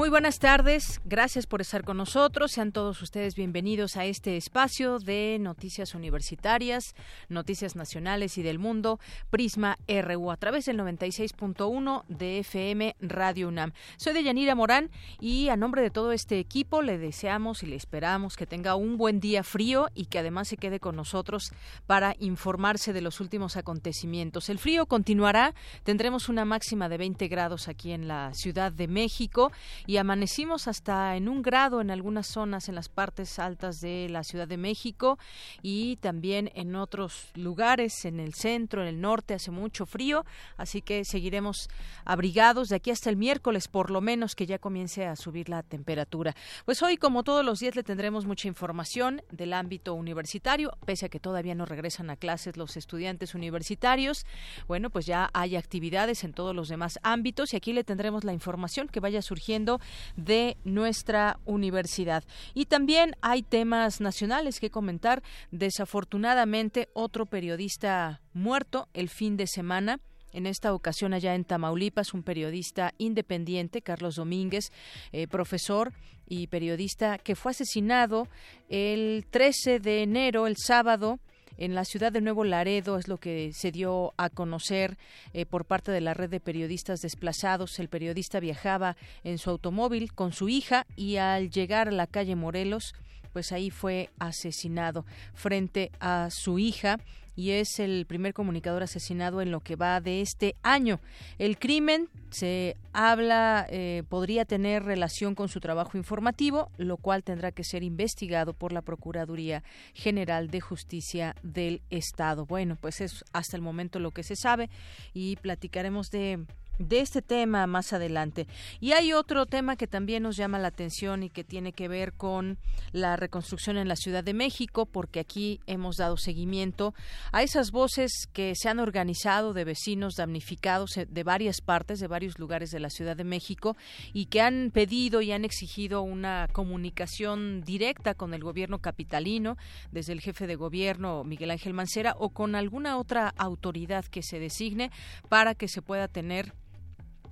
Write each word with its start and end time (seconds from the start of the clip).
Muy 0.00 0.08
buenas 0.08 0.38
tardes, 0.38 1.02
gracias 1.04 1.46
por 1.46 1.60
estar 1.60 1.84
con 1.84 1.98
nosotros. 1.98 2.52
Sean 2.52 2.72
todos 2.72 3.02
ustedes 3.02 3.34
bienvenidos 3.34 3.98
a 3.98 4.06
este 4.06 4.38
espacio 4.38 4.98
de 4.98 5.36
noticias 5.38 5.94
universitarias, 5.94 6.94
noticias 7.28 7.76
nacionales 7.76 8.38
y 8.38 8.42
del 8.42 8.58
mundo, 8.58 8.98
Prisma 9.28 9.76
RU, 9.86 10.30
a 10.30 10.38
través 10.38 10.64
del 10.64 10.78
96.1 10.78 12.04
de 12.08 12.38
FM 12.38 12.96
Radio 13.02 13.48
UNAM. 13.48 13.72
Soy 13.98 14.14
de 14.14 14.22
Yanira 14.22 14.54
Morán 14.54 14.88
y 15.20 15.50
a 15.50 15.56
nombre 15.58 15.82
de 15.82 15.90
todo 15.90 16.12
este 16.12 16.38
equipo 16.38 16.80
le 16.80 16.96
deseamos 16.96 17.62
y 17.62 17.66
le 17.66 17.76
esperamos 17.76 18.38
que 18.38 18.46
tenga 18.46 18.76
un 18.76 18.96
buen 18.96 19.20
día 19.20 19.44
frío 19.44 19.90
y 19.94 20.06
que 20.06 20.18
además 20.18 20.48
se 20.48 20.56
quede 20.56 20.80
con 20.80 20.96
nosotros 20.96 21.52
para 21.86 22.16
informarse 22.20 22.94
de 22.94 23.02
los 23.02 23.20
últimos 23.20 23.58
acontecimientos. 23.58 24.48
El 24.48 24.58
frío 24.58 24.86
continuará, 24.86 25.54
tendremos 25.84 26.30
una 26.30 26.46
máxima 26.46 26.88
de 26.88 26.96
20 26.96 27.28
grados 27.28 27.68
aquí 27.68 27.92
en 27.92 28.08
la 28.08 28.32
Ciudad 28.32 28.72
de 28.72 28.88
México 28.88 29.52
y 29.90 29.96
amanecimos 29.96 30.68
hasta 30.68 31.16
en 31.16 31.28
un 31.28 31.42
grado 31.42 31.80
en 31.80 31.90
algunas 31.90 32.28
zonas 32.28 32.68
en 32.68 32.76
las 32.76 32.88
partes 32.88 33.40
altas 33.40 33.80
de 33.80 34.06
la 34.08 34.22
Ciudad 34.22 34.46
de 34.46 34.56
México 34.56 35.18
y 35.62 35.96
también 35.96 36.48
en 36.54 36.76
otros 36.76 37.32
lugares, 37.34 38.04
en 38.04 38.20
el 38.20 38.34
centro, 38.34 38.82
en 38.82 38.86
el 38.86 39.00
norte, 39.00 39.34
hace 39.34 39.50
mucho 39.50 39.86
frío, 39.86 40.24
así 40.56 40.80
que 40.80 41.04
seguiremos 41.04 41.68
abrigados 42.04 42.68
de 42.68 42.76
aquí 42.76 42.92
hasta 42.92 43.10
el 43.10 43.16
miércoles, 43.16 43.66
por 43.66 43.90
lo 43.90 44.00
menos 44.00 44.36
que 44.36 44.46
ya 44.46 44.60
comience 44.60 45.06
a 45.06 45.16
subir 45.16 45.48
la 45.48 45.64
temperatura. 45.64 46.36
Pues 46.64 46.80
hoy, 46.84 46.96
como 46.96 47.24
todos 47.24 47.44
los 47.44 47.58
días, 47.58 47.74
le 47.74 47.82
tendremos 47.82 48.26
mucha 48.26 48.46
información 48.46 49.22
del 49.32 49.52
ámbito 49.52 49.94
universitario, 49.94 50.70
pese 50.86 51.06
a 51.06 51.08
que 51.08 51.18
todavía 51.18 51.56
no 51.56 51.66
regresan 51.66 52.10
a 52.10 52.16
clases 52.16 52.56
los 52.56 52.76
estudiantes 52.76 53.34
universitarios. 53.34 54.24
Bueno, 54.68 54.88
pues 54.90 55.06
ya 55.06 55.30
hay 55.32 55.56
actividades 55.56 56.22
en 56.22 56.32
todos 56.32 56.54
los 56.54 56.68
demás 56.68 57.00
ámbitos 57.02 57.54
y 57.54 57.56
aquí 57.56 57.72
le 57.72 57.82
tendremos 57.82 58.22
la 58.22 58.32
información 58.32 58.86
que 58.86 59.00
vaya 59.00 59.20
surgiendo 59.20 59.79
de 60.16 60.56
nuestra 60.64 61.38
universidad. 61.44 62.24
Y 62.54 62.66
también 62.66 63.16
hay 63.20 63.42
temas 63.42 64.00
nacionales 64.00 64.60
que 64.60 64.70
comentar. 64.70 65.22
Desafortunadamente, 65.50 66.88
otro 66.92 67.26
periodista 67.26 68.20
muerto 68.32 68.88
el 68.94 69.08
fin 69.08 69.36
de 69.36 69.46
semana. 69.46 70.00
En 70.32 70.46
esta 70.46 70.72
ocasión 70.72 71.12
allá 71.12 71.34
en 71.34 71.44
Tamaulipas, 71.44 72.14
un 72.14 72.22
periodista 72.22 72.94
independiente, 72.98 73.82
Carlos 73.82 74.14
Domínguez, 74.14 74.70
eh, 75.12 75.26
profesor 75.26 75.92
y 76.28 76.46
periodista 76.46 77.18
que 77.18 77.34
fue 77.34 77.50
asesinado 77.50 78.28
el 78.68 79.26
13 79.30 79.80
de 79.80 80.02
enero, 80.02 80.46
el 80.46 80.56
sábado, 80.56 81.18
en 81.60 81.74
la 81.74 81.84
ciudad 81.84 82.10
de 82.10 82.22
Nuevo 82.22 82.42
Laredo 82.42 82.96
es 82.96 83.06
lo 83.06 83.18
que 83.18 83.52
se 83.52 83.70
dio 83.70 84.14
a 84.16 84.30
conocer 84.30 84.96
eh, 85.34 85.44
por 85.44 85.66
parte 85.66 85.92
de 85.92 86.00
la 86.00 86.14
red 86.14 86.30
de 86.30 86.40
periodistas 86.40 87.02
desplazados. 87.02 87.78
El 87.78 87.88
periodista 87.88 88.40
viajaba 88.40 88.96
en 89.24 89.36
su 89.36 89.50
automóvil 89.50 90.14
con 90.14 90.32
su 90.32 90.48
hija 90.48 90.86
y 90.96 91.16
al 91.16 91.50
llegar 91.50 91.88
a 91.88 91.92
la 91.92 92.06
calle 92.06 92.34
Morelos, 92.34 92.94
pues 93.34 93.52
ahí 93.52 93.70
fue 93.70 94.08
asesinado 94.18 95.04
frente 95.34 95.92
a 96.00 96.30
su 96.30 96.58
hija 96.58 96.98
y 97.36 97.52
es 97.52 97.78
el 97.78 98.06
primer 98.06 98.34
comunicador 98.34 98.82
asesinado 98.82 99.40
en 99.40 99.50
lo 99.50 99.60
que 99.60 99.76
va 99.76 100.00
de 100.00 100.20
este 100.20 100.56
año. 100.62 101.00
El 101.38 101.58
crimen 101.58 102.08
se 102.30 102.76
habla 102.92 103.66
eh, 103.70 104.02
podría 104.08 104.44
tener 104.44 104.84
relación 104.84 105.34
con 105.34 105.48
su 105.48 105.60
trabajo 105.60 105.96
informativo, 105.96 106.70
lo 106.76 106.96
cual 106.96 107.22
tendrá 107.22 107.52
que 107.52 107.64
ser 107.64 107.82
investigado 107.82 108.52
por 108.52 108.72
la 108.72 108.82
Procuraduría 108.82 109.62
General 109.94 110.48
de 110.48 110.60
Justicia 110.60 111.34
del 111.42 111.82
Estado. 111.90 112.46
Bueno, 112.46 112.76
pues 112.80 113.00
es 113.00 113.24
hasta 113.32 113.56
el 113.56 113.62
momento 113.62 113.98
lo 113.98 114.10
que 114.10 114.22
se 114.22 114.36
sabe 114.36 114.70
y 115.12 115.36
platicaremos 115.36 116.10
de 116.10 116.44
de 116.80 117.00
este 117.00 117.22
tema 117.22 117.66
más 117.66 117.92
adelante. 117.92 118.46
Y 118.80 118.92
hay 118.92 119.12
otro 119.12 119.46
tema 119.46 119.76
que 119.76 119.86
también 119.86 120.22
nos 120.22 120.36
llama 120.36 120.58
la 120.58 120.68
atención 120.68 121.22
y 121.22 121.30
que 121.30 121.44
tiene 121.44 121.72
que 121.72 121.88
ver 121.88 122.14
con 122.14 122.58
la 122.92 123.16
reconstrucción 123.16 123.76
en 123.76 123.86
la 123.86 123.96
Ciudad 123.96 124.24
de 124.24 124.34
México, 124.34 124.86
porque 124.86 125.20
aquí 125.20 125.60
hemos 125.66 125.96
dado 125.96 126.16
seguimiento 126.16 126.94
a 127.32 127.42
esas 127.42 127.70
voces 127.70 128.26
que 128.32 128.54
se 128.56 128.68
han 128.68 128.78
organizado 128.78 129.52
de 129.52 129.64
vecinos 129.64 130.14
damnificados 130.16 130.92
de 131.06 131.22
varias 131.22 131.60
partes, 131.60 132.00
de 132.00 132.06
varios 132.06 132.38
lugares 132.38 132.70
de 132.70 132.80
la 132.80 132.90
Ciudad 132.90 133.16
de 133.16 133.24
México, 133.24 133.76
y 134.14 134.26
que 134.26 134.40
han 134.40 134.70
pedido 134.72 135.20
y 135.20 135.32
han 135.32 135.44
exigido 135.44 136.00
una 136.02 136.48
comunicación 136.52 137.60
directa 137.60 138.14
con 138.14 138.32
el 138.32 138.42
gobierno 138.42 138.78
capitalino, 138.78 139.58
desde 139.92 140.14
el 140.14 140.20
jefe 140.20 140.46
de 140.46 140.56
gobierno 140.56 141.24
Miguel 141.24 141.50
Ángel 141.50 141.74
Mancera, 141.74 142.14
o 142.18 142.30
con 142.30 142.54
alguna 142.54 142.96
otra 142.96 143.34
autoridad 143.36 144.06
que 144.06 144.22
se 144.22 144.38
designe 144.38 144.90
para 145.28 145.54
que 145.54 145.68
se 145.68 145.82
pueda 145.82 146.08
tener 146.08 146.54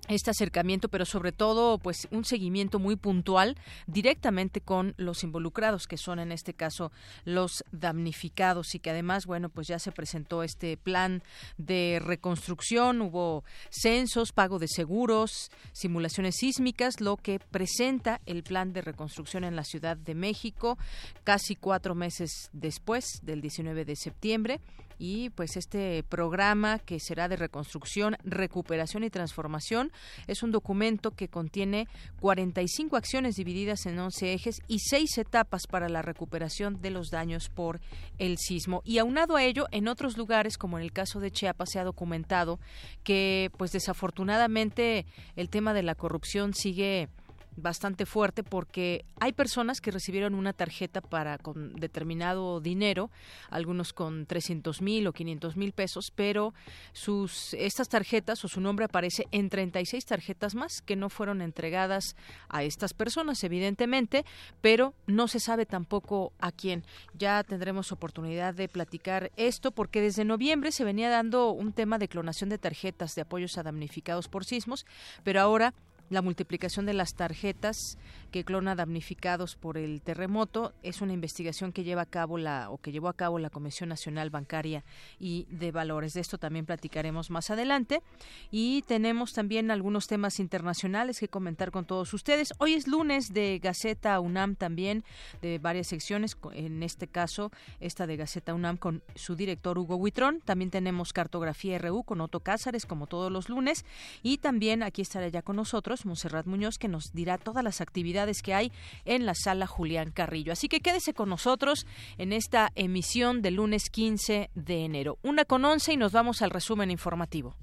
este 0.08 0.30
acercamiento, 0.30 0.88
pero 0.88 1.04
sobre 1.04 1.32
todo, 1.32 1.78
pues 1.78 2.08
un 2.10 2.24
seguimiento 2.24 2.78
muy 2.78 2.96
puntual 2.96 3.56
directamente 3.86 4.60
con 4.60 4.94
los 4.96 5.22
involucrados, 5.22 5.86
que 5.86 5.96
son 5.96 6.18
en 6.18 6.32
este 6.32 6.54
caso 6.54 6.90
los 7.24 7.64
damnificados 7.72 8.74
y 8.74 8.78
que 8.78 8.90
además, 8.90 9.26
bueno, 9.26 9.48
pues 9.48 9.68
ya 9.68 9.78
se 9.78 9.92
presentó 9.92 10.42
este 10.42 10.76
plan 10.76 11.22
de 11.56 12.00
reconstrucción, 12.02 13.00
hubo 13.02 13.44
censos, 13.70 14.32
pago 14.32 14.58
de 14.58 14.68
seguros, 14.68 15.50
simulaciones 15.72 16.36
sísmicas, 16.36 17.00
lo 17.00 17.16
que 17.16 17.38
presenta 17.38 18.20
el 18.26 18.42
plan 18.42 18.72
de 18.72 18.82
reconstrucción 18.82 19.44
en 19.44 19.56
la 19.56 19.64
Ciudad 19.64 19.96
de 19.96 20.14
México 20.14 20.78
casi 21.24 21.56
cuatro 21.56 21.94
meses 21.94 22.50
después 22.52 23.20
del 23.22 23.40
19 23.40 23.84
de 23.84 23.96
septiembre. 23.96 24.60
Y 25.00 25.30
pues 25.30 25.56
este 25.56 26.02
programa 26.02 26.80
que 26.80 26.98
será 26.98 27.28
de 27.28 27.36
reconstrucción, 27.36 28.16
recuperación 28.24 29.04
y 29.04 29.10
transformación 29.10 29.92
es 30.26 30.42
un 30.42 30.50
documento 30.50 31.12
que 31.12 31.28
contiene 31.28 31.88
45 32.20 32.96
acciones 32.96 33.36
divididas 33.36 33.86
en 33.86 33.98
11 33.98 34.32
ejes 34.32 34.60
y 34.68 34.78
seis 34.80 35.16
etapas 35.18 35.66
para 35.66 35.88
la 35.88 36.02
recuperación 36.02 36.80
de 36.80 36.90
los 36.90 37.10
daños 37.10 37.48
por 37.48 37.80
el 38.18 38.38
sismo. 38.38 38.82
Y 38.84 38.98
aunado 38.98 39.36
a 39.36 39.44
ello, 39.44 39.66
en 39.70 39.88
otros 39.88 40.16
lugares, 40.16 40.58
como 40.58 40.78
en 40.78 40.84
el 40.84 40.92
caso 40.92 41.20
de 41.20 41.30
Chiapas, 41.30 41.70
se 41.72 41.78
ha 41.78 41.84
documentado 41.84 42.58
que 43.04 43.50
pues 43.56 43.72
desafortunadamente 43.72 45.06
el 45.36 45.48
tema 45.48 45.74
de 45.74 45.82
la 45.82 45.94
corrupción 45.94 46.54
sigue 46.54 47.08
bastante 47.58 48.06
fuerte 48.06 48.42
porque 48.42 49.04
hay 49.20 49.32
personas 49.32 49.80
que 49.80 49.90
recibieron 49.90 50.34
una 50.34 50.52
tarjeta 50.52 51.00
para 51.00 51.38
con 51.38 51.74
determinado 51.74 52.60
dinero, 52.60 53.10
algunos 53.50 53.92
con 53.92 54.26
300 54.26 54.80
mil 54.82 55.06
o 55.06 55.12
500 55.12 55.56
mil 55.56 55.72
pesos, 55.72 56.10
pero 56.14 56.54
sus 56.92 57.54
estas 57.54 57.88
tarjetas 57.88 58.44
o 58.44 58.48
su 58.48 58.60
nombre 58.60 58.84
aparece 58.84 59.26
en 59.32 59.48
36 59.48 60.04
tarjetas 60.04 60.54
más 60.54 60.82
que 60.82 60.96
no 60.96 61.08
fueron 61.08 61.42
entregadas 61.42 62.16
a 62.48 62.62
estas 62.62 62.94
personas, 62.94 63.42
evidentemente, 63.44 64.24
pero 64.60 64.94
no 65.06 65.28
se 65.28 65.40
sabe 65.40 65.66
tampoco 65.66 66.32
a 66.38 66.52
quién. 66.52 66.84
Ya 67.14 67.42
tendremos 67.44 67.92
oportunidad 67.92 68.54
de 68.54 68.68
platicar 68.68 69.30
esto 69.36 69.70
porque 69.72 70.00
desde 70.00 70.24
noviembre 70.24 70.72
se 70.72 70.84
venía 70.84 71.10
dando 71.10 71.50
un 71.50 71.72
tema 71.72 71.98
de 71.98 72.08
clonación 72.08 72.50
de 72.50 72.58
tarjetas 72.58 73.14
de 73.14 73.22
apoyos 73.22 73.58
a 73.58 73.62
damnificados 73.62 74.28
por 74.28 74.44
sismos, 74.44 74.86
pero 75.24 75.40
ahora 75.40 75.74
la 76.10 76.22
multiplicación 76.22 76.86
de 76.86 76.94
las 76.94 77.14
tarjetas 77.14 77.98
que 78.30 78.44
clona 78.44 78.74
damnificados 78.74 79.56
por 79.56 79.78
el 79.78 80.02
terremoto 80.02 80.72
es 80.82 81.00
una 81.00 81.12
investigación 81.12 81.72
que 81.72 81.84
lleva 81.84 82.02
a 82.02 82.06
cabo 82.06 82.38
la 82.38 82.70
o 82.70 82.78
que 82.78 82.92
llevó 82.92 83.08
a 83.08 83.16
cabo 83.16 83.38
la 83.38 83.50
Comisión 83.50 83.88
Nacional 83.88 84.30
Bancaria 84.30 84.84
y 85.18 85.46
de 85.50 85.72
Valores. 85.72 86.14
De 86.14 86.20
esto 86.20 86.38
también 86.38 86.66
platicaremos 86.66 87.30
más 87.30 87.50
adelante 87.50 88.02
y 88.50 88.82
tenemos 88.82 89.32
también 89.32 89.70
algunos 89.70 90.06
temas 90.06 90.40
internacionales 90.40 91.20
que 91.20 91.28
comentar 91.28 91.70
con 91.70 91.84
todos 91.84 92.12
ustedes. 92.12 92.52
Hoy 92.58 92.74
es 92.74 92.86
lunes 92.86 93.32
de 93.32 93.58
Gaceta 93.62 94.20
UNAM 94.20 94.56
también 94.56 95.04
de 95.40 95.58
varias 95.58 95.86
secciones, 95.86 96.36
en 96.52 96.82
este 96.82 97.06
caso 97.06 97.50
esta 97.80 98.06
de 98.06 98.16
Gaceta 98.16 98.54
UNAM 98.54 98.76
con 98.76 99.02
su 99.14 99.36
director 99.36 99.78
Hugo 99.78 99.96
Huitrón. 99.96 100.40
También 100.44 100.70
tenemos 100.70 101.12
Cartografía 101.12 101.78
RU 101.78 102.02
con 102.02 102.20
Otto 102.20 102.40
Cázares 102.40 102.84
como 102.84 103.06
todos 103.06 103.32
los 103.32 103.48
lunes 103.48 103.84
y 104.22 104.38
también 104.38 104.82
aquí 104.82 105.02
estará 105.02 105.28
ya 105.28 105.42
con 105.42 105.56
nosotros 105.56 106.04
Monserrat 106.04 106.46
Muñoz, 106.46 106.78
que 106.78 106.88
nos 106.88 107.12
dirá 107.12 107.38
todas 107.38 107.64
las 107.64 107.80
actividades 107.80 108.17
actividades 108.18 108.42
que 108.42 108.54
hay 108.54 108.72
en 109.04 109.26
la 109.26 109.34
sala 109.34 109.66
Julián 109.66 110.10
Carrillo. 110.10 110.52
Así 110.52 110.68
que 110.68 110.80
quédese 110.80 111.14
con 111.14 111.28
nosotros 111.28 111.86
en 112.18 112.32
esta 112.32 112.70
emisión 112.74 113.42
del 113.42 113.54
lunes 113.54 113.90
15 113.90 114.50
de 114.54 114.84
enero. 114.84 115.18
Una 115.22 115.44
con 115.44 115.64
once 115.64 115.92
y 115.92 115.96
nos 115.96 116.12
vamos 116.12 116.42
al 116.42 116.50
resumen 116.50 116.90
informativo. 116.90 117.54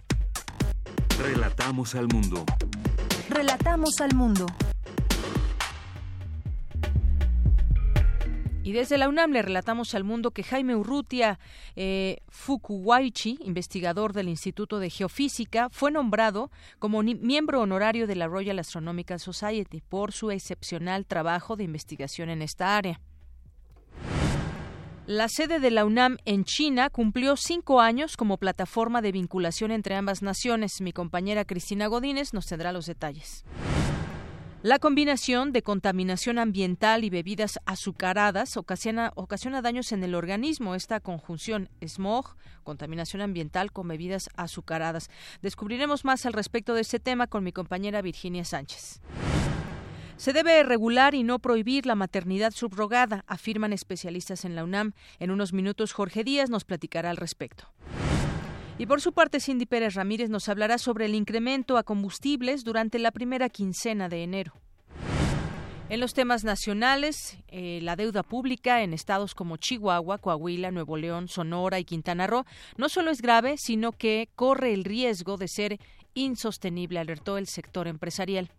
Relatamos 1.20 1.96
al 1.96 2.08
mundo. 2.08 2.46
Relatamos 3.30 4.00
al 4.02 4.16
mundo. 4.16 4.46
Y 8.66 8.72
desde 8.72 8.98
la 8.98 9.08
UNAM 9.08 9.32
le 9.32 9.44
relatamos 9.44 9.94
al 9.94 10.04
mundo 10.04 10.32
que 10.32 10.42
Jaime 10.42 10.76
Urrutia 10.76 11.38
eh, 11.76 12.18
Fukuwaichi, 12.30 13.38
investigador 13.44 14.12
del 14.12 14.28
Instituto 14.28 14.80
de 14.80 14.90
Geofísica, 14.90 15.70
fue 15.70 15.92
nombrado 15.92 16.50
como 16.80 17.04
miembro 17.04 17.62
honorario 17.62 18.08
de 18.08 18.16
la 18.16 18.26
Royal 18.26 18.58
Astronomical 18.58 19.20
Society 19.20 19.84
por 19.88 20.14
su 20.14 20.32
excepcional 20.32 21.06
trabajo 21.06 21.56
de 21.56 21.64
investigación 21.64 22.32
en 22.32 22.42
esta 22.42 22.76
área. 22.76 23.00
La 25.06 25.30
sede 25.30 25.60
de 25.60 25.70
la 25.70 25.86
UNAM 25.86 26.18
en 26.26 26.44
China 26.44 26.90
cumplió 26.90 27.38
cinco 27.38 27.82
años 27.82 28.18
como 28.18 28.38
plataforma 28.38 29.04
de 29.04 29.12
vinculación 29.12 29.70
entre 29.70 29.94
ambas 29.94 30.24
naciones. 30.24 30.82
Mi 30.82 30.92
compañera 30.92 31.46
Cristina 31.46 31.86
Godínez 31.86 32.34
nos 32.34 32.48
tendrá 32.48 32.72
los 32.72 32.88
detalles. 32.88 33.46
La 34.66 34.80
combinación 34.80 35.52
de 35.52 35.62
contaminación 35.62 36.40
ambiental 36.40 37.04
y 37.04 37.12
bebidas 37.12 37.60
azucaradas 37.68 38.58
ocasiona, 38.58 39.14
daños 39.62 39.92
en 39.92 40.04
el 40.04 40.16
organismo. 40.16 40.74
Esta 40.74 41.00
conjunción 41.00 41.70
smog, 41.86 42.36
contaminación 42.64 43.22
ambiental 43.22 43.72
con 43.72 43.88
bebidas 43.88 44.28
azucaradas. 44.36 45.12
Descubriremos 45.44 46.04
más 46.04 46.26
al 46.26 46.34
respecto 46.34 46.74
de 46.74 46.82
este 46.82 47.00
tema 47.00 47.28
con 47.28 47.44
mi 47.44 47.52
compañera 47.52 48.02
Virginia 48.02 48.44
Sánchez. 48.44 49.02
Se 50.18 50.34
debe 50.34 50.64
regular 50.64 51.14
y 51.14 51.22
no 51.22 51.38
prohibir 51.38 51.86
la 51.86 51.94
maternidad 51.94 52.50
subrogada, 52.50 53.24
afirman 53.28 53.72
especialistas 53.72 54.46
en 54.46 54.56
la 54.56 54.64
UNAM. 54.64 54.94
En 55.20 55.30
unos 55.30 55.54
minutos 55.54 55.94
Jorge 55.94 56.24
Díaz 56.24 56.50
nos 56.50 56.64
platicará 56.64 57.12
al 57.12 57.18
respecto. 57.18 57.72
Y 58.78 58.88
por 58.88 59.00
su 59.00 59.14
parte, 59.14 59.40
Cindy 59.40 59.66
Pérez 59.66 59.94
Ramírez 59.94 60.30
nos 60.30 60.50
hablará 60.50 60.78
sobre 60.78 61.06
el 61.06 61.16
incremento 61.16 61.78
a 61.78 61.84
combustibles 61.84 62.66
durante 62.66 63.00
la 63.00 63.12
primera 63.12 63.48
quincena 63.48 64.10
de 64.10 64.24
enero. 64.24 64.54
En 65.88 66.00
los 66.00 66.14
temas 66.14 66.44
nacionales, 66.44 67.38
eh, 67.48 67.80
la 67.84 67.96
deuda 67.96 68.24
pública 68.24 68.82
en 68.82 68.94
estados 68.94 69.34
como 69.34 69.56
Chihuahua, 69.58 70.18
Coahuila, 70.18 70.72
Nuevo 70.72 70.98
León, 70.98 71.30
Sonora 71.30 71.80
y 71.80 71.86
Quintana 71.86 72.28
Roo 72.28 72.44
no 72.76 72.90
solo 72.90 73.12
es 73.12 73.22
grave, 73.22 73.56
sino 73.58 73.92
que 73.92 74.28
corre 74.36 74.74
el 74.74 74.84
riesgo 74.84 75.38
de 75.38 75.48
ser 75.48 75.80
insostenible, 76.16 77.00
alertó 77.00 77.38
el 77.38 77.48
sector 77.48 77.88
empresarial 77.88 78.50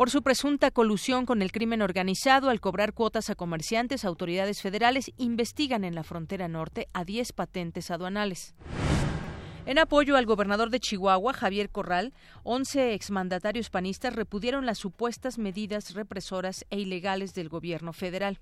por 0.00 0.08
su 0.08 0.22
presunta 0.22 0.70
colusión 0.70 1.26
con 1.26 1.42
el 1.42 1.52
crimen 1.52 1.82
organizado 1.82 2.48
al 2.48 2.58
cobrar 2.58 2.94
cuotas 2.94 3.28
a 3.28 3.34
comerciantes, 3.34 4.06
autoridades 4.06 4.62
federales 4.62 5.12
investigan 5.18 5.84
en 5.84 5.94
la 5.94 6.04
frontera 6.04 6.48
norte 6.48 6.88
a 6.94 7.04
10 7.04 7.34
patentes 7.34 7.90
aduanales. 7.90 8.54
En 9.66 9.78
apoyo 9.78 10.16
al 10.16 10.24
gobernador 10.24 10.70
de 10.70 10.80
Chihuahua, 10.80 11.34
Javier 11.34 11.68
Corral, 11.68 12.14
11 12.44 12.94
exmandatarios 12.94 13.68
panistas 13.68 14.16
repudieron 14.16 14.64
las 14.64 14.78
supuestas 14.78 15.36
medidas 15.36 15.92
represoras 15.92 16.64
e 16.70 16.80
ilegales 16.80 17.34
del 17.34 17.50
gobierno 17.50 17.92
federal. 17.92 18.40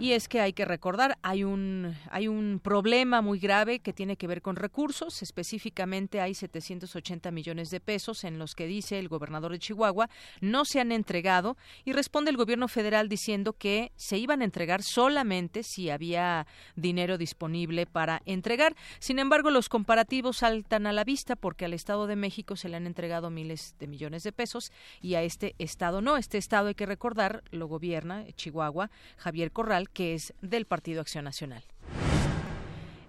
Y 0.00 0.14
es 0.14 0.28
que 0.28 0.40
hay 0.40 0.54
que 0.54 0.64
recordar, 0.64 1.18
hay 1.20 1.44
un, 1.44 1.94
hay 2.10 2.26
un 2.26 2.58
problema 2.64 3.20
muy 3.20 3.38
grave 3.38 3.80
que 3.80 3.92
tiene 3.92 4.16
que 4.16 4.26
ver 4.26 4.40
con 4.40 4.56
recursos. 4.56 5.20
Específicamente 5.20 6.22
hay 6.22 6.32
780 6.32 7.30
millones 7.30 7.68
de 7.68 7.80
pesos 7.80 8.24
en 8.24 8.38
los 8.38 8.54
que 8.54 8.66
dice 8.66 8.98
el 8.98 9.08
gobernador 9.08 9.52
de 9.52 9.58
Chihuahua 9.58 10.08
no 10.40 10.64
se 10.64 10.80
han 10.80 10.90
entregado 10.90 11.58
y 11.84 11.92
responde 11.92 12.30
el 12.30 12.38
gobierno 12.38 12.66
federal 12.66 13.10
diciendo 13.10 13.52
que 13.52 13.92
se 13.94 14.16
iban 14.16 14.40
a 14.40 14.44
entregar 14.44 14.82
solamente 14.82 15.62
si 15.62 15.90
había 15.90 16.46
dinero 16.76 17.18
disponible 17.18 17.84
para 17.84 18.22
entregar. 18.24 18.74
Sin 19.00 19.18
embargo, 19.18 19.50
los 19.50 19.68
comparativos 19.68 20.38
saltan 20.38 20.86
a 20.86 20.94
la 20.94 21.04
vista 21.04 21.36
porque 21.36 21.66
al 21.66 21.74
Estado 21.74 22.06
de 22.06 22.16
México 22.16 22.56
se 22.56 22.70
le 22.70 22.78
han 22.78 22.86
entregado 22.86 23.28
miles 23.28 23.74
de 23.78 23.86
millones 23.86 24.22
de 24.22 24.32
pesos 24.32 24.72
y 25.02 25.16
a 25.16 25.22
este 25.22 25.54
Estado 25.58 26.00
no. 26.00 26.16
Este 26.16 26.38
Estado, 26.38 26.68
hay 26.68 26.74
que 26.74 26.86
recordar, 26.86 27.44
lo 27.50 27.66
gobierna 27.66 28.24
Chihuahua, 28.32 28.90
Javier 29.18 29.52
Corral, 29.52 29.89
que 29.92 30.14
es 30.14 30.34
del 30.40 30.66
Partido 30.66 31.00
Acción 31.00 31.24
Nacional. 31.24 31.64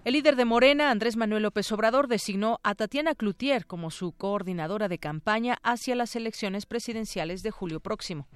El 0.04 0.14
líder 0.14 0.34
de 0.34 0.44
Morena, 0.44 0.90
Andrés 0.90 1.16
Manuel 1.16 1.44
López 1.44 1.70
Obrador, 1.70 2.08
designó 2.08 2.58
a 2.64 2.74
Tatiana 2.74 3.14
Cloutier 3.14 3.66
como 3.66 3.92
su 3.92 4.10
coordinadora 4.10 4.88
de 4.88 4.98
campaña 4.98 5.58
hacia 5.62 5.94
las 5.94 6.16
elecciones 6.16 6.66
presidenciales 6.66 7.44
de 7.44 7.52
julio 7.52 7.78
próximo. 7.78 8.26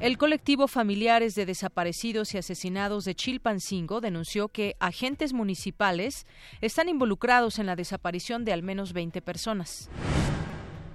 El 0.00 0.18
colectivo 0.18 0.66
Familiares 0.66 1.34
de 1.34 1.46
Desaparecidos 1.46 2.34
y 2.34 2.38
Asesinados 2.38 3.04
de 3.04 3.14
Chilpancingo 3.14 4.00
denunció 4.00 4.48
que 4.48 4.74
agentes 4.80 5.32
municipales 5.32 6.26
están 6.60 6.88
involucrados 6.88 7.58
en 7.58 7.66
la 7.66 7.76
desaparición 7.76 8.44
de 8.44 8.52
al 8.52 8.64
menos 8.64 8.94
20 8.94 9.22
personas. 9.22 9.90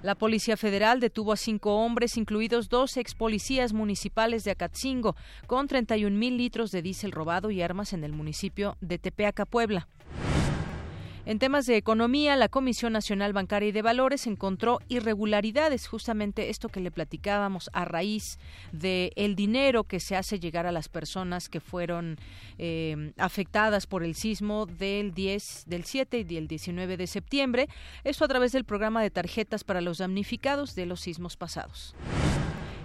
La 0.00 0.14
Policía 0.14 0.56
Federal 0.56 1.00
detuvo 1.00 1.32
a 1.32 1.36
cinco 1.36 1.74
hombres, 1.74 2.16
incluidos 2.16 2.68
dos 2.68 2.96
ex 2.96 3.16
policías 3.16 3.72
municipales 3.72 4.44
de 4.44 4.52
Acatzingo, 4.52 5.16
con 5.48 5.66
31 5.66 6.16
mil 6.16 6.36
litros 6.36 6.70
de 6.70 6.82
diésel 6.82 7.10
robado 7.10 7.50
y 7.50 7.62
armas 7.62 7.92
en 7.92 8.04
el 8.04 8.12
municipio 8.12 8.76
de 8.80 8.98
Tepeaca, 8.98 9.44
Puebla. 9.44 9.88
En 11.28 11.38
temas 11.38 11.66
de 11.66 11.76
economía, 11.76 12.36
la 12.36 12.48
Comisión 12.48 12.94
Nacional 12.94 13.34
Bancaria 13.34 13.68
y 13.68 13.72
de 13.72 13.82
Valores 13.82 14.26
encontró 14.26 14.78
irregularidades, 14.88 15.86
justamente 15.86 16.48
esto 16.48 16.70
que 16.70 16.80
le 16.80 16.90
platicábamos 16.90 17.68
a 17.74 17.84
raíz 17.84 18.38
de 18.72 19.12
dinero 19.36 19.84
que 19.84 20.00
se 20.00 20.16
hace 20.16 20.40
llegar 20.40 20.64
a 20.64 20.72
las 20.72 20.88
personas 20.88 21.50
que 21.50 21.60
fueron 21.60 22.16
eh, 22.56 23.12
afectadas 23.18 23.86
por 23.86 24.04
el 24.04 24.14
sismo 24.14 24.64
del 24.64 25.12
10, 25.12 25.64
del 25.66 25.84
7 25.84 26.20
y 26.20 26.24
del 26.24 26.48
19 26.48 26.96
de 26.96 27.06
septiembre. 27.06 27.68
Esto 28.04 28.24
a 28.24 28.28
través 28.28 28.52
del 28.52 28.64
programa 28.64 29.02
de 29.02 29.10
tarjetas 29.10 29.64
para 29.64 29.82
los 29.82 29.98
damnificados 29.98 30.74
de 30.74 30.86
los 30.86 31.00
sismos 31.00 31.36
pasados. 31.36 31.94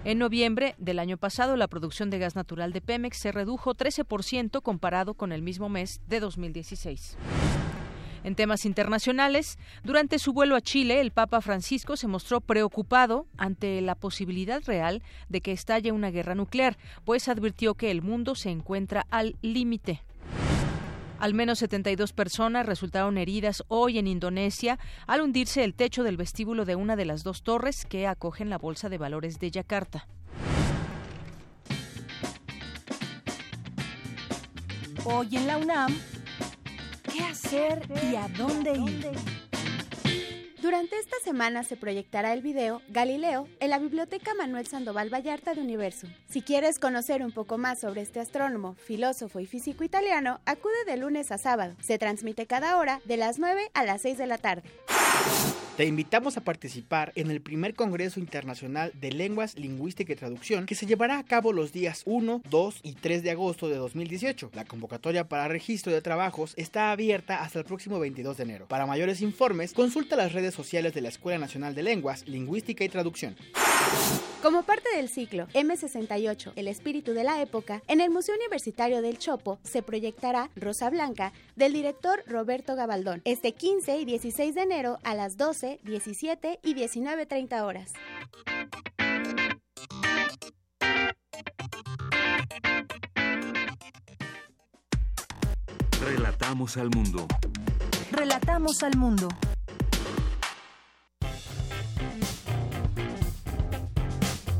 En 0.04 0.18
noviembre 0.18 0.74
del 0.76 0.98
año 0.98 1.16
pasado, 1.16 1.56
la 1.56 1.66
producción 1.66 2.10
de 2.10 2.18
gas 2.18 2.36
natural 2.36 2.74
de 2.74 2.82
Pemex 2.82 3.16
se 3.16 3.32
redujo 3.32 3.74
13% 3.74 4.60
comparado 4.60 5.14
con 5.14 5.32
el 5.32 5.40
mismo 5.40 5.70
mes 5.70 6.02
de 6.08 6.20
2016. 6.20 7.16
En 8.24 8.34
temas 8.34 8.64
internacionales, 8.64 9.58
durante 9.82 10.18
su 10.18 10.32
vuelo 10.32 10.56
a 10.56 10.62
Chile, 10.62 11.00
el 11.00 11.10
Papa 11.10 11.42
Francisco 11.42 11.96
se 11.96 12.08
mostró 12.08 12.40
preocupado 12.40 13.26
ante 13.36 13.82
la 13.82 13.94
posibilidad 13.94 14.62
real 14.64 15.02
de 15.28 15.42
que 15.42 15.52
estalle 15.52 15.92
una 15.92 16.10
guerra 16.10 16.34
nuclear, 16.34 16.78
pues 17.04 17.28
advirtió 17.28 17.74
que 17.74 17.90
el 17.90 18.00
mundo 18.00 18.34
se 18.34 18.48
encuentra 18.48 19.06
al 19.10 19.36
límite. 19.42 20.02
Al 21.20 21.34
menos 21.34 21.58
72 21.58 22.14
personas 22.14 22.64
resultaron 22.64 23.18
heridas 23.18 23.62
hoy 23.68 23.98
en 23.98 24.06
Indonesia 24.06 24.78
al 25.06 25.20
hundirse 25.20 25.62
el 25.62 25.74
techo 25.74 26.02
del 26.02 26.16
vestíbulo 26.16 26.64
de 26.64 26.76
una 26.76 26.96
de 26.96 27.04
las 27.04 27.24
dos 27.24 27.42
torres 27.42 27.84
que 27.84 28.06
acogen 28.06 28.48
la 28.48 28.58
Bolsa 28.58 28.88
de 28.88 28.98
Valores 28.98 29.38
de 29.38 29.50
Yakarta. 29.50 30.06
Hoy 35.04 35.36
en 35.36 35.46
la 35.46 35.58
UNAM, 35.58 35.94
hacer 37.24 37.82
y 38.10 38.16
a 38.16 38.28
dónde 38.28 38.72
ir. 38.72 39.43
Durante 40.64 40.98
esta 40.98 41.16
semana 41.22 41.62
se 41.62 41.76
proyectará 41.76 42.32
el 42.32 42.40
video 42.40 42.80
Galileo 42.88 43.46
en 43.60 43.68
la 43.68 43.78
Biblioteca 43.78 44.32
Manuel 44.32 44.66
Sandoval 44.66 45.12
Vallarta 45.12 45.52
de 45.52 45.60
Universum. 45.60 46.08
Si 46.26 46.40
quieres 46.40 46.78
conocer 46.78 47.22
un 47.22 47.32
poco 47.32 47.58
más 47.58 47.80
sobre 47.80 48.00
este 48.00 48.18
astrónomo, 48.18 48.74
filósofo 48.76 49.40
y 49.40 49.46
físico 49.46 49.84
italiano, 49.84 50.40
acude 50.46 50.86
de 50.86 50.96
lunes 50.96 51.30
a 51.32 51.36
sábado. 51.36 51.74
Se 51.82 51.98
transmite 51.98 52.46
cada 52.46 52.78
hora 52.78 53.02
de 53.04 53.18
las 53.18 53.38
9 53.38 53.60
a 53.74 53.84
las 53.84 54.00
6 54.00 54.16
de 54.16 54.26
la 54.26 54.38
tarde. 54.38 54.62
Te 55.76 55.86
invitamos 55.86 56.36
a 56.36 56.40
participar 56.40 57.12
en 57.16 57.32
el 57.32 57.40
primer 57.40 57.74
Congreso 57.74 58.20
Internacional 58.20 58.92
de 58.94 59.10
Lenguas, 59.10 59.58
Lingüística 59.58 60.12
y 60.12 60.16
Traducción 60.16 60.66
que 60.66 60.76
se 60.76 60.86
llevará 60.86 61.18
a 61.18 61.24
cabo 61.24 61.52
los 61.52 61.72
días 61.72 62.02
1, 62.06 62.42
2 62.48 62.80
y 62.84 62.92
3 62.92 63.24
de 63.24 63.32
agosto 63.32 63.68
de 63.68 63.74
2018. 63.74 64.52
La 64.54 64.64
convocatoria 64.64 65.28
para 65.28 65.48
registro 65.48 65.92
de 65.92 66.00
trabajos 66.00 66.54
está 66.56 66.92
abierta 66.92 67.42
hasta 67.42 67.58
el 67.58 67.64
próximo 67.64 67.98
22 67.98 68.36
de 68.36 68.42
enero. 68.44 68.68
Para 68.68 68.86
mayores 68.86 69.20
informes, 69.20 69.72
consulta 69.72 70.14
las 70.14 70.32
redes 70.32 70.53
sociales 70.54 70.94
de 70.94 71.00
la 71.00 71.08
Escuela 71.08 71.38
Nacional 71.38 71.74
de 71.74 71.82
Lenguas, 71.82 72.26
Lingüística 72.26 72.84
y 72.84 72.88
Traducción. 72.88 73.36
Como 74.42 74.62
parte 74.62 74.94
del 74.94 75.08
ciclo 75.08 75.46
M68, 75.54 76.52
El 76.56 76.68
espíritu 76.68 77.14
de 77.14 77.24
la 77.24 77.40
época, 77.40 77.82
en 77.88 78.00
el 78.00 78.10
Museo 78.10 78.34
Universitario 78.34 79.00
del 79.00 79.18
Chopo 79.18 79.58
se 79.62 79.82
proyectará 79.82 80.50
Rosa 80.54 80.90
Blanca 80.90 81.32
del 81.56 81.72
director 81.72 82.22
Roberto 82.26 82.76
Gabaldón 82.76 83.22
este 83.24 83.52
15 83.52 83.98
y 83.98 84.04
16 84.04 84.54
de 84.54 84.60
enero 84.60 84.98
a 85.02 85.14
las 85.14 85.36
12, 85.36 85.80
17 85.82 86.60
y 86.62 86.74
19.30 86.74 87.62
horas. 87.62 87.92
Relatamos 96.02 96.76
al 96.76 96.90
mundo. 96.90 97.26
Relatamos 98.12 98.82
al 98.82 98.96
mundo. 98.96 99.28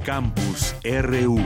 Campus 0.04 0.76
RU. 0.84 1.38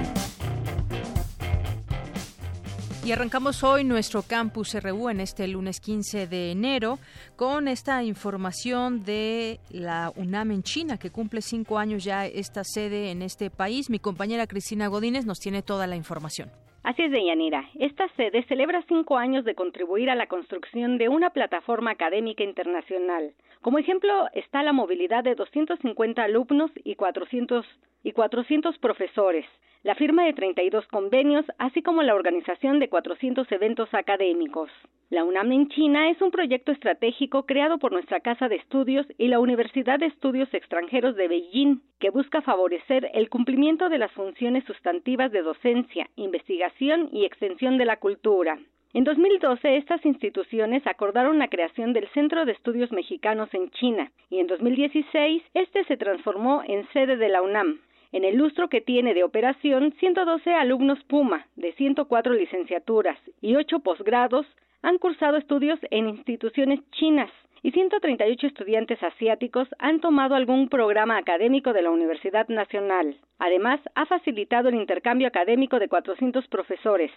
Y 3.05 3.13
arrancamos 3.13 3.63
hoy 3.63 3.85
nuestro 3.85 4.23
campus 4.23 4.75
RU 4.75 5.11
en 5.11 5.21
este 5.21 5.47
lunes 5.47 5.79
15 5.79 6.27
de 6.27 6.51
enero 6.51 6.99
con 7.37 7.69
esta 7.69 8.03
información 8.03 9.05
de 9.05 9.61
la 9.71 10.13
UNAM 10.17 10.51
en 10.51 10.65
China, 10.65 10.99
que 10.99 11.11
cumple 11.11 11.41
cinco 11.41 11.79
años 11.79 12.03
ya 12.03 12.27
esta 12.27 12.65
sede 12.65 13.13
en 13.13 13.23
este 13.23 13.49
país. 13.49 13.91
Mi 13.91 14.01
compañera 14.01 14.49
Cristina 14.49 14.89
Godínez 14.89 15.25
nos 15.25 15.39
tiene 15.39 15.63
toda 15.63 15.87
la 15.87 15.95
información. 15.95 16.51
Así 16.89 17.03
es, 17.03 17.11
Deyanira. 17.11 17.69
Esta 17.79 18.09
sede 18.17 18.45
celebra 18.45 18.83
cinco 18.89 19.19
años 19.19 19.45
de 19.45 19.55
contribuir 19.55 20.09
a 20.09 20.15
la 20.15 20.27
construcción 20.27 20.97
de 20.97 21.11
una 21.11 21.29
plataforma 21.29 21.91
académica 21.91 22.43
internacional. 22.43 23.35
Como 23.61 23.79
ejemplo 23.79 24.27
está 24.33 24.63
la 24.63 24.73
movilidad 24.73 25.23
de 25.23 25.35
250 25.35 26.23
alumnos 26.23 26.71
y 26.85 26.95
400, 26.95 27.67
y 28.05 28.13
400 28.13 28.79
profesores 28.79 29.45
la 29.83 29.95
firma 29.95 30.25
de 30.25 30.33
32 30.33 30.87
convenios, 30.89 31.45
así 31.59 31.83
como 31.83 32.03
la 32.03 32.15
organización 32.15 32.79
de 32.79 32.89
400 32.89 33.51
eventos 33.53 33.89
académicos. 33.95 34.71
La 35.11 35.25
UNAM 35.25 35.53
en 35.53 35.69
China 35.69 36.11
es 36.11 36.21
un 36.21 36.31
proyecto 36.31 36.73
estratégico 36.73 37.47
creado 37.47 37.79
por 37.79 37.93
nuestra 37.93 38.21
Casa 38.21 38.49
de 38.49 38.57
Estudios 38.57 39.07
y 39.17 39.29
la 39.29 39.41
Universidad 39.41 39.99
de 39.99 40.07
Estudios 40.07 40.53
Extranjeros 40.53 41.17
de 41.17 41.29
Beijing, 41.29 41.81
que 41.99 42.11
busca 42.11 42.43
favorecer 42.43 43.11
el 43.15 43.31
cumplimiento 43.31 43.89
de 43.89 43.99
las 43.99 44.13
funciones 44.13 44.65
sustantivas 44.65 45.33
de 45.33 45.43
docencia, 45.43 46.11
investigación 46.17 47.09
y 47.13 47.25
extensión 47.25 47.79
de 47.79 47.85
la 47.87 47.97
cultura. 47.97 48.59
En 48.95 49.05
2012, 49.05 49.77
estas 49.77 50.05
instituciones 50.05 50.87
acordaron 50.87 51.39
la 51.39 51.49
creación 51.49 51.93
del 51.93 52.09
Centro 52.09 52.45
de 52.45 52.53
Estudios 52.53 52.91
Mexicanos 52.91 53.49
en 53.53 53.71
China 53.71 54.11
y 54.29 54.41
en 54.41 54.47
2016 54.47 55.43
este 55.55 55.85
se 55.85 55.97
transformó 55.97 56.63
en 56.67 56.89
sede 56.93 57.17
de 57.17 57.29
la 57.29 57.43
UNAM. 57.43 57.81
En 58.11 58.25
el 58.25 58.37
lustro 58.37 58.69
que 58.69 58.81
tiene 58.81 59.13
de 59.13 59.23
operación, 59.23 59.93
112 60.01 60.55
alumnos 60.55 60.99
Puma 61.05 61.47
de 61.57 61.73
104 61.75 62.33
licenciaturas 62.33 63.19
y 63.43 63.57
8 63.57 63.81
posgrados 63.81 64.47
han 64.81 64.97
cursado 64.97 65.37
estudios 65.37 65.79
en 65.91 66.09
instituciones 66.09 66.81
chinas 66.93 67.31
y 67.63 67.73
138 67.73 68.47
estudiantes 68.47 69.03
asiáticos 69.03 69.69
han 69.79 70.01
tomado 70.01 70.37
algún 70.37 70.71
programa 70.71 71.19
académico 71.19 71.75
de 71.75 71.83
la 71.83 71.91
Universidad 71.91 72.49
Nacional. 72.49 73.17
Además, 73.39 73.81
ha 73.95 74.07
facilitado 74.07 74.71
el 74.71 74.77
intercambio 74.77 75.29
académico 75.29 75.79
de 75.79 75.89
400 75.89 76.47
profesores, 76.49 77.11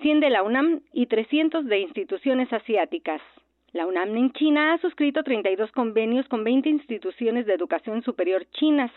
100 0.00 0.20
de 0.20 0.30
la 0.30 0.42
UNAM 0.42 0.80
y 0.94 1.06
300 1.06 1.66
de 1.66 1.80
instituciones 1.80 2.50
asiáticas. 2.52 3.20
La 3.72 3.86
UNAM 3.86 4.16
en 4.16 4.32
China 4.32 4.72
ha 4.72 4.78
suscrito 4.78 5.22
32 5.22 5.72
convenios 5.72 6.26
con 6.28 6.42
20 6.42 6.70
instituciones 6.70 7.44
de 7.44 7.52
educación 7.52 8.02
superior 8.02 8.46
chinas 8.52 8.90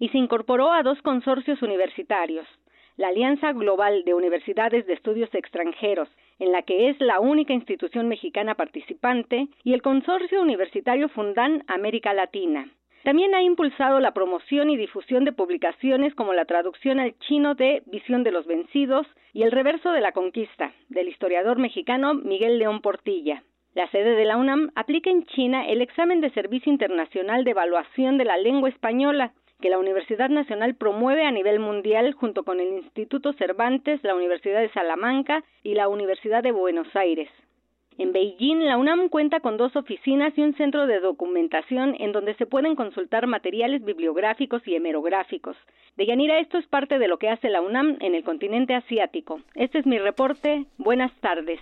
y 0.00 0.08
se 0.08 0.18
incorporó 0.18 0.72
a 0.72 0.82
dos 0.82 1.00
consorcios 1.02 1.62
universitarios, 1.62 2.48
la 2.96 3.08
Alianza 3.08 3.52
Global 3.52 4.02
de 4.04 4.14
Universidades 4.14 4.86
de 4.86 4.94
Estudios 4.94 5.32
Extranjeros, 5.34 6.08
en 6.38 6.50
la 6.52 6.62
que 6.62 6.88
es 6.88 7.00
la 7.00 7.20
única 7.20 7.52
institución 7.52 8.08
mexicana 8.08 8.56
participante, 8.56 9.48
y 9.62 9.74
el 9.74 9.82
Consorcio 9.82 10.42
Universitario 10.42 11.08
Fundan 11.10 11.62
América 11.68 12.12
Latina. 12.14 12.68
También 13.04 13.34
ha 13.34 13.42
impulsado 13.42 14.00
la 14.00 14.12
promoción 14.12 14.68
y 14.68 14.76
difusión 14.76 15.24
de 15.24 15.32
publicaciones 15.32 16.14
como 16.14 16.34
la 16.34 16.44
traducción 16.44 16.98
al 16.98 17.18
chino 17.20 17.54
de 17.54 17.82
Visión 17.86 18.24
de 18.24 18.32
los 18.32 18.46
Vencidos 18.46 19.06
y 19.32 19.42
El 19.42 19.52
Reverso 19.52 19.92
de 19.92 20.02
la 20.02 20.12
Conquista, 20.12 20.72
del 20.88 21.08
historiador 21.08 21.58
mexicano 21.58 22.14
Miguel 22.14 22.58
León 22.58 22.80
Portilla. 22.82 23.42
La 23.74 23.88
sede 23.90 24.16
de 24.16 24.24
la 24.24 24.36
UNAM 24.36 24.72
aplica 24.74 25.10
en 25.10 25.24
China 25.26 25.66
el 25.68 25.80
examen 25.80 26.20
de 26.20 26.30
Servicio 26.30 26.72
Internacional 26.72 27.44
de 27.44 27.52
Evaluación 27.52 28.18
de 28.18 28.24
la 28.24 28.36
Lengua 28.36 28.68
Española, 28.68 29.32
que 29.60 29.70
la 29.70 29.78
Universidad 29.78 30.28
Nacional 30.28 30.74
promueve 30.74 31.24
a 31.24 31.30
nivel 31.30 31.60
mundial 31.60 32.12
junto 32.14 32.42
con 32.42 32.60
el 32.60 32.68
Instituto 32.68 33.32
Cervantes, 33.34 34.02
la 34.02 34.14
Universidad 34.14 34.60
de 34.60 34.70
Salamanca 34.70 35.44
y 35.62 35.74
la 35.74 35.88
Universidad 35.88 36.42
de 36.42 36.52
Buenos 36.52 36.88
Aires. 36.96 37.28
En 37.98 38.12
Beijing, 38.12 38.64
la 38.64 38.78
UNAM 38.78 39.10
cuenta 39.10 39.40
con 39.40 39.58
dos 39.58 39.76
oficinas 39.76 40.32
y 40.36 40.40
un 40.40 40.54
centro 40.54 40.86
de 40.86 41.00
documentación 41.00 41.94
en 41.98 42.12
donde 42.12 42.34
se 42.36 42.46
pueden 42.46 42.74
consultar 42.74 43.26
materiales 43.26 43.84
bibliográficos 43.84 44.66
y 44.66 44.74
hemerográficos. 44.74 45.56
De 45.98 46.06
Yanira, 46.06 46.38
esto 46.38 46.56
es 46.56 46.66
parte 46.66 46.98
de 46.98 47.08
lo 47.08 47.18
que 47.18 47.28
hace 47.28 47.50
la 47.50 47.60
UNAM 47.60 47.98
en 48.00 48.14
el 48.14 48.24
continente 48.24 48.74
asiático. 48.74 49.40
Este 49.54 49.78
es 49.78 49.86
mi 49.86 49.98
reporte. 49.98 50.64
Buenas 50.78 51.12
tardes. 51.20 51.60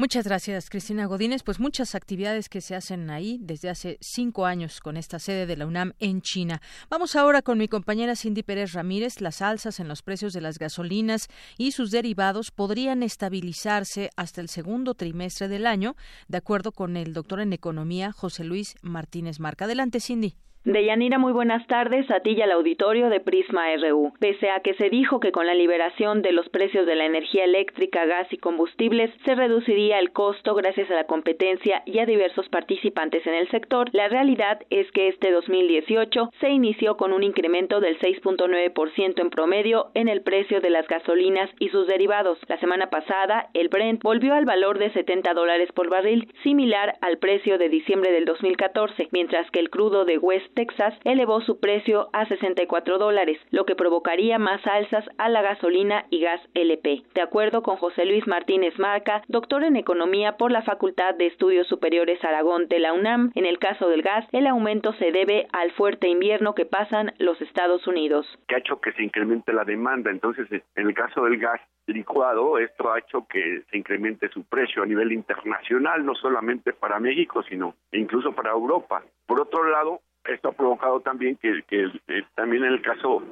Muchas 0.00 0.24
gracias, 0.24 0.70
Cristina 0.70 1.06
Godínez. 1.06 1.42
Pues 1.42 1.58
muchas 1.58 1.96
actividades 1.96 2.48
que 2.48 2.60
se 2.60 2.76
hacen 2.76 3.10
ahí 3.10 3.36
desde 3.40 3.68
hace 3.68 3.98
cinco 4.00 4.46
años 4.46 4.78
con 4.78 4.96
esta 4.96 5.18
sede 5.18 5.44
de 5.44 5.56
la 5.56 5.66
UNAM 5.66 5.92
en 5.98 6.22
China. 6.22 6.62
Vamos 6.88 7.16
ahora 7.16 7.42
con 7.42 7.58
mi 7.58 7.66
compañera 7.66 8.14
Cindy 8.14 8.44
Pérez 8.44 8.74
Ramírez. 8.74 9.20
Las 9.20 9.42
alzas 9.42 9.80
en 9.80 9.88
los 9.88 10.02
precios 10.02 10.32
de 10.32 10.40
las 10.40 10.60
gasolinas 10.60 11.26
y 11.56 11.72
sus 11.72 11.90
derivados 11.90 12.52
podrían 12.52 13.02
estabilizarse 13.02 14.10
hasta 14.14 14.40
el 14.40 14.48
segundo 14.48 14.94
trimestre 14.94 15.48
del 15.48 15.66
año, 15.66 15.96
de 16.28 16.38
acuerdo 16.38 16.70
con 16.70 16.96
el 16.96 17.12
doctor 17.12 17.40
en 17.40 17.52
economía 17.52 18.12
José 18.12 18.44
Luis 18.44 18.76
Martínez 18.82 19.40
Marca. 19.40 19.64
Adelante, 19.64 19.98
Cindy. 19.98 20.36
Deyanira, 20.68 21.16
muy 21.16 21.32
buenas 21.32 21.66
tardes 21.66 22.10
a 22.10 22.20
ti 22.20 22.32
y 22.32 22.42
al 22.42 22.52
auditorio 22.52 23.08
de 23.08 23.20
Prisma 23.20 23.74
RU. 23.76 24.12
Pese 24.20 24.50
a 24.50 24.60
que 24.60 24.74
se 24.74 24.90
dijo 24.90 25.18
que 25.18 25.32
con 25.32 25.46
la 25.46 25.54
liberación 25.54 26.20
de 26.20 26.32
los 26.32 26.46
precios 26.50 26.84
de 26.84 26.94
la 26.94 27.06
energía 27.06 27.44
eléctrica, 27.44 28.04
gas 28.04 28.30
y 28.34 28.36
combustibles 28.36 29.10
se 29.24 29.34
reduciría 29.34 29.98
el 29.98 30.12
costo 30.12 30.54
gracias 30.54 30.90
a 30.90 30.94
la 30.94 31.04
competencia 31.04 31.82
y 31.86 32.00
a 32.00 32.04
diversos 32.04 32.50
participantes 32.50 33.26
en 33.26 33.32
el 33.32 33.48
sector, 33.48 33.88
la 33.94 34.08
realidad 34.08 34.60
es 34.68 34.92
que 34.92 35.08
este 35.08 35.30
2018 35.30 36.32
se 36.38 36.50
inició 36.50 36.98
con 36.98 37.14
un 37.14 37.22
incremento 37.22 37.80
del 37.80 37.98
6.9% 37.98 39.22
en 39.22 39.30
promedio 39.30 39.86
en 39.94 40.08
el 40.08 40.20
precio 40.20 40.60
de 40.60 40.68
las 40.68 40.86
gasolinas 40.86 41.48
y 41.58 41.70
sus 41.70 41.86
derivados. 41.86 42.38
La 42.46 42.60
semana 42.60 42.90
pasada, 42.90 43.48
el 43.54 43.70
Brent 43.70 44.02
volvió 44.02 44.34
al 44.34 44.44
valor 44.44 44.78
de 44.78 44.90
70 44.90 45.32
dólares 45.32 45.70
por 45.72 45.88
barril, 45.88 46.30
similar 46.42 46.98
al 47.00 47.16
precio 47.16 47.56
de 47.56 47.70
diciembre 47.70 48.12
del 48.12 48.26
2014, 48.26 49.08
mientras 49.12 49.50
que 49.50 49.60
el 49.60 49.70
crudo 49.70 50.04
de 50.04 50.18
West 50.18 50.57
Texas 50.58 50.92
elevó 51.04 51.40
su 51.40 51.60
precio 51.60 52.08
a 52.12 52.26
64 52.26 52.98
dólares, 52.98 53.38
lo 53.52 53.64
que 53.64 53.76
provocaría 53.76 54.40
más 54.40 54.66
alzas 54.66 55.04
a 55.16 55.28
la 55.28 55.40
gasolina 55.40 56.06
y 56.10 56.20
gas 56.20 56.40
LP. 56.54 57.04
De 57.14 57.22
acuerdo 57.22 57.62
con 57.62 57.76
José 57.76 58.04
Luis 58.04 58.26
Martínez 58.26 58.76
Marca, 58.76 59.22
doctor 59.28 59.62
en 59.62 59.76
economía 59.76 60.36
por 60.36 60.50
la 60.50 60.62
Facultad 60.62 61.14
de 61.14 61.26
Estudios 61.26 61.68
Superiores 61.68 62.24
Aragón 62.24 62.66
de 62.66 62.80
la 62.80 62.92
UNAM, 62.92 63.30
en 63.36 63.46
el 63.46 63.60
caso 63.60 63.88
del 63.88 64.02
gas, 64.02 64.26
el 64.32 64.48
aumento 64.48 64.92
se 64.94 65.12
debe 65.12 65.46
al 65.52 65.70
fuerte 65.70 66.08
invierno 66.08 66.56
que 66.56 66.66
pasan 66.66 67.14
los 67.20 67.40
Estados 67.40 67.86
Unidos. 67.86 68.26
Que 68.48 68.56
ha 68.56 68.58
hecho 68.58 68.80
que 68.80 68.90
se 68.94 69.04
incremente 69.04 69.52
la 69.52 69.62
demanda. 69.62 70.10
Entonces, 70.10 70.48
en 70.50 70.88
el 70.88 70.92
caso 70.92 71.22
del 71.22 71.38
gas 71.38 71.60
licuado, 71.86 72.58
esto 72.58 72.92
ha 72.92 72.98
hecho 72.98 73.28
que 73.28 73.62
se 73.70 73.78
incremente 73.78 74.28
su 74.30 74.42
precio 74.42 74.82
a 74.82 74.86
nivel 74.86 75.12
internacional, 75.12 76.04
no 76.04 76.16
solamente 76.16 76.72
para 76.72 76.98
México, 76.98 77.44
sino 77.44 77.76
incluso 77.92 78.32
para 78.32 78.50
Europa. 78.50 79.04
Por 79.24 79.40
otro 79.40 79.62
lado, 79.70 80.00
esto 80.24 80.48
ha 80.48 80.52
provocado 80.52 81.00
también 81.00 81.36
que, 81.36 81.62
eh, 81.70 82.22
también 82.34 82.64
en 82.64 82.72
el 82.74 82.82
caso 82.82 83.22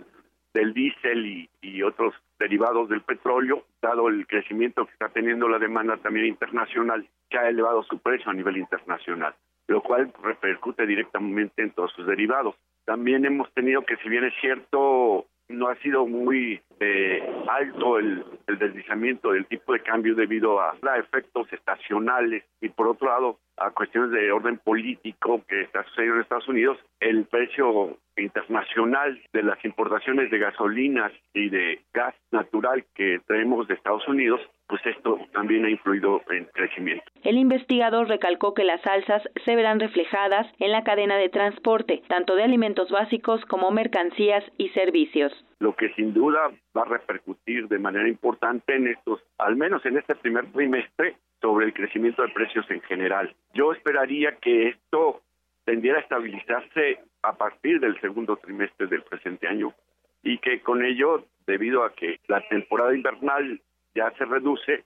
del 0.55 0.73
diésel 0.73 1.49
y, 1.61 1.83
otros 1.83 2.15
derivados 2.39 2.89
del 2.89 3.03
petróleo, 3.03 3.65
dado 3.83 4.09
el 4.09 4.27
crecimiento 4.27 4.87
que 4.87 4.93
está 4.93 5.09
teniendo 5.11 5.49
la 5.49 5.59
demanda 5.59 5.99
también 5.99 6.27
internacional, 6.27 7.07
se 7.31 7.39
ha 7.39 7.49
elevado 7.49 7.83
su 7.85 7.99
precio 7.99 8.31
a 8.31 8.35
nivel 8.35 8.57
internacional, 8.57 9.35
lo 9.69 9.83
cual 9.83 10.13
repercute 10.23 10.87
directamente 10.87 11.63
en 11.63 11.71
todos 11.73 11.93
sus 11.93 12.07
derivados. 12.07 12.57
También 12.87 13.25
hemos 13.25 13.53
tenido 13.53 13.83
que, 13.83 13.97
si 13.99 14.09
bien 14.09 14.25
es 14.25 14.35
cierto, 14.41 15.27
no 15.49 15.69
ha 15.69 15.77
sido 15.77 16.07
muy 16.07 16.61
eh, 16.81 17.23
alto 17.49 17.99
el, 17.99 18.25
deslizamiento 18.47 19.33
del 19.33 19.47
tipo 19.47 19.73
de 19.73 19.83
cambio 19.83 20.15
debido 20.15 20.61
a, 20.61 20.75
efectos 20.99 21.53
estacionales 21.53 22.45
y 22.61 22.69
por 22.71 22.89
otro 22.89 23.09
lado 23.09 23.39
a 23.57 23.71
cuestiones 23.71 24.11
de 24.11 24.31
orden 24.33 24.59
político 24.59 25.43
que 25.49 25.63
está 25.63 25.83
sucediendo 25.85 26.17
en 26.17 26.23
Estados 26.23 26.49
Unidos, 26.49 26.79
el 27.01 27.25
precio 27.25 27.99
internacional 28.17 29.21
de 29.33 29.43
las 29.43 29.63
importaciones 29.65 30.31
de 30.31 30.39
gasolinas 30.39 31.13
y 31.35 31.49
de 31.49 31.81
gas 31.93 32.15
natural 32.31 32.85
que 32.95 33.21
traemos 33.27 33.69
de 33.69 33.75
Estados 33.75 34.07
Unidos 34.09 34.41
pues 34.69 34.85
esto 34.85 35.19
también 35.33 35.65
ha 35.65 35.71
influido 35.71 36.23
en 36.31 36.45
crecimiento. 36.47 37.05
El 37.23 37.39
investigador 37.39 38.09
recalcó 38.09 38.55
que 38.55 38.65
las 38.65 38.85
alzas 38.87 39.23
se 39.45 39.57
verán 39.57 39.81
reflejadas 39.81 40.47
en 40.59 40.73
la 40.73 40.83
cadena 40.83 41.17
de 41.17 41.29
transporte, 41.29 42.03
tanto 42.09 42.35
de 42.35 42.43
alimentos 42.43 42.91
básicos 42.91 43.45
como 43.47 43.71
mercancías 43.71 44.45
y 44.59 44.69
servicios. 44.71 45.33
Lo 45.59 45.75
que 45.75 45.93
sin 45.95 46.13
duda 46.13 46.51
va 46.77 46.83
a 46.83 46.87
repercutir 46.87 47.69
de 47.69 47.79
manera 47.79 48.09
importante 48.09 48.75
en 48.75 48.89
estos, 48.89 49.21
al 49.39 49.57
menos 49.57 49.85
en 49.87 49.99
este 49.99 50.15
primer 50.17 50.47
trimestre, 50.53 51.17
sobre 51.41 51.67
el 51.67 51.75
crecimiento 51.75 52.23
de 52.23 52.29
precios 52.29 52.69
en 52.71 52.81
general. 52.83 53.35
Yo 53.55 53.73
esperaría 53.73 54.37
que 54.37 54.69
esto 54.69 55.23
tendiera 55.65 55.99
a 55.99 56.03
estabilizarse 56.03 57.01
a 57.23 57.37
partir 57.37 57.81
del 57.81 58.01
segundo 58.01 58.37
trimestre 58.37 58.87
del 58.87 59.03
presente 59.03 59.49
año 59.49 59.75
y 60.23 60.39
que 60.39 60.61
con 60.61 60.85
ello, 60.85 61.25
debido 61.47 61.85
a 61.85 61.93
que 61.93 62.21
la 62.29 62.41
temporada 62.49 62.95
invernal 62.95 63.61
ya 63.95 64.11
se 64.13 64.25
reduce, 64.25 64.85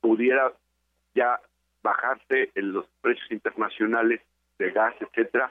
pudiera 0.00 0.52
ya 1.14 1.40
bajarse 1.82 2.50
en 2.54 2.72
los 2.72 2.86
precios 3.00 3.30
internacionales 3.30 4.20
de 4.58 4.70
gas, 4.70 4.94
etcétera, 5.00 5.50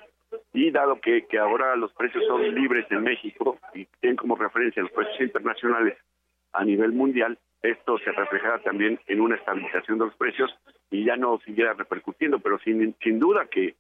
y 0.54 0.72
dado 0.72 1.00
que, 1.02 1.26
que 1.28 1.38
ahora 1.38 1.76
los 1.76 1.92
precios 1.94 2.24
son 2.26 2.56
libres 2.56 2.86
en 2.90 3.04
México 3.04 3.58
y 3.74 3.86
tienen 4.00 4.16
como 4.16 4.36
referencia 4.36 4.82
los 4.82 4.92
precios 4.92 5.22
internacionales 5.22 5.98
a 6.54 6.64
nivel 6.64 6.92
mundial, 6.92 7.38
esto 7.62 7.98
se 8.00 8.12
reflejará 8.12 8.60
también 8.60 9.00
en 9.08 9.22
una 9.22 9.36
estabilización 9.36 10.00
de 10.00 10.06
los 10.06 10.16
precios 10.16 10.52
y 10.90 11.06
ya 11.06 11.16
no 11.16 11.40
siguiera 11.46 11.74
repercutiendo, 11.74 12.40
pero 12.40 12.60
sin, 12.60 12.96
sin 13.02 13.20
duda 13.20 13.46
que, 13.46 13.76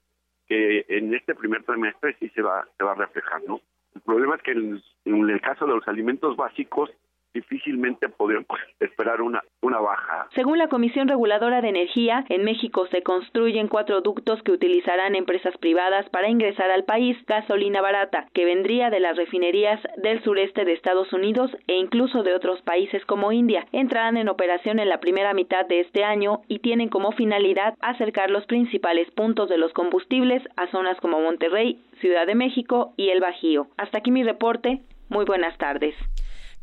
que 0.47 0.85
en 0.87 1.13
este 1.13 1.35
primer 1.35 1.63
trimestre 1.63 2.15
sí 2.19 2.29
se 2.29 2.41
va, 2.41 2.67
se 2.77 2.83
va 2.83 2.91
a 2.91 2.95
reflejar, 2.95 3.41
¿no? 3.47 3.61
El 3.95 4.01
problema 4.01 4.35
es 4.35 4.41
que 4.41 4.51
en 4.51 5.29
el 5.29 5.41
caso 5.41 5.65
de 5.65 5.73
los 5.73 5.87
alimentos 5.87 6.37
básicos, 6.37 6.89
difícilmente 7.33 8.09
podríamos 8.09 8.47
esperar 8.79 9.21
una, 9.21 9.41
una 9.61 9.79
baja. 9.79 10.27
Según 10.35 10.57
la 10.57 10.67
Comisión 10.67 11.07
Reguladora 11.07 11.61
de 11.61 11.69
Energía, 11.69 12.25
en 12.29 12.43
México 12.43 12.87
se 12.91 13.03
construyen 13.03 13.67
cuatro 13.67 14.01
ductos 14.01 14.41
que 14.43 14.51
utilizarán 14.51 15.15
empresas 15.15 15.57
privadas 15.57 16.09
para 16.09 16.29
ingresar 16.29 16.71
al 16.71 16.83
país 16.83 17.17
gasolina 17.27 17.81
barata, 17.81 18.27
que 18.33 18.45
vendría 18.45 18.89
de 18.89 18.99
las 18.99 19.17
refinerías 19.17 19.79
del 19.97 20.23
sureste 20.23 20.65
de 20.65 20.73
Estados 20.73 21.11
Unidos 21.13 21.51
e 21.67 21.75
incluso 21.75 22.23
de 22.23 22.33
otros 22.33 22.61
países 22.61 23.05
como 23.05 23.31
India. 23.31 23.65
Entrarán 23.71 24.17
en 24.17 24.29
operación 24.29 24.79
en 24.79 24.89
la 24.89 24.99
primera 24.99 25.33
mitad 25.33 25.65
de 25.65 25.81
este 25.81 26.03
año 26.03 26.41
y 26.47 26.59
tienen 26.59 26.89
como 26.89 27.11
finalidad 27.11 27.75
acercar 27.81 28.29
los 28.29 28.45
principales 28.45 29.09
puntos 29.11 29.49
de 29.49 29.57
los 29.57 29.73
combustibles 29.73 30.43
a 30.57 30.67
zonas 30.67 30.99
como 30.99 31.21
Monterrey, 31.21 31.81
Ciudad 31.99 32.25
de 32.27 32.35
México 32.35 32.93
y 32.97 33.09
el 33.09 33.19
Bajío. 33.19 33.67
Hasta 33.77 33.99
aquí 33.99 34.11
mi 34.11 34.23
reporte. 34.23 34.81
Muy 35.09 35.25
buenas 35.25 35.57
tardes. 35.57 35.95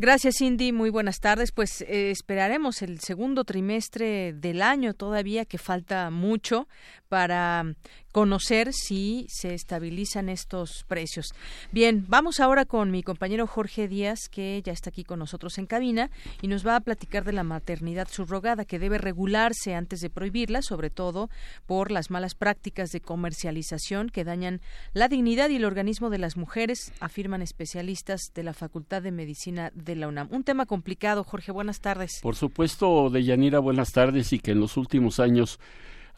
Gracias, 0.00 0.37
Cindy. 0.38 0.71
Muy 0.71 0.90
buenas 0.90 1.19
tardes. 1.19 1.50
Pues 1.50 1.81
eh, 1.81 2.12
esperaremos 2.12 2.83
el 2.83 3.00
segundo 3.00 3.43
trimestre 3.43 4.33
del 4.33 4.62
año 4.62 4.95
todavía, 4.95 5.45
que 5.45 5.59
falta 5.59 6.09
mucho 6.11 6.69
para 7.09 7.75
conocer 8.12 8.73
si 8.73 9.27
se 9.29 9.55
estabilizan 9.55 10.29
estos 10.29 10.85
precios. 10.88 11.33
Bien, 11.73 12.05
vamos 12.09 12.41
ahora 12.41 12.65
con 12.65 12.91
mi 12.91 13.03
compañero 13.03 13.47
Jorge 13.47 13.88
Díaz, 13.88 14.29
que 14.31 14.61
ya 14.65 14.73
está 14.73 14.91
aquí 14.91 15.05
con 15.05 15.19
nosotros 15.19 15.59
en 15.59 15.67
cabina 15.67 16.11
y 16.43 16.49
nos 16.49 16.67
va 16.67 16.77
a 16.77 16.81
platicar 16.81 17.25
de 17.25 17.33
la 17.33 17.45
maternidad 17.45 18.09
subrogada, 18.11 18.65
que 18.65 18.79
debe 18.79 18.99
regularse 18.99 19.75
antes 19.75 20.00
de 20.00 20.11
prohibirla, 20.11 20.62
sobre 20.62 20.91
todo 20.91 21.31
por 21.67 21.91
las 21.91 22.11
malas 22.11 22.35
prácticas 22.35 22.91
de 22.91 23.00
comercialización 23.00 24.09
que 24.09 24.25
dañan 24.25 24.61
la 24.93 25.09
dignidad 25.09 25.49
y 25.50 25.57
el 25.57 25.65
organismo 25.65 26.11
de 26.11 26.19
las 26.19 26.37
mujeres, 26.37 26.93
afirman 27.00 27.43
especialistas 27.43 28.21
de 28.35 28.43
la 28.43 28.55
Facultad 28.55 29.03
de 29.03 29.12
Medicina 29.12 29.71
de 29.75 29.97
la 29.97 30.09
UNAM. 30.09 30.29
Un 30.31 30.45
tema 30.45 30.67
complicado, 30.67 31.25
Jorge. 31.25 31.53
Buenas 31.53 31.81
tardes. 31.81 32.21
Por 32.23 32.37
supuesto, 32.37 33.11
Deyanira, 33.11 33.59
buenas 33.59 33.93
tardes 33.93 34.33
y 34.33 34.38
que 34.38 34.53
en 34.53 34.61
los 34.61 34.77
últimos 34.77 35.21
años 35.21 35.59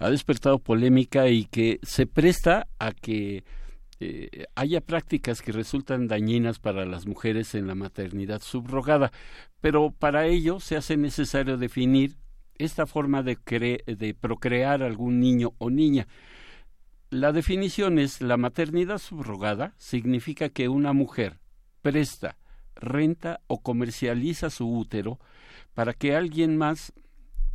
ha 0.01 0.11
despertado 0.11 0.59
polémica 0.59 1.29
y 1.29 1.45
que 1.45 1.79
se 1.83 2.07
presta 2.07 2.67
a 2.79 2.93
que 2.93 3.45
eh, 4.01 4.47
haya 4.55 4.81
prácticas 4.81 5.43
que 5.43 5.53
resultan 5.53 6.09
dañinas 6.09 6.59
para 6.59 6.87
las 6.87 7.07
mujeres 7.07 7.55
en 7.55 7.67
la 7.67 7.75
maternidad 7.75 8.41
subrogada, 8.41 9.13
pero 9.61 9.91
para 9.91 10.27
ello 10.27 10.59
se 10.59 10.77
hace 10.77 10.97
necesario 10.97 11.59
definir 11.59 12.17
esta 12.57 12.87
forma 12.87 13.23
de, 13.23 13.37
de 13.87 14.15
procrear 14.15 14.83
algún 14.83 15.21
niño 15.21 15.53
o 15.59 15.69
niña. 15.69 16.09
La 17.11 17.33
definición 17.33 17.99
es 17.99 18.23
la 18.23 18.39
maternidad 18.39 18.99
subrogada 18.99 19.75
significa 19.77 20.49
que 20.49 20.71
una 20.71 20.95
mujer 20.95 21.41
presta, 21.83 22.39
renta 22.75 23.41
o 23.49 23.61
comercializa 23.61 24.49
su 24.49 24.67
útero 24.67 25.19
para 25.75 25.93
que 25.93 26.17
alguien 26.17 26.57
más 26.57 26.95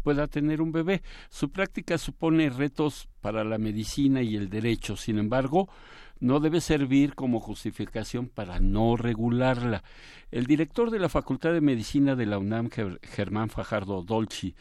pueda 0.05 0.27
tener 0.27 0.61
un 0.61 0.71
bebé. 0.71 1.01
Su 1.29 1.49
práctica 1.49 1.97
supone 1.97 2.51
retos 2.51 3.09
para 3.21 3.43
la 3.43 3.57
medicina 3.57 4.21
y 4.21 4.35
el 4.35 4.51
derecho, 4.51 4.95
sin 4.95 5.17
embargo, 5.17 5.67
no 6.19 6.39
debe 6.39 6.61
servir 6.61 7.15
como 7.15 7.39
justificación 7.39 8.29
para 8.29 8.59
no 8.59 8.97
regularla. 8.97 9.83
El 10.29 10.45
director 10.45 10.91
de 10.91 10.99
la 10.99 11.09
Facultad 11.09 11.53
de 11.53 11.61
Medicina 11.61 12.15
de 12.15 12.27
la 12.27 12.37
UNAM, 12.37 12.69
Germán 13.01 13.49
Fajardo 13.49 14.03
Dolci, 14.03 14.53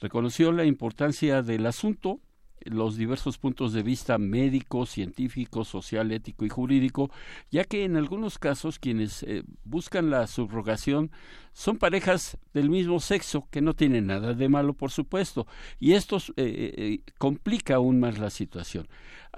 reconoció 0.00 0.52
la 0.52 0.64
importancia 0.64 1.42
del 1.42 1.66
asunto 1.66 2.20
los 2.66 2.96
diversos 2.96 3.38
puntos 3.38 3.72
de 3.72 3.82
vista 3.82 4.18
médico, 4.18 4.86
científico, 4.86 5.64
social, 5.64 6.10
ético 6.12 6.44
y 6.44 6.48
jurídico, 6.48 7.10
ya 7.50 7.64
que 7.64 7.84
en 7.84 7.96
algunos 7.96 8.38
casos 8.38 8.78
quienes 8.78 9.22
eh, 9.22 9.42
buscan 9.64 10.10
la 10.10 10.26
subrogación 10.26 11.10
son 11.52 11.78
parejas 11.78 12.38
del 12.54 12.70
mismo 12.70 13.00
sexo, 13.00 13.46
que 13.50 13.60
no 13.60 13.74
tienen 13.74 14.06
nada 14.06 14.34
de 14.34 14.48
malo, 14.48 14.74
por 14.74 14.90
supuesto, 14.90 15.46
y 15.78 15.92
esto 15.92 16.18
eh, 16.36 16.74
eh, 16.76 17.00
complica 17.18 17.74
aún 17.76 18.00
más 18.00 18.18
la 18.18 18.30
situación. 18.30 18.88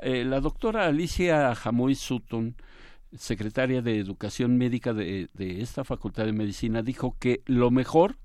la 0.03 0.41
doctora 0.41 0.87
Alicia 0.87 1.55
Jamoy 1.55 1.95
Sutton, 1.95 2.57
secretaria 3.17 3.83
de 3.83 3.99
Educación 3.99 4.59
Médica 4.59 4.93
de 4.93 5.29
esta 5.37 5.85
Facultad 5.85 6.27
de 6.27 6.33
Medicina, 6.33 6.83
dijo 6.83 7.17
que 7.19 7.43
lo 7.47 7.71
mejor 7.71 8.17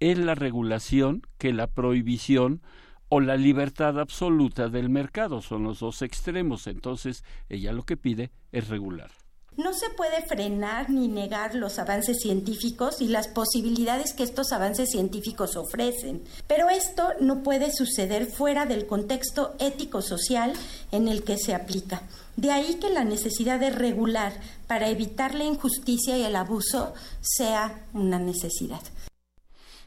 es 0.00 0.18
la 0.18 0.34
regulación 0.34 1.22
que 1.38 1.52
la 1.52 1.68
prohibición 1.68 2.62
o 3.10 3.20
la 3.20 3.36
libertad 3.36 3.98
absoluta 3.98 4.68
del 4.68 4.88
mercado. 4.88 5.42
Son 5.42 5.64
los 5.64 5.80
dos 5.80 6.00
extremos. 6.00 6.66
Entonces, 6.66 7.22
ella 7.48 7.72
lo 7.72 7.82
que 7.82 7.98
pide 7.98 8.30
es 8.52 8.68
regular. 8.68 9.10
No 9.56 9.74
se 9.74 9.90
puede 9.90 10.22
frenar 10.22 10.88
ni 10.90 11.08
negar 11.08 11.56
los 11.56 11.78
avances 11.80 12.20
científicos 12.20 13.00
y 13.00 13.08
las 13.08 13.26
posibilidades 13.26 14.14
que 14.14 14.22
estos 14.22 14.52
avances 14.52 14.90
científicos 14.90 15.56
ofrecen, 15.56 16.22
pero 16.46 16.70
esto 16.70 17.08
no 17.20 17.42
puede 17.42 17.72
suceder 17.72 18.26
fuera 18.26 18.64
del 18.64 18.86
contexto 18.86 19.56
ético-social 19.58 20.52
en 20.92 21.08
el 21.08 21.24
que 21.24 21.36
se 21.36 21.54
aplica. 21.54 22.02
De 22.36 22.52
ahí 22.52 22.76
que 22.76 22.90
la 22.90 23.04
necesidad 23.04 23.58
de 23.58 23.70
regular 23.70 24.32
para 24.68 24.88
evitar 24.88 25.34
la 25.34 25.44
injusticia 25.44 26.16
y 26.16 26.22
el 26.22 26.36
abuso 26.36 26.94
sea 27.20 27.84
una 27.92 28.20
necesidad. 28.20 28.80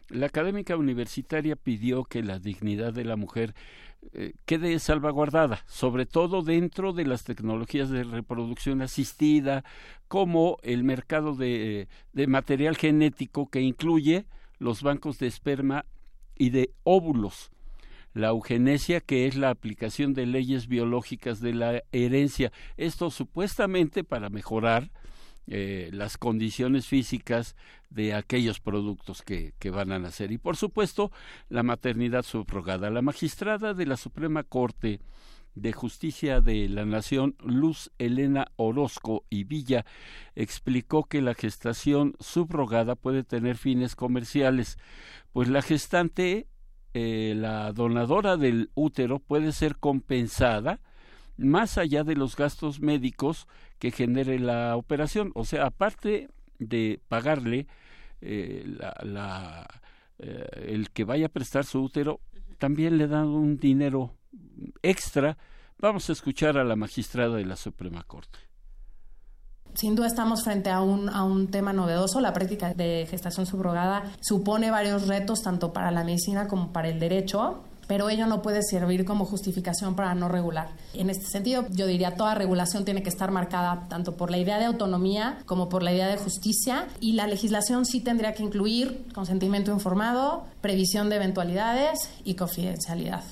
La 0.09 0.27
académica 0.27 0.75
universitaria 0.77 1.55
pidió 1.55 2.03
que 2.03 2.23
la 2.23 2.39
dignidad 2.39 2.93
de 2.93 3.05
la 3.05 3.15
mujer 3.15 3.53
eh, 4.13 4.33
quede 4.45 4.77
salvaguardada, 4.79 5.63
sobre 5.67 6.05
todo 6.05 6.41
dentro 6.41 6.93
de 6.93 7.05
las 7.05 7.23
tecnologías 7.23 7.89
de 7.89 8.03
reproducción 8.03 8.81
asistida, 8.81 9.63
como 10.07 10.57
el 10.61 10.83
mercado 10.83 11.35
de, 11.35 11.87
de 12.11 12.27
material 12.27 12.75
genético 12.75 13.49
que 13.49 13.61
incluye 13.61 14.25
los 14.59 14.83
bancos 14.83 15.19
de 15.19 15.27
esperma 15.27 15.85
y 16.37 16.49
de 16.49 16.71
óvulos 16.83 17.51
la 18.13 18.27
eugenesia, 18.27 19.01
que 19.01 19.25
es 19.25 19.35
la 19.35 19.49
aplicación 19.49 20.13
de 20.13 20.25
leyes 20.25 20.67
biológicas 20.67 21.39
de 21.39 21.53
la 21.53 21.83
herencia. 21.91 22.51
Esto 22.77 23.09
supuestamente 23.09 24.03
para 24.03 24.29
mejorar 24.29 24.91
eh, 25.47 25.89
las 25.91 26.17
condiciones 26.17 26.87
físicas 26.87 27.55
de 27.89 28.13
aquellos 28.13 28.59
productos 28.59 29.21
que, 29.21 29.53
que, 29.59 29.69
van 29.69 29.91
a 29.91 29.99
nacer. 29.99 30.31
Y 30.31 30.37
por 30.37 30.57
supuesto, 30.57 31.11
la 31.49 31.63
maternidad 31.63 32.23
subrogada. 32.23 32.89
La 32.89 33.01
magistrada 33.01 33.73
de 33.73 33.85
la 33.85 33.97
Suprema 33.97 34.43
Corte 34.43 34.99
de 35.55 35.71
Justicia 35.71 36.41
de 36.41 36.67
la 36.67 36.85
Nación, 36.85 37.35
Luz 37.43 37.91
Elena 37.99 38.47
Orozco 38.55 39.23
y 39.29 39.43
Villa, 39.43 39.85
explicó 40.35 41.03
que 41.03 41.21
la 41.21 41.33
gestación 41.33 42.15
subrogada 42.19 42.95
puede 42.95 43.23
tener 43.23 43.57
fines 43.57 43.95
comerciales, 43.95 44.77
pues 45.31 45.49
la 45.49 45.61
gestante, 45.61 46.47
eh, 46.93 47.33
la 47.35 47.71
donadora 47.71 48.37
del 48.37 48.71
útero, 48.73 49.19
puede 49.19 49.51
ser 49.51 49.77
compensada 49.77 50.79
más 51.37 51.77
allá 51.77 52.03
de 52.03 52.15
los 52.15 52.35
gastos 52.35 52.79
médicos 52.79 53.47
que 53.83 53.91
genere 53.91 54.39
la 54.39 54.77
operación. 54.77 55.33
O 55.35 55.43
sea, 55.43 55.65
aparte 55.65 56.29
de 56.57 57.01
pagarle 57.09 57.67
eh, 58.21 58.63
la, 59.03 59.67
eh, 60.19 60.47
el 60.67 60.89
que 60.91 61.03
vaya 61.03 61.25
a 61.25 61.29
prestar 61.29 61.65
su 61.65 61.81
útero, 61.81 62.21
también 62.59 62.97
le 62.97 63.09
dan 63.09 63.25
un 63.25 63.57
dinero 63.57 64.15
extra. 64.81 65.37
Vamos 65.79 66.09
a 66.09 66.13
escuchar 66.13 66.57
a 66.57 66.63
la 66.63 66.77
magistrada 66.77 67.35
de 67.35 67.43
la 67.43 67.57
Suprema 67.57 68.03
Corte. 68.03 68.39
Sin 69.73 69.95
duda 69.95 70.07
estamos 70.07 70.45
frente 70.45 70.69
a 70.69 70.79
un, 70.79 71.09
a 71.09 71.25
un 71.25 71.51
tema 71.51 71.73
novedoso. 71.73 72.21
La 72.21 72.31
práctica 72.31 72.73
de 72.73 73.05
gestación 73.09 73.45
subrogada 73.45 74.13
supone 74.21 74.71
varios 74.71 75.09
retos 75.09 75.41
tanto 75.41 75.73
para 75.73 75.91
la 75.91 76.05
medicina 76.05 76.47
como 76.47 76.71
para 76.71 76.87
el 76.87 77.01
derecho 77.01 77.65
pero 77.87 78.09
ello 78.09 78.27
no 78.27 78.41
puede 78.41 78.61
servir 78.63 79.05
como 79.05 79.25
justificación 79.25 79.95
para 79.95 80.15
no 80.15 80.29
regular. 80.29 80.69
En 80.93 81.09
este 81.09 81.25
sentido, 81.25 81.65
yo 81.71 81.87
diría 81.87 82.15
toda 82.15 82.35
regulación 82.35 82.85
tiene 82.85 83.03
que 83.03 83.09
estar 83.09 83.31
marcada 83.31 83.87
tanto 83.89 84.15
por 84.15 84.31
la 84.31 84.37
idea 84.37 84.59
de 84.59 84.65
autonomía 84.65 85.39
como 85.45 85.69
por 85.69 85.83
la 85.83 85.93
idea 85.93 86.07
de 86.07 86.17
justicia 86.17 86.87
y 86.99 87.13
la 87.13 87.27
legislación 87.27 87.85
sí 87.85 88.01
tendría 88.01 88.33
que 88.33 88.43
incluir 88.43 89.05
consentimiento 89.13 89.71
informado, 89.71 90.45
previsión 90.61 91.09
de 91.09 91.17
eventualidades 91.17 92.09
y 92.23 92.35
confidencialidad. 92.35 93.23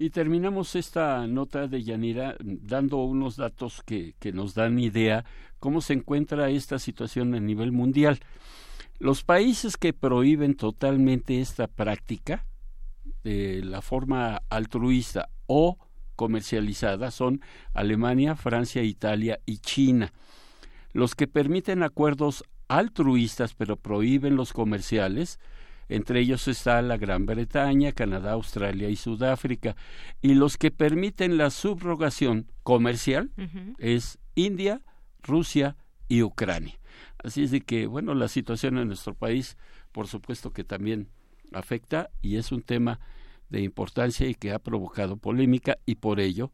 Y 0.00 0.10
terminamos 0.10 0.76
esta 0.76 1.26
nota 1.26 1.66
de 1.66 1.82
Yanira 1.82 2.36
dando 2.40 2.98
unos 2.98 3.36
datos 3.36 3.82
que, 3.84 4.14
que 4.20 4.32
nos 4.32 4.54
dan 4.54 4.78
idea 4.78 5.24
cómo 5.58 5.80
se 5.80 5.94
encuentra 5.94 6.50
esta 6.50 6.78
situación 6.78 7.34
a 7.34 7.40
nivel 7.40 7.72
mundial. 7.72 8.20
Los 9.00 9.24
países 9.24 9.76
que 9.76 9.92
prohíben 9.92 10.54
totalmente 10.54 11.40
esta 11.40 11.66
práctica 11.66 12.44
de 13.24 13.62
la 13.64 13.82
forma 13.82 14.42
altruista 14.48 15.28
o 15.46 15.78
comercializada 16.16 17.10
son 17.10 17.40
Alemania, 17.74 18.34
Francia, 18.34 18.82
Italia 18.82 19.40
y 19.46 19.58
China. 19.58 20.12
Los 20.92 21.14
que 21.14 21.28
permiten 21.28 21.82
acuerdos 21.82 22.44
altruistas 22.66 23.54
pero 23.54 23.76
prohíben 23.76 24.36
los 24.36 24.52
comerciales, 24.52 25.38
entre 25.88 26.20
ellos 26.20 26.48
está 26.48 26.82
la 26.82 26.98
Gran 26.98 27.24
Bretaña, 27.24 27.92
Canadá, 27.92 28.32
Australia 28.32 28.90
y 28.90 28.96
Sudáfrica, 28.96 29.74
y 30.20 30.34
los 30.34 30.58
que 30.58 30.70
permiten 30.70 31.38
la 31.38 31.50
subrogación 31.50 32.50
comercial 32.62 33.30
es 33.78 34.18
India, 34.34 34.82
Rusia 35.22 35.76
y 36.08 36.22
Ucrania. 36.22 36.78
Así 37.22 37.42
es 37.42 37.50
de 37.50 37.60
que, 37.62 37.86
bueno, 37.86 38.14
la 38.14 38.28
situación 38.28 38.78
en 38.78 38.88
nuestro 38.88 39.14
país, 39.14 39.56
por 39.92 40.08
supuesto 40.08 40.52
que 40.52 40.64
también 40.64 41.08
afecta 41.52 42.10
y 42.20 42.36
es 42.36 42.52
un 42.52 42.62
tema 42.62 43.00
de 43.48 43.62
importancia 43.62 44.26
y 44.28 44.34
que 44.34 44.52
ha 44.52 44.58
provocado 44.58 45.16
polémica 45.16 45.78
y 45.86 45.96
por 45.96 46.20
ello 46.20 46.52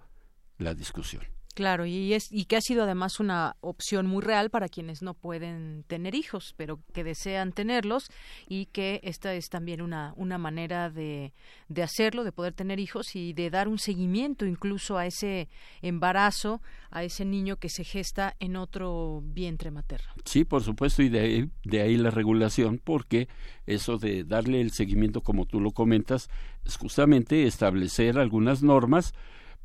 la 0.59 0.75
discusión. 0.75 1.34
Claro, 1.55 1.87
y, 1.87 2.15
es, 2.15 2.33
y 2.33 2.47
que 2.47 2.57
ha 2.57 2.61
sido 2.61 2.83
además 2.83 3.21
una 3.21 3.57
opción 3.61 4.07
muy 4.07 4.23
real 4.23 4.51
para 4.51 4.69
quienes 4.69 5.03
no 5.03 5.15
pueden 5.15 5.85
tener 5.87 6.17
hijos, 6.17 6.53
pero 6.57 6.81
que 6.93 7.05
desean 7.05 7.53
tenerlos 7.53 8.09
y 8.49 8.67
que 8.67 9.01
esta 9.05 9.33
es 9.35 9.49
también 9.51 9.81
una, 9.81 10.13
una 10.17 10.37
manera 10.37 10.91
de, 10.91 11.33
de 11.69 11.83
hacerlo, 11.85 12.25
de 12.25 12.33
poder 12.33 12.55
tener 12.55 12.81
hijos 12.81 13.15
y 13.15 13.35
de 13.35 13.51
dar 13.51 13.69
un 13.69 13.79
seguimiento 13.79 14.47
incluso 14.47 14.99
a 14.99 15.07
ese 15.07 15.49
embarazo, 15.81 16.61
a 16.91 17.05
ese 17.05 17.25
niño 17.25 17.57
que 17.57 17.69
se 17.69 17.85
gesta 17.85 18.35
en 18.41 18.57
otro 18.57 19.23
vientre 19.25 19.71
materno. 19.71 20.13
Sí, 20.25 20.45
por 20.45 20.65
supuesto, 20.65 21.03
y 21.03 21.09
de 21.09 21.21
ahí, 21.21 21.51
de 21.63 21.83
ahí 21.83 21.97
la 21.97 22.11
regulación, 22.11 22.81
porque 22.83 23.29
eso 23.67 23.97
de 23.99 24.25
darle 24.25 24.61
el 24.61 24.73
seguimiento, 24.73 25.21
como 25.21 25.47
tú 25.47 25.61
lo 25.61 25.71
comentas, 25.71 26.29
es 26.65 26.77
justamente 26.77 27.47
establecer 27.47 28.19
algunas 28.19 28.65
normas 28.65 29.15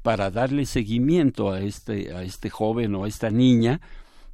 para 0.02 0.32
darle 0.32 0.66
seguimiento 0.66 1.52
a 1.52 1.62
este, 1.62 2.14
a 2.14 2.24
este 2.24 2.50
joven 2.50 2.96
o 2.96 3.04
a 3.04 3.08
esta 3.08 3.30
niña 3.30 3.82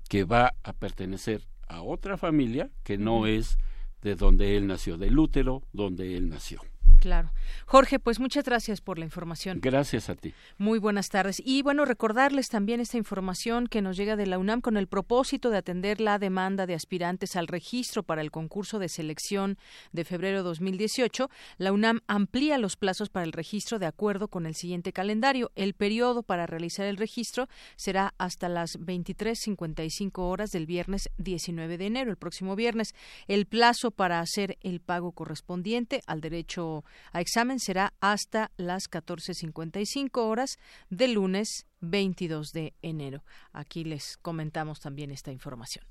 que 0.09 0.23
va 0.23 0.53
a 0.63 0.73
pertenecer 0.73 1.41
a 1.67 1.81
otra 1.81 2.17
familia 2.17 2.69
que 2.83 2.97
no 2.97 3.25
es 3.25 3.57
de 4.01 4.15
donde 4.15 4.55
él 4.55 4.67
nació, 4.67 4.97
del 4.97 5.17
útero 5.17 5.63
donde 5.73 6.15
él 6.15 6.29
nació. 6.29 6.61
Claro. 7.05 7.29
Jorge, 7.67 7.99
pues 7.99 8.19
muchas 8.19 8.45
gracias 8.45 8.81
por 8.81 8.97
la 8.97 9.05
información. 9.05 9.59
Gracias 9.61 10.09
a 10.09 10.15
ti. 10.15 10.33
Muy 10.57 10.79
buenas 10.79 11.09
tardes. 11.09 11.39
Y 11.45 11.61
bueno, 11.61 11.85
recordarles 11.85 12.47
también 12.47 12.79
esta 12.79 12.97
información 12.97 13.67
que 13.67 13.83
nos 13.83 13.95
llega 13.95 14.15
de 14.15 14.25
la 14.25 14.39
UNAM 14.39 14.59
con 14.59 14.75
el 14.75 14.87
propósito 14.87 15.51
de 15.51 15.57
atender 15.57 16.01
la 16.01 16.17
demanda 16.17 16.65
de 16.65 16.73
aspirantes 16.73 17.35
al 17.35 17.45
registro 17.45 18.01
para 18.01 18.23
el 18.23 18.31
concurso 18.31 18.79
de 18.79 18.89
selección 18.89 19.59
de 19.91 20.03
febrero 20.03 20.41
2018. 20.41 21.29
La 21.59 21.71
UNAM 21.73 21.99
amplía 22.07 22.57
los 22.57 22.75
plazos 22.75 23.09
para 23.09 23.23
el 23.23 23.33
registro 23.33 23.77
de 23.77 23.85
acuerdo 23.85 24.27
con 24.27 24.47
el 24.47 24.55
siguiente 24.55 24.91
calendario. 24.91 25.51
El 25.53 25.75
periodo 25.75 26.23
para 26.23 26.47
realizar 26.47 26.87
el 26.87 26.97
registro 26.97 27.47
será 27.75 28.15
hasta 28.17 28.49
las 28.49 28.79
23.55 28.79 30.11
horas 30.23 30.49
del 30.49 30.65
viernes 30.65 31.11
19 31.19 31.77
de 31.77 31.85
enero, 31.85 32.09
el 32.09 32.17
próximo 32.17 32.55
viernes. 32.55 32.95
El 33.27 33.45
plazo 33.45 33.91
para 33.91 34.21
hacer 34.21 34.57
el 34.61 34.79
pago 34.79 35.11
correspondiente 35.11 36.01
al 36.07 36.19
derecho 36.19 36.83
a 37.11 37.21
examen 37.21 37.59
será 37.59 37.93
hasta 38.01 38.51
las 38.57 38.89
14.55 38.89 40.09
horas 40.21 40.57
del 40.89 41.13
lunes 41.13 41.65
22 41.81 42.51
de 42.53 42.73
enero. 42.81 43.23
Aquí 43.53 43.83
les 43.83 44.17
comentamos 44.17 44.79
también 44.79 45.11
esta 45.11 45.31
información. 45.31 45.85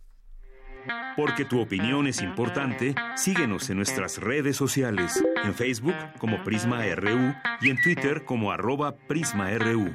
Porque 1.16 1.44
tu 1.44 1.60
opinión 1.60 2.06
es 2.06 2.20
importante, 2.20 2.94
síguenos 3.16 3.70
en 3.70 3.78
nuestras 3.78 4.18
redes 4.18 4.56
sociales, 4.56 5.22
en 5.42 5.54
Facebook 5.54 5.94
como 6.18 6.42
Prisma 6.42 6.84
RU 6.94 7.34
y 7.60 7.70
en 7.70 7.80
Twitter 7.80 8.24
como 8.24 8.52
arroba 8.52 8.96
PrismaRU. 8.96 9.94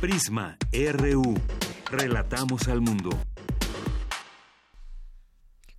Prisma 0.00 0.56
RU. 0.72 1.34
Relatamos 1.90 2.68
al 2.68 2.80
mundo. 2.80 3.10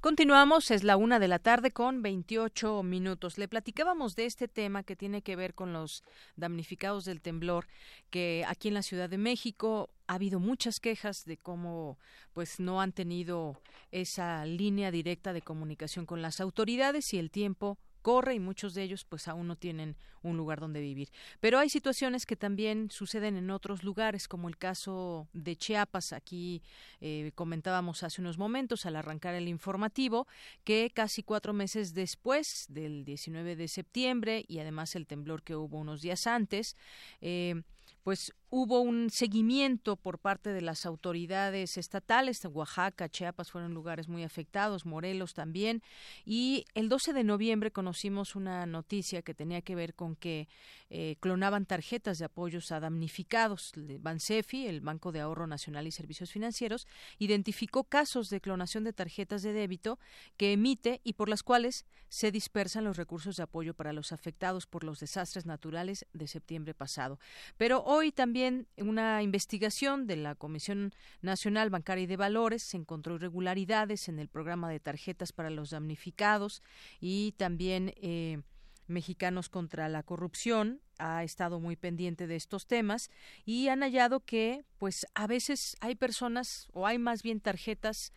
Continuamos, 0.02 0.72
es 0.72 0.86
la 0.86 0.96
una 0.96 1.20
de 1.20 1.28
la 1.28 1.40
tarde 1.40 1.72
con 1.72 2.02
28 2.02 2.84
minutos. 2.84 3.38
Le 3.38 3.50
platicábamos 3.50 4.16
de 4.16 4.28
este 4.28 4.48
tema 4.48 4.84
que 4.84 4.96
tiene 4.96 5.22
que 5.22 5.36
ver 5.36 5.54
con 5.54 5.74
los 5.74 6.06
damnificados 6.38 7.04
del 7.04 7.20
temblor, 7.20 7.68
que 8.10 8.46
aquí 8.48 8.70
en 8.70 8.76
la 8.76 8.82
Ciudad 8.82 9.10
de 9.10 9.18
México 9.18 9.90
ha 10.08 10.14
habido 10.14 10.40
muchas 10.40 10.80
quejas 10.80 11.26
de 11.26 11.36
cómo 11.36 12.00
pues 12.32 12.62
no 12.62 12.80
han 12.80 12.94
tenido 12.94 13.62
esa 13.92 14.46
línea 14.46 14.90
directa 14.90 15.34
de 15.34 15.42
comunicación 15.42 16.06
con 16.06 16.22
las 16.22 16.40
autoridades 16.40 17.14
y 17.14 17.20
el 17.20 17.30
tiempo 17.30 17.78
corre 18.10 18.34
y 18.34 18.40
muchos 18.40 18.74
de 18.74 18.82
ellos 18.82 19.06
pues 19.06 19.28
aún 19.28 19.46
no 19.46 19.56
tienen 19.56 19.96
un 20.24 20.36
lugar 20.36 20.60
donde 20.60 20.82
vivir. 20.82 21.12
Pero 21.40 21.60
hay 21.60 21.70
situaciones 21.70 22.26
que 22.26 22.36
también 22.36 22.90
suceden 22.90 23.38
en 23.38 23.52
otros 23.52 23.84
lugares, 23.84 24.28
como 24.28 24.50
el 24.50 24.58
caso 24.58 25.28
de 25.32 25.56
Chiapas. 25.56 26.12
Aquí 26.12 26.64
eh, 27.02 27.32
comentábamos 27.36 28.02
hace 28.02 28.20
unos 28.20 28.40
momentos 28.40 28.88
al 28.88 28.96
arrancar 28.96 29.36
el 29.36 29.48
informativo 29.48 30.26
que 30.64 30.90
casi 30.92 31.22
cuatro 31.22 31.54
meses 31.54 31.94
después 31.94 32.66
del 32.68 33.06
19 33.06 33.56
de 33.56 33.68
septiembre 33.68 34.44
y 34.48 34.58
además 34.58 34.96
el 34.96 35.06
temblor 35.06 35.44
que 35.44 35.56
hubo 35.56 35.78
unos 35.78 36.02
días 36.02 36.26
antes, 36.26 36.76
eh, 37.22 37.62
pues 38.02 38.34
hubo 38.50 38.82
un 38.82 39.10
seguimiento 39.10 39.96
por 39.96 40.20
parte 40.20 40.52
de 40.52 40.62
las 40.62 40.86
autoridades 40.86 41.78
estatales, 41.78 42.44
Oaxaca, 42.46 43.10
Chiapas 43.10 43.52
fueron 43.52 43.74
lugares 43.74 44.08
muy 44.08 44.24
afectados, 44.24 44.86
Morelos 44.86 45.34
también, 45.34 45.84
y 46.26 46.66
el 46.74 46.90
12 46.90 47.14
de 47.14 47.24
noviembre 47.24 47.72
conocimos 47.72 48.36
una 48.36 48.66
noticia 48.66 49.22
que 49.22 49.34
tenía 49.34 49.62
que 49.62 49.76
ver 49.76 49.94
con 49.94 50.16
que 50.16 50.48
eh, 50.90 51.18
clonaban 51.20 51.66
tarjetas 51.66 52.18
de 52.18 52.26
apoyos 52.26 52.72
a 52.72 52.80
damnificados. 52.80 53.72
Bansefi, 54.00 54.66
el 54.66 54.82
Banco 54.82 55.12
de 55.12 55.20
Ahorro 55.20 55.46
Nacional 55.46 55.86
y 55.86 55.92
Servicios 55.92 56.32
Financieros, 56.32 56.88
identificó 57.20 57.84
casos 57.84 58.30
de 58.30 58.42
clonación 58.42 58.84
de 58.84 58.94
tarjetas 58.94 59.44
de 59.44 59.54
débito 59.54 60.00
que 60.38 60.54
emite 60.54 61.02
y 61.04 61.14
por 61.14 61.30
las 61.30 61.44
cuales 61.44 61.86
se 62.10 62.32
dispersan 62.32 62.84
los 62.84 62.98
recursos 62.98 63.36
de 63.36 63.44
apoyo 63.44 63.76
para 63.76 63.94
los 63.94 64.12
afectados 64.12 64.66
por 64.66 64.84
los 64.84 65.00
desastres 65.00 65.46
naturales 65.46 66.08
de 66.14 66.28
septiembre 66.28 66.74
pasado. 66.74 67.20
Pero 67.58 67.84
hoy 67.84 68.12
también 68.12 68.39
una 68.78 69.24
investigación 69.24 70.08
de 70.08 70.16
la 70.16 70.36
Comisión 70.36 70.94
Nacional 71.22 71.70
Bancaria 71.70 72.04
y 72.04 72.08
de 72.08 72.18
Valores 72.18 72.64
se 72.64 72.78
encontró 72.78 73.16
irregularidades 73.16 74.10
en 74.10 74.20
el 74.20 74.28
programa 74.28 74.70
de 74.70 74.80
tarjetas 74.80 75.32
para 75.32 75.50
los 75.50 75.72
damnificados 75.72 76.62
y 77.00 77.34
también 77.38 77.94
eh, 77.98 78.42
Mexicanos 78.88 79.50
contra 79.50 79.88
la 79.90 80.04
Corrupción 80.04 80.82
ha 80.98 81.24
estado 81.24 81.60
muy 81.60 81.76
pendiente 81.76 82.28
de 82.28 82.36
estos 82.36 82.68
temas 82.68 83.10
y 83.46 83.70
han 83.70 83.82
hallado 83.82 84.20
que, 84.20 84.66
pues, 84.78 85.06
a 85.14 85.28
veces 85.28 85.78
hay 85.80 85.96
personas 85.96 86.68
o 86.74 86.86
hay 86.86 86.98
más 86.98 87.24
bien 87.24 87.40
tarjetas 87.40 88.12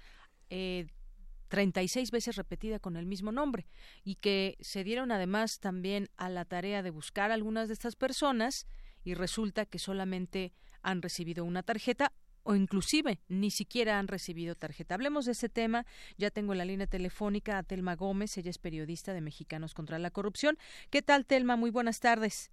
eh, 0.50 0.87
36 1.52 2.11
veces 2.11 2.37
repetida 2.37 2.78
con 2.78 2.96
el 2.96 3.04
mismo 3.04 3.30
nombre 3.30 3.66
y 4.04 4.14
que 4.14 4.56
se 4.61 4.85
dieron 4.85 5.12
además 5.12 5.61
también 5.61 6.08
a 6.16 6.30
la 6.30 6.46
tarea 6.46 6.82
de 6.82 6.88
buscar 6.88 7.30
algunas 7.30 7.68
de 7.68 7.74
estas 7.74 7.94
personas 7.94 8.66
y 9.04 9.14
resulta 9.14 9.66
que 9.66 9.78
solamente 9.78 10.52
han 10.82 11.02
recibido 11.02 11.44
una 11.44 11.62
tarjeta 11.62 12.12
o 12.44 12.54
inclusive 12.54 13.20
ni 13.28 13.50
siquiera 13.50 13.98
han 13.98 14.08
recibido 14.08 14.54
tarjeta. 14.54 14.94
Hablemos 14.94 15.26
de 15.26 15.32
ese 15.32 15.48
tema. 15.48 15.84
Ya 16.18 16.30
tengo 16.30 16.52
en 16.52 16.58
la 16.58 16.64
línea 16.64 16.86
telefónica 16.86 17.58
a 17.58 17.62
Telma 17.62 17.94
Gómez, 17.94 18.36
ella 18.36 18.50
es 18.50 18.58
periodista 18.58 19.12
de 19.12 19.20
Mexicanos 19.20 19.74
contra 19.74 19.98
la 19.98 20.10
Corrupción. 20.10 20.58
¿Qué 20.90 21.02
tal, 21.02 21.24
Telma? 21.24 21.56
Muy 21.56 21.70
buenas 21.70 22.00
tardes. 22.00 22.50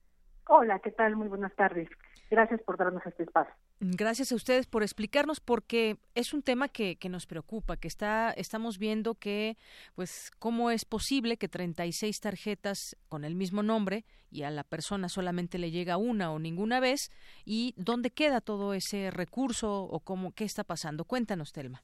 Hola, 0.48 0.80
¿qué 0.80 0.92
tal? 0.92 1.16
Muy 1.16 1.28
buenas 1.28 1.56
tardes. 1.56 1.90
Gracias 2.30 2.62
por 2.62 2.78
darnos 2.78 3.06
este 3.06 3.24
espacio. 3.24 3.54
Gracias 3.82 4.34
a 4.34 4.36
ustedes 4.36 4.68
por 4.68 4.84
explicarnos 4.84 5.40
porque 5.40 5.96
es 6.14 6.34
un 6.34 6.42
tema 6.42 6.68
que, 6.68 6.98
que, 6.98 7.08
nos 7.08 7.26
preocupa, 7.26 7.78
que 7.78 7.88
está 7.88 8.32
estamos 8.32 8.78
viendo 8.78 9.16
que 9.16 9.56
pues 9.96 10.32
cómo 10.38 10.70
es 10.70 10.84
posible 10.84 11.38
que 11.38 11.48
36 11.48 12.20
tarjetas 12.20 12.98
con 13.08 13.24
el 13.24 13.36
mismo 13.36 13.64
nombre 13.64 14.04
y 14.32 14.44
a 14.44 14.52
la 14.52 14.66
persona 14.66 15.08
solamente 15.08 15.58
le 15.58 15.72
llega 15.72 15.96
una 15.96 16.34
o 16.34 16.40
ninguna 16.40 16.82
vez 16.82 17.10
y 17.46 17.74
dónde 17.78 18.10
queda 18.10 18.42
todo 18.42 18.74
ese 18.74 19.12
recurso 19.12 19.84
o 19.84 20.02
cómo 20.02 20.34
qué 20.34 20.44
está 20.44 20.66
pasando. 20.66 21.06
Cuéntanos, 21.06 21.54
Telma. 21.54 21.82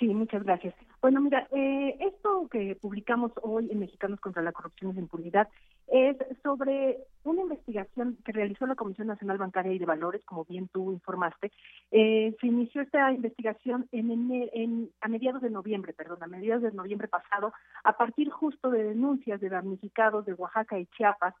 Sí, 0.00 0.06
muchas 0.08 0.42
gracias. 0.42 0.74
Bueno, 1.00 1.20
mira, 1.20 1.46
eh, 1.52 1.96
esto 2.00 2.48
que 2.50 2.76
publicamos 2.80 3.30
hoy 3.42 3.68
en 3.70 3.78
Mexicanos 3.78 4.18
contra 4.18 4.42
la 4.42 4.50
Corrupción 4.50 4.90
y 4.90 4.94
la 4.94 5.00
Impunidad 5.02 5.48
es 5.88 6.16
sobre 6.42 6.98
una 7.24 7.42
investigación 7.42 8.18
que 8.24 8.32
realizó 8.32 8.66
la 8.66 8.74
Comisión 8.74 9.06
Nacional 9.06 9.38
Bancaria 9.38 9.72
y 9.72 9.78
de 9.78 9.86
Valores, 9.86 10.24
como 10.24 10.44
bien 10.44 10.68
tú 10.68 10.92
informaste. 10.92 11.52
Eh, 11.90 12.34
se 12.40 12.46
inició 12.46 12.82
esta 12.82 13.12
investigación 13.12 13.88
en, 13.92 14.10
en, 14.52 14.90
a 15.00 15.08
mediados 15.08 15.42
de 15.42 15.50
noviembre, 15.50 15.92
perdón, 15.92 16.22
a 16.22 16.26
mediados 16.26 16.62
de 16.62 16.72
noviembre 16.72 17.08
pasado, 17.08 17.52
a 17.82 17.96
partir 17.96 18.30
justo 18.30 18.70
de 18.70 18.84
denuncias 18.84 19.40
de 19.40 19.48
damnificados 19.48 20.26
de 20.26 20.34
Oaxaca 20.34 20.78
y 20.78 20.86
Chiapas, 20.86 21.34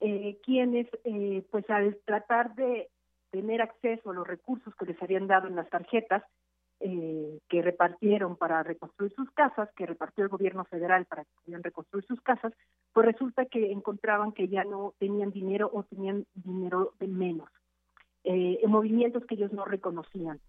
eh, 0.00 0.38
quienes, 0.44 0.88
eh, 1.04 1.44
pues 1.50 1.68
al 1.70 1.96
tratar 2.04 2.54
de 2.54 2.88
tener 3.30 3.62
acceso 3.62 4.10
a 4.10 4.14
los 4.14 4.26
recursos 4.26 4.74
que 4.76 4.86
les 4.86 5.02
habían 5.02 5.26
dado 5.26 5.48
en 5.48 5.56
las 5.56 5.68
tarjetas, 5.68 6.22
eh, 6.80 7.38
que 7.48 7.62
repartieron 7.62 8.36
para 8.36 8.62
reconstruir 8.62 9.12
sus 9.14 9.30
casas, 9.30 9.68
que 9.76 9.86
repartió 9.86 10.24
el 10.24 10.30
gobierno 10.30 10.64
federal 10.64 11.06
para 11.06 11.24
que 11.24 11.30
pudieran 11.42 11.62
reconstruir 11.62 12.04
sus 12.06 12.20
casas, 12.20 12.52
pues 12.92 13.06
resulta 13.06 13.46
que 13.46 13.72
encontraban 13.72 14.32
que 14.32 14.48
ya 14.48 14.64
no 14.64 14.92
tenían 14.98 15.30
dinero 15.30 15.70
o 15.72 15.84
tenían 15.84 16.26
dinero 16.34 16.92
de 16.98 17.08
menos, 17.08 17.48
eh, 18.24 18.58
en 18.62 18.70
movimientos 18.70 19.24
que 19.24 19.36
ellos 19.36 19.52
no 19.52 19.64
reconocían 19.64 20.40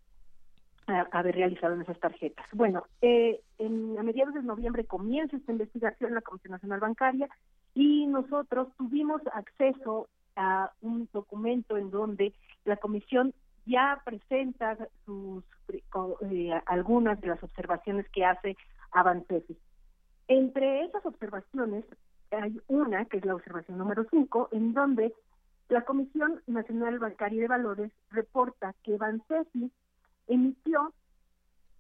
haber 0.88 1.36
realizado 1.36 1.74
en 1.74 1.82
esas 1.82 2.00
tarjetas. 2.00 2.46
Bueno, 2.54 2.84
eh, 3.02 3.42
en, 3.58 3.98
a 4.00 4.04
mediados 4.04 4.34
de 4.34 4.42
noviembre 4.42 4.86
comienza 4.86 5.36
esta 5.36 5.52
investigación 5.52 6.14
la 6.14 6.22
Comisión 6.22 6.52
Nacional 6.52 6.80
Bancaria 6.80 7.28
y 7.74 8.08
nosotros 8.08 8.70
tuvimos 8.78 9.22
acceso 9.34 10.08
a 10.38 10.72
un 10.82 11.10
documento 11.12 11.78
en 11.78 11.92
donde 11.92 12.34
la 12.64 12.78
Comisión 12.78 13.34
ya 13.68 14.02
presenta 14.04 14.78
sus 15.06 15.44
eh, 16.30 16.62
algunas 16.66 17.20
de 17.22 17.28
las 17.28 17.44
observaciones 17.44 18.08
que 18.10 18.26
hace 18.26 18.56
Avancefi. 18.92 19.58
Entre 20.28 20.86
esas 20.86 21.06
observaciones 21.06 21.86
hay 22.32 22.60
una, 22.68 23.06
que 23.06 23.18
es 23.18 23.26
la 23.26 23.36
observación 23.36 23.78
número 23.78 24.06
5, 24.10 24.50
en 24.52 24.74
donde 24.74 25.14
la 25.70 25.84
Comisión 25.84 26.42
Nacional 26.48 27.00
Bancaria 27.00 27.42
de 27.42 27.48
Valores 27.48 27.92
reporta 28.10 28.74
que 28.84 28.96
Avancefi 28.96 29.72
emitió 30.28 30.94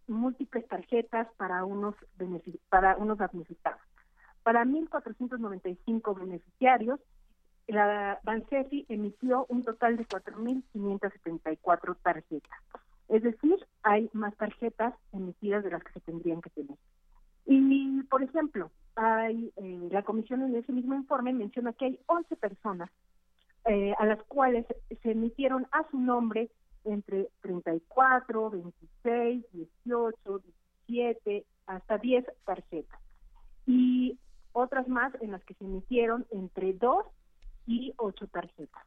múltiples 0.07 0.67
tarjetas 0.67 1.27
para 1.37 1.65
unos 1.65 1.95
para. 3.21 3.79
Para 4.43 4.63
1.495 4.63 6.19
beneficiarios, 6.19 6.99
la 7.67 8.19
Bansefi 8.23 8.85
emitió 8.89 9.45
un 9.49 9.63
total 9.63 9.97
de 9.97 10.07
4.574 10.07 11.97
tarjetas. 12.01 12.59
Es 13.09 13.23
decir, 13.23 13.55
hay 13.83 14.09
más 14.13 14.35
tarjetas 14.35 14.93
emitidas 15.13 15.63
de 15.63 15.71
las 15.71 15.83
que 15.83 15.93
se 15.93 15.99
tendrían 16.01 16.41
que 16.41 16.49
tener. 16.49 16.77
Y, 17.45 18.03
por 18.03 18.23
ejemplo, 18.23 18.71
hay 18.95 19.53
eh, 19.55 19.87
la 19.91 20.03
comisión 20.03 20.41
en 20.41 20.55
ese 20.55 20.73
mismo 20.73 20.95
informe 20.95 21.31
menciona 21.31 21.71
que 21.73 21.85
hay 21.85 21.99
11 22.07 22.35
personas 22.35 22.89
eh, 23.65 23.93
a 23.97 24.05
las 24.05 24.21
cuales 24.23 24.65
se 25.01 25.11
emitieron 25.11 25.67
a 25.71 25.89
su 25.89 25.99
nombre 25.99 26.49
entre 26.83 27.29
34, 27.41 28.49
26, 28.49 29.45
18, 29.51 30.41
17, 30.87 31.45
hasta 31.67 31.97
10 31.97 32.25
tarjetas. 32.45 32.99
Y 33.65 34.17
otras 34.53 34.87
más 34.87 35.13
en 35.21 35.31
las 35.31 35.43
que 35.43 35.53
se 35.53 35.65
emitieron 35.65 36.25
entre 36.31 36.73
2 36.73 37.05
y 37.67 37.93
8 37.97 38.27
tarjetas. 38.27 38.83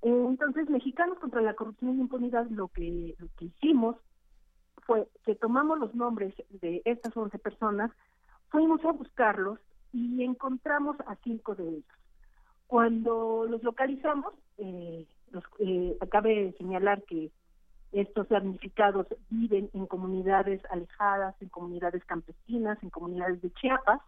Entonces, 0.00 0.68
Mexicanos 0.70 1.18
contra 1.18 1.40
la 1.40 1.54
Corrupción 1.54 1.96
y 1.96 2.00
Impunidad, 2.00 2.46
lo 2.50 2.68
que, 2.68 3.14
lo 3.18 3.28
que 3.36 3.46
hicimos 3.46 3.96
fue 4.86 5.08
que 5.24 5.34
tomamos 5.34 5.78
los 5.78 5.94
nombres 5.94 6.34
de 6.50 6.82
estas 6.84 7.16
11 7.16 7.38
personas, 7.38 7.90
fuimos 8.48 8.84
a 8.84 8.92
buscarlos 8.92 9.58
y 9.92 10.22
encontramos 10.22 10.96
a 11.06 11.16
cinco 11.24 11.54
de 11.54 11.68
ellos. 11.68 11.84
Cuando 12.66 13.46
los 13.48 13.62
localizamos, 13.62 14.34
eh, 14.58 15.06
los, 15.30 15.44
eh, 15.58 15.96
cabe 16.10 16.54
señalar 16.58 17.02
que 17.04 17.30
estos 17.92 18.28
damnificados 18.28 19.06
viven 19.30 19.70
en 19.72 19.86
comunidades 19.86 20.60
alejadas, 20.70 21.34
en 21.40 21.48
comunidades 21.48 22.04
campesinas, 22.04 22.82
en 22.82 22.90
comunidades 22.90 23.40
de 23.40 23.52
Chiapas. 23.52 24.00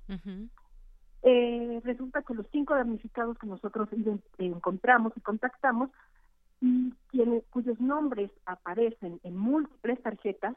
Eh, 1.29 1.81
resulta 1.83 2.23
que 2.23 2.35
los 2.35 2.47
cinco 2.53 2.77
damnificados 2.77 3.37
que 3.39 3.49
nosotros 3.49 3.89
encontramos 4.39 5.13
y 5.17 5.21
contactamos 5.21 5.91
y 6.61 6.95
quienes, 7.09 7.43
cuyos 7.51 7.81
nombres 7.81 8.31
aparecen 8.45 9.19
en 9.25 9.37
múltiples 9.37 10.01
tarjetas, 10.03 10.55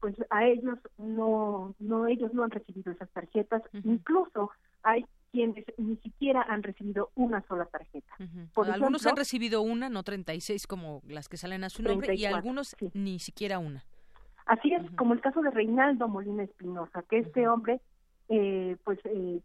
pues 0.00 0.14
a 0.30 0.46
ellos 0.46 0.78
no, 0.96 1.74
no 1.80 2.06
ellos 2.06 2.32
no 2.32 2.44
han 2.44 2.50
recibido 2.50 2.92
esas 2.92 3.10
tarjetas. 3.10 3.62
Incluso 3.84 4.50
hay 4.82 5.04
quienes 5.32 5.66
ni 5.76 5.96
siquiera 5.96 6.40
han 6.48 6.62
recibido 6.62 7.10
una 7.14 7.42
sola 7.46 7.66
tarjeta. 7.66 8.14
algunos 8.72 9.06
han 9.06 9.16
recibido 9.16 9.60
una, 9.60 9.90
no 9.90 10.02
36 10.02 10.66
como 10.66 11.02
las 11.06 11.28
que 11.28 11.36
salen 11.36 11.62
a 11.62 11.68
su 11.68 11.82
nombre, 11.82 12.14
y 12.14 12.24
algunos 12.24 12.74
ni 12.94 13.18
siquiera 13.18 13.58
una. 13.58 13.84
Así 14.46 14.72
es, 14.72 14.90
como 14.92 15.12
el 15.12 15.20
caso 15.20 15.42
de 15.42 15.50
Reinaldo 15.50 16.08
Molina 16.08 16.44
Espinosa, 16.44 17.02
que 17.02 17.18
este 17.18 17.46
hombre, 17.48 17.82
eh, 18.30 18.78
pues 18.82 18.98
eh, 19.04 19.42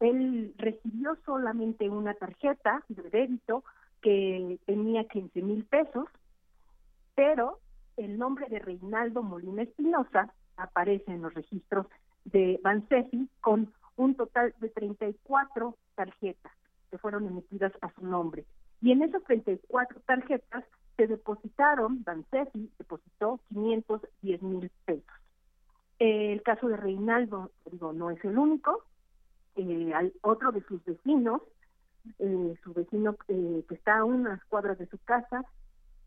él 0.00 0.54
recibió 0.58 1.16
solamente 1.24 1.88
una 1.88 2.14
tarjeta 2.14 2.82
de 2.88 3.08
débito 3.10 3.64
que 4.02 4.58
tenía 4.66 5.04
15 5.04 5.42
mil 5.42 5.64
pesos, 5.64 6.06
pero 7.14 7.58
el 7.96 8.18
nombre 8.18 8.46
de 8.48 8.58
Reinaldo 8.58 9.22
Molina 9.22 9.62
Espinosa 9.62 10.32
aparece 10.56 11.12
en 11.12 11.22
los 11.22 11.34
registros 11.34 11.86
de 12.24 12.60
Bansefi 12.62 13.28
con 13.40 13.72
un 13.96 14.14
total 14.14 14.54
de 14.60 14.68
34 14.68 15.76
tarjetas 15.94 16.52
que 16.90 16.98
fueron 16.98 17.26
emitidas 17.26 17.72
a 17.80 17.90
su 17.94 18.06
nombre. 18.06 18.44
Y 18.82 18.92
en 18.92 19.02
esas 19.02 19.22
34 19.24 20.00
tarjetas 20.00 20.64
se 20.96 21.06
depositaron, 21.06 22.02
Bansefi 22.04 22.70
depositó 22.78 23.40
510 23.48 24.42
mil 24.42 24.70
pesos. 24.84 25.04
el 25.98 26.42
caso 26.42 26.68
de 26.68 26.76
Reinaldo, 26.76 27.50
digo, 27.70 27.92
no 27.92 28.10
es 28.10 28.22
el 28.24 28.36
único. 28.36 28.84
Eh, 29.56 29.92
hay 29.94 30.12
otro 30.22 30.52
de 30.52 30.62
sus 30.62 30.84
vecinos, 30.84 31.42
eh, 32.18 32.54
su 32.62 32.72
vecino 32.74 33.16
eh, 33.28 33.64
que 33.68 33.74
está 33.74 33.98
a 33.98 34.04
unas 34.04 34.44
cuadras 34.44 34.78
de 34.78 34.86
su 34.86 34.98
casa, 34.98 35.44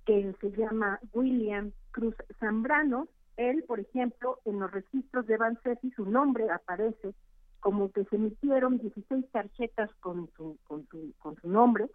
que 0.06 0.34
se 0.40 0.52
llama 0.52 1.00
William 1.14 1.72
Cruz 1.92 2.16
Zambrano. 2.40 3.08
Él, 3.38 3.64
por 3.68 3.80
ejemplo, 3.80 4.40
en 4.46 4.60
los 4.60 4.72
registros 4.72 5.26
de 5.26 5.38
Bansefi, 5.38 5.92
su 5.92 6.06
nombre 6.06 6.50
aparece 6.52 7.14
como 7.60 7.92
que 7.92 8.06
se 8.06 8.16
emitieron 8.16 8.78
16 8.78 9.26
tarjetas 9.32 9.90
con 10.00 10.30
su, 10.38 10.58
con 10.66 10.88
su, 10.88 11.14
con 11.20 11.36
su 11.38 11.50
nombre, 11.50 11.90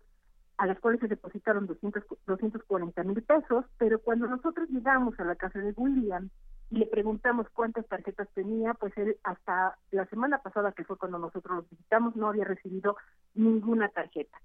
a 0.58 0.66
las 0.66 0.78
cuales 0.80 1.00
se 1.00 1.08
depositaron 1.08 1.66
200, 1.66 2.04
240 2.26 3.02
mil 3.04 3.22
pesos, 3.22 3.64
pero 3.78 3.98
cuando 3.98 4.26
nosotros 4.26 4.68
llegamos 4.70 5.18
a 5.18 5.24
la 5.24 5.36
casa 5.36 5.58
de 5.60 5.72
William 5.76 6.30
le 6.74 6.86
preguntamos 6.86 7.48
cuántas 7.50 7.86
tarjetas 7.86 8.28
tenía, 8.34 8.74
pues 8.74 8.96
él 8.96 9.16
hasta 9.22 9.78
la 9.90 10.06
semana 10.06 10.38
pasada, 10.38 10.72
que 10.72 10.84
fue 10.84 10.98
cuando 10.98 11.18
nosotros 11.18 11.56
los 11.56 11.70
visitamos, 11.70 12.16
no 12.16 12.28
había 12.28 12.44
recibido 12.44 12.96
ninguna 13.34 13.88
tarjeta. 13.88 14.38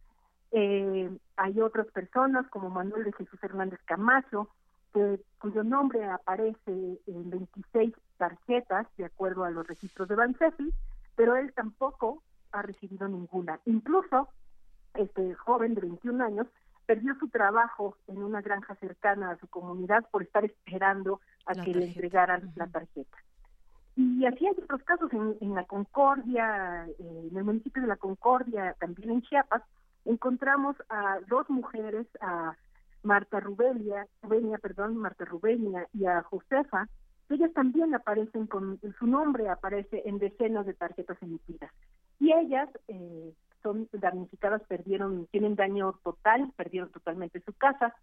Eh, 0.51 1.09
hay 1.37 1.61
otras 1.61 1.87
personas 1.87 2.47
como 2.49 2.69
Manuel 2.69 3.03
de 3.03 3.13
Jesús 3.13 3.41
Hernández 3.43 3.79
Camacho, 3.85 4.49
que, 4.93 5.19
cuyo 5.39 5.63
nombre 5.63 6.05
aparece 6.05 6.99
en 7.05 7.29
26 7.29 7.93
tarjetas, 8.17 8.87
de 8.97 9.05
acuerdo 9.05 9.43
a 9.43 9.51
los 9.51 9.67
registros 9.67 10.07
de 10.07 10.15
Bansefi, 10.15 10.73
pero 11.15 11.35
él 11.35 11.53
tampoco 11.53 12.23
ha 12.51 12.61
recibido 12.61 13.07
ninguna. 13.07 13.59
Incluso 13.65 14.29
este 14.95 15.35
joven 15.35 15.75
de 15.75 15.81
21 15.81 16.23
años 16.23 16.47
perdió 16.89 17.13
su 17.19 17.29
trabajo 17.29 17.95
en 18.07 18.23
una 18.23 18.41
granja 18.41 18.73
cercana 18.77 19.29
a 19.29 19.37
su 19.37 19.47
comunidad 19.47 20.03
por 20.09 20.23
estar 20.23 20.43
esperando 20.43 21.21
a 21.45 21.53
que 21.53 21.71
le 21.71 21.85
entregaran 21.85 22.51
la 22.55 22.65
tarjeta. 22.65 23.15
Y 23.95 24.25
así 24.25 24.47
hay 24.47 24.53
otros 24.53 24.81
casos 24.81 25.11
en, 25.13 25.53
la 25.53 25.65
Concordia, 25.65 26.87
eh, 26.87 27.27
en 27.29 27.37
el 27.37 27.43
municipio 27.43 27.83
de 27.83 27.89
la 27.89 27.97
Concordia, 27.97 28.75
también 28.79 29.11
en 29.11 29.21
Chiapas, 29.21 29.61
encontramos 30.03 30.77
a 30.89 31.19
dos 31.27 31.47
mujeres, 31.51 32.07
a 32.21 32.55
Marta 33.03 33.39
Rubelia, 33.39 34.07
Rubenia, 34.23 34.57
perdón, 34.57 34.97
Marta 34.97 35.25
Rubenia 35.25 35.87
y 35.93 36.07
a 36.07 36.23
Josefa, 36.23 36.87
ellas 37.29 37.53
también 37.53 37.93
aparecen 37.93 38.47
con 38.47 38.79
su 38.97 39.05
nombre 39.05 39.47
aparece 39.47 40.01
en 40.05 40.17
decenas 40.17 40.65
de 40.65 40.73
tarjetas 40.73 41.21
emitidas. 41.21 41.71
Y 42.19 42.33
ellas 42.33 42.67
eh, 42.87 43.31
son 43.61 43.87
damnificadas 43.91 44.61
perdieron 44.67 45.27
tienen 45.27 45.55
daño 45.55 45.93
total 46.03 46.51
perdieron 46.55 46.91
totalmente 46.91 47.41
su 47.41 47.53
casa. 47.53 47.95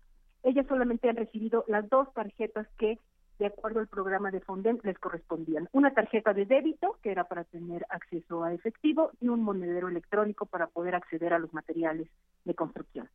Ellas 0.42 0.66
solamente 0.68 1.08
han 1.08 1.16
recibido 1.16 1.64
las 1.66 1.88
dos 1.88 2.12
tarjetas 2.14 2.66
que 2.78 2.98
de 3.38 3.46
acuerdo 3.46 3.80
al 3.80 3.88
programa 3.88 4.30
de 4.30 4.40
Fonden 4.40 4.80
les 4.82 4.98
correspondían. 4.98 5.68
Una 5.72 5.92
tarjeta 5.92 6.32
de 6.32 6.46
débito 6.46 6.98
que 7.02 7.10
era 7.10 7.24
para 7.24 7.44
tener 7.44 7.84
acceso 7.90 8.44
a 8.44 8.54
efectivo 8.54 9.10
y 9.20 9.28
un 9.28 9.42
monedero 9.42 9.88
electrónico 9.88 10.46
para 10.46 10.68
poder 10.68 10.94
acceder 10.94 11.34
a 11.34 11.38
los 11.38 11.52
materiales 11.52 12.08
de 12.44 12.54
construcción 12.54 13.08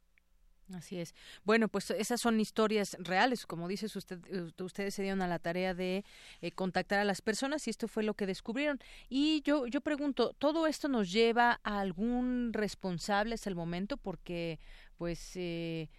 Así 0.75 0.99
es. 0.99 1.13
Bueno, 1.43 1.67
pues 1.67 1.91
esas 1.91 2.21
son 2.21 2.39
historias 2.39 2.95
reales. 2.99 3.45
Como 3.45 3.67
dices, 3.67 3.95
usted, 3.95 4.19
eh, 4.27 4.51
ustedes 4.63 4.93
se 4.93 5.01
dieron 5.01 5.21
a 5.21 5.27
la 5.27 5.39
tarea 5.39 5.73
de 5.73 6.03
eh, 6.41 6.51
contactar 6.51 6.99
a 6.99 7.03
las 7.03 7.21
personas 7.21 7.67
y 7.67 7.69
esto 7.69 7.87
fue 7.87 8.03
lo 8.03 8.13
que 8.13 8.25
descubrieron. 8.25 8.79
Y 9.09 9.41
yo, 9.43 9.67
yo 9.67 9.81
pregunto, 9.81 10.33
¿todo 10.37 10.67
esto 10.67 10.87
nos 10.87 11.11
lleva 11.11 11.59
a 11.63 11.79
algún 11.79 12.53
responsable 12.53 13.35
hasta 13.35 13.49
el 13.49 13.55
momento? 13.55 13.97
Porque, 13.97 14.59
pues, 14.97 15.31
eh, 15.35 15.89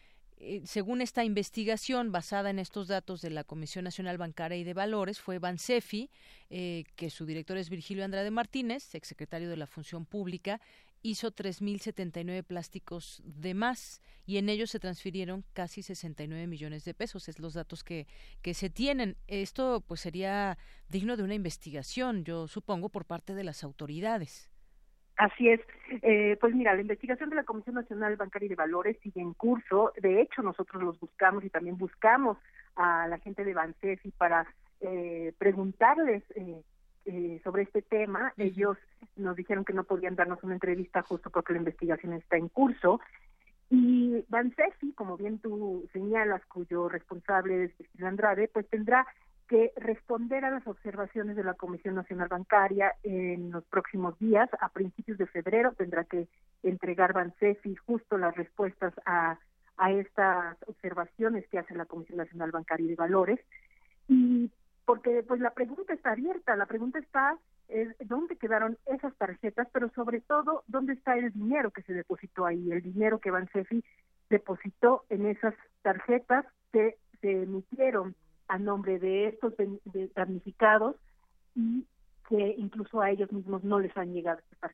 según 0.65 1.03
esta 1.03 1.23
investigación 1.25 2.11
basada 2.11 2.51
en 2.51 2.59
estos 2.59 2.89
datos 2.89 3.21
de 3.23 3.31
la 3.31 3.45
Comisión 3.45 3.85
Nacional 3.85 4.19
Bancaria 4.19 4.59
y 4.59 4.65
de 4.65 4.75
Valores, 4.75 5.21
fue 5.21 5.39
Bansefi, 5.39 6.11
que 6.49 7.11
su 7.11 7.27
director 7.27 7.57
es 7.57 7.71
Virgilio 7.71 8.05
Andrade 8.05 8.33
Martínez, 8.33 8.97
exsecretario 8.97 9.49
de 9.49 9.57
la 9.57 9.69
Función 9.69 10.05
Pública, 10.05 10.61
hizo 11.03 11.33
3.079 11.33 12.45
plásticos 12.45 13.23
de 13.25 13.55
más 13.55 14.01
y 14.25 14.39
en 14.39 14.49
ellos 14.49 14.71
se 14.71 14.81
transfirieron 14.81 15.45
casi 15.53 15.83
69 15.83 16.47
millones 16.47 16.85
de 16.85 16.95
pesos. 16.95 17.29
Es 17.29 17.39
los 17.39 17.55
datos 17.55 17.85
que, 17.85 18.07
que 18.41 18.55
se 18.55 18.71
tienen. 18.71 19.17
Esto 19.27 19.83
pues 19.87 20.01
sería 20.01 20.59
digno 20.89 21.17
de 21.17 21.25
una 21.25 21.35
investigación, 21.35 22.25
yo 22.25 22.47
supongo, 22.47 22.89
por 22.89 23.05
parte 23.05 23.35
de 23.35 23.45
las 23.45 23.65
autoridades. 23.65 24.53
Así 25.17 25.49
es. 25.49 25.61
Eh, 26.03 26.37
pues 26.41 26.55
mira, 26.55 26.75
la 26.75 26.81
investigación 26.81 27.31
de 27.31 27.37
la 27.37 27.45
Comisión 27.45 27.75
Nacional 27.75 28.17
Bancaria 28.17 28.47
y 28.47 28.49
de 28.49 28.55
Valores 28.55 28.97
sigue 29.03 29.21
en 29.21 29.35
curso. 29.35 29.93
De 30.01 30.21
hecho, 30.21 30.43
nosotros 30.43 30.83
los 30.83 30.99
buscamos 30.99 31.45
y 31.45 31.51
también 31.51 31.77
buscamos 31.77 32.39
a 32.77 33.07
la 33.09 33.19
gente 33.19 33.45
de 33.45 33.55
Bansefi 33.55 34.11
para 34.13 34.47
eh, 34.81 35.33
preguntarles 35.39 36.25
eh, 36.35 36.63
eh, 37.05 37.41
sobre 37.43 37.63
este 37.65 37.83
tema. 37.83 38.33
Ellos 38.37 38.77
nos 39.17 39.37
dijeron 39.37 39.65
que 39.65 39.73
no 39.73 39.85
podían 39.85 40.17
darnos 40.17 40.43
una 40.43 40.55
entrevista 40.55 41.03
justo 41.03 41.31
porque 41.31 41.53
la 41.53 41.59
investigación 41.59 42.13
está 42.13 42.37
en 42.37 42.49
curso. 42.49 43.01
Y 43.71 44.25
Bansefi, 44.29 44.93
como 44.93 45.17
bien 45.17 45.39
tú 45.39 45.89
señalas, 45.93 46.45
cuyo 46.47 46.89
responsable 46.89 47.65
es 47.65 47.75
Cristina 47.75 48.09
Andrade, 48.09 48.49
pues 48.49 48.69
tendrá 48.69 49.07
que 49.49 49.73
responder 49.77 50.45
a 50.45 50.51
las 50.51 50.67
observaciones 50.67 51.37
de 51.37 51.45
la 51.45 51.55
Comisión 51.55 51.95
Nacional 51.95 52.29
Bancaria 52.29 52.93
en 53.03 53.51
los 53.51 53.65
próximos 53.65 54.19
días. 54.19 54.49
A 54.61 54.69
principios 54.69 55.19
de 55.19 55.27
febrero 55.27 55.73
tendrá 55.73 56.05
que 56.05 56.29
entregar 56.63 57.13
Bansefi 57.13 57.75
justo 57.77 58.19
las 58.19 58.37
respuestas 58.37 58.95
a, 59.07 59.39
a 59.77 59.93
estas 59.93 60.57
observaciones 60.67 61.47
que 61.49 61.59
hace 61.59 61.75
la 61.75 61.87
Comisión 61.87 62.19
Nacional 62.19 62.51
Bancaria 62.51 62.87
de 62.87 62.95
Valores. 62.95 63.41
Y 64.09 64.51
porque 64.85 65.23
pues 65.27 65.41
la 65.41 65.51
pregunta 65.51 65.93
está 65.93 66.13
abierta, 66.13 66.57
la 66.57 66.67
pregunta 66.67 66.99
está 66.99 67.39
es 67.69 67.89
dónde 68.07 68.37
quedaron 68.37 68.77
esas 68.87 69.15
tarjetas, 69.17 69.67
pero 69.73 69.91
sobre 69.95 70.21
todo 70.21 70.63
dónde 70.67 70.93
está 70.93 71.17
el 71.17 71.33
dinero 71.33 71.71
que 71.71 71.83
se 71.83 71.95
depositó 71.95 72.45
ahí, 72.45 72.71
el 72.71 72.83
dinero 72.83 73.19
que 73.19 73.31
Bansefi 73.31 73.83
depositó 74.29 75.05
en 75.09 75.27
esas 75.27 75.55
tarjetas 75.83 76.45
que 76.73 76.97
se 77.21 77.43
emitieron 77.43 78.15
a 78.49 78.59
nombre 78.59 78.99
de 78.99 79.29
estos 79.29 79.55
damnificados 80.15 80.97
y 81.55 81.87
que 82.29 82.55
incluso 82.59 83.01
a 83.01 83.11
ellos 83.11 83.33
mismos 83.33 83.65
no 83.65 83.79
les 83.79 83.97
han 83.97 84.13
llegado 84.13 84.41
esas 84.53 84.73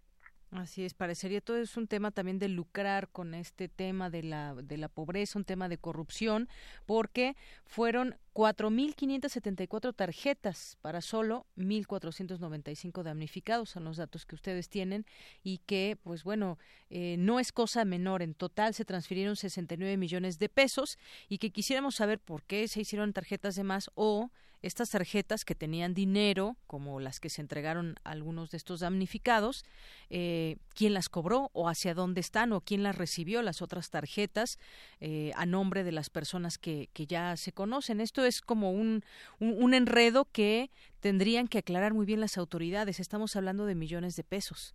Así 0.51 0.83
es, 0.83 0.95
parecería 0.95 1.43
todo 1.43 1.59
es 1.59 1.77
un 1.77 1.87
tema 1.87 2.11
también 2.11 2.39
de 2.39 2.49
lucrar 2.49 3.11
con 3.11 3.35
este 3.35 3.69
tema 3.69 4.09
de 4.09 4.23
la, 4.23 4.55
de 4.55 4.79
la 4.79 4.89
pobreza, 4.89 5.39
un 5.39 5.45
tema 5.45 5.69
de 5.69 5.77
corrupción, 5.77 6.49
porque 6.87 7.37
fueron 7.67 8.17
4.574 8.33 9.95
tarjetas 9.95 10.79
para 10.81 11.03
solo 11.03 11.45
1.495 11.59 13.03
damnificados, 13.03 13.69
son 13.69 13.85
los 13.85 13.99
datos 13.99 14.25
que 14.25 14.37
ustedes 14.37 14.71
tienen, 14.71 15.05
y 15.43 15.59
que, 15.59 15.99
pues 16.03 16.25
bueno, 16.25 16.59
eh, 16.89 17.17
no 17.19 17.41
es 17.41 17.53
cosa 17.53 17.85
menor. 17.85 18.23
En 18.23 18.33
total 18.33 18.73
se 18.73 18.87
transfirieron 18.87 19.37
69 19.37 19.99
millones 19.99 20.39
de 20.39 20.49
pesos 20.49 20.99
y 21.29 21.37
que 21.39 21.51
quisiéramos 21.51 21.97
saber 21.97 22.21
por 22.21 22.43
qué 22.43 22.69
se 22.69 22.81
hicieron 22.81 23.13
tarjetas 23.13 23.55
de 23.55 23.65
más 23.65 23.91
o 23.97 24.31
estas 24.63 24.91
tarjetas 24.91 25.45
que 25.45 25.55
tenían 25.55 25.95
dinero, 25.95 26.57
como 26.67 27.01
las 27.01 27.21
que 27.21 27.29
se 27.29 27.41
entregaron 27.41 27.97
a 28.05 28.11
algunos 28.11 28.51
de 28.51 28.57
estos 28.57 28.81
damnificados, 28.81 29.65
eh, 30.11 30.57
quién 30.75 30.95
las 30.95 31.09
cobró 31.09 31.51
o 31.53 31.69
hacia 31.69 31.95
dónde 31.95 32.21
están 32.21 32.53
o 32.53 32.61
quién 32.61 32.83
las 32.83 32.97
recibió 32.97 33.43
las 33.43 33.63
otras 33.63 33.91
tarjetas 33.91 34.59
eh, 35.01 35.33
a 35.37 35.47
nombre 35.47 35.85
de 35.85 35.93
las 35.93 36.11
personas 36.11 36.59
que, 36.59 36.89
que, 36.93 37.07
ya 37.07 37.37
se 37.37 37.53
conocen. 37.53 38.01
Esto 38.01 38.25
es 38.25 38.43
como 38.43 38.73
un, 38.73 39.03
un, 39.39 39.75
enredo 39.75 40.27
que 40.31 40.71
tendrían 41.01 41.47
que 41.47 41.59
aclarar 41.59 41.95
muy 41.95 42.05
bien 42.05 42.21
las 42.21 42.37
autoridades. 42.37 43.01
Estamos 43.01 43.37
hablando 43.37 43.67
de 43.67 43.75
millones 43.75 44.17
de 44.17 44.25
pesos. 44.25 44.75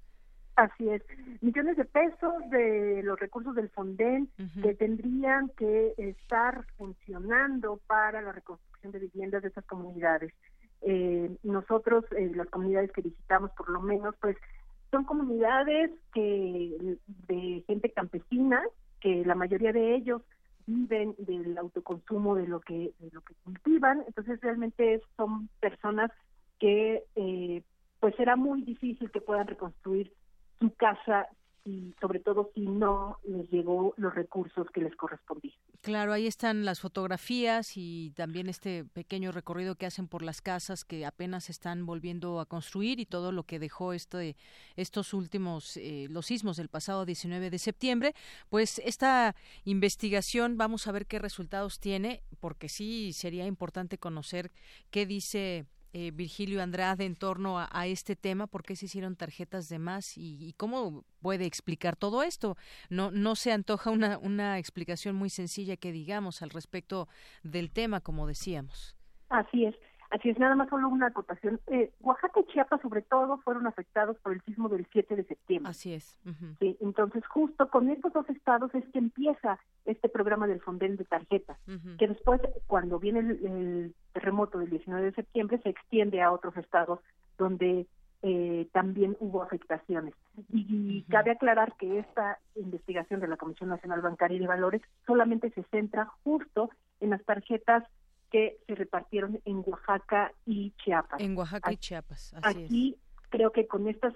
Así 0.56 0.88
es, 0.88 1.02
millones 1.42 1.78
de 1.78 1.86
pesos 1.86 2.34
de 2.52 3.02
los 3.04 3.20
recursos 3.20 3.56
del 3.56 3.70
Fonden 3.70 4.30
que 4.62 4.76
tendrían 4.76 5.50
que 5.58 5.96
estar 5.98 6.66
funcionando 6.78 7.80
para 7.88 8.22
la 8.22 8.32
reconstrucción 8.32 8.73
de 8.92 9.00
viviendas 9.00 9.42
de 9.42 9.50
esas 9.50 9.66
comunidades. 9.66 10.34
Eh, 10.82 11.36
nosotros, 11.44 12.04
eh, 12.18 12.32
las 12.36 12.50
comunidades 12.50 12.92
que 12.92 13.02
visitamos 13.02 13.52
por 13.52 13.70
lo 13.70 13.82
menos, 13.82 14.16
pues 14.20 14.36
son 14.92 15.06
comunidades 15.06 15.92
que 16.14 16.98
de 17.28 17.64
gente 17.66 17.92
campesina, 17.92 18.62
que 19.00 19.26
la 19.26 19.36
mayoría 19.36 19.72
de 19.72 19.96
ellos 19.96 20.22
viven 20.66 21.16
del 21.18 21.58
autoconsumo 21.58 22.36
de 22.36 22.48
lo 22.48 22.60
que 22.62 22.94
de 23.00 23.10
lo 23.12 23.22
que 23.22 23.34
cultivan, 23.44 24.04
entonces 24.08 24.40
realmente 24.42 25.02
son 25.18 25.50
personas 25.60 26.12
que 26.60 27.04
eh, 27.16 27.64
pues 28.00 28.16
será 28.16 28.36
muy 28.36 28.62
difícil 28.62 29.12
que 29.12 29.22
puedan 29.22 29.48
reconstruir 29.48 30.14
su 30.60 30.74
casa 30.76 31.28
y 31.66 31.94
sobre 32.02 32.20
todo 32.20 32.52
si 32.54 32.62
no 32.62 33.20
les 33.24 33.50
llegó 33.50 33.94
los 33.98 34.14
recursos 34.14 34.68
que 34.72 34.82
les 34.82 34.96
correspondían. 34.96 35.56
Claro, 35.82 36.14
ahí 36.14 36.28
están 36.28 36.66
las 36.66 36.80
fotografías 36.80 37.74
y 37.76 38.12
también 38.16 38.48
este 38.48 38.86
pequeño 38.86 39.32
recorrido 39.32 39.76
que 39.76 39.86
hacen 39.86 40.08
por 40.08 40.24
las 40.24 40.42
casas 40.42 40.86
que 40.86 41.06
apenas 41.06 41.50
están 41.50 41.86
volviendo 41.86 42.40
a 42.40 42.46
construir 42.46 43.00
y 43.00 43.06
todo 43.06 43.32
lo 43.32 43.44
que 43.44 43.60
dejó 43.60 43.94
este, 43.94 44.36
estos 44.76 45.14
últimos, 45.14 45.78
eh, 45.78 46.08
los 46.10 46.26
sismos 46.26 46.58
del 46.58 46.70
pasado 46.70 47.06
19 47.06 47.50
de 47.50 47.60
septiembre. 47.60 48.14
Pues 48.50 48.80
esta 48.80 49.36
investigación, 49.64 50.58
vamos 50.58 50.88
a 50.88 50.92
ver 50.92 51.06
qué 51.06 51.20
resultados 51.20 51.80
tiene, 51.80 52.24
porque 52.40 52.70
sí 52.70 53.14
sería 53.14 53.46
importante 53.46 53.98
conocer 53.98 54.52
qué 54.90 55.06
dice 55.06 55.66
eh, 55.94 56.12
Virgilio 56.12 56.62
Andrade 56.62 57.06
en 57.06 57.16
torno 57.16 57.60
a, 57.60 57.88
este 57.88 58.16
tema, 58.16 58.48
por 58.48 58.64
qué 58.64 58.76
se 58.76 58.86
hicieron 58.86 59.16
tarjetas 59.16 59.70
de 59.70 59.78
más 59.78 60.18
y, 60.18 60.54
cómo 60.58 61.06
puede 61.22 61.46
explicar 61.46 61.96
todo 61.96 62.24
esto. 62.24 62.58
No, 62.90 63.12
no 63.12 63.36
se 63.36 63.52
antoja 63.52 63.92
una, 63.92 64.18
una 64.18 64.58
explicación 64.58 65.16
muy 65.16 65.30
sencilla 65.30 65.78
que 65.78 65.92
digamos 65.92 66.42
al 66.42 66.50
respecto 66.50 67.08
del 67.44 67.72
tema, 67.72 68.02
como 68.02 68.26
decíamos. 68.28 68.96
Así 69.30 69.66
es. 69.66 69.76
Así 70.14 70.30
es, 70.30 70.38
nada 70.38 70.54
más 70.54 70.70
solo 70.70 70.90
una 70.90 71.08
acotación. 71.08 71.60
Eh, 71.66 71.92
Oaxaca 72.02 72.40
y 72.40 72.44
Chiapas, 72.54 72.80
sobre 72.82 73.02
todo, 73.02 73.38
fueron 73.40 73.66
afectados 73.66 74.16
por 74.20 74.34
el 74.34 74.42
sismo 74.42 74.70
del 74.70 74.86
7 74.92 75.16
de 75.16 75.24
septiembre. 75.24 75.72
Así 75.72 75.92
es. 75.92 76.20
Sí, 76.60 76.78
entonces, 76.82 77.26
justo 77.26 77.68
con 77.72 77.90
estos 77.90 78.14
dos 78.14 78.30
estados 78.30 78.70
es 78.76 78.86
que 78.90 79.00
empieza 79.00 79.58
este 79.86 80.10
programa 80.10 80.46
del 80.46 80.62
Fonden 80.62 80.98
de 80.98 81.06
tarjetas, 81.06 81.58
que 81.98 82.08
después, 82.08 82.40
cuando 82.68 83.00
viene 83.00 83.22
el, 83.22 83.96
terremoto 84.14 84.60
del 84.60 84.70
19 84.70 85.04
de 85.04 85.14
septiembre, 85.14 85.60
se 85.64 85.70
extiende 85.70 86.22
a 86.22 86.32
otros 86.32 86.56
estados 86.58 87.00
donde 87.40 87.88
eh, 88.22 88.68
también 88.72 89.18
hubo 89.20 89.42
afectaciones. 89.42 90.14
Y, 90.52 91.06
cabe 91.10 91.32
aclarar 91.32 91.74
que 91.80 91.98
esta 91.98 92.38
investigación 92.54 93.20
de 93.20 93.28
la 93.28 93.38
Comisión 93.38 93.70
Nacional 93.70 94.02
Bancaria 94.02 94.38
y 94.38 94.42
de 94.42 94.48
Valores 94.48 94.84
solamente 95.08 95.50
se 95.50 95.64
centra 95.72 96.06
justo 96.24 96.70
en 97.00 97.10
las 97.10 97.24
tarjetas 97.26 97.84
que 98.34 98.58
se 98.66 98.74
repartieron 98.74 99.40
en 99.46 99.62
Oaxaca 99.64 100.34
y 100.48 100.72
Chiapas. 100.84 101.22
En 101.22 101.38
Oaxaca 101.38 101.72
y 101.72 101.78
Chiapas, 101.78 102.34
así 102.42 102.66
Aquí 102.66 102.98
creo 103.30 103.52
que 103.52 103.68
con 103.68 103.88
estas 103.88 104.16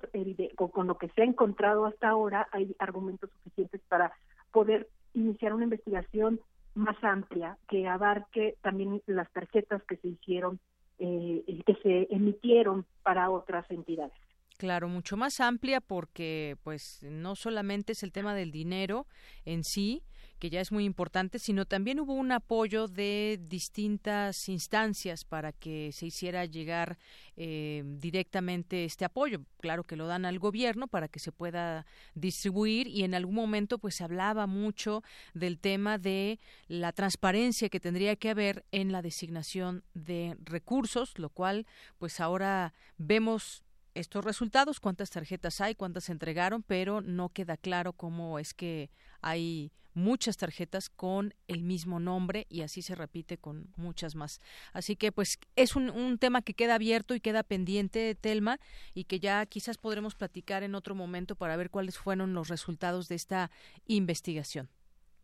con 0.55 0.87
lo 0.87 0.97
que 0.97 1.07
se 1.09 1.21
ha 1.21 1.25
encontrado 1.25 1.85
hasta 1.85 2.09
ahora 2.09 2.47
hay 2.51 2.75
argumentos 2.79 3.29
suficientes 3.31 3.79
para 3.87 4.11
poder 4.51 4.89
iniciar 5.13 5.53
una 5.53 5.65
investigación 5.65 6.41
más 6.73 6.95
amplia 7.03 7.59
que 7.69 7.87
abarque 7.87 8.55
también 8.63 9.03
las 9.05 9.31
tarjetas 9.33 9.83
que 9.83 9.97
se 9.97 10.07
hicieron 10.07 10.59
eh, 10.97 11.43
que 11.63 11.75
se 11.83 12.07
emitieron 12.09 12.87
para 13.03 13.29
otras 13.29 13.69
entidades. 13.69 14.17
Claro, 14.57 14.87
mucho 14.87 15.15
más 15.15 15.39
amplia 15.39 15.79
porque 15.79 16.57
pues 16.63 17.03
no 17.03 17.35
solamente 17.35 17.91
es 17.91 18.01
el 18.01 18.11
tema 18.11 18.33
del 18.33 18.49
dinero 18.49 19.05
en 19.45 19.63
sí, 19.63 20.01
que 20.39 20.49
ya 20.49 20.61
es 20.61 20.71
muy 20.71 20.85
importante, 20.85 21.39
sino 21.39 21.65
también 21.65 21.99
hubo 21.99 22.13
un 22.13 22.31
apoyo 22.31 22.87
de 22.87 23.39
distintas 23.41 24.49
instancias 24.49 25.25
para 25.25 25.51
que 25.51 25.91
se 25.93 26.07
hiciera 26.07 26.45
llegar 26.45 26.97
eh, 27.35 27.83
directamente 27.85 28.85
este 28.85 29.05
apoyo. 29.05 29.41
Claro 29.59 29.83
que 29.83 29.95
lo 29.95 30.07
dan 30.07 30.25
al 30.25 30.39
gobierno 30.39 30.87
para 30.87 31.07
que 31.07 31.19
se 31.19 31.31
pueda 31.31 31.85
distribuir 32.13 32.87
y 32.87 33.03
en 33.03 33.15
algún 33.15 33.35
momento 33.35 33.79
pues 33.79 33.95
se 33.95 34.03
hablaba 34.03 34.47
mucho 34.47 35.03
del 35.33 35.59
tema 35.59 35.97
de 35.97 36.39
la 36.67 36.91
transparencia 36.91 37.69
que 37.69 37.79
tendría 37.79 38.15
que 38.15 38.29
haber 38.29 38.65
en 38.71 38.91
la 38.91 39.01
designación 39.01 39.83
de 39.93 40.37
recursos, 40.43 41.17
lo 41.17 41.29
cual 41.29 41.65
pues 41.97 42.19
ahora 42.19 42.73
vemos 42.97 43.63
estos 43.95 44.23
resultados, 44.23 44.79
cuántas 44.79 45.09
tarjetas 45.09 45.59
hay, 45.59 45.75
cuántas 45.75 46.05
se 46.05 46.11
entregaron, 46.11 46.63
pero 46.63 47.01
no 47.01 47.29
queda 47.29 47.57
claro 47.57 47.93
cómo 47.93 48.39
es 48.39 48.53
que 48.53 48.91
hay 49.21 49.71
muchas 49.97 50.37
tarjetas 50.37 50.89
con 50.89 51.33
el 51.47 51.63
mismo 51.63 51.99
nombre 51.99 52.45
y 52.49 52.61
así 52.61 52.81
se 52.81 52.95
repite 52.95 53.37
con 53.37 53.67
muchas 53.75 54.15
más. 54.15 54.39
Así 54.71 54.95
que 54.95 55.11
pues 55.11 55.39
es 55.55 55.75
un, 55.75 55.89
un 55.89 56.17
tema 56.17 56.41
que 56.41 56.53
queda 56.53 56.75
abierto 56.75 57.15
y 57.15 57.19
queda 57.19 57.43
pendiente, 57.43 58.15
Telma, 58.15 58.59
y 58.93 59.03
que 59.05 59.19
ya 59.19 59.45
quizás 59.45 59.77
podremos 59.77 60.15
platicar 60.15 60.63
en 60.63 60.75
otro 60.75 60.95
momento 60.95 61.35
para 61.35 61.57
ver 61.57 61.69
cuáles 61.69 61.97
fueron 61.97 62.33
los 62.33 62.47
resultados 62.47 63.09
de 63.09 63.15
esta 63.15 63.51
investigación. 63.87 64.69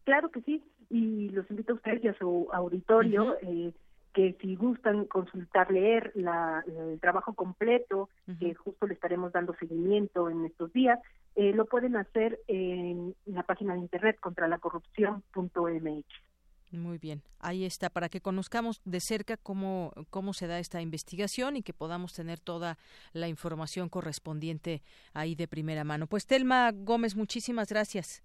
Claro 0.03 0.32
que 0.32 0.41
sí, 0.41 0.61
y 0.89 1.30
los 1.30 1.49
invito 1.49 1.74
a 1.74 1.76
ustedes 1.76 2.03
y 2.03 2.07
a 2.09 2.17
su 2.17 2.49
auditorio. 2.51 3.38
eh, 3.41 3.71
que 4.14 4.38
si 4.39 4.55
gustan 4.55 5.05
consultar, 5.05 5.72
leer 5.72 6.11
la, 6.16 6.64
el 6.68 6.99
trabajo 6.99 7.34
completo, 7.34 8.09
que 8.39 8.53
justo 8.53 8.88
le 8.88 8.93
estaremos 8.93 9.32
dando 9.32 9.55
seguimiento 9.55 10.30
en 10.30 10.45
estos 10.45 10.72
días, 10.72 10.99
eh, 11.36 11.51
lo 11.53 11.66
pueden 11.66 11.95
hacer 11.95 12.39
en 12.47 13.16
la 13.26 13.43
página 13.43 13.74
de 13.74 13.80
internet 13.80 14.20
contra 14.20 14.47
la 14.47 14.59
corrupción.mx. 14.59 16.05
Muy 16.72 16.97
bien, 16.97 17.22
ahí 17.39 17.66
está, 17.66 17.89
para 17.89 18.09
que 18.09 18.22
conozcamos 18.22 18.82
de 18.84 18.99
cerca 18.99 19.38
cómo, 19.38 19.93
cómo 20.09 20.34
se 20.34 20.47
da 20.47 20.57
esta 20.57 20.82
investigación 20.82 21.55
y 21.55 21.61
que 21.61 21.74
podamos 21.74 22.14
tener 22.14 22.39
toda 22.39 22.78
la 23.14 23.28
información 23.28 23.89
correspondiente 23.89 24.82
ahí 25.14 25.36
de 25.36 25.47
primera 25.47 25.84
mano. 25.84 26.07
Pues 26.07 26.26
Telma 26.26 26.72
Gómez, 26.74 27.16
muchísimas 27.16 27.70
gracias. 27.70 28.24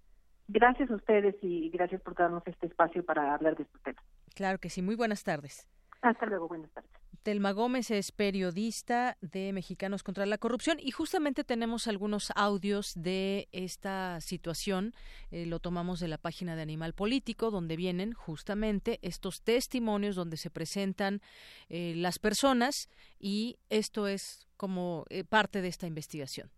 Gracias 0.49 0.91
a 0.91 0.95
ustedes 0.95 1.37
y 1.43 1.69
gracias 1.69 2.01
por 2.01 2.15
darnos 2.15 2.43
este 2.47 2.67
espacio 2.69 3.05
para 3.05 3.35
hablar 3.35 3.55
de 3.55 3.65
este 3.65 3.79
tema. 3.85 4.03
Claro 4.35 4.59
que 4.59 4.71
sí, 4.71 4.81
muy 4.81 4.97
buenas 4.97 5.25
tardes. 5.25 5.69
Hasta 6.03 6.27
luego, 6.27 6.49
buenas 6.49 6.71
tardes. 6.73 6.91
Telma 7.23 7.53
Gómez 7.53 7.91
es 7.91 8.13
periodista 8.13 9.17
de 9.21 9.53
Mexicanos 9.53 10.03
contra 10.03 10.25
la 10.25 10.39
Corrupción 10.39 10.79
y 10.81 10.93
justamente 10.93 11.45
tenemos 11.45 11.87
algunos 11.87 12.33
audios 12.37 12.93
de 12.95 13.49
esta 13.53 14.21
situación. 14.21 14.95
Eh, 15.31 15.45
lo 15.45 15.59
tomamos 15.59 16.01
de 16.01 16.09
la 16.09 16.17
página 16.17 16.57
de 16.57 16.63
Animal 16.63 16.95
Político, 16.95 17.51
donde 17.51 17.77
vienen 17.77 18.13
justamente 18.15 18.99
estos 19.03 19.43
testimonios 19.43 20.17
donde 20.17 20.37
se 20.37 20.49
presentan 20.49 21.21
eh, 21.69 21.93
las 21.97 22.19
personas 22.19 22.89
y 23.19 23.59
esto 23.69 24.07
es 24.07 24.49
como 24.57 25.05
eh, 25.11 25.25
parte 25.25 25.61
de 25.61 25.69
esta 25.69 25.87
investigación. 25.87 26.51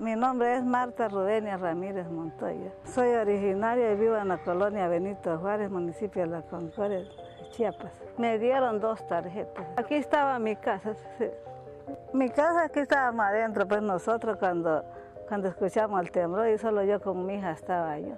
Mi 0.00 0.16
nombre 0.16 0.56
es 0.56 0.64
Marta 0.64 1.08
Rudenia 1.08 1.58
Ramírez 1.58 2.08
Montoya. 2.10 2.72
Soy 2.84 3.08
originaria 3.08 3.92
y 3.92 3.96
vivo 3.96 4.16
en 4.16 4.28
la 4.28 4.42
colonia 4.42 4.88
Benito 4.88 5.38
Juárez, 5.38 5.70
municipio 5.70 6.22
de 6.22 6.28
La 6.28 6.42
Concordia, 6.42 7.06
Chiapas. 7.56 7.92
Me 8.18 8.38
dieron 8.38 8.80
dos 8.80 9.06
tarjetas. 9.06 9.64
Aquí 9.76 9.94
estaba 9.94 10.38
mi 10.40 10.56
casa. 10.56 10.94
Mi 12.12 12.28
casa 12.28 12.64
aquí 12.64 12.80
estábamos 12.80 13.26
adentro, 13.26 13.68
pues 13.68 13.80
nosotros 13.80 14.38
cuando, 14.38 14.82
cuando 15.28 15.48
escuchamos 15.48 16.00
el 16.00 16.10
temblor 16.10 16.48
y 16.48 16.58
solo 16.58 16.82
yo 16.82 17.00
con 17.00 17.24
mi 17.24 17.34
hija 17.34 17.52
estaba 17.52 17.98
yo. 17.98 18.14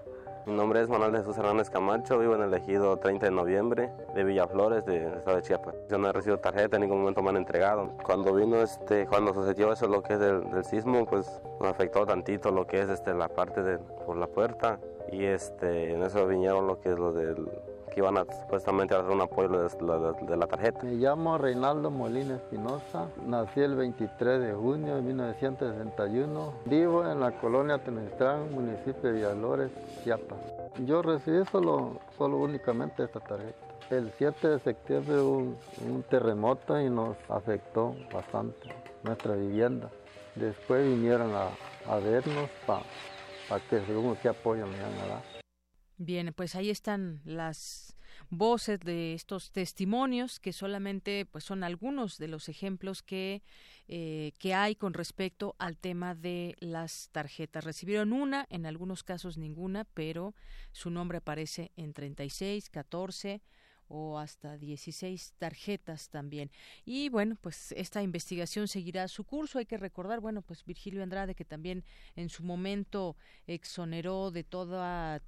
Mi 0.47 0.55
nombre 0.55 0.81
es 0.81 0.89
Manuel 0.89 1.15
Jesús 1.17 1.37
Hernández 1.37 1.69
Camacho, 1.69 2.19
vivo 2.19 2.35
en 2.37 2.43
el 2.45 2.55
ejido 2.55 2.97
30 2.97 3.27
de 3.27 3.33
noviembre 3.33 3.91
de 4.15 4.25
Villaflores, 4.25 4.87
del 4.87 5.15
estado 5.15 5.37
de 5.37 5.43
Chiapas. 5.43 5.75
Yo 5.91 5.99
no 5.99 6.09
he 6.09 6.13
recibido 6.13 6.39
tarjeta, 6.39 6.77
en 6.77 6.83
ningún 6.83 7.01
momento 7.01 7.21
me 7.23 7.31
han 7.31 7.37
entregado. 7.37 7.91
Cuando 8.05 8.33
vino, 8.33 8.63
este, 8.63 9.07
cuando 9.07 9.35
sucedió 9.35 9.73
eso, 9.73 9.87
lo 9.89 10.03
que 10.03 10.15
es 10.15 10.21
del, 10.21 10.49
del 10.51 10.65
sismo, 10.65 11.05
pues 11.05 11.43
nos 11.61 11.69
afectó 11.69 12.07
tantito 12.07 12.53
lo 12.53 12.67
que 12.67 12.81
es 12.81 12.89
este, 12.89 13.13
la 13.13 13.29
parte 13.29 13.63
de 13.63 13.79
por 13.79 14.17
la 14.17 14.29
puerta 14.29 14.79
y 15.11 15.25
este, 15.25 15.93
en 15.93 16.03
eso 16.03 16.27
vinieron 16.27 16.67
lo 16.67 16.81
que 16.81 16.91
es 16.93 16.99
lo 16.99 17.13
del 17.13 17.49
que 17.93 18.01
iban 18.01 18.19
a 18.19 18.25
supuestamente 18.25 18.95
hacer 18.95 19.11
un 19.11 19.21
apoyo 19.21 19.49
de 19.49 20.37
la, 20.37 20.47
tarjeta. 20.47 20.83
Me 20.83 20.95
llamo 20.95 21.39
Reinaldo 21.39 21.91
Molina 21.91 22.37
Espinosa, 22.37 23.09
nací 23.27 23.61
el 23.61 23.75
23 23.75 24.41
de 24.41 24.53
junio 24.53 24.97
de 24.97 25.03
1961, 25.03 26.53
vivo 26.67 27.11
en 27.11 27.21
la 27.21 27.33
colonia 27.33 27.79
Tenestrán, 27.79 28.53
municipio 28.53 29.01
de 29.03 29.13
Villalores, 29.13 29.71
Chiapas. 30.05 30.39
Yo 30.85 31.03
recibí 31.03 31.45
solo, 31.51 32.01
solo 32.19 32.39
únicamente 32.39 33.05
esta 33.05 33.21
tarjeta. 33.21 33.67
El 33.91 34.13
7 34.19 34.49
de 34.49 34.59
septiembre 34.59 35.21
hubo 35.21 35.37
un, 35.87 36.03
terremoto 36.11 36.81
y 36.81 36.91
nos 36.91 37.17
afectó 37.29 37.95
bastante 38.13 38.69
nuestra 39.05 39.35
vivienda. 39.35 39.89
Después 40.35 40.85
vinieron 40.85 41.31
a, 41.35 41.49
a 41.91 41.99
vernos 42.01 42.51
para 42.67 42.83
pa 43.49 43.61
que 43.61 43.81
según 43.87 44.17
qué 44.17 44.29
apoyo 44.29 44.67
me 44.67 44.77
iban 44.77 44.93
a 45.05 45.07
dar. 45.07 45.36
Bien, 45.99 46.33
pues 46.35 46.55
ahí 46.55 46.69
están 46.69 47.23
las 47.25 47.97
voces 48.29 48.81
de 48.81 49.15
estos 49.15 49.51
testimonios 49.51 50.41
que 50.41 50.53
solamente 50.53 51.27
pues 51.27 51.45
son 51.45 51.65
algunos 51.65 52.19
de 52.19 52.29
los 52.29 52.49
ejemplos 52.49 53.03
que 53.03 53.43
eh, 53.89 54.33
que 54.39 54.53
hay 54.53 54.75
con 54.75 54.95
respecto 54.95 55.55
al 55.59 55.79
tema 55.79 56.15
de 56.15 56.57
las 56.59 57.09
tarjetas. 57.13 57.65
Recibieron 57.65 58.13
una, 58.13 58.47
en 58.51 58.67
algunos 58.67 59.05
casos 59.05 59.39
ninguna, 59.39 59.85
pero 59.85 60.35
su 60.73 60.91
nombre 60.91 61.19
aparece 61.19 61.71
en 61.77 61.95
36, 61.95 62.69
14 62.69 63.43
o 63.89 64.19
hasta 64.19 64.57
16 64.57 65.35
tarjetas 65.39 66.09
también. 66.09 66.51
Y 66.85 67.09
bueno, 67.09 67.37
pues 67.41 67.73
esta 67.73 68.03
investigación 68.03 68.69
seguirá 68.69 69.09
su 69.09 69.25
curso. 69.25 69.59
Hay 69.59 69.67
que 69.67 69.77
recordar, 69.77 70.21
bueno, 70.21 70.43
pues 70.43 70.65
Virgilio 70.65 71.03
Andrade 71.03 71.35
que 71.35 71.45
también 71.45 71.85
en 72.15 72.29
su 72.29 72.43
momento 72.43 73.17
exoneró 73.47 74.31
de 74.31 74.45
todo 74.45 74.77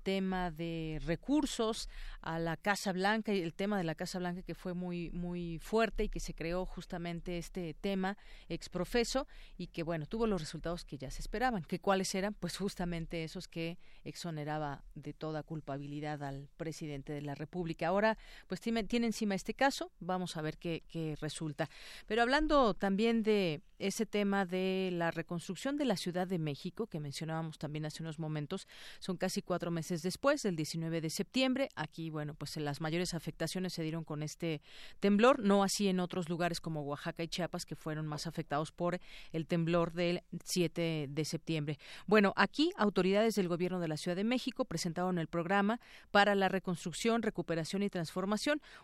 tema 0.03 0.51
de 0.51 1.01
recursos 1.05 1.89
a 2.21 2.39
la 2.39 2.57
Casa 2.57 2.93
Blanca 2.93 3.33
y 3.33 3.41
el 3.41 3.55
tema 3.55 3.79
de 3.79 3.85
la 3.85 3.95
Casa 3.95 4.19
Blanca 4.19 4.43
que 4.43 4.55
fue 4.55 4.75
muy 4.75 5.11
muy 5.11 5.59
fuerte 5.59 6.05
y 6.05 6.09
que 6.09 6.21
se 6.21 6.35
creó 6.35 6.67
justamente 6.67 7.39
este 7.39 7.75
tema 7.75 8.17
exprofeso 8.49 9.27
y 9.57 9.69
que 9.69 9.83
bueno, 9.83 10.07
tuvo 10.07 10.27
los 10.27 10.41
resultados 10.41 10.85
que 10.85 10.99
ya 10.99 11.11
se 11.11 11.23
esperaban, 11.23 11.65
que 11.65 11.79
cuáles 11.79 12.15
eran 12.15 12.35
pues 12.35 12.57
justamente 12.57 13.25
esos 13.25 13.49
que 13.49 13.79
exoneraba 14.05 14.85
de 14.95 15.13
toda 15.13 15.43
culpabilidad 15.43 16.23
al 16.23 16.49
presidente 16.57 17.13
de 17.13 17.23
la 17.23 17.35
República. 17.35 17.89
Ahora 17.89 18.19
pues 18.49 18.61
tiene, 18.61 18.87
encima 18.91 19.35
este 19.35 19.55
caso, 19.55 19.93
vamos 20.01 20.37
a 20.37 20.43
ver 20.43 20.59
qué, 20.59 20.83
qué 20.89 21.17
resulta. 21.21 21.69
Pero 22.07 22.23
hablando 22.23 22.75
también 22.75 23.23
de 23.23 23.61
ese 23.79 24.07
tema 24.07 24.45
de 24.45 24.91
la 24.93 25.11
reconstrucción 25.11 25.77
de 25.77 25.85
la 25.85 25.97
Ciudad 25.97 26.27
de 26.27 26.39
México, 26.39 26.87
que 26.87 27.01
mencionábamos 27.01 27.59
también 27.59 27.87
hace 27.87 28.03
unos 28.03 28.19
momentos, 28.19 28.67
son 28.99 29.17
casi 29.17 29.43
cuatro 29.43 29.71
meses 29.71 30.03
después, 30.03 30.43
del 30.43 30.57
19 30.57 31.01
de 31.01 31.11
septiembre. 31.11 31.69
Aquí, 31.77 32.11
bueno, 32.11 32.35
pues 32.35 32.57
las 32.57 32.81
mayores 32.81 33.15
afectaciones 33.15 33.73
se 33.73 33.83
dieron 33.83 34.05
con 34.05 34.23
este 34.23 34.63
temblor, 35.01 35.41
no 35.41 35.63
así 35.63 35.89
en 35.89 36.01
otros 36.01 36.29
lugares 36.29 36.61
como 36.61 36.83
Oaxaca 36.83 37.23
y 37.23 37.29
Chiapas, 37.29 37.67
que 37.67 37.77
fueron 37.77 38.07
más 38.07 38.27
afectados 38.27 38.73
por 38.73 38.99
el 39.33 39.47
temblor 39.47 39.93
del 39.93 40.23
7 40.45 41.07
de 41.09 41.25
septiembre. 41.25 41.79
Bueno, 42.07 42.33
aquí 42.37 42.73
autoridades 42.77 43.35
del 43.35 43.49
gobierno 43.49 43.81
de 43.81 43.89
la 43.89 43.97
Ciudad 43.97 44.17
de 44.17 44.25
México 44.25 44.65
presentaron 44.65 45.19
el 45.19 45.29
programa 45.29 45.81
para 46.11 46.35
la 46.35 46.49
reconstrucción, 46.49 47.23
recuperación 47.23 47.83
y 47.83 47.91
transformación, 47.91 48.38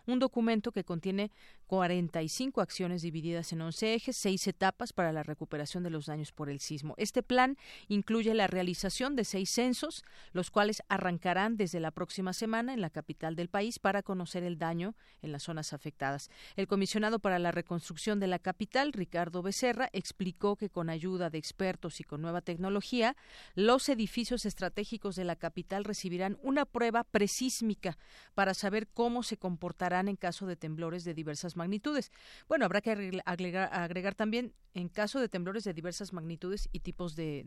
un 0.05 0.19
documento 0.19 0.71
que 0.71 0.83
contiene 0.83 1.31
45 1.67 2.61
acciones 2.61 3.01
divididas 3.01 3.51
en 3.53 3.61
11 3.61 3.95
ejes, 3.95 4.17
seis 4.17 4.47
etapas 4.47 4.93
para 4.93 5.11
la 5.11 5.23
recuperación 5.23 5.83
de 5.83 5.89
los 5.89 6.05
daños 6.05 6.31
por 6.31 6.49
el 6.49 6.59
sismo. 6.59 6.93
Este 6.97 7.23
plan 7.23 7.57
incluye 7.87 8.33
la 8.33 8.47
realización 8.47 9.15
de 9.15 9.25
seis 9.25 9.49
censos, 9.49 10.03
los 10.31 10.51
cuales 10.51 10.83
arrancarán 10.89 11.57
desde 11.57 11.79
la 11.79 11.91
próxima 11.91 12.33
semana 12.33 12.73
en 12.73 12.81
la 12.81 12.89
capital 12.89 13.35
del 13.35 13.49
país 13.49 13.79
para 13.79 14.03
conocer 14.03 14.43
el 14.43 14.57
daño 14.57 14.95
en 15.21 15.31
las 15.31 15.43
zonas 15.43 15.73
afectadas. 15.73 16.29
El 16.55 16.67
comisionado 16.67 17.19
para 17.19 17.39
la 17.39 17.51
reconstrucción 17.51 18.19
de 18.19 18.27
la 18.27 18.39
capital, 18.39 18.93
Ricardo 18.93 19.41
Becerra, 19.41 19.89
explicó 19.93 20.55
que 20.55 20.69
con 20.69 20.89
ayuda 20.89 21.29
de 21.29 21.37
expertos 21.37 21.99
y 21.99 22.03
con 22.03 22.21
nueva 22.21 22.41
tecnología, 22.41 23.15
los 23.55 23.89
edificios 23.89 24.45
estratégicos 24.45 25.15
de 25.15 25.25
la 25.25 25.35
capital 25.35 25.83
recibirán 25.83 26.37
una 26.43 26.65
prueba 26.65 27.03
presísmica 27.03 27.97
para 28.33 28.53
saber 28.53 28.87
cómo 28.87 29.23
se 29.23 29.37
comportarán 29.45 30.07
en 30.07 30.15
caso 30.15 30.47
de 30.47 30.55
temblores 30.55 31.03
de 31.03 31.13
diversas 31.13 31.55
magnitudes. 31.55 32.11
Bueno, 32.47 32.65
habrá 32.65 32.81
que 32.81 33.21
agregar, 33.25 34.15
también 34.15 34.55
en 34.73 34.89
caso 34.89 35.19
de 35.19 35.29
temblores 35.29 35.63
de 35.65 35.71
diversas 35.75 36.13
magnitudes 36.13 36.67
y 36.71 36.79
tipos 36.79 37.15
de, 37.15 37.45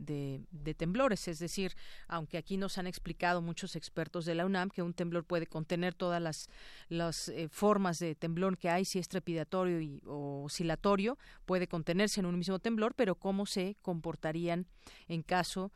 temblores. 0.77 1.27
Es 1.27 1.41
decir, 1.41 1.75
aunque 2.07 2.39
aquí 2.39 2.57
nos 2.57 2.79
han 2.79 2.87
explicado 2.87 3.43
muchos 3.43 3.75
expertos 3.75 4.27
de 4.27 4.37
la 4.37 4.47
UNAM 4.47 4.71
que 4.71 4.81
un 4.81 4.95
temblor 4.95 5.25
puede 5.25 5.49
contener 5.49 5.93
todas 5.93 6.23
las, 6.23 6.49
las 6.89 7.31
eh, 7.31 7.49
formas 7.49 7.99
de 7.99 8.15
temblor 8.15 8.57
que 8.59 8.71
hay, 8.71 8.85
si 8.85 9.01
es 9.01 9.09
trepidatorio 9.09 9.81
y, 9.81 10.01
o 10.07 10.45
oscilatorio, 10.45 11.19
puede 11.47 11.67
contenerse 11.67 12.21
en 12.21 12.27
un 12.27 12.39
mismo 12.39 12.61
temblor, 12.61 12.95
pero 12.95 13.17
cómo 13.17 13.45
se 13.45 13.77
comportarían 13.83 14.69
en 15.09 15.25
caso 15.25 15.73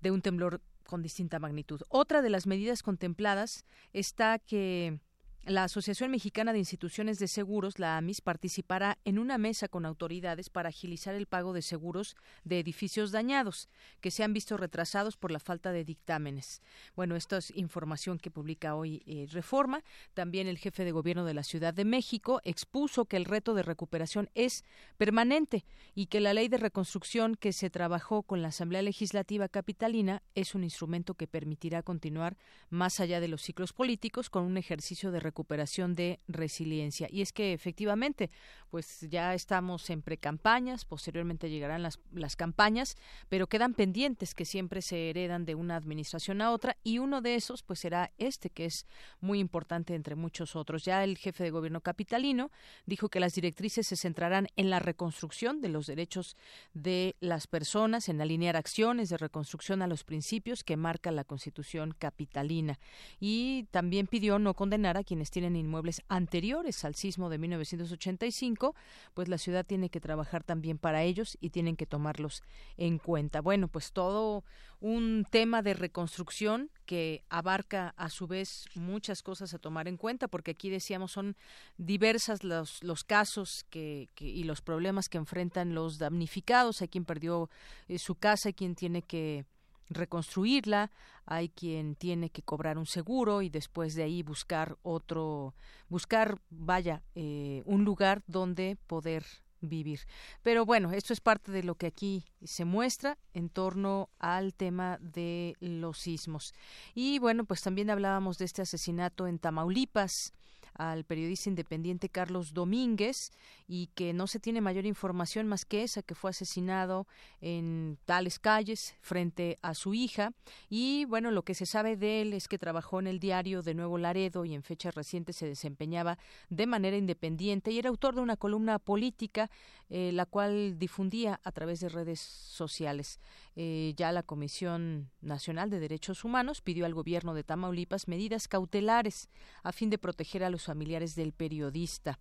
de 0.00 0.10
un 0.10 0.22
temblor 0.22 0.62
con 0.86 1.02
distinta 1.02 1.38
magnitud. 1.38 1.82
Otra 1.90 2.22
de 2.22 2.30
las 2.30 2.46
medidas 2.46 2.82
contempladas 2.82 3.66
está 3.92 4.38
que 4.38 5.00
la 5.46 5.62
Asociación 5.62 6.10
Mexicana 6.10 6.52
de 6.52 6.58
Instituciones 6.58 7.20
de 7.20 7.28
Seguros, 7.28 7.78
la 7.78 7.96
AMIS, 7.96 8.20
participará 8.20 8.98
en 9.04 9.20
una 9.20 9.38
mesa 9.38 9.68
con 9.68 9.86
autoridades 9.86 10.50
para 10.50 10.70
agilizar 10.70 11.14
el 11.14 11.26
pago 11.26 11.52
de 11.52 11.62
seguros 11.62 12.16
de 12.42 12.58
edificios 12.58 13.12
dañados 13.12 13.68
que 14.00 14.10
se 14.10 14.24
han 14.24 14.32
visto 14.32 14.56
retrasados 14.56 15.16
por 15.16 15.30
la 15.30 15.38
falta 15.38 15.70
de 15.70 15.84
dictámenes. 15.84 16.62
Bueno, 16.96 17.14
esto 17.14 17.36
es 17.36 17.52
información 17.56 18.18
que 18.18 18.30
publica 18.30 18.74
hoy 18.74 19.04
eh, 19.06 19.28
Reforma. 19.30 19.84
También 20.14 20.48
el 20.48 20.58
jefe 20.58 20.84
de 20.84 20.90
gobierno 20.90 21.24
de 21.24 21.34
la 21.34 21.44
Ciudad 21.44 21.72
de 21.72 21.84
México 21.84 22.40
expuso 22.42 23.04
que 23.04 23.16
el 23.16 23.24
reto 23.24 23.54
de 23.54 23.62
recuperación 23.62 24.28
es 24.34 24.64
permanente 24.96 25.64
y 25.94 26.06
que 26.06 26.18
la 26.18 26.34
ley 26.34 26.48
de 26.48 26.58
reconstrucción 26.58 27.36
que 27.36 27.52
se 27.52 27.70
trabajó 27.70 28.24
con 28.24 28.42
la 28.42 28.48
Asamblea 28.48 28.82
Legislativa 28.82 29.48
Capitalina 29.48 30.24
es 30.34 30.56
un 30.56 30.64
instrumento 30.64 31.14
que 31.14 31.28
permitirá 31.28 31.84
continuar 31.84 32.36
más 32.68 32.98
allá 32.98 33.20
de 33.20 33.28
los 33.28 33.42
ciclos 33.42 33.72
políticos 33.72 34.28
con 34.28 34.42
un 34.42 34.56
ejercicio 34.56 35.12
de 35.12 35.20
recuperación 35.20 35.35
recuperación 35.36 35.94
de 35.94 36.18
resiliencia. 36.28 37.08
Y 37.10 37.20
es 37.20 37.34
que 37.34 37.52
efectivamente, 37.52 38.30
pues 38.70 39.06
ya 39.10 39.34
estamos 39.34 39.90
en 39.90 40.00
precampañas, 40.00 40.86
posteriormente 40.86 41.50
llegarán 41.50 41.82
las, 41.82 42.00
las 42.14 42.36
campañas, 42.36 42.96
pero 43.28 43.46
quedan 43.46 43.74
pendientes 43.74 44.34
que 44.34 44.46
siempre 44.46 44.80
se 44.80 45.10
heredan 45.10 45.44
de 45.44 45.54
una 45.54 45.76
administración 45.76 46.40
a 46.40 46.52
otra 46.52 46.78
y 46.82 47.00
uno 47.00 47.20
de 47.20 47.34
esos 47.34 47.62
pues 47.62 47.80
será 47.80 48.12
este 48.16 48.48
que 48.48 48.64
es 48.64 48.86
muy 49.20 49.38
importante 49.38 49.94
entre 49.94 50.14
muchos 50.14 50.56
otros. 50.56 50.86
Ya 50.86 51.04
el 51.04 51.18
jefe 51.18 51.44
de 51.44 51.50
gobierno 51.50 51.82
capitalino 51.82 52.50
dijo 52.86 53.10
que 53.10 53.20
las 53.20 53.34
directrices 53.34 53.86
se 53.86 53.96
centrarán 53.96 54.48
en 54.56 54.70
la 54.70 54.78
reconstrucción 54.78 55.60
de 55.60 55.68
los 55.68 55.86
derechos 55.86 56.34
de 56.72 57.14
las 57.20 57.46
personas, 57.46 58.08
en 58.08 58.22
alinear 58.22 58.56
acciones 58.56 59.10
de 59.10 59.18
reconstrucción 59.18 59.82
a 59.82 59.86
los 59.86 60.02
principios 60.02 60.64
que 60.64 60.78
marca 60.78 61.10
la 61.10 61.24
Constitución 61.24 61.94
capitalina 61.98 62.78
y 63.20 63.64
también 63.70 64.06
pidió 64.06 64.38
no 64.38 64.54
condenar 64.54 64.96
a 64.96 65.04
quienes 65.04 65.25
tienen 65.30 65.56
inmuebles 65.56 66.02
anteriores 66.08 66.84
al 66.84 66.94
sismo 66.94 67.30
de 67.30 67.38
1985, 67.38 68.74
pues 69.14 69.28
la 69.28 69.38
ciudad 69.38 69.64
tiene 69.64 69.90
que 69.90 70.00
trabajar 70.00 70.42
también 70.44 70.78
para 70.78 71.02
ellos 71.02 71.36
y 71.40 71.50
tienen 71.50 71.76
que 71.76 71.86
tomarlos 71.86 72.42
en 72.76 72.98
cuenta. 72.98 73.40
Bueno, 73.40 73.68
pues 73.68 73.92
todo 73.92 74.44
un 74.80 75.26
tema 75.30 75.62
de 75.62 75.74
reconstrucción 75.74 76.70
que 76.84 77.24
abarca 77.30 77.94
a 77.96 78.10
su 78.10 78.26
vez 78.26 78.66
muchas 78.74 79.22
cosas 79.22 79.54
a 79.54 79.58
tomar 79.58 79.88
en 79.88 79.96
cuenta, 79.96 80.28
porque 80.28 80.52
aquí 80.52 80.68
decíamos 80.68 81.12
son 81.12 81.36
diversas 81.78 82.44
los, 82.44 82.82
los 82.82 83.04
casos 83.04 83.64
que, 83.70 84.08
y 84.18 84.44
los 84.44 84.60
problemas 84.60 85.08
que 85.08 85.18
enfrentan 85.18 85.74
los 85.74 85.98
damnificados, 85.98 86.82
hay 86.82 86.88
quien 86.88 87.04
perdió 87.04 87.50
eh, 87.88 87.98
su 87.98 88.14
casa, 88.16 88.50
hay 88.50 88.54
quien 88.54 88.74
tiene 88.74 89.02
que 89.02 89.46
reconstruirla, 89.88 90.90
hay 91.24 91.48
quien 91.48 91.96
tiene 91.96 92.30
que 92.30 92.42
cobrar 92.42 92.78
un 92.78 92.86
seguro 92.86 93.42
y 93.42 93.48
después 93.48 93.94
de 93.94 94.04
ahí 94.04 94.22
buscar 94.22 94.78
otro, 94.82 95.54
buscar, 95.88 96.40
vaya, 96.50 97.02
eh, 97.14 97.62
un 97.66 97.84
lugar 97.84 98.22
donde 98.26 98.76
poder 98.86 99.24
vivir. 99.60 100.00
Pero 100.42 100.64
bueno, 100.64 100.92
esto 100.92 101.12
es 101.12 101.20
parte 101.20 101.50
de 101.52 101.62
lo 101.62 101.74
que 101.74 101.86
aquí 101.86 102.24
se 102.44 102.64
muestra 102.64 103.18
en 103.34 103.48
torno 103.48 104.10
al 104.18 104.54
tema 104.54 104.98
de 105.00 105.56
los 105.60 105.98
sismos. 105.98 106.54
Y 106.94 107.18
bueno, 107.18 107.44
pues 107.44 107.62
también 107.62 107.90
hablábamos 107.90 108.38
de 108.38 108.44
este 108.44 108.62
asesinato 108.62 109.26
en 109.26 109.38
Tamaulipas 109.38 110.32
al 110.78 111.04
periodista 111.04 111.48
independiente 111.48 112.08
Carlos 112.08 112.54
Domínguez 112.54 113.30
y 113.68 113.88
que 113.94 114.12
no 114.12 114.26
se 114.26 114.40
tiene 114.40 114.60
mayor 114.60 114.86
información 114.86 115.46
más 115.46 115.64
que 115.64 115.82
esa 115.82 116.02
que 116.02 116.14
fue 116.14 116.30
asesinado 116.30 117.06
en 117.40 117.98
tales 118.04 118.38
calles 118.38 118.94
frente 119.00 119.58
a 119.62 119.74
su 119.74 119.94
hija 119.94 120.32
y 120.68 121.04
bueno 121.06 121.30
lo 121.30 121.42
que 121.42 121.54
se 121.54 121.66
sabe 121.66 121.96
de 121.96 122.22
él 122.22 122.32
es 122.32 122.48
que 122.48 122.58
trabajó 122.58 123.00
en 123.00 123.06
el 123.06 123.20
diario 123.20 123.62
de 123.62 123.74
Nuevo 123.74 123.98
Laredo 123.98 124.44
y 124.44 124.54
en 124.54 124.62
fechas 124.62 124.94
recientes 124.94 125.36
se 125.36 125.46
desempeñaba 125.46 126.18
de 126.48 126.66
manera 126.66 126.96
independiente 126.96 127.70
y 127.70 127.78
era 127.78 127.88
autor 127.88 128.14
de 128.14 128.20
una 128.20 128.36
columna 128.36 128.78
política 128.78 129.50
eh, 129.88 130.10
la 130.12 130.26
cual 130.26 130.80
difundía 130.80 131.40
a 131.44 131.52
través 131.52 131.78
de 131.78 131.88
redes 131.88 132.18
sociales. 132.18 133.20
Eh, 133.54 133.94
ya 133.96 134.10
la 134.10 134.24
Comisión 134.24 135.10
Nacional 135.20 135.70
de 135.70 135.78
Derechos 135.78 136.24
Humanos 136.24 136.60
pidió 136.60 136.86
al 136.86 136.94
gobierno 136.94 137.34
de 137.34 137.44
Tamaulipas 137.44 138.08
medidas 138.08 138.48
cautelares 138.48 139.28
a 139.62 139.70
fin 139.70 139.88
de 139.88 139.98
proteger 139.98 140.42
a 140.42 140.50
los 140.50 140.65
familiares 140.66 141.14
del 141.14 141.32
periodista. 141.32 142.18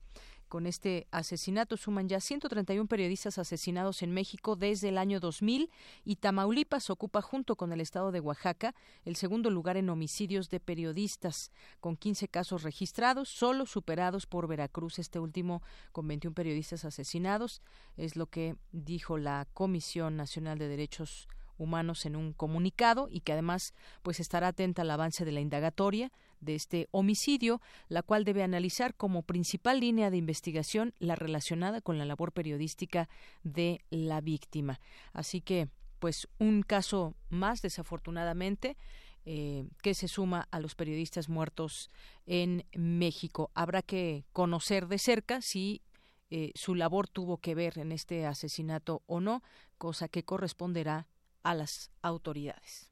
Con 0.47 0.67
este 0.67 1.07
asesinato 1.11 1.75
suman 1.75 2.07
ya 2.07 2.19
131 2.19 2.87
periodistas 2.87 3.39
asesinados 3.39 4.03
en 4.03 4.11
México 4.11 4.55
desde 4.55 4.89
el 4.89 4.99
año 4.99 5.19
2000 5.19 5.71
y 6.03 6.15
Tamaulipas 6.17 6.91
ocupa 6.91 7.21
junto 7.21 7.55
con 7.55 7.73
el 7.73 7.81
estado 7.81 8.11
de 8.11 8.19
Oaxaca 8.19 8.75
el 9.05 9.15
segundo 9.15 9.49
lugar 9.49 9.75
en 9.75 9.89
homicidios 9.89 10.49
de 10.51 10.59
periodistas, 10.59 11.51
con 11.79 11.97
15 11.97 12.27
casos 12.27 12.61
registrados, 12.61 13.27
solo 13.27 13.65
superados 13.65 14.27
por 14.27 14.47
Veracruz, 14.47 14.99
este 14.99 15.19
último 15.19 15.63
con 15.91 16.07
21 16.07 16.35
periodistas 16.35 16.85
asesinados, 16.85 17.61
es 17.97 18.15
lo 18.15 18.27
que 18.27 18.55
dijo 18.71 19.17
la 19.17 19.47
Comisión 19.53 20.15
Nacional 20.15 20.59
de 20.59 20.67
Derechos 20.67 21.27
Humanos 21.57 22.05
en 22.05 22.15
un 22.15 22.33
comunicado 22.33 23.07
y 23.09 23.21
que 23.21 23.33
además 23.33 23.73
pues 24.03 24.19
estará 24.19 24.49
atenta 24.49 24.83
al 24.83 24.91
avance 24.91 25.25
de 25.25 25.31
la 25.31 25.39
indagatoria 25.39 26.11
de 26.39 26.55
este 26.55 26.87
homicidio, 26.91 27.61
la 27.87 28.03
cual 28.03 28.23
debe 28.23 28.43
analizar 28.43 28.95
como 28.95 29.23
principal 29.23 29.79
línea 29.79 30.09
de 30.09 30.17
investigación 30.17 30.93
la 30.99 31.15
relacionada 31.15 31.81
con 31.81 31.97
la 31.97 32.05
labor 32.05 32.31
periodística 32.31 33.09
de 33.43 33.81
la 33.89 34.21
víctima. 34.21 34.79
Así 35.13 35.41
que 35.41 35.69
pues 35.99 36.27
un 36.39 36.61
caso 36.61 37.15
más 37.29 37.61
desafortunadamente 37.61 38.77
eh, 39.25 39.67
que 39.81 39.95
se 39.95 40.07
suma 40.07 40.47
a 40.51 40.59
los 40.59 40.75
periodistas 40.75 41.29
muertos 41.29 41.89
en 42.27 42.65
México. 42.75 43.49
Habrá 43.55 43.81
que 43.81 44.23
conocer 44.33 44.87
de 44.87 44.99
cerca 44.99 45.41
si 45.41 45.81
eh, 46.29 46.51
su 46.53 46.75
labor 46.75 47.07
tuvo 47.07 47.37
que 47.37 47.55
ver 47.55 47.79
en 47.79 47.91
este 47.91 48.25
asesinato 48.25 49.01
o 49.07 49.21
no, 49.21 49.41
cosa 49.77 50.09
que 50.09 50.23
corresponderá 50.23 51.07
a 51.43 51.55
las 51.55 51.91
autoridades. 52.01 52.91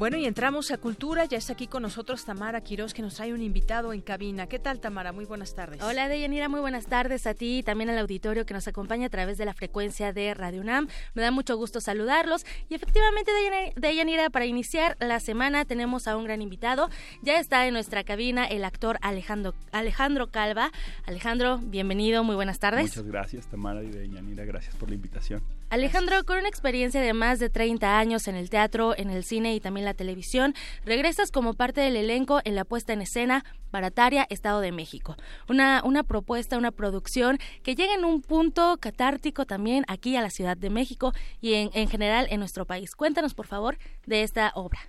Bueno, 0.00 0.16
y 0.16 0.24
entramos 0.24 0.70
a 0.70 0.78
Cultura. 0.78 1.26
Ya 1.26 1.36
está 1.36 1.52
aquí 1.52 1.66
con 1.66 1.82
nosotros 1.82 2.24
Tamara 2.24 2.62
Quiroz, 2.62 2.94
que 2.94 3.02
nos 3.02 3.16
trae 3.16 3.34
un 3.34 3.42
invitado 3.42 3.92
en 3.92 4.00
cabina. 4.00 4.46
¿Qué 4.46 4.58
tal, 4.58 4.80
Tamara? 4.80 5.12
Muy 5.12 5.26
buenas 5.26 5.54
tardes. 5.54 5.82
Hola, 5.82 6.08
Deyanira. 6.08 6.48
Muy 6.48 6.60
buenas 6.60 6.86
tardes 6.86 7.26
a 7.26 7.34
ti 7.34 7.58
y 7.58 7.62
también 7.62 7.90
al 7.90 7.98
auditorio 7.98 8.46
que 8.46 8.54
nos 8.54 8.66
acompaña 8.66 9.08
a 9.08 9.10
través 9.10 9.36
de 9.36 9.44
la 9.44 9.52
frecuencia 9.52 10.14
de 10.14 10.32
Radio 10.32 10.62
UNAM. 10.62 10.88
Me 11.12 11.20
da 11.20 11.30
mucho 11.30 11.54
gusto 11.58 11.82
saludarlos. 11.82 12.46
Y 12.70 12.76
efectivamente, 12.76 13.30
Deyanira, 13.76 14.30
para 14.30 14.46
iniciar 14.46 14.96
la 15.00 15.20
semana 15.20 15.66
tenemos 15.66 16.08
a 16.08 16.16
un 16.16 16.24
gran 16.24 16.40
invitado. 16.40 16.88
Ya 17.20 17.38
está 17.38 17.66
en 17.66 17.74
nuestra 17.74 18.02
cabina 18.02 18.46
el 18.46 18.64
actor 18.64 18.96
Alejandro, 19.02 19.52
Alejandro 19.70 20.30
Calva. 20.30 20.72
Alejandro, 21.04 21.58
bienvenido. 21.58 22.24
Muy 22.24 22.36
buenas 22.36 22.58
tardes. 22.58 22.84
Muchas 22.84 23.04
gracias, 23.04 23.48
Tamara 23.48 23.82
y 23.82 23.90
Deyanira. 23.90 24.46
Gracias 24.46 24.74
por 24.76 24.88
la 24.88 24.94
invitación. 24.94 25.42
Alejandro, 25.70 26.24
con 26.24 26.36
una 26.36 26.48
experiencia 26.48 27.00
de 27.00 27.12
más 27.12 27.38
de 27.38 27.48
30 27.48 27.96
años 27.96 28.26
en 28.26 28.34
el 28.34 28.50
teatro, 28.50 28.92
en 28.98 29.08
el 29.08 29.22
cine 29.22 29.54
y 29.54 29.60
también 29.60 29.84
la 29.84 29.94
televisión, 29.94 30.52
regresas 30.84 31.30
como 31.30 31.54
parte 31.54 31.80
del 31.80 31.94
elenco 31.94 32.40
en 32.42 32.56
la 32.56 32.64
puesta 32.64 32.92
en 32.92 33.02
escena 33.02 33.44
Barataria, 33.70 34.26
Estado 34.30 34.60
de 34.60 34.72
México. 34.72 35.14
Una, 35.48 35.82
una 35.84 36.02
propuesta, 36.02 36.58
una 36.58 36.72
producción 36.72 37.38
que 37.62 37.76
llega 37.76 37.94
en 37.94 38.04
un 38.04 38.20
punto 38.20 38.78
catártico 38.80 39.46
también 39.46 39.84
aquí 39.86 40.16
a 40.16 40.22
la 40.22 40.30
Ciudad 40.30 40.56
de 40.56 40.70
México 40.70 41.12
y 41.40 41.54
en, 41.54 41.70
en 41.72 41.88
general 41.88 42.26
en 42.30 42.40
nuestro 42.40 42.66
país. 42.66 42.96
Cuéntanos, 42.96 43.34
por 43.34 43.46
favor, 43.46 43.78
de 44.06 44.24
esta 44.24 44.50
obra. 44.56 44.80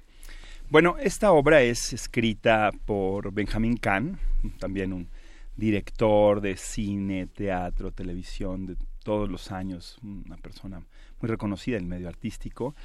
Bueno, 0.72 0.96
esta 1.00 1.32
obra 1.32 1.62
es 1.62 1.94
escrita 1.94 2.72
por 2.86 3.32
Benjamín 3.32 3.78
Kahn, 3.78 4.18
también 4.58 4.94
un 4.94 5.10
director 5.56 6.42
de 6.42 6.58
cine, 6.58 7.28
teatro, 7.28 7.92
televisión, 7.92 8.66
de 8.66 8.78
todos 9.04 9.30
los 9.30 9.52
años, 9.52 9.98
una 10.04 10.38
persona 10.38 10.82
muy 11.20 11.30
reconocida 11.30 11.78
en 11.78 11.84
el 11.84 11.90
medio 11.90 12.08
artístico. 12.08 12.76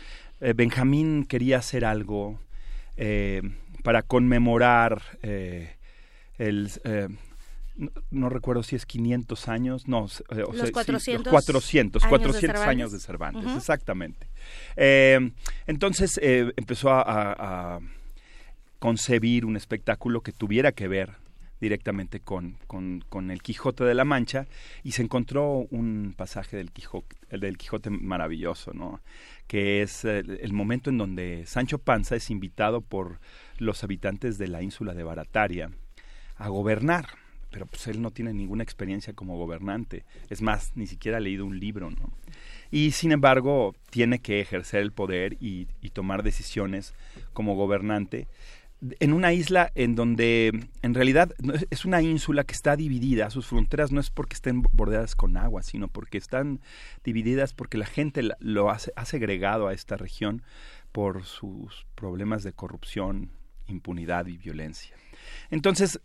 Eh, 0.40 0.52
Benjamín 0.54 1.24
quería 1.24 1.58
hacer 1.58 1.84
algo 1.84 2.38
eh, 2.96 3.42
para 3.82 4.02
conmemorar 4.02 5.02
eh, 5.22 5.76
el... 6.38 6.70
No, 8.10 8.30
recuerdo 8.30 8.62
si 8.62 8.74
es 8.74 8.86
500 8.86 9.48
años, 9.48 9.86
no, 9.86 10.08
los 10.30 10.70
400, 10.70 11.30
400, 11.30 12.02
años 12.04 12.08
400 12.08 12.60
de 12.62 12.66
años 12.66 12.90
de 12.90 12.98
Cervantes, 12.98 13.54
exactamente. 13.54 14.26
entonces 15.66 16.18
empezó 16.22 16.88
a 16.90 17.80
concebir 18.78 19.44
un 19.44 19.58
espectáculo 19.58 20.22
que 20.22 20.32
tuviera 20.32 20.72
que 20.72 20.88
ver 20.88 21.25
directamente 21.60 22.20
con, 22.20 22.58
con, 22.66 23.30
el 23.30 23.42
Quijote 23.42 23.84
de 23.84 23.94
la 23.94 24.04
Mancha 24.04 24.46
y 24.82 24.92
se 24.92 25.02
encontró 25.02 25.66
un 25.70 26.14
pasaje 26.16 26.56
del 26.56 26.70
Quijote, 26.70 27.16
del 27.30 27.56
Quijote 27.56 27.90
maravilloso, 27.90 28.72
¿no? 28.74 29.00
que 29.46 29.82
es 29.82 30.04
el, 30.04 30.52
momento 30.52 30.90
en 30.90 30.98
donde 30.98 31.44
Sancho 31.46 31.78
Panza 31.78 32.16
es 32.16 32.30
invitado 32.30 32.80
por 32.80 33.20
los 33.58 33.84
habitantes 33.84 34.38
de 34.38 34.48
la 34.48 34.62
ínsula 34.62 34.92
de 34.94 35.04
Barataria 35.04 35.70
a 36.36 36.48
gobernar, 36.48 37.06
pero 37.50 37.64
pues 37.66 37.86
él 37.86 38.02
no 38.02 38.10
tiene 38.10 38.34
ninguna 38.34 38.62
experiencia 38.62 39.14
como 39.14 39.38
gobernante, 39.38 40.04
es 40.28 40.42
más, 40.42 40.72
ni 40.74 40.86
siquiera 40.86 41.18
ha 41.18 41.20
leído 41.20 41.46
un 41.46 41.58
libro, 41.58 41.90
¿no? 41.90 42.12
Y 42.70 42.90
sin 42.90 43.12
embargo, 43.12 43.74
tiene 43.90 44.18
que 44.18 44.40
ejercer 44.40 44.82
el 44.82 44.92
poder 44.92 45.36
y 45.40 45.66
tomar 45.92 46.22
decisiones 46.24 46.94
como 47.32 47.54
gobernante 47.54 48.26
en 49.00 49.12
una 49.12 49.32
isla 49.32 49.70
en 49.74 49.94
donde 49.94 50.68
en 50.82 50.94
realidad 50.94 51.32
es 51.70 51.84
una 51.84 52.02
ínsula 52.02 52.44
que 52.44 52.54
está 52.54 52.76
dividida, 52.76 53.30
sus 53.30 53.46
fronteras 53.46 53.92
no 53.92 54.00
es 54.00 54.10
porque 54.10 54.34
estén 54.34 54.62
bordeadas 54.62 55.14
con 55.14 55.36
agua, 55.36 55.62
sino 55.62 55.88
porque 55.88 56.18
están 56.18 56.60
divididas 57.04 57.52
porque 57.52 57.78
la 57.78 57.86
gente 57.86 58.22
lo 58.38 58.70
ha, 58.70 58.78
segregado 58.78 59.68
a 59.68 59.72
esta 59.72 59.96
región 59.96 60.42
por 60.92 61.24
sus 61.24 61.86
problemas 61.94 62.42
de 62.42 62.52
corrupción, 62.52 63.30
impunidad 63.66 64.26
y 64.26 64.36
violencia. 64.36 64.96
Entonces, 65.50 66.00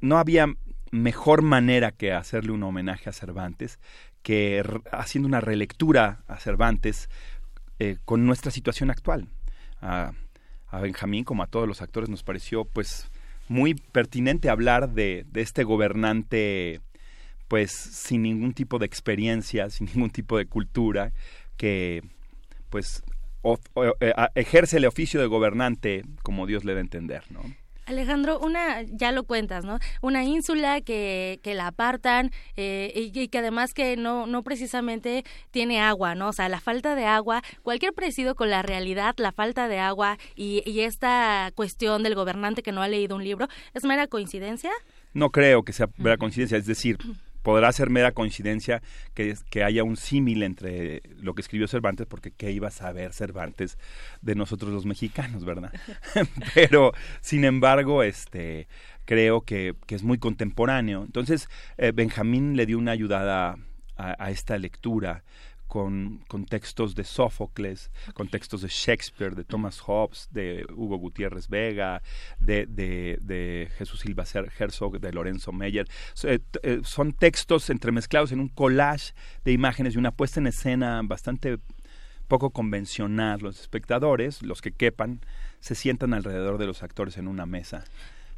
no 0.00 0.18
había 0.18 0.46
mejor 0.90 1.42
manera 1.42 1.92
que 1.92 2.12
hacerle 2.12 2.52
un 2.52 2.62
homenaje 2.62 3.08
a 3.08 3.12
Cervantes 3.12 3.78
que 4.22 4.62
haciendo 4.92 5.28
una 5.28 5.40
relectura 5.40 6.24
a 6.26 6.38
Cervantes 6.38 7.08
eh, 7.78 7.96
con 8.04 8.26
nuestra 8.26 8.50
situación 8.50 8.90
actual. 8.90 9.28
A, 10.70 10.80
Benjamín, 10.80 11.24
como 11.24 11.42
a 11.42 11.46
todos 11.46 11.66
los 11.66 11.82
actores, 11.82 12.08
nos 12.08 12.22
pareció 12.22 12.64
pues 12.64 13.10
muy 13.48 13.74
pertinente 13.74 14.48
hablar 14.48 14.90
de, 14.90 15.26
este 15.34 15.64
gobernante 15.64 16.80
pues 17.48 17.72
sin 17.72 18.22
ningún 18.22 18.54
tipo 18.54 18.78
de 18.78 18.86
experiencia, 18.86 19.68
sin 19.70 19.88
ningún 19.88 20.10
tipo 20.10 20.38
de 20.38 20.46
cultura, 20.46 21.12
que 21.56 22.02
pues 22.70 23.02
eh, 24.00 24.12
ejerce 24.36 24.76
el 24.76 24.86
oficio 24.86 25.20
de 25.20 25.26
gobernante 25.26 26.04
como 26.22 26.46
Dios 26.46 26.64
le 26.64 26.72
debe 26.72 26.82
entender, 26.82 27.24
¿no? 27.30 27.42
Alejandro, 27.90 28.38
una, 28.38 28.82
ya 28.82 29.12
lo 29.12 29.24
cuentas, 29.24 29.64
¿no? 29.64 29.78
Una 30.00 30.24
ínsula 30.24 30.80
que, 30.80 31.40
que 31.42 31.54
la 31.54 31.68
apartan 31.68 32.30
eh, 32.56 32.92
y, 32.94 33.28
que 33.28 33.38
además 33.38 33.74
que 33.74 33.96
no, 33.96 34.26
no 34.26 34.42
precisamente 34.42 35.24
tiene 35.50 35.80
agua, 35.80 36.14
¿no? 36.14 36.28
O 36.28 36.32
sea, 36.32 36.48
la 36.48 36.60
falta 36.60 36.94
de 36.94 37.04
agua, 37.04 37.42
cualquier 37.62 37.92
parecido 37.92 38.34
con 38.34 38.50
la 38.50 38.62
realidad, 38.62 39.14
la 39.18 39.32
falta 39.32 39.68
de 39.68 39.78
agua 39.78 40.18
y, 40.36 40.62
y 40.64 40.80
esta 40.80 41.50
cuestión 41.54 42.02
del 42.02 42.14
gobernante 42.14 42.62
que 42.62 42.72
no 42.72 42.82
ha 42.82 42.88
leído 42.88 43.16
un 43.16 43.24
libro, 43.24 43.48
¿es 43.74 43.84
mera 43.84 44.06
coincidencia? 44.06 44.70
No 45.12 45.30
creo 45.30 45.64
que 45.64 45.72
sea 45.72 45.88
mera 45.96 46.16
coincidencia, 46.16 46.56
es 46.56 46.66
decir, 46.66 46.98
podrá 47.42 47.72
ser 47.72 47.90
mera 47.90 48.12
coincidencia 48.12 48.82
que, 49.14 49.34
que 49.50 49.64
haya 49.64 49.84
un 49.84 49.96
símil 49.96 50.42
entre 50.42 51.02
lo 51.20 51.34
que 51.34 51.42
escribió 51.42 51.68
Cervantes, 51.68 52.06
porque 52.06 52.30
qué 52.30 52.50
iba 52.50 52.68
a 52.68 52.72
saber 52.72 53.12
Cervantes 53.12 53.78
de 54.22 54.34
nosotros 54.34 54.72
los 54.72 54.86
mexicanos, 54.86 55.44
¿verdad? 55.44 55.72
Pero, 56.54 56.92
sin 57.20 57.44
embargo, 57.44 58.02
este 58.02 58.68
creo 59.04 59.40
que, 59.42 59.74
que 59.86 59.96
es 59.96 60.02
muy 60.02 60.18
contemporáneo. 60.18 61.02
Entonces, 61.02 61.48
eh, 61.78 61.92
Benjamín 61.92 62.56
le 62.56 62.66
dio 62.66 62.78
una 62.78 62.92
ayudada 62.92 63.56
a 63.96 64.30
esta 64.30 64.56
lectura 64.56 65.24
con, 65.70 66.46
textos 66.48 66.96
de 66.96 67.04
Sófocles, 67.04 67.92
con 68.12 68.26
textos 68.26 68.62
de 68.62 68.68
Shakespeare, 68.68 69.36
de 69.36 69.44
Thomas 69.44 69.78
Hobbes, 69.78 70.28
de 70.32 70.66
Hugo 70.74 70.96
Gutiérrez 70.96 71.48
Vega, 71.48 72.02
de, 72.40 72.66
de, 72.66 73.70
Jesús 73.78 74.00
Silva 74.00 74.24
Herzog, 74.58 74.98
de 74.98 75.12
Lorenzo 75.12 75.52
Meyer. 75.52 75.86
Eh, 76.24 76.40
eh, 76.64 76.80
son 76.82 77.12
textos 77.12 77.70
entremezclados 77.70 78.32
en 78.32 78.40
un 78.40 78.48
collage 78.48 79.14
de 79.44 79.52
imágenes 79.52 79.94
y 79.94 79.98
una 79.98 80.10
puesta 80.10 80.40
en 80.40 80.48
escena 80.48 81.00
bastante 81.04 81.58
poco 82.26 82.50
convencional. 82.50 83.38
Los 83.40 83.60
espectadores, 83.60 84.42
los 84.42 84.62
que 84.62 84.72
quepan, 84.72 85.20
se 85.60 85.76
sientan 85.76 86.14
alrededor 86.14 86.58
de 86.58 86.66
los 86.66 86.82
actores 86.82 87.16
en 87.16 87.28
una 87.28 87.46
mesa 87.46 87.84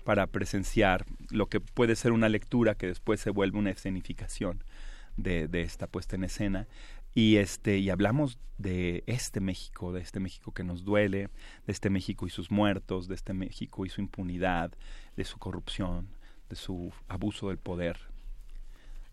para 0.05 0.27
presenciar 0.27 1.07
lo 1.31 1.47
que 1.47 1.61
puede 1.61 1.97
ser 1.97 2.13
una 2.13 2.29
lectura 2.29 2.75
que 2.75 2.89
después 2.89 3.21
se 3.21 3.31
vuelve 3.31 3.57
una 3.57 3.71
escenificación 3.71 4.63
de, 5.17 5.47
de 5.49 5.63
esta 5.63 5.87
puesta 5.87 6.17
en 6.17 6.25
escena 6.25 6.67
y 7.15 7.37
este 7.37 7.79
y 7.79 7.91
hablamos 7.91 8.39
de 8.59 9.03
este 9.07 9.41
México, 9.41 9.93
de 9.93 10.01
este 10.01 10.21
México 10.21 10.53
que 10.53 10.65
nos 10.65 10.85
duele, 10.85 11.29
de 11.67 11.73
este 11.73 11.91
México 11.91 12.27
y 12.27 12.31
sus 12.31 12.51
muertos, 12.51 13.09
de 13.09 13.15
este 13.15 13.33
México 13.35 13.85
y 13.85 13.89
su 13.89 14.01
impunidad, 14.01 14.73
de 15.17 15.25
su 15.25 15.39
corrupción, 15.39 16.09
de 16.49 16.57
su 16.57 16.93
abuso 17.09 17.49
del 17.49 17.59
poder. 17.59 17.99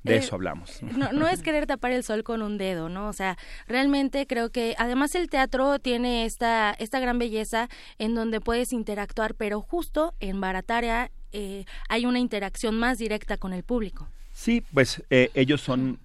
De 0.03 0.15
eh, 0.15 0.17
eso 0.19 0.35
hablamos. 0.35 0.81
No, 0.97 1.11
no 1.11 1.27
es 1.27 1.41
querer 1.41 1.65
tapar 1.65 1.91
el 1.91 2.03
sol 2.03 2.23
con 2.23 2.41
un 2.41 2.57
dedo, 2.57 2.89
¿no? 2.89 3.09
O 3.09 3.13
sea, 3.13 3.37
realmente 3.67 4.27
creo 4.27 4.49
que 4.49 4.75
además 4.77 5.15
el 5.15 5.29
teatro 5.29 5.79
tiene 5.79 6.25
esta, 6.25 6.75
esta 6.79 6.99
gran 6.99 7.19
belleza 7.19 7.69
en 7.97 8.15
donde 8.15 8.39
puedes 8.39 8.71
interactuar, 8.71 9.35
pero 9.35 9.61
justo 9.61 10.13
en 10.19 10.39
Barataria 10.39 11.11
eh, 11.31 11.65
hay 11.89 12.05
una 12.05 12.19
interacción 12.19 12.77
más 12.77 12.97
directa 12.97 13.37
con 13.37 13.53
el 13.53 13.63
público. 13.63 14.07
Sí, 14.31 14.63
pues 14.73 15.03
eh, 15.09 15.31
ellos 15.33 15.61
son 15.61 15.99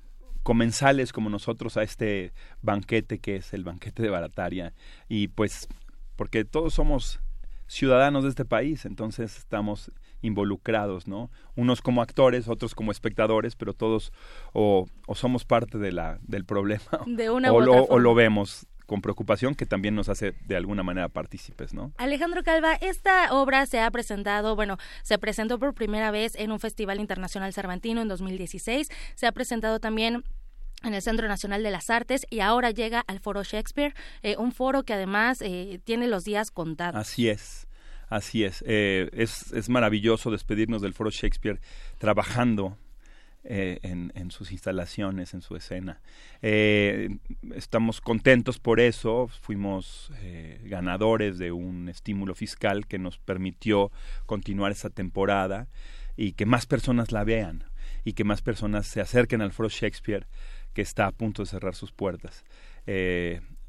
comensales 0.45 1.12
como 1.12 1.30
nosotros 1.30 1.76
a 1.76 1.82
este 1.82 2.32
banquete 2.62 3.18
que 3.18 3.36
es 3.36 3.53
el 3.53 3.64
banquete 3.64 4.03
de 4.03 4.11
Barataria 4.11 4.74
y 5.09 5.28
pues 5.28 5.66
porque 6.14 6.45
todos 6.45 6.74
somos 6.74 7.18
ciudadanos 7.66 8.22
de 8.22 8.30
este 8.30 8.45
país, 8.45 8.84
entonces 8.84 9.38
estamos 9.38 9.90
involucrados, 10.20 11.09
¿no? 11.09 11.30
Unos 11.57 11.82
como 11.82 12.03
actores, 12.03 12.47
otros 12.47 12.74
como 12.74 12.92
espectadores, 12.92 13.57
pero 13.57 13.72
todos 13.72 14.12
o, 14.53 14.86
somos 15.14 15.45
parte 15.45 15.78
de 15.78 15.92
la, 15.92 16.18
del 16.22 16.45
problema 16.45 16.84
o, 17.51 17.61
lo, 17.61 17.84
o 17.84 17.99
lo 17.99 18.14
vemos 18.14 18.66
con 18.86 19.01
preocupación 19.01 19.55
que 19.55 19.66
también 19.66 19.95
nos 19.95 20.09
hace 20.09 20.34
de 20.47 20.57
alguna 20.57 20.82
manera 20.82 21.09
partícipes, 21.09 21.74
¿no? 21.74 21.92
Alejandro 21.97 22.42
Calva, 22.42 22.74
esta 22.74 23.32
obra 23.32 23.66
se 23.66 23.80
ha 23.80 23.90
presentado, 23.90 24.57
bueno, 24.57 24.78
se 25.03 25.18
presentó 25.18 25.59
por 25.59 25.74
primera 25.74 26.11
vez 26.11 26.34
en 26.36 26.53
un 26.53 26.61
Festival 26.61 27.01
Internacional 27.01 27.53
Cervantino 27.53 28.03
en 28.03 28.09
2016, 28.09 28.90
se 29.14 29.26
ha 29.26 29.32
presentado 29.32 29.80
también 29.80 30.24
en 30.85 30.95
el 30.95 31.03
Centro 31.03 31.28
Nacional 31.28 31.62
de 31.62 31.70
las 31.70 31.91
Artes 31.91 32.26
y 32.30 32.41
ahora 32.41 32.70
llega 32.70 33.01
al 33.01 33.20
Foro 33.20 33.43
Shakespeare, 33.43 33.95
eh, 34.22 34.37
un 34.39 34.53
foro 34.53 34.85
que 34.85 34.93
además 34.93 35.41
eh, 35.41 35.80
tiene 35.85 36.09
los 36.09 36.24
días 36.24 36.51
contados. 36.51 36.97
Así 36.97 37.28
es. 37.28 37.66
Así 38.09 38.45
es. 38.45 38.62
Eh, 38.66 39.09
es, 39.12 39.53
es 39.53 39.68
maravilloso 39.68 40.30
despedirnos 40.30 40.82
del 40.82 40.95
Foro 40.95 41.11
Shakespeare 41.11 41.61
trabajando 41.99 42.76
eh, 43.45 43.78
en, 43.82 44.30
sus 44.30 44.53
instalaciones, 44.53 45.35
en 45.35 45.43
su 45.43 45.57
escena. 45.57 46.01
Estamos 46.43 48.01
contentos 48.01 48.59
por 48.59 48.80
eso, 48.80 49.28
fuimos 49.28 50.11
ganadores 50.62 51.39
de 51.39 51.53
un 51.53 51.89
estímulo 51.89 52.35
fiscal 52.35 52.87
que 52.87 52.99
nos 52.99 53.18
permitió 53.18 53.91
continuar 54.26 54.72
esa 54.72 54.91
temporada 54.91 55.68
y 56.16 56.32
que 56.32 56.47
más 56.47 56.66
personas 56.66 57.12
la 57.12 57.24
vean 57.24 57.64
y 58.05 58.12
que 58.12 58.24
más 58.24 58.43
personas 58.43 58.87
se 58.87 59.01
acerquen 59.01 59.41
al 59.41 59.53
Foro 59.53 59.68
Shakespeare 59.68 60.26
que 60.74 60.82
está 60.82 61.06
a 61.06 61.12
punto 61.12 61.42
de 61.42 61.46
cerrar 61.46 61.74
sus 61.74 61.92
puertas. 61.92 62.44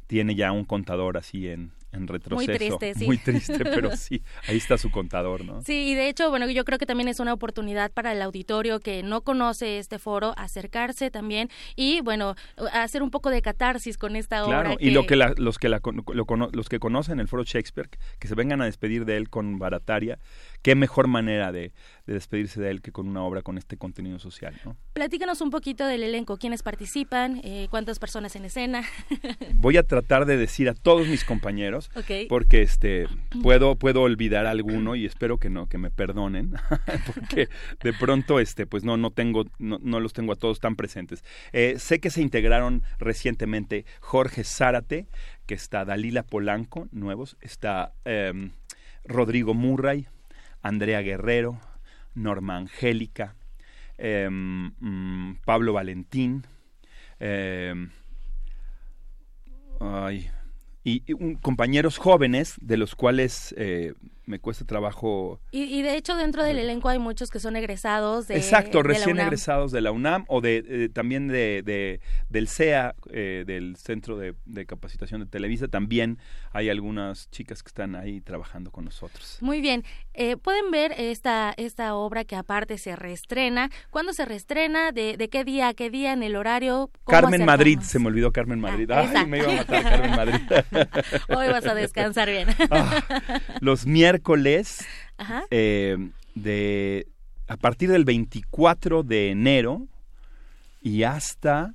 tiene 0.08 0.36
ya 0.36 0.52
un 0.52 0.66
contador 0.66 1.18
así 1.18 1.48
en, 1.48 1.72
en 1.96 2.08
retroceso. 2.08 2.36
Muy 2.36 2.58
triste, 2.58 2.94
sí. 2.94 3.06
Muy 3.06 3.18
triste, 3.18 3.60
pero 3.64 3.96
sí, 3.98 4.22
ahí 4.48 4.58
está 4.58 4.78
su 4.78 4.92
contador, 4.92 5.44
¿no? 5.44 5.62
Sí, 5.62 5.90
y 5.90 5.96
de 5.96 6.10
hecho, 6.10 6.30
bueno, 6.30 6.50
yo 6.50 6.66
creo 6.66 6.78
que 6.78 6.86
también 6.86 7.08
es 7.08 7.20
una 7.20 7.34
oportunidad 7.34 7.92
para 7.92 8.12
el 8.12 8.22
auditorio 8.22 8.80
que 8.80 9.04
no 9.04 9.22
conoce 9.22 9.80
este 9.80 10.00
foro 10.00 10.34
acercarse 10.38 11.12
también 11.12 11.50
y, 11.76 12.02
bueno, 12.02 12.36
hacer 12.74 13.04
un 13.04 13.12
poco 13.12 13.30
de 13.30 13.42
catarsis 13.42 13.98
con 13.98 14.16
esta 14.16 14.46
obra. 14.46 14.62
Claro, 14.62 14.78
y 14.80 14.92
lo 14.92 15.06
que 15.06 15.16
los 15.16 15.58
que 15.58 15.70
los 15.70 16.70
que 16.70 16.80
conocen 16.80 17.20
el 17.20 17.28
foro 17.28 17.44
Shakespeare, 17.44 17.90
que 18.20 18.28
se 18.28 18.36
vengan 18.36 18.62
a 18.62 18.66
despedir 18.66 19.06
de 19.06 19.18
él 19.18 19.30
con 19.30 19.60
Barataria, 19.60 20.20
qué 20.62 20.76
mejor 20.76 21.08
manera 21.08 21.52
de, 21.52 21.74
despedirse 22.06 22.62
de 22.62 22.70
él 22.70 22.82
que 22.82 22.92
con 22.92 23.08
una 23.08 23.24
obra 23.24 23.42
con 23.42 23.58
este 23.58 23.78
contenido 23.78 24.20
social, 24.20 24.60
¿no? 24.64 24.76
Platícanos 24.94 25.42
un 25.42 25.50
poquito 25.50 25.86
del 25.88 26.04
elenco, 26.04 26.38
quiénes 26.38 26.64
participan, 26.64 27.42
eh, 27.44 27.68
cuántas 27.70 28.00
personas 28.00 28.36
en 28.36 28.46
escena. 28.46 28.84
Voy 29.56 29.78
a 29.78 29.84
tratar 29.84 30.26
de 30.26 30.38
decir 30.38 30.70
a 30.70 30.74
todos 30.74 31.08
mis 31.08 31.24
compañeros 31.24 31.85
porque 32.30 32.62
este 32.62 33.08
puedo 33.42 33.76
puedo 33.76 34.02
olvidar 34.02 34.46
alguno 34.46 34.96
y 34.96 35.06
espero 35.06 35.38
que 35.38 35.50
no 35.50 35.68
que 35.68 35.78
me 35.78 35.92
perdonen 35.92 36.54
porque 37.06 37.50
de 37.84 37.94
pronto 37.94 38.40
este 38.40 38.66
pues 38.68 38.84
no 38.84 38.98
no 38.98 39.12
tengo 39.12 39.46
no, 39.60 40.00
los 40.00 40.14
tengo 40.14 40.34
a 40.34 40.36
todos 40.36 40.60
tan 40.60 40.76
presentes. 40.76 41.24
Eh, 41.54 41.76
sé 41.78 42.00
que 42.00 42.10
se 42.10 42.22
integraron 42.22 42.84
recientemente 43.00 43.86
Jorge 44.00 44.44
Zárate, 44.44 45.08
que 45.46 45.54
está 45.54 45.86
Dalila 45.86 46.24
Polanco, 46.24 46.88
nuevos, 46.92 47.38
está 47.42 47.94
em, 48.06 48.52
Rodrigo 49.04 49.54
Murray, 49.54 50.08
Andrea 50.62 51.02
Guerrero, 51.02 51.60
Norma 52.14 52.58
Angélica, 52.58 53.36
em, 53.98 54.72
mm, 54.80 55.40
Pablo 55.46 55.74
Valentín, 55.74 56.44
em, 57.20 57.90
ay, 59.80 60.30
y, 60.86 61.02
compañeros 61.42 61.98
jóvenes 61.98 62.56
de 62.62 62.78
los 62.78 62.96
cuales 62.96 63.54
eh, 63.58 63.94
me 64.26 64.40
cuesta 64.40 64.66
trabajo. 64.66 65.40
Y, 65.52 65.82
de 65.82 65.98
hecho 65.98 66.16
dentro 66.16 66.44
del 66.44 66.60
elenco 66.60 66.90
hay 66.90 67.00
muchos 67.00 67.30
que 67.30 67.40
son 67.40 67.56
egresados 67.56 68.28
de 68.28 68.36
Exacto, 68.38 68.84
recién 68.84 69.20
egresados 69.20 69.72
de 69.72 69.82
la 69.82 69.92
UNAM 69.92 70.26
o 70.28 70.42
de 70.42 70.64
eh, 70.68 70.90
también 70.90 71.28
de, 71.28 72.02
del 72.30 72.48
CEA, 72.48 72.96
eh, 73.12 73.44
del 73.46 73.76
Centro 73.78 74.18
de, 74.18 74.36
Capacitación 74.66 75.22
de 75.22 75.28
Televisa. 75.28 75.68
También 75.68 76.18
hay 76.52 76.70
algunas 76.70 77.30
chicas 77.30 77.62
que 77.62 77.68
están 77.68 77.96
ahí 77.96 78.22
trabajando 78.22 78.72
con 78.72 78.86
nosotros. 78.86 79.38
Muy 79.42 79.62
bien, 79.62 79.84
eh, 80.14 80.38
pueden 80.38 80.72
ver 80.72 80.94
esta 80.98 81.54
esta 81.58 81.96
obra 81.96 82.24
que 82.24 82.36
aparte 82.36 82.78
se 82.78 82.96
reestrena. 82.96 83.70
¿Cuándo 83.92 84.14
se 84.14 84.26
reestrena? 84.26 84.92
¿De, 84.92 85.18
de 85.18 85.30
qué 85.30 85.44
día 85.44 85.70
a 85.70 85.74
qué 85.74 85.90
día? 85.90 86.14
¿En 86.14 86.24
el 86.24 86.36
horario? 86.36 86.90
Carmen 87.06 87.46
Madrid, 87.46 87.80
se 87.82 88.00
me 88.00 88.08
olvidó 88.08 88.32
Carmen 88.32 88.60
ah, 88.60 88.70
Madrid. 88.70 88.92
Ay, 88.92 89.26
me 89.28 89.40
iba 89.40 89.52
a 89.52 89.56
matar 89.58 89.84
Carmen 89.84 90.12
Madrid. 90.12 90.42
Hoy 91.30 91.48
vas 91.48 91.66
a 91.66 91.76
descansar 91.76 92.30
bien. 92.30 92.48
Ah, 92.72 93.04
los 93.62 93.86
miércoles 93.86 94.15
miércoles 94.16 94.86
eh, 95.52 95.98
de 96.36 97.08
a 97.48 97.58
partir 97.58 97.92
del 97.92 98.06
24 98.06 99.04
de 99.04 99.30
enero 99.30 99.88
y 100.82 101.04
hasta 101.04 101.74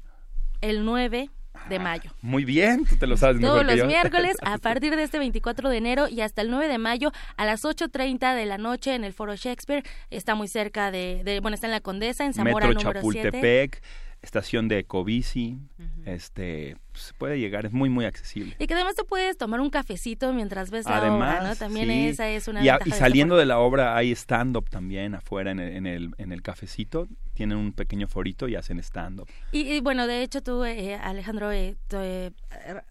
el 0.60 0.84
9 0.84 1.30
de 1.68 1.76
ah, 1.76 1.80
mayo. 1.80 2.10
Muy 2.22 2.44
bien, 2.44 2.86
tú 2.86 2.96
te 2.96 3.06
lo 3.06 3.16
sabes 3.16 3.40
Todos 3.40 3.64
los 3.64 3.86
miércoles 3.86 4.36
a 4.42 4.58
partir 4.58 4.96
de 4.96 5.02
este 5.02 5.18
24 5.18 5.68
de 5.68 5.76
enero 5.76 6.08
y 6.08 6.22
hasta 6.22 6.42
el 6.42 6.50
9 6.50 6.68
de 6.68 6.78
mayo 6.78 7.12
a 7.36 7.44
las 7.44 7.64
8.30 7.64 8.34
de 8.34 8.46
la 8.46 8.56
noche 8.56 8.94
en 8.94 9.04
el 9.04 9.12
Foro 9.12 9.36
Shakespeare. 9.36 9.84
Está 10.10 10.34
muy 10.34 10.48
cerca 10.48 10.90
de, 10.90 11.38
bueno, 11.42 11.54
está 11.54 11.66
en 11.66 11.72
la 11.72 11.80
Condesa, 11.80 12.24
en 12.24 12.32
Zamora 12.32 12.68
Metro 12.68 12.80
número 12.80 13.00
Chapultepec, 13.00 13.82
estación 14.22 14.68
de 14.68 14.78
Ecobici, 14.80 15.58
este 16.06 16.76
se 17.00 17.14
puede 17.14 17.38
llegar, 17.38 17.66
es 17.66 17.72
muy 17.72 17.88
muy 17.88 18.04
accesible. 18.04 18.56
Y 18.58 18.66
que 18.66 18.74
además 18.74 18.94
te 18.94 19.04
puedes 19.04 19.36
tomar 19.36 19.60
un 19.60 19.70
cafecito 19.70 20.32
mientras 20.32 20.70
ves 20.70 20.86
la 20.86 21.12
obra, 21.12 21.42
¿no? 21.42 21.56
También 21.56 21.90
esa 21.90 22.28
es 22.28 22.48
una 22.48 22.64
Y, 22.64 22.68
y 22.86 22.90
saliendo 22.92 23.36
de 23.36 23.46
la 23.46 23.58
obra 23.58 23.96
hay 23.96 24.12
stand 24.12 24.56
up 24.56 24.68
también 24.70 25.14
afuera 25.14 25.50
en 25.50 25.60
el, 25.60 25.76
en 25.76 25.86
el, 25.86 26.10
en 26.18 26.32
el 26.32 26.42
cafecito, 26.42 27.08
tienen 27.34 27.56
un 27.56 27.72
pequeño 27.72 28.06
forito 28.06 28.48
y 28.48 28.56
hacen 28.56 28.78
stand 28.80 29.20
up. 29.20 29.28
Y, 29.52 29.80
bueno, 29.80 30.06
de 30.06 30.22
hecho 30.22 30.42
tú 30.42 30.64
eh, 30.64 30.94
Alejandro 30.96 31.50
eh, 31.52 31.76
eh, 31.92 32.30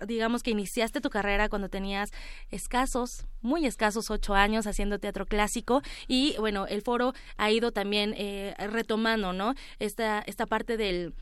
digamos 0.08 0.44
que 0.44 0.52
iniciaste 0.52 1.02
tu 1.02 1.10
carrera 1.10 1.50
cuando 1.50 1.70
tenías 1.70 2.12
escasos, 2.50 3.28
muy 3.42 3.66
escasos 3.66 4.10
ocho 4.10 4.34
años 4.34 4.66
haciendo 4.68 5.00
teatro 5.00 5.26
clásico 5.26 5.82
y 6.08 6.36
bueno, 6.40 6.66
el 6.68 6.82
foro 6.82 7.14
ha 7.38 7.52
ido 7.52 7.72
también 7.72 8.16
retomando, 8.58 9.34
¿no? 9.34 9.54
Esta 9.78 10.24
esta 10.26 10.46
parte 10.46 10.78
del 10.78 11.14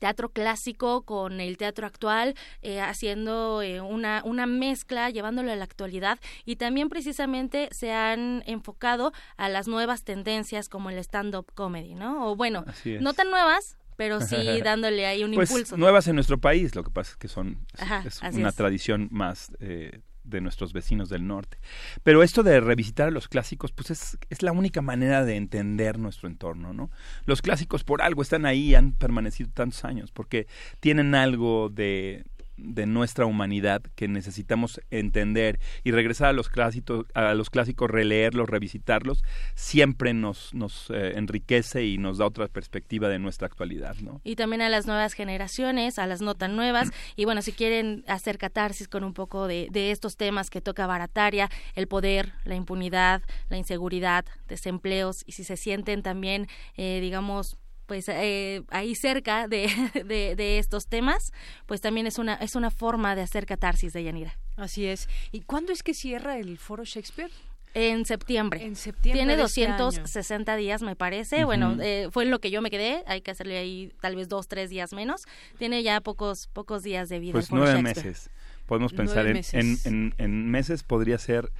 teatro 0.00 0.30
clásico 0.30 1.02
con 1.02 1.40
el 1.40 1.56
teatro 1.56 1.86
actual, 1.86 2.34
eh, 2.62 2.80
haciendo 2.80 3.62
eh, 3.62 3.80
una, 3.80 4.22
una 4.24 4.46
mezcla, 4.46 5.10
llevándolo 5.10 5.52
a 5.52 5.56
la 5.56 5.64
actualidad 5.64 6.18
y 6.44 6.56
también 6.56 6.88
precisamente 6.88 7.68
se 7.70 7.92
han 7.92 8.42
enfocado 8.46 9.12
a 9.36 9.48
las 9.48 9.68
nuevas 9.68 10.02
tendencias 10.02 10.68
como 10.68 10.90
el 10.90 10.98
stand-up 10.98 11.52
comedy, 11.54 11.94
¿no? 11.94 12.28
O 12.30 12.36
bueno, 12.36 12.64
no 13.00 13.14
tan 13.14 13.30
nuevas, 13.30 13.76
pero 13.96 14.20
sí 14.20 14.36
dándole 14.64 15.06
ahí 15.06 15.22
un 15.22 15.34
pues, 15.34 15.50
impulso. 15.50 15.76
Nuevas 15.76 16.08
en 16.08 16.14
nuestro 16.16 16.38
país, 16.38 16.74
lo 16.74 16.82
que 16.82 16.90
pasa 16.90 17.12
es 17.12 17.16
que 17.18 17.28
son 17.28 17.66
es, 18.04 18.20
una 18.32 18.50
tradición 18.50 19.08
más 19.12 19.52
eh, 19.60 20.00
de 20.24 20.40
nuestros 20.40 20.72
vecinos 20.72 21.08
del 21.08 21.26
norte. 21.26 21.58
Pero 22.02 22.22
esto 22.22 22.42
de 22.42 22.60
revisitar 22.60 23.08
a 23.08 23.10
los 23.10 23.28
clásicos, 23.28 23.72
pues 23.72 23.90
es, 23.90 24.18
es 24.28 24.42
la 24.42 24.52
única 24.52 24.82
manera 24.82 25.24
de 25.24 25.36
entender 25.36 25.98
nuestro 25.98 26.28
entorno, 26.28 26.72
¿no? 26.72 26.90
Los 27.24 27.42
clásicos 27.42 27.84
por 27.84 28.02
algo 28.02 28.22
están 28.22 28.46
ahí, 28.46 28.74
han 28.74 28.92
permanecido 28.92 29.50
tantos 29.52 29.84
años, 29.84 30.10
porque 30.12 30.46
tienen 30.80 31.14
algo 31.14 31.68
de, 31.68 32.24
de 32.62 32.86
nuestra 32.86 33.26
humanidad 33.26 33.82
que 33.94 34.08
necesitamos 34.08 34.80
entender 34.90 35.58
y 35.84 35.90
regresar 35.90 36.28
a 36.28 36.32
los 36.32 36.48
clásicos, 36.48 37.06
a 37.14 37.34
los 37.34 37.50
clásicos, 37.50 37.90
releerlos, 37.90 38.48
revisitarlos, 38.48 39.22
siempre 39.54 40.14
nos, 40.14 40.54
nos 40.54 40.90
eh, 40.90 41.12
enriquece 41.16 41.84
y 41.86 41.98
nos 41.98 42.18
da 42.18 42.26
otra 42.26 42.48
perspectiva 42.48 43.08
de 43.08 43.18
nuestra 43.18 43.46
actualidad, 43.46 43.96
¿no? 43.96 44.20
Y 44.24 44.36
también 44.36 44.62
a 44.62 44.68
las 44.68 44.86
nuevas 44.86 45.14
generaciones, 45.14 45.98
a 45.98 46.06
las 46.06 46.20
no 46.20 46.34
tan 46.34 46.56
nuevas, 46.56 46.90
y 47.16 47.24
bueno, 47.24 47.42
si 47.42 47.52
quieren 47.52 48.04
hacer 48.06 48.38
catarsis 48.38 48.88
con 48.88 49.04
un 49.04 49.14
poco 49.14 49.46
de, 49.46 49.68
de 49.70 49.90
estos 49.90 50.16
temas 50.16 50.50
que 50.50 50.60
toca 50.60 50.86
Barataria, 50.86 51.48
el 51.74 51.88
poder, 51.88 52.32
la 52.44 52.54
impunidad, 52.54 53.22
la 53.48 53.56
inseguridad, 53.56 54.24
desempleos, 54.48 55.22
y 55.26 55.32
si 55.32 55.44
se 55.44 55.56
sienten 55.56 56.02
también, 56.02 56.48
eh, 56.76 57.00
digamos, 57.00 57.56
pues 57.90 58.08
eh, 58.08 58.62
ahí 58.68 58.94
cerca 58.94 59.48
de, 59.48 59.66
de, 60.04 60.58
estos 60.60 60.86
temas, 60.86 61.32
pues 61.66 61.80
también 61.80 62.06
es 62.06 62.18
una, 62.18 62.34
es 62.34 62.54
una 62.54 62.70
forma 62.70 63.16
de 63.16 63.22
hacer 63.22 63.46
catarsis 63.46 63.92
de 63.92 64.04
Yanira. 64.04 64.38
Así 64.56 64.86
es. 64.86 65.08
¿Y 65.32 65.40
cuándo 65.40 65.72
es 65.72 65.82
que 65.82 65.92
cierra 65.92 66.38
el 66.38 66.56
Foro 66.56 66.84
Shakespeare? 66.84 67.32
En 67.74 68.04
septiembre. 68.04 68.62
En 68.64 68.76
septiembre. 68.76 69.18
Tiene 69.18 69.36
260 69.36 70.52
este 70.52 70.62
días, 70.62 70.82
me 70.82 70.94
parece. 70.94 71.44
Bueno, 71.44 71.78
eh, 71.80 72.10
fue 72.12 72.22
en 72.22 72.30
lo 72.30 72.38
que 72.38 72.52
yo 72.52 72.62
me 72.62 72.70
quedé. 72.70 73.02
Hay 73.08 73.22
que 73.22 73.32
hacerle 73.32 73.58
ahí 73.58 73.92
tal 74.00 74.14
vez 74.14 74.28
dos, 74.28 74.46
tres 74.46 74.70
días 74.70 74.92
menos. 74.92 75.22
Tiene 75.58 75.82
ya 75.82 76.00
pocos, 76.00 76.46
pocos 76.46 76.84
días 76.84 77.08
de 77.08 77.18
vida. 77.18 77.32
Pues 77.32 77.50
nueve 77.50 77.82
meses. 77.82 78.30
Podemos 78.66 78.92
pensar 78.92 79.26
En, 79.26 79.42
en, 79.52 80.14
en, 80.16 80.48
meses 80.48 80.84
podría 80.84 81.18
ser 81.18 81.50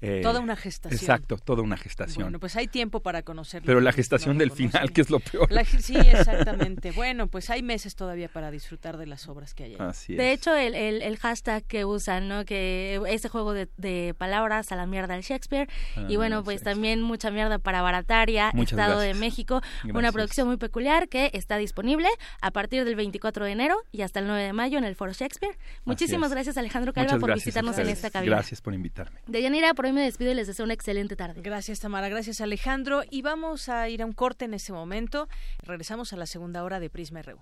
eh, 0.00 0.20
toda 0.22 0.40
una 0.40 0.56
gestación. 0.56 0.98
Exacto, 0.98 1.36
toda 1.36 1.62
una 1.62 1.76
gestación. 1.76 2.24
Bueno, 2.24 2.40
pues 2.40 2.56
hay 2.56 2.68
tiempo 2.68 3.00
para 3.00 3.22
conocerlo. 3.22 3.66
Pero 3.66 3.80
la 3.80 3.92
gestación 3.92 4.38
del 4.38 4.50
final, 4.50 4.92
que 4.92 5.02
es 5.02 5.10
lo 5.10 5.20
peor. 5.20 5.48
sí, 5.80 5.96
exactamente. 5.96 6.90
bueno, 6.96 7.26
pues 7.26 7.50
hay 7.50 7.62
meses 7.62 7.96
todavía 7.96 8.28
para 8.28 8.50
disfrutar 8.50 8.96
de 8.96 9.06
las 9.06 9.28
obras 9.28 9.54
que 9.54 9.64
hay 9.64 9.72
ahí. 9.72 9.76
Así 9.80 10.14
de 10.14 10.32
hecho, 10.32 10.54
el, 10.54 10.74
el, 10.74 11.16
hashtag 11.18 11.64
que 11.64 11.84
usan, 11.84 12.28
¿no? 12.28 12.44
Que 12.44 13.00
ese 13.08 13.28
juego 13.28 13.52
de, 13.52 13.68
de 13.76 14.14
palabras 14.16 14.72
a 14.72 14.76
la 14.76 14.86
mierda 14.86 15.14
del 15.14 15.22
Shakespeare. 15.22 15.68
Ah, 15.96 16.06
y 16.08 16.16
bueno, 16.16 16.42
pues 16.44 16.62
también 16.62 17.02
mucha 17.02 17.30
mierda 17.30 17.58
para 17.58 17.82
Barataria, 17.82 18.50
Estado 18.50 19.00
de 19.00 19.14
México. 19.14 19.60
Una 19.92 20.12
producción 20.12 20.46
muy 20.46 20.56
peculiar 20.56 21.08
que 21.08 21.30
está 21.34 21.56
disponible 21.56 22.08
a 22.40 22.50
partir 22.50 22.84
del 22.84 22.96
24 22.96 23.44
de 23.44 23.52
enero 23.52 23.76
y 23.92 24.02
hasta 24.02 24.20
el 24.20 24.26
9 24.26 24.42
de 24.42 24.52
mayo 24.52 24.78
en 24.78 24.84
el 24.84 24.94
Foro 24.94 25.12
Shakespeare. 25.12 25.56
Muchísimas 25.84 26.30
gracias, 26.30 26.56
Alejandro 26.56 26.92
Calva, 26.92 27.18
por 27.18 27.34
visitarnos 27.34 27.76
en 27.78 27.88
esta 27.88 28.10
cabina. 28.10 28.36
Gracias 28.36 28.60
por 28.60 28.74
invitarme. 28.74 29.20
De 29.26 29.42
Yanira, 29.42 29.74
me 29.92 30.02
despido 30.02 30.30
y 30.30 30.34
les 30.34 30.46
deseo 30.46 30.64
una 30.64 30.74
excelente 30.74 31.16
tarde. 31.16 31.40
Gracias, 31.42 31.80
Tamara. 31.80 32.08
Gracias, 32.08 32.40
Alejandro. 32.40 33.02
Y 33.10 33.22
vamos 33.22 33.68
a 33.68 33.88
ir 33.88 34.02
a 34.02 34.06
un 34.06 34.12
corte 34.12 34.44
en 34.44 34.54
este 34.54 34.72
momento. 34.72 35.28
Regresamos 35.62 36.12
a 36.12 36.16
la 36.16 36.26
segunda 36.26 36.64
hora 36.64 36.80
de 36.80 36.90
Prisma 36.90 37.22
RU. 37.22 37.40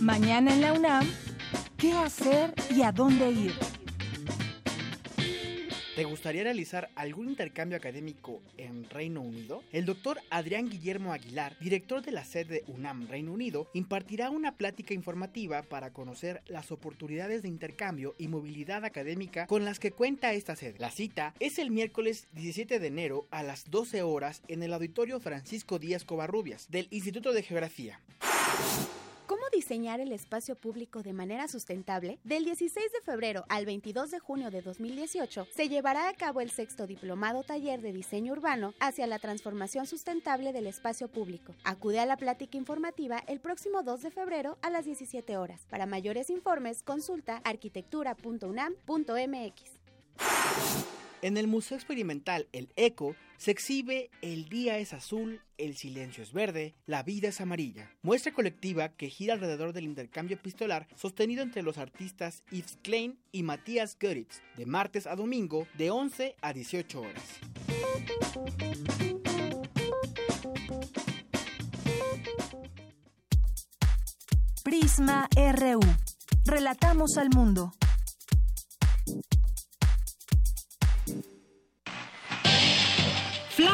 Mañana 0.00 0.54
en 0.54 0.60
la 0.60 0.72
UNAM, 0.72 1.08
¿qué 1.76 1.92
hacer 1.92 2.54
y 2.70 2.82
a 2.82 2.92
dónde 2.92 3.30
ir? 3.30 3.77
¿Te 5.98 6.04
gustaría 6.04 6.44
realizar 6.44 6.90
algún 6.94 7.28
intercambio 7.28 7.76
académico 7.76 8.40
en 8.56 8.88
Reino 8.88 9.20
Unido? 9.20 9.64
El 9.72 9.84
doctor 9.84 10.20
Adrián 10.30 10.68
Guillermo 10.70 11.12
Aguilar, 11.12 11.56
director 11.58 12.02
de 12.02 12.12
la 12.12 12.24
sede 12.24 12.62
UNAM 12.68 13.08
Reino 13.08 13.32
Unido, 13.32 13.68
impartirá 13.74 14.30
una 14.30 14.56
plática 14.56 14.94
informativa 14.94 15.64
para 15.64 15.92
conocer 15.92 16.40
las 16.46 16.70
oportunidades 16.70 17.42
de 17.42 17.48
intercambio 17.48 18.14
y 18.16 18.28
movilidad 18.28 18.84
académica 18.84 19.48
con 19.48 19.64
las 19.64 19.80
que 19.80 19.90
cuenta 19.90 20.32
esta 20.34 20.54
sede. 20.54 20.76
La 20.78 20.92
cita 20.92 21.34
es 21.40 21.58
el 21.58 21.72
miércoles 21.72 22.28
17 22.34 22.78
de 22.78 22.86
enero 22.86 23.26
a 23.32 23.42
las 23.42 23.68
12 23.68 24.02
horas 24.04 24.42
en 24.46 24.62
el 24.62 24.74
auditorio 24.74 25.18
Francisco 25.18 25.80
Díaz 25.80 26.04
Covarrubias 26.04 26.70
del 26.70 26.86
Instituto 26.92 27.32
de 27.32 27.42
Geografía 27.42 28.00
diseñar 29.52 30.00
el 30.00 30.12
espacio 30.12 30.56
público 30.56 31.02
de 31.02 31.12
manera 31.12 31.48
sustentable, 31.48 32.18
del 32.24 32.44
16 32.44 32.92
de 32.92 33.00
febrero 33.00 33.44
al 33.48 33.66
22 33.66 34.10
de 34.10 34.18
junio 34.18 34.50
de 34.50 34.62
2018 34.62 35.46
se 35.54 35.68
llevará 35.68 36.08
a 36.08 36.14
cabo 36.14 36.40
el 36.40 36.50
sexto 36.50 36.86
diplomado 36.86 37.42
taller 37.42 37.80
de 37.80 37.92
diseño 37.92 38.32
urbano 38.32 38.74
hacia 38.80 39.06
la 39.06 39.18
transformación 39.18 39.86
sustentable 39.86 40.52
del 40.52 40.66
espacio 40.66 41.08
público. 41.08 41.54
Acude 41.64 42.00
a 42.00 42.06
la 42.06 42.16
plática 42.16 42.56
informativa 42.56 43.22
el 43.26 43.40
próximo 43.40 43.82
2 43.82 44.02
de 44.02 44.10
febrero 44.10 44.58
a 44.62 44.70
las 44.70 44.84
17 44.84 45.36
horas. 45.36 45.66
Para 45.68 45.86
mayores 45.86 46.30
informes, 46.30 46.82
consulta 46.82 47.40
arquitectura.unam.mx. 47.44 49.78
En 51.22 51.36
el 51.36 51.48
Museo 51.48 51.76
Experimental 51.76 52.46
El 52.52 52.68
Eco 52.76 53.16
se 53.38 53.52
exhibe 53.52 54.10
El 54.20 54.48
día 54.48 54.78
es 54.78 54.92
azul, 54.92 55.40
el 55.56 55.76
silencio 55.76 56.22
es 56.22 56.32
verde, 56.32 56.74
la 56.86 57.04
vida 57.04 57.28
es 57.28 57.40
amarilla. 57.40 57.90
Muestra 58.02 58.32
colectiva 58.32 58.90
que 58.90 59.08
gira 59.08 59.34
alrededor 59.34 59.72
del 59.72 59.84
intercambio 59.84 60.36
epistolar 60.36 60.88
sostenido 60.96 61.42
entre 61.42 61.62
los 61.62 61.78
artistas 61.78 62.42
Yves 62.50 62.78
Klein 62.82 63.18
y 63.32 63.44
Matías 63.44 63.96
Göritz, 63.98 64.42
de 64.56 64.66
martes 64.66 65.06
a 65.06 65.14
domingo 65.14 65.66
de 65.78 65.90
11 65.90 66.34
a 66.42 66.52
18 66.52 67.00
horas. 67.00 67.22
Prisma 74.64 75.28
RU. 75.36 75.80
Relatamos 76.44 77.16
al 77.16 77.30
mundo. 77.30 77.72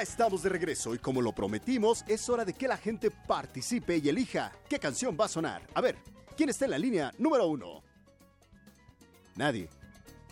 Estamos 0.00 0.42
de 0.42 0.48
regreso 0.48 0.94
y 0.94 0.98
como 0.98 1.20
lo 1.20 1.32
prometimos, 1.32 2.04
es 2.08 2.26
hora 2.30 2.46
de 2.46 2.54
que 2.54 2.66
la 2.66 2.78
gente 2.78 3.10
participe 3.10 3.98
y 3.98 4.08
elija 4.08 4.50
qué 4.66 4.78
canción 4.78 5.14
va 5.20 5.26
a 5.26 5.28
sonar. 5.28 5.60
A 5.74 5.82
ver, 5.82 5.96
¿quién 6.36 6.48
está 6.48 6.64
en 6.64 6.70
la 6.70 6.78
línea 6.78 7.12
número 7.18 7.46
uno? 7.46 7.82
Nadie. 9.36 9.68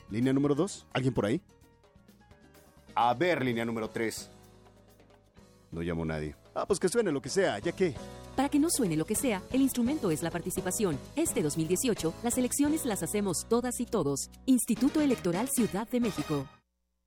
¿Línea 0.09 0.33
número 0.33 0.55
dos? 0.55 0.87
¿Alguien 0.95 1.13
por 1.13 1.27
ahí? 1.27 1.43
A 2.95 3.13
ver, 3.13 3.45
línea 3.45 3.67
número 3.67 3.91
tres. 3.91 4.31
No 5.71 5.83
llamo 5.83 6.05
a 6.05 6.07
nadie. 6.07 6.35
Ah, 6.55 6.65
pues 6.67 6.81
que 6.81 6.89
suene 6.89 7.13
lo 7.13 7.21
que 7.21 7.29
sea, 7.29 7.59
ya 7.59 7.73
que... 7.73 7.95
Para 8.37 8.49
que 8.49 8.59
no 8.59 8.71
suene 8.71 8.97
lo 8.97 9.05
que 9.05 9.17
sea, 9.17 9.43
el 9.53 9.61
instrumento 9.61 10.11
es 10.11 10.23
la 10.23 10.31
participación. 10.31 10.99
Este 11.15 11.43
2018, 11.43 12.15
las 12.23 12.39
elecciones 12.39 12.87
las 12.87 13.03
hacemos 13.03 13.47
todas 13.49 13.81
y 13.81 13.85
todos. 13.85 14.31
Instituto 14.47 15.03
Electoral 15.03 15.49
Ciudad 15.51 15.87
de 15.89 16.01
México. 16.01 16.47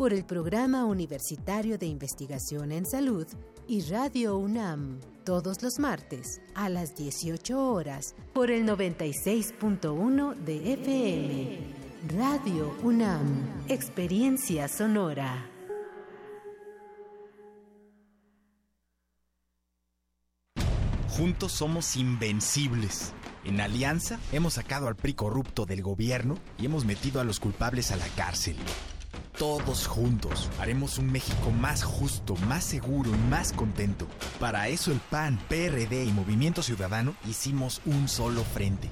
por 0.00 0.14
el 0.14 0.24
Programa 0.24 0.86
Universitario 0.86 1.76
de 1.76 1.84
Investigación 1.84 2.72
en 2.72 2.86
Salud 2.86 3.26
y 3.68 3.82
Radio 3.82 4.38
UNAM, 4.38 4.98
todos 5.26 5.62
los 5.62 5.78
martes 5.78 6.40
a 6.54 6.70
las 6.70 6.96
18 6.96 7.70
horas 7.70 8.14
por 8.32 8.50
el 8.50 8.64
96.1 8.64 10.36
de 10.36 10.72
FM. 10.72 11.58
Radio 12.16 12.74
UNAM, 12.82 13.66
Experiencia 13.68 14.68
Sonora. 14.68 15.50
Juntos 21.10 21.52
somos 21.52 21.94
invencibles. 21.96 23.12
En 23.44 23.60
Alianza 23.60 24.18
hemos 24.32 24.54
sacado 24.54 24.88
al 24.88 24.96
PRI 24.96 25.12
corrupto 25.12 25.66
del 25.66 25.82
gobierno 25.82 26.38
y 26.56 26.64
hemos 26.64 26.86
metido 26.86 27.20
a 27.20 27.24
los 27.24 27.38
culpables 27.38 27.90
a 27.90 27.96
la 27.96 28.08
cárcel 28.16 28.56
todos 29.40 29.86
juntos 29.86 30.50
haremos 30.60 30.98
un 30.98 31.10
México 31.10 31.50
más 31.50 31.82
justo, 31.82 32.36
más 32.46 32.62
seguro 32.62 33.10
y 33.10 33.30
más 33.30 33.54
contento. 33.54 34.06
Para 34.38 34.68
eso 34.68 34.92
el 34.92 35.00
PAN, 35.00 35.40
PRD 35.48 36.04
y 36.04 36.12
Movimiento 36.12 36.62
Ciudadano 36.62 37.14
hicimos 37.26 37.80
un 37.86 38.06
solo 38.06 38.44
frente. 38.44 38.90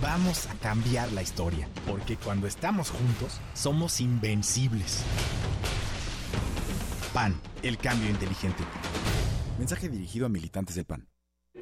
Vamos 0.00 0.46
a 0.46 0.54
cambiar 0.54 1.12
la 1.12 1.20
historia, 1.20 1.68
porque 1.86 2.16
cuando 2.16 2.46
estamos 2.46 2.88
juntos 2.88 3.42
somos 3.52 4.00
invencibles. 4.00 5.02
PAN, 7.12 7.38
el 7.62 7.76
cambio 7.76 8.08
inteligente. 8.08 8.64
Mensaje 9.58 9.90
dirigido 9.90 10.24
a 10.24 10.30
militantes 10.30 10.76
del 10.76 10.86
PAN. 10.86 11.09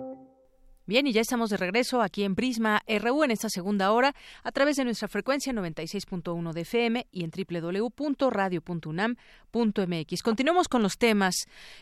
Bien, 0.87 1.05
y 1.05 1.13
ya 1.13 1.21
estamos 1.21 1.51
de 1.51 1.57
regreso 1.57 2.01
aquí 2.01 2.23
en 2.23 2.33
Prisma 2.33 2.81
RU 2.87 3.23
en 3.23 3.29
esta 3.29 3.49
segunda 3.49 3.91
hora 3.91 4.15
a 4.43 4.51
través 4.51 4.77
de 4.77 4.83
nuestra 4.83 5.07
frecuencia 5.07 5.53
96.1 5.53 6.53
de 6.53 6.61
FM 6.61 7.05
y 7.11 7.23
en 7.23 7.29
www.radio.unam.mx. 7.29 10.23
Continuamos 10.23 10.67
con 10.67 10.81
los 10.81 10.97
temas 10.97 11.35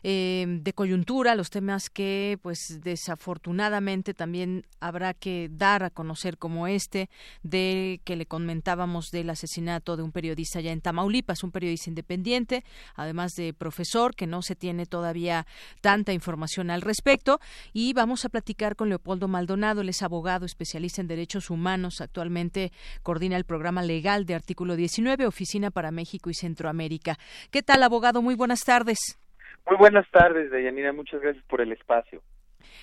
eh, 0.04 0.46
de 0.50 0.74
coyuntura, 0.74 1.36
los 1.36 1.50
temas 1.50 1.90
que, 1.90 2.40
pues, 2.42 2.82
desafortunadamente 2.84 4.14
también 4.14 4.66
habrá 4.82 5.14
que 5.14 5.48
dar 5.50 5.84
a 5.84 5.92
conocer, 5.92 6.38
como 6.38 6.68
este 6.68 7.10
de 7.42 8.02
que 8.04 8.18
le 8.18 8.26
comentábamos 8.26 9.12
del 9.12 9.30
asesinato 9.30 9.96
de 9.96 10.04
un 10.04 10.12
periodista 10.12 10.60
ya 10.60 10.74
en 10.74 10.82
Tamaulipas, 10.82 11.46
un 11.46 11.52
periodista 11.52 11.90
independiente, 11.90 12.66
además 12.96 13.36
de 13.36 13.54
profesor, 13.54 14.14
que 14.14 14.28
no 14.28 14.42
se 14.42 14.58
tiene 14.58 14.86
todavía 14.86 15.48
tanta 15.80 16.12
información 16.12 16.70
al 16.70 16.82
respecto. 16.82 17.40
Y 17.72 17.94
vamos 17.94 18.26
a 18.26 18.30
platicar 18.30 18.76
con 18.76 18.89
Leopoldo 18.90 19.28
Maldonado, 19.28 19.82
él 19.82 19.90
es 19.90 20.02
abogado 20.02 20.46
especialista 20.46 21.02
en 21.02 21.08
derechos 21.08 21.50
humanos, 21.50 22.02
actualmente 22.02 22.72
coordina 23.04 23.38
el 23.38 23.46
programa 23.46 23.82
legal 23.82 24.26
de 24.26 24.36
artículo 24.36 24.76
19, 24.76 25.26
Oficina 25.26 25.72
para 25.72 25.92
México 25.92 26.30
y 26.30 26.34
Centroamérica. 26.34 27.16
¿Qué 27.52 27.62
tal, 27.62 27.84
abogado? 27.84 28.22
Muy 28.22 28.36
buenas 28.36 28.62
tardes. 28.62 29.20
Muy 29.68 29.78
buenas 29.78 30.10
tardes, 30.12 30.52
Deyanira. 30.52 30.92
Muchas 30.94 31.22
gracias 31.22 31.44
por 31.46 31.62
el 31.62 31.72
espacio. 31.72 32.22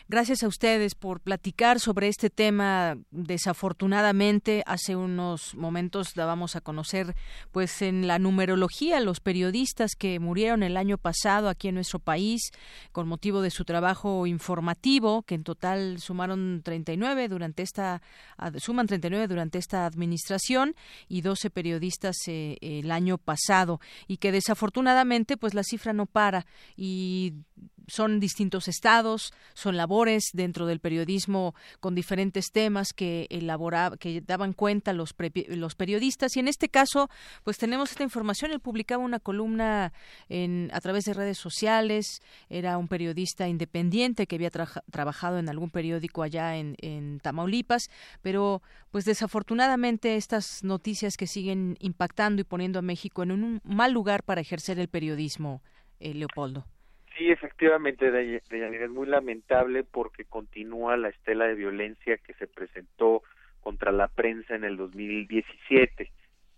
Gracias 0.08 0.44
a 0.44 0.46
ustedes 0.46 0.94
por 0.94 1.18
platicar 1.18 1.80
sobre 1.80 2.06
este 2.06 2.30
tema. 2.30 2.96
Desafortunadamente, 3.10 4.62
hace 4.64 4.94
unos 4.94 5.56
momentos 5.56 6.14
dábamos 6.14 6.54
a 6.54 6.60
conocer, 6.60 7.16
pues, 7.50 7.82
en 7.82 8.06
la 8.06 8.20
numerología 8.20 9.00
los 9.00 9.18
periodistas 9.18 9.96
que 9.96 10.20
murieron 10.20 10.62
el 10.62 10.76
año 10.76 10.96
pasado 10.96 11.48
aquí 11.48 11.66
en 11.66 11.74
nuestro 11.74 11.98
país 11.98 12.52
con 12.92 13.08
motivo 13.08 13.40
de 13.42 13.50
su 13.50 13.64
trabajo 13.64 14.28
informativo, 14.28 15.22
que 15.22 15.34
en 15.34 15.42
total 15.42 15.98
sumaron 15.98 16.62
39 16.62 17.26
durante 17.26 17.64
esta 17.64 18.00
suman 18.58 18.86
39 18.86 19.26
durante 19.26 19.58
esta 19.58 19.86
administración 19.86 20.76
y 21.08 21.22
12 21.22 21.50
periodistas 21.50 22.14
eh, 22.28 22.58
el 22.60 22.92
año 22.92 23.18
pasado 23.18 23.80
y 24.06 24.18
que 24.18 24.30
desafortunadamente, 24.30 25.36
pues, 25.36 25.52
la 25.52 25.64
cifra 25.64 25.92
no 25.92 26.06
para 26.06 26.46
y 26.76 27.34
son 27.86 28.20
distintos 28.20 28.68
estados, 28.68 29.32
son 29.54 29.76
labores 29.76 30.30
dentro 30.32 30.66
del 30.66 30.80
periodismo 30.80 31.54
con 31.80 31.94
diferentes 31.94 32.50
temas 32.52 32.92
que 32.92 33.26
elabora, 33.30 33.92
que 33.98 34.20
daban 34.20 34.52
cuenta 34.52 34.92
los, 34.92 35.14
los 35.48 35.74
periodistas 35.74 36.36
y 36.36 36.40
en 36.40 36.48
este 36.48 36.68
caso 36.68 37.08
pues 37.44 37.58
tenemos 37.58 37.90
esta 37.90 38.02
información. 38.02 38.50
Él 38.50 38.60
publicaba 38.60 39.02
una 39.02 39.20
columna 39.20 39.92
en, 40.28 40.70
a 40.72 40.80
través 40.80 41.04
de 41.04 41.14
redes 41.14 41.38
sociales, 41.38 42.22
era 42.48 42.78
un 42.78 42.88
periodista 42.88 43.48
independiente 43.48 44.26
que 44.26 44.36
había 44.36 44.50
trabajado 44.50 45.38
en 45.38 45.48
algún 45.48 45.70
periódico 45.70 46.22
allá 46.22 46.56
en, 46.56 46.76
en 46.78 47.20
Tamaulipas, 47.20 47.88
pero 48.22 48.62
pues 48.90 49.04
desafortunadamente 49.04 50.16
estas 50.16 50.64
noticias 50.64 51.16
que 51.16 51.26
siguen 51.26 51.76
impactando 51.80 52.40
y 52.40 52.44
poniendo 52.44 52.78
a 52.78 52.82
México 52.82 53.22
en 53.22 53.32
un 53.32 53.60
mal 53.64 53.92
lugar 53.92 54.22
para 54.22 54.40
ejercer 54.40 54.78
el 54.78 54.88
periodismo, 54.88 55.62
eh, 56.00 56.14
Leopoldo. 56.14 56.66
Sí, 57.16 57.30
efectivamente, 57.30 58.36
es 58.36 58.90
muy 58.90 59.06
lamentable 59.06 59.84
porque 59.84 60.24
continúa 60.24 60.96
la 60.96 61.08
estela 61.08 61.46
de 61.46 61.54
violencia 61.54 62.18
que 62.18 62.34
se 62.34 62.46
presentó 62.46 63.22
contra 63.60 63.90
la 63.90 64.08
prensa 64.08 64.54
en 64.54 64.64
el 64.64 64.76
2017, 64.76 66.10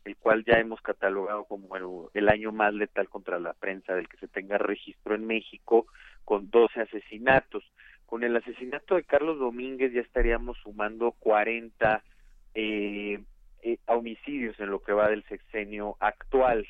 el 0.04 0.16
cual 0.16 0.44
ya 0.44 0.54
hemos 0.54 0.80
catalogado 0.80 1.44
como 1.44 1.76
el, 1.76 1.84
el, 2.14 2.28
año 2.28 2.50
más 2.50 2.74
letal 2.74 3.08
contra 3.08 3.38
la 3.38 3.52
prensa 3.52 3.94
del 3.94 4.08
que 4.08 4.16
se 4.16 4.26
tenga 4.26 4.58
registro 4.58 5.14
en 5.14 5.26
México, 5.26 5.86
con 6.24 6.50
12 6.50 6.80
asesinatos. 6.80 7.62
Con 8.06 8.24
el 8.24 8.36
asesinato 8.36 8.96
de 8.96 9.04
Carlos 9.04 9.38
Domínguez 9.38 9.92
ya 9.92 10.00
estaríamos 10.00 10.58
sumando 10.58 11.12
40 11.12 12.02
eh, 12.54 13.20
eh, 13.62 13.78
homicidios 13.86 14.58
en 14.60 14.70
lo 14.70 14.82
que 14.82 14.92
va 14.92 15.08
del 15.08 15.24
sexenio 15.24 15.96
actual. 16.00 16.66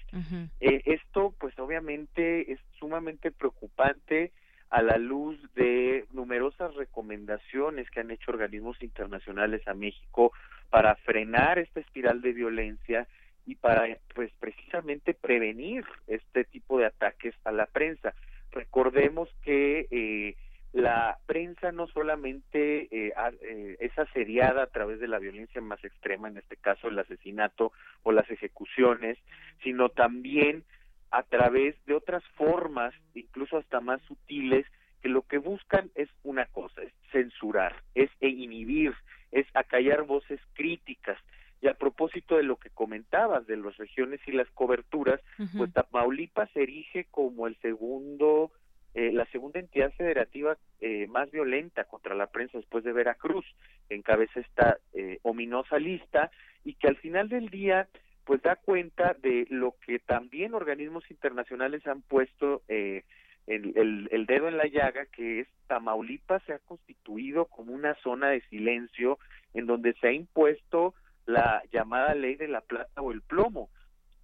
eh, 0.61 0.83
esto, 0.87 1.35
pues 1.39 1.59
obviamente 1.59 2.53
es 2.53 2.61
sumamente 2.79 3.31
preocupante 3.31 4.33
a 4.71 4.83
la 4.83 4.99
luz 4.99 5.39
de 5.55 6.05
numerosas 6.13 6.75
recomendaciones 6.75 7.91
que 7.91 8.01
han 8.01 8.11
hecho 8.11 8.31
organismos 8.31 8.83
internacionales 8.83 9.67
a 9.67 9.75
México 9.75 10.33
para 10.71 10.95
frenar 10.97 11.59
esta 11.59 11.81
espiral 11.81 12.21
de 12.21 12.33
violencia 12.33 13.07
y 13.47 13.55
para 13.55 13.87
pues 14.15 14.31
precisamente 14.39 15.15
prevenir 15.15 15.85
este 16.07 16.45
tipo 16.45 16.79
de 16.79 16.87
ataques 16.87 17.35
a 17.45 17.53
la 17.53 17.67
prensa. 17.67 18.15
Recordemos 18.53 19.29
que 19.43 19.87
eh, 19.91 20.37
la 20.79 21.19
prensa 21.27 21.73
no 21.73 21.89
solamente 21.89 22.89
eh, 22.91 23.13
eh, 23.43 23.77
es 23.81 23.99
asediada 23.99 24.63
a 24.63 24.67
través 24.69 25.01
de 25.01 25.09
la 25.09 25.19
violencia 25.19 25.61
más 25.61 25.83
extrema, 25.85 26.29
en 26.29 26.39
este 26.39 26.57
caso 26.57 26.89
el 26.89 26.99
asesinato 26.99 27.73
o 28.05 28.13
las 28.13 28.31
ejecuciones, 28.31 29.19
sino 29.63 29.89
también 29.89 30.63
a 31.11 31.25
través 31.25 31.75
de 31.87 31.95
otras 31.95 32.23
formas, 32.37 32.95
incluso 33.15 33.57
hasta 33.57 33.81
más 33.81 34.01
sutiles, 34.03 34.67
que 35.03 35.09
lo 35.09 35.23
que 35.23 35.39
buscan 35.39 35.91
es 35.97 36.09
una 36.23 36.47
cosa, 36.47 36.83
es 36.83 36.93
censurar, 37.11 37.75
es 37.95 38.11
inhibir, 38.21 38.95
es 39.33 39.47
acallar 39.55 40.05
voces 40.05 40.41
críticas. 40.55 41.19
Y 41.61 41.67
a 41.67 41.75
propósito 41.75 42.37
de 42.37 42.45
lo 42.45 42.57
que 42.57 42.71
comentabas 42.71 43.47
de 43.49 43.57
las 43.57 43.77
regiones 43.79 44.21
y 44.27 44.33
las 44.33 44.49
coberturas, 44.51 45.21
pues 45.57 45.73
Tamaulipas 45.73 46.49
se 46.53 46.63
erige 46.63 47.07
como 47.11 47.49
el 47.49 47.57
segundo 47.57 48.53
eh, 48.95 49.13
la 49.13 49.27
segunda 49.27 49.61
entidad 49.61 49.93
federativa 49.93 50.57
eh, 50.81 51.07
más 51.09 51.31
violenta 51.31 51.85
contra 51.85 52.15
la 52.15 52.29
prensa 52.29 52.59
después 52.59 52.85
de 52.85 52.93
Veracruz, 52.93 53.45
que 53.89 53.95
encabeza 53.95 54.41
esta 54.41 54.79
eh, 54.95 55.19
ominosa 55.23 55.79
lista 55.79 56.31
y 56.65 56.75
que 56.75 56.89
al 56.89 56.97
final 56.97 57.29
del 57.29 57.49
día 57.49 57.89
pues 58.25 58.43
da 58.43 58.57
cuenta 58.57 59.15
de 59.15 59.47
lo 59.51 59.75
que 59.87 59.99
también 60.01 60.55
organismos 60.55 61.11
internacionales 61.11 61.87
han 61.87 62.03
puesto 62.03 62.63
el, 62.69 63.05
el, 63.47 64.27
dedo 64.27 64.49
en 64.49 64.59
la 64.59 64.67
llaga, 64.67 65.07
que 65.07 65.41
es 65.41 65.49
Tamaulipas 65.67 66.43
se 66.45 66.53
ha 66.53 66.59
constituido 66.59 67.47
como 67.47 67.73
una 67.73 67.95
zona 68.03 68.29
de 68.29 68.43
silencio 68.51 69.19
en 69.55 69.67
donde 69.67 69.95
se 69.95 70.09
ha 70.09 70.13
impuesto 70.13 70.95
la 71.25 71.63
llamada 71.73 72.15
ley 72.15 72.35
de 72.35 72.49
la 72.49 72.61
plata 72.61 73.01
o 73.01 73.13
el 73.13 73.23
plomo, 73.23 73.71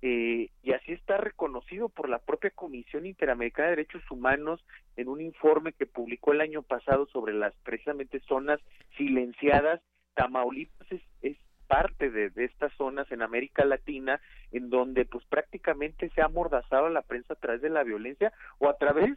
eh, 0.07 0.51
y 0.63 0.73
así 0.73 0.93
está 0.93 1.17
reconocido 1.17 1.89
por 1.89 2.11
la 2.11 2.19
propia 2.19 2.51
Comisión 2.51 3.07
Interamericana 3.07 3.71
de 3.71 3.77
Derechos 3.77 4.03
Humanos 4.11 4.63
en 4.97 5.09
un 5.09 5.23
informe 5.23 5.73
que 5.73 5.87
publicó 5.87 6.33
el 6.33 6.43
año 6.43 6.61
pasado 6.61 7.07
sobre 7.07 7.33
las 7.33 7.55
precisamente 7.63 8.21
zonas 8.29 8.61
silenciadas. 8.99 9.81
Tamaulipas 10.13 10.89
es, 11.23 11.39
parte 11.67 12.11
de, 12.11 12.31
estas 12.37 12.71
zonas 12.75 13.11
en 13.11 13.23
América 13.23 13.65
Latina 13.65 14.21
en 14.53 14.69
donde 14.69 15.07
pues 15.07 15.25
prácticamente 15.25 16.11
se 16.11 16.21
ha 16.21 16.27
amordazado 16.27 16.85
a 16.85 16.91
la 16.91 17.01
prensa 17.01 17.33
a 17.33 17.41
través 17.41 17.63
de 17.63 17.71
la 17.71 17.83
violencia 17.83 18.31
o 18.59 18.69
a 18.69 18.77
través 18.77 19.17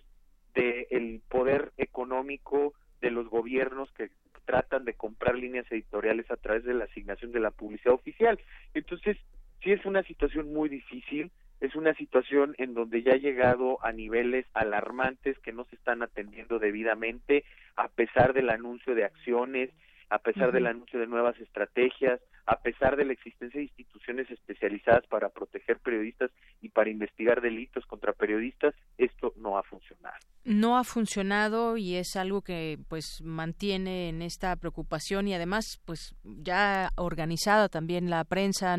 del 0.53 1.21
poder 1.27 1.73
económico 1.75 2.73
de 3.01 3.11
los 3.11 3.27
gobiernos 3.27 3.91
que 3.91 4.09
tratan 4.45 4.85
de 4.85 4.93
comprar 4.93 5.35
líneas 5.35 5.69
editoriales 5.69 6.31
a 6.31 6.37
través 6.37 6.63
de 6.63 6.73
la 6.73 6.85
asignación 6.85 7.33
de 7.33 7.41
la 7.41 7.51
publicidad 7.51 7.93
oficial. 7.93 8.39
Entonces, 8.73 9.17
sí 9.63 9.71
es 9.71 9.85
una 9.85 10.03
situación 10.03 10.53
muy 10.53 10.69
difícil, 10.69 11.31
es 11.59 11.75
una 11.75 11.93
situación 11.95 12.55
en 12.59 12.73
donde 12.73 13.01
ya 13.01 13.13
ha 13.13 13.17
llegado 13.17 13.83
a 13.83 13.91
niveles 13.91 14.45
alarmantes 14.53 15.39
que 15.39 15.51
no 15.51 15.65
se 15.65 15.75
están 15.75 16.03
atendiendo 16.03 16.59
debidamente, 16.59 17.43
a 17.75 17.87
pesar 17.87 18.33
del 18.33 18.49
anuncio 18.49 18.93
de 18.93 19.05
acciones, 19.05 19.71
a 20.09 20.19
pesar 20.19 20.51
del 20.51 20.67
anuncio 20.67 20.99
de 20.99 21.07
nuevas 21.07 21.39
estrategias, 21.39 22.21
a 22.47 22.55
pesar 22.59 22.95
de 22.95 23.03
la 23.03 23.11
existencia 23.11 23.59
de 23.59 23.65
instituciones 23.65 24.31
especializadas 24.31 25.05
para 25.07 25.27
proteger 25.27 25.79
periodistas 25.79 26.31
y 26.61 26.69
para 26.69 26.89
investigar 26.89 27.41
delitos 27.41 27.85
contra 27.85 28.13
periodistas, 28.13 28.73
esto 28.97 29.33
no 29.35 29.57
ha 29.57 29.63
funcionado. 29.63 30.15
No 30.45 30.77
ha 30.77 30.85
funcionado 30.85 31.75
y 31.75 31.95
es 31.95 32.15
algo 32.15 32.41
que 32.41 32.79
pues 32.87 33.21
mantiene 33.21 34.07
en 34.07 34.21
esta 34.21 34.55
preocupación 34.55 35.27
y 35.27 35.33
además 35.33 35.81
pues 35.83 36.15
ya 36.23 36.91
organizada 36.95 37.67
también 37.67 38.09
la 38.09 38.23
prensa 38.23 38.77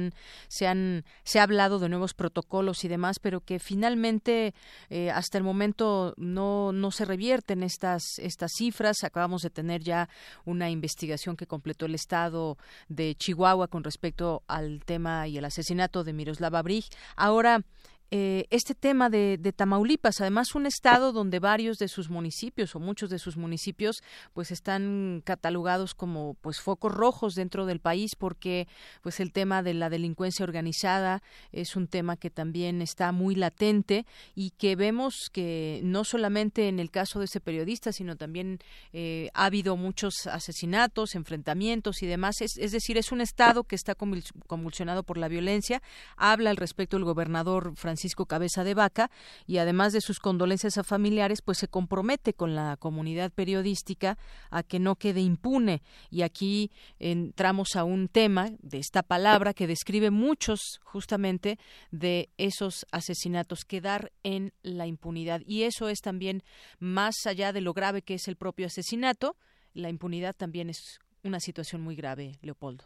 se 0.49 0.67
han 0.67 1.05
se 1.25 1.39
ha 1.39 1.43
hablado 1.43 1.79
de 1.79 1.91
nuevos 1.91 2.15
protocolos 2.15 2.85
y 2.85 2.89
demás 2.89 3.19
pero 3.21 3.43
que 3.43 3.59
finalmente 3.59 4.55
eh, 4.89 5.11
hasta 5.11 5.37
el 5.37 5.45
momento 5.45 6.15
no 6.17 6.73
no 6.73 6.91
se 6.91 7.05
revierten 7.05 7.63
estas 7.63 8.19
estas 8.19 8.53
cifras 8.57 9.05
acabamos 9.05 9.43
de 9.43 9.51
tener 9.51 9.83
ya 9.83 10.09
una 10.47 10.71
investigación 10.71 11.37
que 11.37 11.47
completó 11.47 11.85
el 11.85 11.95
estado 11.95 12.57
de 12.89 13.15
Chihuahua 13.15 13.58
con 13.67 13.83
respecto 13.83 14.45
al 14.47 14.85
tema 14.85 15.27
y 15.27 15.39
el 15.39 15.45
asesinato 15.45 16.05
de 16.05 16.13
Miroslava 16.13 16.63
Brig. 16.63 16.85
Ahora, 17.17 17.63
eh, 18.11 18.47
este 18.49 18.75
tema 18.75 19.11
de, 19.11 19.39
Tamaulipas, 19.55 20.23
además 20.23 20.55
un 20.55 20.65
estado 20.65 21.13
donde 21.13 21.41
varios 21.41 21.77
de 21.77 21.89
sus 21.89 22.09
municipios 22.09 22.75
o 22.75 22.81
muchos 22.81 23.11
de 23.11 23.19
sus 23.19 23.37
municipios 23.37 24.03
pues 24.33 24.51
están 24.51 25.21
catalogados 25.27 25.95
como 25.95 26.35
pues 26.41 26.59
focos 26.61 26.95
rojos 26.95 27.35
dentro 27.35 27.67
del 27.67 27.81
país 27.81 28.13
porque 28.17 28.67
pues 29.03 29.21
el 29.21 29.31
tema 29.31 29.63
de 29.63 29.75
la 29.75 29.91
delincuencia 29.91 30.43
organizada 30.43 31.23
es 31.53 31.77
un 31.77 31.87
tema 31.87 32.17
que 32.17 32.31
también 32.31 32.81
está 32.81 33.13
muy 33.13 33.35
latente 33.35 34.07
y 34.35 34.51
que 34.51 34.75
vemos 34.75 35.29
que 35.31 35.81
no 35.85 36.05
solamente 36.05 36.69
en 36.69 36.81
el 36.81 36.91
caso 36.91 37.19
de 37.19 37.27
ese 37.27 37.41
periodista 37.41 37.93
sino 37.93 38.17
también 38.17 38.59
eh, 38.95 39.29
ha 39.35 39.45
habido 39.45 39.77
muchos 39.77 40.27
asesinatos, 40.27 41.15
enfrentamientos 41.15 42.03
y 42.03 42.07
demás, 42.07 42.41
es, 42.41 42.57
es 42.57 42.73
decir, 42.73 42.97
es 42.97 43.13
un 43.13 43.21
estado 43.21 43.65
que 43.65 43.77
está 43.77 43.95
convulsionado 43.95 45.03
por 45.03 45.19
la 45.19 45.29
violencia, 45.29 45.83
habla 46.17 46.49
al 46.49 46.57
respecto 46.57 46.97
el 46.97 47.05
gobernador 47.05 47.77
Francisco 47.77 47.98
Francisco 47.99 48.27
Cabeza 48.27 48.63
de 48.63 48.75
Vaca 48.75 49.11
y 49.45 49.59
además 49.59 49.93
de 49.93 50.01
sus 50.01 50.21
condolencias 50.21 50.79
a 50.79 50.85
familiares, 50.85 51.43
pues 51.43 51.59
se 51.59 51.67
compromete 51.67 52.33
con 52.33 52.55
la 52.55 52.77
comunidad 52.77 53.33
periodística 53.33 54.17
a 54.53 54.63
que 54.63 54.79
no 54.79 54.95
quede 54.95 55.21
impune. 55.21 55.83
Y 56.09 56.23
aquí 56.23 56.71
entramos 57.01 57.75
a 57.75 57.83
un 57.83 58.07
tema 58.07 58.51
de 58.63 58.79
esta 58.79 59.03
palabra 59.03 59.53
que 59.53 59.67
describe 59.67 60.13
muchos 60.13 60.79
justamente 60.85 61.59
de 61.91 62.29
esos 62.39 62.87
asesinatos, 62.93 63.65
quedar 63.65 64.13
en 64.23 64.53
la 64.63 64.87
impunidad. 64.87 65.41
Y 65.45 65.65
eso 65.65 65.89
es 65.89 65.99
también 65.99 66.45
más 66.79 67.27
allá 67.27 67.53
de 67.53 67.63
lo 67.63 67.73
grave 67.73 68.03
que 68.03 68.15
es 68.15 68.29
el 68.29 68.37
propio 68.37 68.67
asesinato, 68.67 69.35
la 69.75 69.89
impunidad 69.89 70.37
también 70.37 70.71
es 70.71 71.01
una 71.25 71.41
situación 71.41 71.83
muy 71.83 71.97
grave, 71.97 72.35
Leopoldo. 72.43 72.85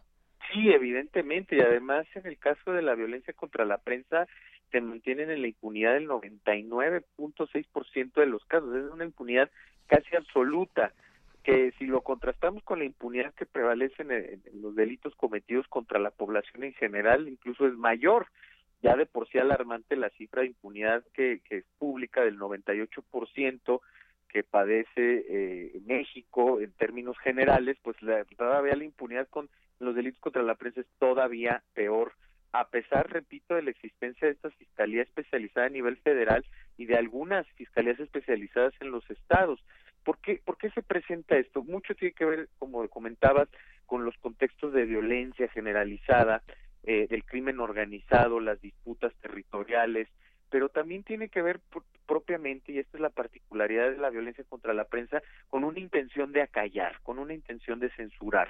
Sí, 0.52 0.68
evidentemente, 0.68 1.56
y 1.56 1.60
además 1.60 2.06
en 2.14 2.26
el 2.26 2.38
caso 2.38 2.72
de 2.72 2.82
la 2.82 2.94
violencia 2.94 3.32
contra 3.32 3.64
la 3.64 3.78
prensa, 3.78 4.26
se 4.72 4.80
mantienen 4.80 5.30
en 5.30 5.42
la 5.42 5.48
impunidad 5.48 5.94
del 5.94 6.08
99.6% 6.08 8.14
de 8.14 8.26
los 8.26 8.44
casos. 8.46 8.74
Es 8.74 8.90
una 8.90 9.04
impunidad 9.04 9.50
casi 9.86 10.16
absoluta 10.16 10.92
que 11.44 11.72
si 11.78 11.86
lo 11.86 12.00
contrastamos 12.00 12.62
con 12.64 12.78
la 12.78 12.86
impunidad 12.86 13.34
que 13.34 13.46
prevalece 13.46 14.02
en, 14.02 14.42
los 14.60 14.74
delitos 14.74 15.14
cometidos 15.16 15.68
contra 15.68 15.98
la 15.98 16.10
población 16.10 16.64
en 16.64 16.72
general, 16.72 17.28
incluso 17.28 17.66
es 17.66 17.74
mayor. 17.74 18.26
Ya 18.82 18.96
de 18.96 19.06
por 19.06 19.28
sí 19.28 19.38
alarmante 19.38 19.94
la 19.94 20.10
cifra 20.10 20.42
de 20.42 20.48
impunidad 20.48 21.04
que, 21.14 21.40
que 21.44 21.58
es 21.58 21.64
pública 21.78 22.22
del 22.22 22.38
98% 22.38 23.80
que 24.28 24.42
padece 24.42 24.88
eh, 24.96 25.80
México 25.84 26.60
en 26.60 26.72
términos 26.72 27.18
generales, 27.18 27.76
pues 27.82 28.00
la, 28.02 28.24
todavía 28.24 28.74
la 28.74 28.84
impunidad 28.84 29.28
con 29.28 29.50
los 29.78 29.94
delitos 29.94 30.20
contra 30.20 30.42
la 30.42 30.54
prensa 30.54 30.80
es 30.80 30.86
todavía 30.98 31.62
peor 31.74 32.14
a 32.52 32.68
pesar, 32.68 33.10
repito, 33.10 33.54
de 33.54 33.62
la 33.62 33.70
existencia 33.70 34.26
de 34.26 34.34
esta 34.34 34.50
fiscalía 34.50 35.02
especializada 35.02 35.66
a 35.66 35.70
nivel 35.70 35.96
federal 35.98 36.44
y 36.76 36.86
de 36.86 36.96
algunas 36.96 37.46
fiscalías 37.52 37.98
especializadas 37.98 38.74
en 38.80 38.90
los 38.90 39.08
estados. 39.10 39.60
¿Por 40.04 40.18
qué, 40.18 40.40
¿Por 40.44 40.58
qué 40.58 40.70
se 40.70 40.82
presenta 40.82 41.36
esto? 41.36 41.62
Mucho 41.62 41.94
tiene 41.94 42.12
que 42.12 42.24
ver, 42.24 42.48
como 42.58 42.86
comentabas, 42.88 43.48
con 43.86 44.04
los 44.04 44.16
contextos 44.18 44.72
de 44.72 44.84
violencia 44.84 45.48
generalizada, 45.48 46.42
eh, 46.84 47.06
del 47.08 47.24
crimen 47.24 47.60
organizado, 47.60 48.40
las 48.40 48.60
disputas 48.60 49.14
territoriales, 49.20 50.08
pero 50.50 50.68
también 50.68 51.04
tiene 51.04 51.28
que 51.28 51.40
ver 51.40 51.60
propiamente, 52.06 52.72
y 52.72 52.78
esta 52.78 52.98
es 52.98 53.00
la 53.00 53.10
particularidad 53.10 53.90
de 53.90 53.96
la 53.96 54.10
violencia 54.10 54.44
contra 54.48 54.74
la 54.74 54.84
prensa, 54.84 55.22
con 55.48 55.64
una 55.64 55.78
intención 55.78 56.32
de 56.32 56.42
acallar, 56.42 57.00
con 57.02 57.18
una 57.18 57.32
intención 57.32 57.80
de 57.80 57.90
censurar. 57.90 58.48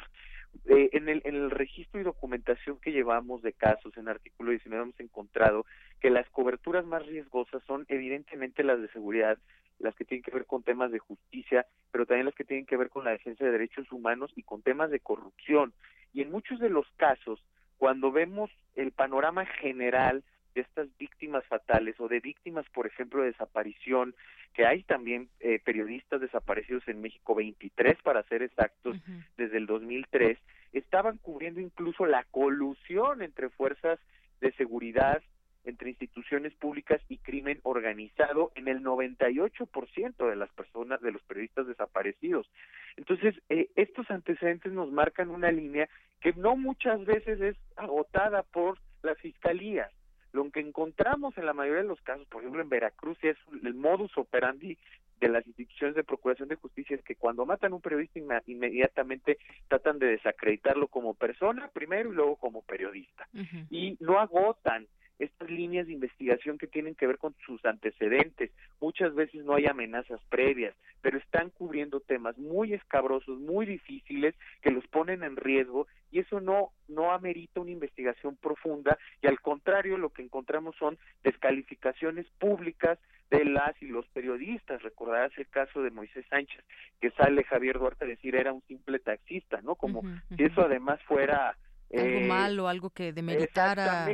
Eh, 0.67 0.91
en, 0.93 1.09
el, 1.09 1.23
en 1.25 1.35
el 1.35 1.51
registro 1.51 2.01
y 2.01 2.05
documentación 2.05 2.79
que 2.79 2.93
llevamos 2.93 3.43
de 3.43 3.53
casos 3.53 3.97
en 3.97 4.09
artículo 4.09 4.51
19 4.51 4.83
hemos 4.83 5.01
encontrado 5.01 5.65
que 6.01 6.11
las 6.11 6.29
coberturas 6.31 6.85
más 6.85 7.05
riesgosas 7.07 7.63
son 7.65 7.85
evidentemente 7.89 8.63
las 8.63 8.81
de 8.81 8.89
seguridad, 8.89 9.39
las 9.79 9.95
que 9.97 10.05
tienen 10.05 10.23
que 10.23 10.31
ver 10.31 10.47
con 10.47 10.63
temas 10.63 10.93
de 10.93 10.99
justicia, 10.99 11.67
pero 11.91 12.07
también 12.07 12.27
las 12.27 12.35
que 12.35 12.45
tienen 12.45 12.67
que 12.67 12.77
ver 12.77 12.91
con 12.91 13.05
la 13.05 13.11
defensa 13.13 13.45
de 13.45 13.51
derechos 13.51 13.91
humanos 13.91 14.31
y 14.37 14.43
con 14.43 14.63
temas 14.63 14.91
de 14.91 15.01
corrupción. 15.01 15.73
Y 16.13 16.23
en 16.23 16.31
muchos 16.31 16.61
de 16.61 16.71
los 16.71 16.87
casos, 16.97 17.43
cuando 17.79 18.13
vemos 18.13 18.51
el 18.77 18.93
panorama 18.93 19.47
general 19.47 20.23
de 20.55 20.61
estas 20.63 20.89
víctimas 20.99 21.45
fatales 21.47 21.99
o 21.99 22.09
de 22.09 22.21
víctimas, 22.21 22.69
por 22.71 22.87
ejemplo, 22.87 23.23
de 23.23 23.29
desaparición, 23.29 24.15
que 24.55 24.67
hay 24.67 24.83
también 24.83 25.29
eh, 25.41 25.61
periodistas 25.65 26.21
desaparecidos 26.21 26.87
en 26.89 27.01
México, 27.01 27.35
23 27.35 27.97
para 28.03 28.23
ser 28.25 28.43
exactos, 28.43 28.97
desde 29.37 29.57
el 29.57 29.67
2003, 29.67 30.39
estaban 30.73 31.19
cubriendo 31.19 31.61
incluso 31.61 32.07
la 32.07 32.25
colusión 32.25 33.23
entre 33.23 33.49
fuerzas 33.51 33.99
de 34.41 34.53
seguridad, 34.53 35.23
entre 35.65 35.91
instituciones 35.91 36.53
públicas 36.55 37.01
y 37.09 37.19
crimen 37.19 37.61
organizado 37.63 38.51
en 38.57 38.69
el 38.69 38.83
98% 38.83 40.29
de 40.29 40.37
las 40.37 40.51
personas, 40.51 41.01
de 41.01 41.13
los 41.13 41.23
periodistas 41.23 41.67
desaparecidos. 41.67 42.51
Entonces, 42.97 43.37
eh, 43.49 43.71
estos 43.77 44.11
antecedentes 44.11 44.73
nos 44.73 44.91
marcan 44.91 45.31
una 45.31 45.53
línea 45.53 45.89
que 46.21 46.33
no 46.35 46.57
muchas 46.57 47.05
veces 47.05 47.41
es 47.41 47.57
agotada 47.77 48.43
por 48.43 48.79
las 49.03 49.19
fiscalías 49.19 49.91
lo 50.33 50.51
que 50.51 50.61
encontramos 50.61 51.37
en 51.37 51.47
la 51.47 51.53
mayoría 51.53 51.83
de 51.83 51.89
los 51.89 52.01
casos, 52.01 52.27
por 52.29 52.43
ejemplo 52.43 52.63
en 52.63 52.69
Veracruz, 52.69 53.19
es 53.23 53.37
el 53.63 53.75
modus 53.75 54.17
operandi 54.17 54.79
de 55.21 55.29
las 55.29 55.47
instituciones 55.47 55.95
de 55.95 56.03
procuración 56.03 56.49
de 56.49 56.57
justicia 56.57 56.97
es 56.97 57.05
que 57.05 57.15
cuando 57.15 57.47
matan 57.47 57.73
a 57.73 57.77
un 57.77 57.81
periodista 57.81 58.19
inmediatamente 58.47 59.39
tratan 59.69 60.01
de 60.01 60.09
desacreditarlo 60.09 60.89
como 60.89 61.15
persona 61.15 61.69
primero 61.69 62.11
y 62.11 62.17
luego 62.17 62.37
como 62.37 62.63
periodista. 62.63 63.29
Y 63.71 63.97
no 64.01 64.19
agotan 64.19 64.89
estas 65.23 65.51
líneas 65.51 65.87
de 65.87 65.93
investigación 65.93 66.59
que 66.59 66.67
tienen 66.67 66.95
que 66.95 67.07
ver 67.07 67.19
con 67.19 67.35
sus 67.47 67.65
antecedentes. 67.65 68.51
Muchas 68.81 69.15
veces 69.15 69.45
no 69.45 69.55
hay 69.55 69.67
amenazas 69.67 70.21
previas, 70.29 70.75
pero 71.01 71.19
están 71.19 71.51
cubriendo 71.51 72.01
temas 72.01 72.37
muy 72.39 72.75
escabrosos, 72.75 73.39
muy 73.39 73.67
difíciles, 73.67 74.35
que 74.63 74.71
los 74.71 74.87
ponen 74.89 75.23
en 75.23 75.37
riesgo 75.37 75.87
y 76.11 76.21
eso 76.21 76.41
no, 76.41 76.71
no 76.89 77.13
amerita 77.13 77.61
una 77.61 77.71
investigación 77.71 78.37
profunda 78.37 78.99
y 79.23 79.27
al 79.27 79.41
contrario 79.41 79.97
lo 79.97 80.11
que 80.11 80.23
encontramos 80.23 80.77
son 80.77 80.99
descalificaciones 81.23 82.27
públicas 82.39 82.99
de 83.31 83.45
las 83.45 83.81
y 83.81 83.87
los 83.87 84.07
periodistas. 84.09 84.83
Recordarás 84.83 85.33
el 85.39 85.49
caso 85.49 85.83
de 85.83 85.91
Moisés 85.91 86.27
Sánchez, 86.29 86.63
que 87.01 87.11
sale 87.13 87.45
Javier 87.45 87.79
Duarte 87.79 88.05
a 88.05 88.09
decir 88.09 88.35
era 88.35 88.53
un 88.53 88.63
simple 88.63 88.99
taxista, 88.99 89.61
¿no? 89.63 89.75
Como 89.77 90.03
si 90.37 90.45
eso 90.45 90.63
además 90.63 91.01
fuera 91.05 91.57
algo 91.93 92.19
eh, 92.19 92.27
malo, 92.27 92.69
algo 92.69 92.91
que 92.91 93.13
demeritara 93.13 94.09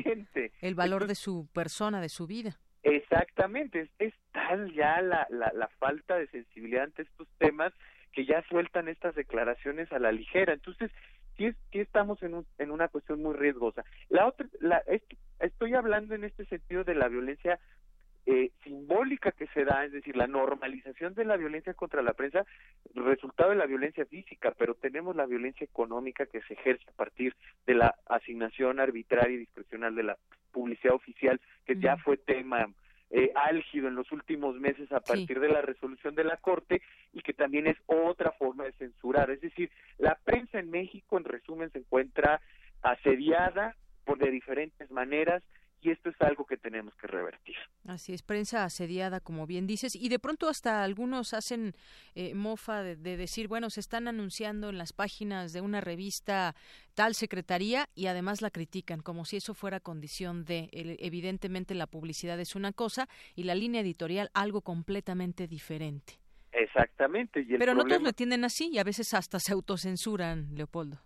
el 0.60 0.74
valor 0.74 1.06
de 1.06 1.14
su 1.14 1.48
persona, 1.52 2.00
de 2.00 2.08
su 2.08 2.26
vida. 2.26 2.58
Exactamente, 2.82 3.88
es, 3.98 4.14
tal 4.32 4.72
ya 4.72 5.00
la, 5.02 5.26
la, 5.30 5.52
la, 5.54 5.68
falta 5.78 6.16
de 6.16 6.26
sensibilidad 6.28 6.84
ante 6.84 7.02
estos 7.02 7.28
temas 7.38 7.72
que 8.12 8.24
ya 8.24 8.42
sueltan 8.48 8.88
estas 8.88 9.14
declaraciones 9.14 9.92
a 9.92 9.98
la 9.98 10.12
ligera. 10.12 10.54
Entonces, 10.54 10.90
sí, 11.36 11.50
sí 11.72 11.80
estamos 11.80 12.22
en, 12.22 12.34
un, 12.34 12.46
en 12.58 12.70
una 12.70 12.88
cuestión 12.88 13.22
muy 13.22 13.34
riesgosa. 13.34 13.84
La 14.08 14.26
otra, 14.26 14.46
la, 14.60 14.82
estoy 15.40 15.74
hablando 15.74 16.14
en 16.14 16.24
este 16.24 16.44
sentido 16.46 16.84
de 16.84 16.94
la 16.94 17.08
violencia 17.08 17.58
eh, 18.30 18.50
simbólica 18.62 19.32
que 19.32 19.46
se 19.54 19.64
da, 19.64 19.86
es 19.86 19.92
decir, 19.92 20.14
la 20.14 20.26
normalización 20.26 21.14
de 21.14 21.24
la 21.24 21.38
violencia 21.38 21.72
contra 21.72 22.02
la 22.02 22.12
prensa, 22.12 22.44
resultado 22.94 23.48
de 23.48 23.56
la 23.56 23.64
violencia 23.64 24.04
física, 24.04 24.52
pero 24.58 24.74
tenemos 24.74 25.16
la 25.16 25.24
violencia 25.24 25.64
económica 25.64 26.26
que 26.26 26.42
se 26.42 26.52
ejerce 26.52 26.84
a 26.90 26.92
partir 26.92 27.34
de 27.66 27.72
la 27.72 27.94
asignación 28.06 28.80
arbitraria 28.80 29.34
y 29.34 29.38
discrecional 29.38 29.94
de 29.94 30.02
la 30.02 30.18
publicidad 30.52 30.94
oficial, 30.94 31.40
que 31.64 31.76
ya 31.80 31.96
fue 31.96 32.18
tema 32.18 32.68
eh, 33.08 33.32
álgido 33.34 33.88
en 33.88 33.94
los 33.94 34.12
últimos 34.12 34.56
meses 34.56 34.92
a 34.92 35.00
partir 35.00 35.40
de 35.40 35.48
la 35.48 35.62
resolución 35.62 36.14
de 36.14 36.24
la 36.24 36.36
Corte 36.36 36.82
y 37.14 37.22
que 37.22 37.32
también 37.32 37.66
es 37.66 37.78
otra 37.86 38.32
forma 38.32 38.64
de 38.64 38.72
censurar. 38.72 39.30
Es 39.30 39.40
decir, 39.40 39.70
la 39.96 40.18
prensa 40.22 40.58
en 40.58 40.70
México, 40.70 41.16
en 41.16 41.24
resumen, 41.24 41.70
se 41.70 41.78
encuentra 41.78 42.42
asediada 42.82 43.74
por 44.04 44.18
de 44.18 44.30
diferentes 44.30 44.90
maneras 44.90 45.42
y 45.80 45.90
esto 45.90 46.10
es 46.10 46.20
algo 46.20 46.44
que 46.44 46.56
tenemos 46.56 46.94
que 46.96 47.06
revertir. 47.06 47.56
Así 47.86 48.12
es, 48.12 48.22
prensa 48.22 48.64
asediada, 48.64 49.20
como 49.20 49.46
bien 49.46 49.66
dices, 49.66 49.94
y 49.94 50.08
de 50.08 50.18
pronto 50.18 50.48
hasta 50.48 50.82
algunos 50.82 51.34
hacen 51.34 51.74
eh, 52.14 52.34
mofa 52.34 52.82
de, 52.82 52.96
decir, 52.96 53.48
bueno, 53.48 53.70
se 53.70 53.80
están 53.80 54.08
anunciando 54.08 54.70
en 54.70 54.78
las 54.78 54.92
páginas 54.92 55.52
de 55.52 55.60
una 55.60 55.80
revista 55.80 56.54
tal 56.94 57.14
secretaría 57.14 57.88
y 57.94 58.06
además 58.06 58.42
la 58.42 58.50
critican, 58.50 59.00
como 59.00 59.24
si 59.24 59.36
eso 59.36 59.54
fuera 59.54 59.80
condición 59.80 60.44
de, 60.44 60.68
evidentemente 60.72 61.74
la 61.74 61.86
publicidad 61.86 62.38
es 62.40 62.56
una 62.56 62.72
cosa 62.72 63.08
y 63.34 63.44
la 63.44 63.54
línea 63.54 63.80
editorial 63.80 64.30
algo 64.34 64.62
completamente 64.62 65.46
diferente. 65.46 66.18
Exactamente. 66.52 67.40
Y 67.40 67.56
Pero 67.56 67.74
no 67.74 67.84
todos 67.84 68.02
lo 68.02 68.08
entienden 68.08 68.44
así 68.44 68.70
y 68.72 68.78
a 68.78 68.84
veces 68.84 69.14
hasta 69.14 69.38
se 69.38 69.52
autocensuran, 69.52 70.54
Leopoldo. 70.54 70.98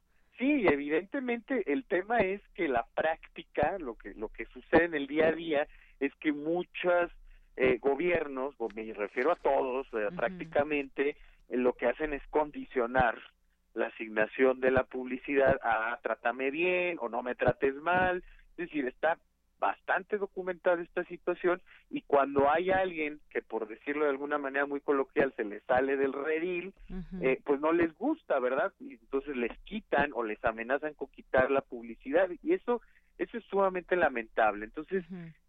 Sí, 0.43 0.67
evidentemente 0.67 1.73
el 1.73 1.85
tema 1.85 2.19
es 2.19 2.41
que 2.57 2.67
la 2.67 2.85
práctica, 2.97 3.79
lo 3.79 3.95
que 3.95 4.13
lo 4.15 4.29
que 4.29 4.45
sucede 4.47 4.87
en 4.87 4.95
el 4.95 5.07
día 5.07 5.29
a 5.29 5.33
día 5.33 5.69
es 6.01 6.13
que 6.17 6.33
muchos 6.33 7.13
eh, 7.57 7.79
gobiernos, 7.81 8.53
me 8.75 8.93
refiero 8.93 9.31
a 9.31 9.37
todos, 9.37 9.87
eh, 9.93 10.09
prácticamente 10.17 11.11
eh, 11.11 11.57
lo 11.57 11.75
que 11.75 11.87
hacen 11.87 12.13
es 12.13 12.27
condicionar 12.27 13.17
la 13.75 13.87
asignación 13.87 14.59
de 14.59 14.73
la 14.73 14.83
publicidad 14.83 15.61
a 15.63 15.97
trátame 16.03 16.51
bien 16.51 16.97
o 17.01 17.09
no 17.09 17.23
me 17.23 17.37
trates 17.37 17.77
mal, 17.77 18.25
es 18.57 18.67
decir, 18.67 18.85
está 18.89 19.19
bastante 19.63 20.19
documentada 20.19 20.83
esta 20.83 21.05
situación 21.05 21.63
y 21.89 22.03
cuando 22.03 22.51
hay 22.51 22.73
alguien 22.73 23.21
que 23.31 23.43
por 23.43 23.69
decirlo 23.69 24.03
de 24.03 24.11
alguna 24.11 24.37
manera 24.37 24.67
muy 24.67 24.81
coloquial 24.81 25.33
se 25.37 25.45
le 25.45 25.61
sale 25.61 25.97
del 25.97 26.13
redil, 26.13 26.75
eh, 27.21 27.41
pues 27.45 27.61
no 27.61 27.73
les 27.73 27.97
gusta, 27.97 28.41
¿verdad? 28.41 28.73
Y 28.81 28.95
entonces 28.95 29.37
les 29.37 29.57
quitan 29.61 30.11
o 30.15 30.25
les 30.25 30.45
amenazan 30.45 30.95
con 30.95 31.07
quitar 31.11 31.53
la 31.53 31.61
publicidad 31.61 32.29
y 32.43 32.55
eso 32.55 32.83
eso 33.19 33.39
es 33.39 33.45
sumamente 33.45 33.95
lamentable. 33.95 34.65
Entonces, 34.65 35.05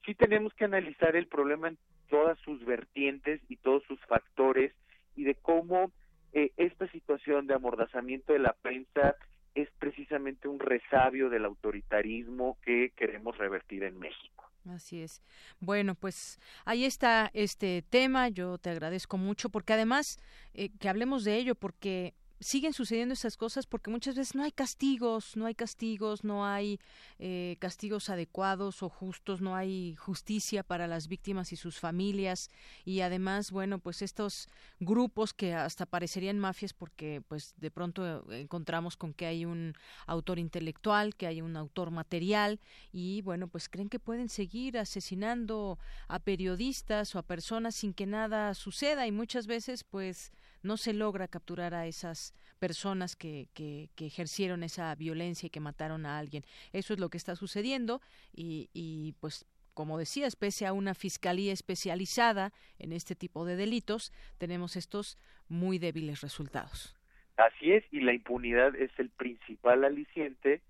sí 0.05 0.13
tenemos 0.13 0.53
que 0.53 0.65
analizar 0.65 1.15
el 1.15 1.25
problema 1.25 1.69
en 1.69 1.77
todas 2.07 2.37
sus 2.39 2.63
vertientes 2.65 3.41
y 3.49 3.55
todos 3.55 3.81
sus 3.85 3.99
factores 4.01 4.73
y 5.15 5.23
de 5.23 5.33
cómo 5.33 5.91
eh, 6.33 6.51
esta 6.57 6.87
situación 6.89 7.47
de 7.47 7.55
amordazamiento 7.55 8.33
de 8.33 8.39
la 8.39 8.53
prensa 8.61 9.15
es 9.55 9.69
precisamente 9.79 10.47
un 10.47 10.59
resabio 10.59 11.29
del 11.29 11.45
autoritarismo 11.45 12.57
que 12.63 12.91
queremos 12.95 13.37
revertir 13.37 13.83
en 13.83 13.99
México. 13.99 14.49
Así 14.69 15.01
es. 15.01 15.21
Bueno, 15.59 15.95
pues 15.95 16.39
ahí 16.65 16.85
está 16.85 17.29
este 17.33 17.83
tema. 17.89 18.29
Yo 18.29 18.57
te 18.57 18.69
agradezco 18.69 19.17
mucho 19.17 19.49
porque 19.49 19.73
además 19.73 20.19
eh, 20.53 20.69
que 20.79 20.89
hablemos 20.89 21.25
de 21.25 21.35
ello 21.35 21.55
porque 21.55 22.13
siguen 22.43 22.73
sucediendo 22.73 23.13
esas 23.13 23.37
cosas 23.37 23.65
porque 23.65 23.89
muchas 23.89 24.15
veces 24.15 24.35
no 24.35 24.43
hay 24.43 24.51
castigos, 24.51 25.35
no 25.35 25.45
hay 25.45 25.55
castigos, 25.55 26.23
no 26.23 26.45
hay 26.45 26.79
eh, 27.19 27.57
castigos 27.59 28.09
adecuados 28.09 28.83
o 28.83 28.89
justos, 28.89 29.41
no 29.41 29.55
hay 29.55 29.95
justicia 29.95 30.63
para 30.63 30.87
las 30.87 31.07
víctimas 31.07 31.51
y 31.51 31.55
sus 31.55 31.79
familias. 31.79 32.49
Y 32.85 33.01
además, 33.01 33.51
bueno, 33.51 33.79
pues 33.79 34.01
estos 34.01 34.47
grupos 34.79 35.33
que 35.33 35.53
hasta 35.53 35.85
parecerían 35.85 36.39
mafias 36.39 36.73
porque 36.73 37.21
pues 37.27 37.53
de 37.57 37.71
pronto 37.71 38.29
encontramos 38.31 38.97
con 38.97 39.13
que 39.13 39.25
hay 39.25 39.45
un 39.45 39.73
autor 40.05 40.39
intelectual, 40.39 41.15
que 41.15 41.27
hay 41.27 41.41
un 41.41 41.55
autor 41.55 41.91
material 41.91 42.59
y 42.91 43.21
bueno, 43.21 43.47
pues 43.47 43.69
creen 43.69 43.89
que 43.89 43.99
pueden 43.99 44.29
seguir 44.29 44.77
asesinando 44.77 45.79
a 46.07 46.19
periodistas 46.19 47.15
o 47.15 47.19
a 47.19 47.23
personas 47.23 47.75
sin 47.75 47.93
que 47.93 48.05
nada 48.05 48.53
suceda. 48.53 49.07
Y 49.07 49.11
muchas 49.11 49.47
veces 49.47 49.83
pues 49.83 50.31
no 50.63 50.77
se 50.77 50.93
logra 50.93 51.27
capturar 51.27 51.73
a 51.73 51.85
esas 51.85 52.33
personas 52.59 53.15
que, 53.15 53.49
que, 53.53 53.89
ejercieron 53.99 54.63
esa 54.63 54.95
violencia 54.95 55.47
y 55.47 55.49
que 55.49 55.59
mataron 55.59 56.05
a 56.05 56.17
alguien. 56.17 56.43
Eso 56.71 56.93
es 56.93 56.99
lo 56.99 57.09
que 57.09 57.17
está 57.17 57.35
sucediendo 57.35 58.01
y, 58.33 59.15
pues 59.19 59.45
como 59.73 59.97
decías, 59.97 60.35
pese 60.35 60.65
a 60.65 60.73
una 60.73 60.93
fiscalía 60.93 61.51
especializada 61.51 62.51
en 62.79 62.93
este 62.93 63.15
tipo 63.15 63.43
de 63.43 63.55
delitos, 63.55 64.13
tenemos 64.37 64.75
estos 64.75 65.17
muy 65.49 65.79
débiles 65.79 66.21
resultados. 66.21 66.95
Así 67.37 67.71
es, 67.71 67.83
y 67.91 68.01
la 68.01 68.13
impunidad 68.13 68.75
es 68.75 68.91
el 68.99 69.09
principal 69.09 69.83
aliciente 69.83 70.61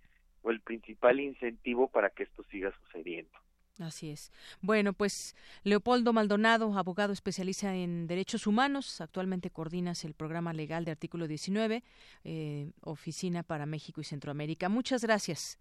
o 0.41 0.51
el 0.51 0.61
principal 0.61 1.19
incentivo 1.19 1.89
para 1.89 2.09
que 2.09 2.23
esto 2.23 2.43
siga 2.49 2.73
sucediendo. 2.83 3.42
Así 3.79 4.11
es. 4.11 4.31
Bueno, 4.61 4.93
pues 4.93 5.35
Leopoldo 5.63 6.13
Maldonado, 6.13 6.77
abogado 6.77 7.11
especialista 7.11 7.73
en 7.75 8.05
derechos 8.07 8.45
humanos, 8.45 9.01
actualmente 9.01 9.49
coordinas 9.49 10.05
el 10.05 10.13
programa 10.13 10.53
legal 10.53 10.85
de 10.85 10.91
artículo 10.91 11.27
19, 11.27 11.83
eh, 12.23 12.71
Oficina 12.81 13.41
para 13.41 13.65
México 13.65 13.99
y 13.99 14.03
Centroamérica. 14.03 14.69
Muchas 14.69 15.03
gracias. 15.03 15.59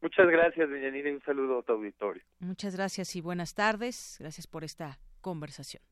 Muchas 0.00 0.26
gracias, 0.26 0.68
Deyanira, 0.68 1.10
y 1.10 1.12
un 1.12 1.22
saludo 1.22 1.60
a 1.60 1.62
tu 1.62 1.72
auditorio. 1.72 2.22
Muchas 2.40 2.74
gracias 2.74 3.14
y 3.14 3.20
buenas 3.20 3.54
tardes. 3.54 4.16
Gracias 4.18 4.46
por 4.46 4.64
esta 4.64 4.98
conversación. 5.20 5.82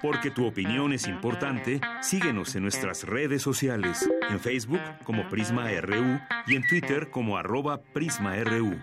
Porque 0.00 0.30
tu 0.30 0.46
opinión 0.46 0.92
es 0.92 1.08
importante, 1.08 1.80
síguenos 2.00 2.54
en 2.54 2.62
nuestras 2.62 3.04
redes 3.04 3.42
sociales, 3.42 4.08
en 4.30 4.38
Facebook 4.38 4.80
como 5.04 5.28
Prisma 5.28 5.68
RU 5.80 6.20
y 6.46 6.54
en 6.54 6.66
Twitter 6.68 7.10
como 7.10 7.36
arroba 7.36 7.82
PrismaRU. 7.82 8.76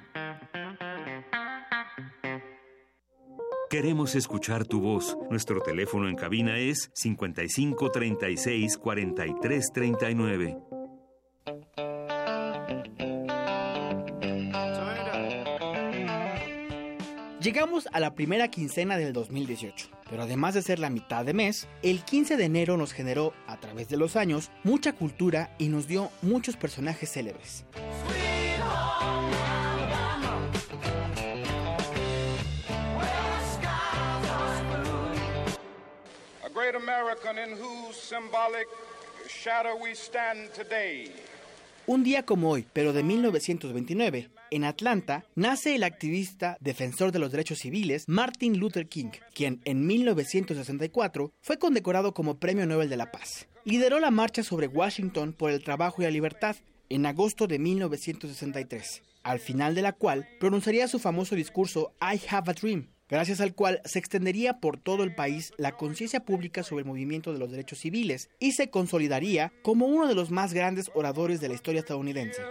Queremos 3.73 4.13
escuchar 4.13 4.65
tu 4.65 4.81
voz. 4.81 5.17
Nuestro 5.31 5.59
teléfono 5.59 6.07
en 6.07 6.15
cabina 6.15 6.59
es 6.59 6.91
55 6.93 7.89
36 7.89 8.77
43 8.77 9.71
39. 9.73 10.57
Llegamos 17.41 17.87
a 17.91 17.99
la 17.99 18.13
primera 18.13 18.47
quincena 18.49 18.95
del 18.97 19.11
2018, 19.11 19.89
pero 20.07 20.21
además 20.21 20.53
de 20.53 20.61
ser 20.61 20.77
la 20.77 20.91
mitad 20.91 21.25
de 21.25 21.33
mes, 21.33 21.67
el 21.81 22.03
15 22.03 22.37
de 22.37 22.45
enero 22.45 22.77
nos 22.77 22.93
generó, 22.93 23.33
a 23.47 23.59
través 23.59 23.89
de 23.89 23.97
los 23.97 24.15
años, 24.15 24.51
mucha 24.63 24.93
cultura 24.93 25.55
y 25.57 25.69
nos 25.69 25.87
dio 25.87 26.11
muchos 26.21 26.57
personajes 26.57 27.11
célebres. 27.11 27.65
great 28.07 29.72
American 37.03 37.37
in 37.37 37.57
whose 37.57 37.97
symbolic 37.97 38.67
shadow 39.27 39.75
we 39.81 39.91
stand 39.91 40.49
today. 40.53 41.11
Un 41.85 42.03
día 42.03 42.23
como 42.23 42.49
hoy, 42.49 42.65
pero 42.71 42.93
de 42.93 43.03
1929, 43.03 44.29
en 44.51 44.63
Atlanta, 44.63 45.25
nace 45.35 45.75
el 45.75 45.83
activista 45.83 46.57
defensor 46.61 47.11
de 47.11 47.19
los 47.19 47.31
derechos 47.31 47.59
civiles 47.59 48.05
Martin 48.07 48.57
Luther 48.57 48.87
King, 48.87 49.11
quien 49.33 49.59
en 49.65 49.85
1964 49.85 51.33
fue 51.41 51.59
condecorado 51.59 52.13
como 52.13 52.39
Premio 52.39 52.65
Nobel 52.65 52.89
de 52.89 52.97
la 52.97 53.11
Paz. 53.11 53.47
Lideró 53.65 53.99
la 53.99 54.11
marcha 54.11 54.43
sobre 54.43 54.67
Washington 54.67 55.33
por 55.33 55.51
el 55.51 55.61
trabajo 55.61 56.01
y 56.01 56.05
la 56.05 56.11
libertad 56.11 56.55
en 56.87 57.05
agosto 57.05 57.47
de 57.47 57.59
1963, 57.59 59.03
al 59.23 59.39
final 59.39 59.75
de 59.75 59.81
la 59.81 59.91
cual 59.91 60.27
pronunciaría 60.39 60.87
su 60.87 60.99
famoso 60.99 61.35
discurso 61.35 61.91
I 61.99 62.21
Have 62.29 62.51
a 62.51 62.53
Dream, 62.53 62.92
gracias 63.13 63.41
al 63.41 63.53
cual 63.53 63.79
se 63.85 63.99
extendería 63.99 64.59
por 64.59 64.77
todo 64.77 65.03
el 65.03 65.13
país 65.13 65.53
la 65.57 65.73
conciencia 65.73 66.21
pública 66.21 66.63
sobre 66.63 66.81
el 66.81 66.87
movimiento 66.87 67.31
de 67.31 67.37
los 67.37 67.51
derechos 67.51 67.77
civiles 67.77 68.27
y 68.39 68.53
se 68.53 68.71
consolidaría 68.71 69.53
como 69.61 69.85
uno 69.85 70.07
de 70.07 70.15
los 70.15 70.31
más 70.31 70.51
grandes 70.51 70.89
oradores 70.95 71.39
de 71.39 71.47
la 71.47 71.53
historia 71.53 71.81
estadounidense. 71.81 72.41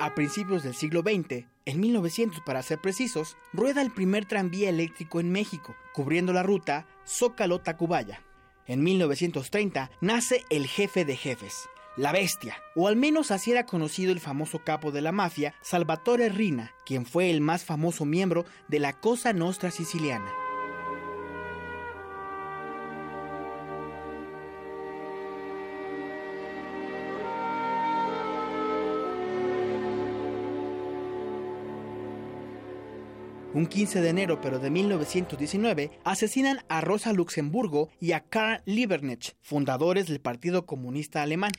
A 0.00 0.14
principios 0.14 0.62
del 0.62 0.74
siglo 0.74 1.02
XX, 1.02 1.44
en 1.66 1.80
1900 1.80 2.40
para 2.46 2.62
ser 2.62 2.78
precisos, 2.78 3.36
rueda 3.52 3.82
el 3.82 3.90
primer 3.90 4.24
tranvía 4.24 4.70
eléctrico 4.70 5.20
en 5.20 5.30
México, 5.30 5.76
cubriendo 5.92 6.32
la 6.32 6.42
ruta 6.42 6.86
Zócalo-Tacubaya. 7.04 8.29
En 8.66 8.82
1930 8.82 9.90
nace 10.00 10.44
el 10.50 10.66
jefe 10.66 11.04
de 11.04 11.16
jefes, 11.16 11.68
la 11.96 12.12
bestia, 12.12 12.56
o 12.74 12.88
al 12.88 12.96
menos 12.96 13.30
así 13.30 13.50
era 13.50 13.66
conocido 13.66 14.12
el 14.12 14.20
famoso 14.20 14.60
capo 14.64 14.92
de 14.92 15.00
la 15.00 15.12
mafia, 15.12 15.54
Salvatore 15.60 16.28
Rina, 16.28 16.72
quien 16.86 17.04
fue 17.04 17.30
el 17.30 17.40
más 17.40 17.64
famoso 17.64 18.04
miembro 18.04 18.44
de 18.68 18.78
la 18.78 18.92
Cosa 19.00 19.32
Nostra 19.32 19.70
siciliana. 19.70 20.30
Un 33.60 33.66
15 33.66 34.00
de 34.00 34.08
enero, 34.08 34.40
pero 34.40 34.58
de 34.58 34.70
1919, 34.70 35.90
asesinan 36.02 36.60
a 36.70 36.80
Rosa 36.80 37.12
Luxemburgo 37.12 37.90
y 38.00 38.12
a 38.12 38.20
Karl 38.20 38.62
Liebknecht, 38.64 39.34
fundadores 39.42 40.06
del 40.06 40.18
Partido 40.18 40.64
Comunista 40.64 41.20
Alemán. 41.20 41.52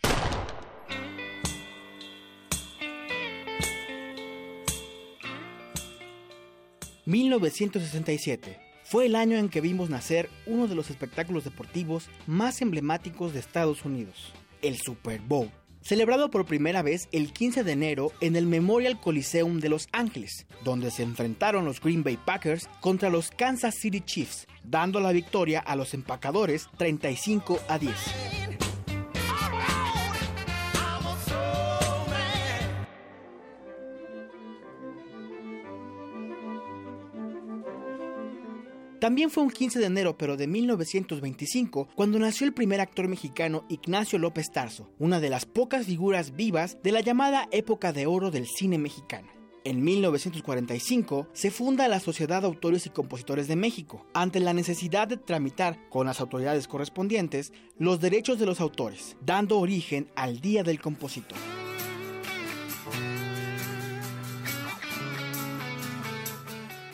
...1967... 7.06 8.58
Fue 8.84 9.06
el 9.06 9.16
año 9.16 9.38
en 9.38 9.50
que 9.50 9.62
vimos 9.62 9.92
nacer 9.92 10.28
uno 10.48 10.68
de 10.68 10.74
los 10.74 10.90
espectáculos 10.90 11.44
deportivos 11.44 12.10
más 12.26 12.64
emblemáticos 12.64 13.32
de 13.32 13.40
Estados 13.40 13.86
Unidos, 13.86 14.34
el 14.64 14.78
Super 14.80 15.22
Bowl 15.22 15.52
celebrado 15.82 16.30
por 16.30 16.46
primera 16.46 16.82
vez 16.82 17.08
el 17.12 17.34
15 17.34 17.64
de 17.64 17.72
enero 17.72 18.12
en 18.22 18.36
el 18.36 18.46
Memorial 18.46 19.00
Coliseum 19.00 19.60
de 19.60 19.70
Los 19.70 19.88
Ángeles, 19.92 20.46
donde 20.64 20.92
se 20.92 21.04
enfrentaron 21.04 21.66
los 21.66 21.82
Green 21.82 22.04
Bay 22.04 22.18
Packers 22.18 22.70
contra 22.80 23.10
los 23.10 23.32
Kansas 23.32 23.76
City 23.76 24.02
Chiefs, 24.02 24.48
dando 24.64 25.00
la 25.00 25.12
victoria 25.12 25.60
a 25.60 25.76
los 25.76 25.94
empacadores 25.94 26.70
35 26.78 27.60
a 27.68 27.80
10. 27.80 28.41
También 39.02 39.32
fue 39.32 39.42
un 39.42 39.50
15 39.50 39.80
de 39.80 39.88
enero, 39.88 40.16
pero 40.16 40.38
de 40.38 40.46
1925, 40.46 41.88
cuando 41.96 42.20
nació 42.20 42.46
el 42.46 42.54
primer 42.54 42.82
actor 42.82 43.08
mexicano 43.08 43.66
Ignacio 43.68 44.20
López 44.20 44.52
Tarso, 44.52 44.92
una 45.00 45.20
de 45.20 45.32
las 45.32 45.48
pocas 45.48 45.88
figuras 45.88 46.36
vivas 46.36 46.78
de 46.84 46.92
la 46.92 47.02
llamada 47.02 47.48
época 47.52 47.94
de 47.94 48.06
oro 48.06 48.30
del 48.30 48.46
cine 48.46 48.78
mexicano. 48.78 49.28
En 49.64 49.84
1945 49.84 51.30
se 51.34 51.50
funda 51.50 51.88
la 51.88 52.00
Sociedad 52.00 52.42
de 52.42 52.48
Autores 52.48 52.86
y 52.86 52.92
Compositores 52.92 53.48
de 53.48 53.56
México, 53.56 54.06
ante 54.14 54.40
la 54.40 54.54
necesidad 54.54 55.08
de 55.08 55.18
tramitar 55.18 55.80
con 55.90 56.06
las 56.06 56.22
autoridades 56.22 56.68
correspondientes 56.68 57.54
los 57.80 58.02
derechos 58.02 58.38
de 58.38 58.46
los 58.46 58.62
autores, 58.62 59.18
dando 59.26 59.58
origen 59.58 60.12
al 60.16 60.42
Día 60.42 60.62
del 60.62 60.80
Compositor. 60.80 61.40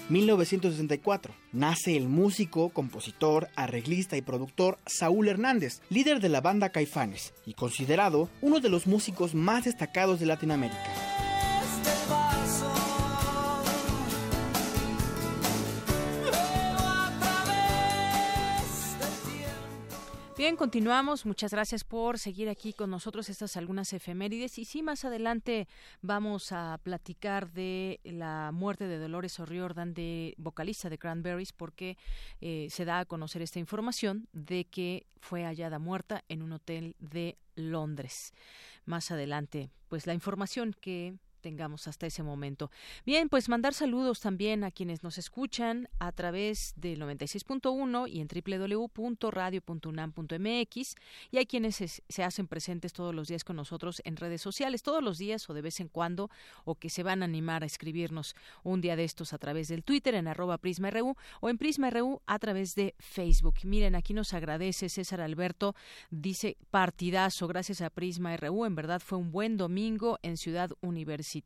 1964. 0.09 1.33
Nace 1.51 1.97
el 1.97 2.07
músico, 2.07 2.69
compositor, 2.69 3.49
arreglista 3.55 4.17
y 4.17 4.21
productor 4.21 4.77
Saúl 4.85 5.27
Hernández, 5.27 5.81
líder 5.89 6.19
de 6.19 6.29
la 6.29 6.41
banda 6.41 6.69
Caifanes 6.69 7.33
y 7.45 7.53
considerado 7.53 8.29
uno 8.41 8.59
de 8.59 8.69
los 8.69 8.87
músicos 8.87 9.35
más 9.35 9.65
destacados 9.65 10.19
de 10.19 10.27
Latinoamérica. 10.27 11.16
Bien, 20.37 20.55
continuamos. 20.55 21.25
Muchas 21.25 21.51
gracias 21.51 21.83
por 21.83 22.19
seguir 22.19 22.47
aquí 22.47 22.71
con 22.71 22.91
nosotros 22.91 23.27
estas 23.27 23.57
algunas 23.57 23.91
efemérides. 23.91 24.59
Y 24.59 24.65
sí, 24.65 24.83
más 24.83 25.03
adelante 25.03 25.67
vamos 26.03 26.51
a 26.51 26.79
platicar 26.83 27.51
de 27.51 27.99
la 28.03 28.51
muerte 28.53 28.87
de 28.87 28.99
Dolores 28.99 29.39
O'Riordan, 29.39 29.95
de 29.95 30.35
vocalista 30.37 30.91
de 30.91 30.99
Cranberries, 30.99 31.53
porque 31.53 31.97
eh, 32.39 32.67
se 32.69 32.85
da 32.85 32.99
a 32.99 33.05
conocer 33.05 33.41
esta 33.41 33.57
información 33.57 34.27
de 34.31 34.65
que 34.65 35.07
fue 35.21 35.43
hallada 35.43 35.79
muerta 35.79 36.23
en 36.29 36.43
un 36.43 36.51
hotel 36.51 36.95
de 36.99 37.39
Londres. 37.55 38.31
Más 38.85 39.09
adelante, 39.09 39.71
pues 39.87 40.05
la 40.05 40.13
información 40.13 40.75
que 40.79 41.15
tengamos 41.47 41.87
hasta 41.87 42.05
ese 42.05 42.23
momento. 42.23 42.69
Bien, 43.05 43.29
pues 43.29 43.47
mandar 43.47 43.73
saludos 43.73 44.19
también 44.19 44.65
a 44.65 44.71
quienes 44.71 45.01
nos 45.01 45.17
escuchan 45.17 45.87
a 45.97 46.11
través 46.11 46.73
del 46.75 46.99
96.1 46.99 48.09
y 48.09 48.19
en 48.19 48.27
www.radio.unam.mx 48.27 50.95
y 51.31 51.37
hay 51.37 51.45
quienes 51.45 51.77
se, 51.77 52.23
hacen 52.23 52.47
presentes 52.47 52.91
todos 52.91 53.15
los 53.15 53.29
días 53.29 53.45
con 53.45 53.55
nosotros 53.55 54.01
en 54.03 54.17
redes 54.17 54.41
sociales, 54.41 54.83
todos 54.83 55.01
los 55.01 55.17
días 55.17 55.49
o 55.49 55.53
de 55.53 55.61
vez 55.61 55.79
en 55.79 55.87
cuando, 55.87 56.29
o 56.65 56.75
que 56.75 56.89
se 56.89 57.01
van 57.01 57.21
a 57.21 57.25
animar 57.25 57.63
a 57.63 57.65
escribirnos 57.65 58.35
un 58.63 58.81
día 58.81 58.97
de 58.97 59.05
estos 59.05 59.31
a 59.31 59.37
través 59.37 59.69
del 59.69 59.85
Twitter 59.85 60.15
en 60.15 60.27
arroba 60.27 60.57
PrismaRU 60.57 61.15
o 61.39 61.49
en 61.49 61.57
PrismaRU 61.57 62.21
a 62.25 62.39
través 62.39 62.75
de 62.75 62.93
Facebook. 62.99 63.55
Miren, 63.63 63.95
aquí 63.95 64.13
nos 64.13 64.33
agradece 64.33 64.89
César 64.89 65.21
Alberto, 65.21 65.75
dice 66.09 66.57
partidazo, 66.71 67.47
gracias 67.47 67.79
a 67.79 67.89
Prisma 67.89 68.35
RU, 68.35 68.65
en 68.65 68.75
verdad 68.75 68.99
fue 68.99 69.17
un 69.17 69.31
buen 69.31 69.55
domingo 69.55 70.19
en 70.23 70.35
Ciudad 70.35 70.71
Universitaria 70.81 71.36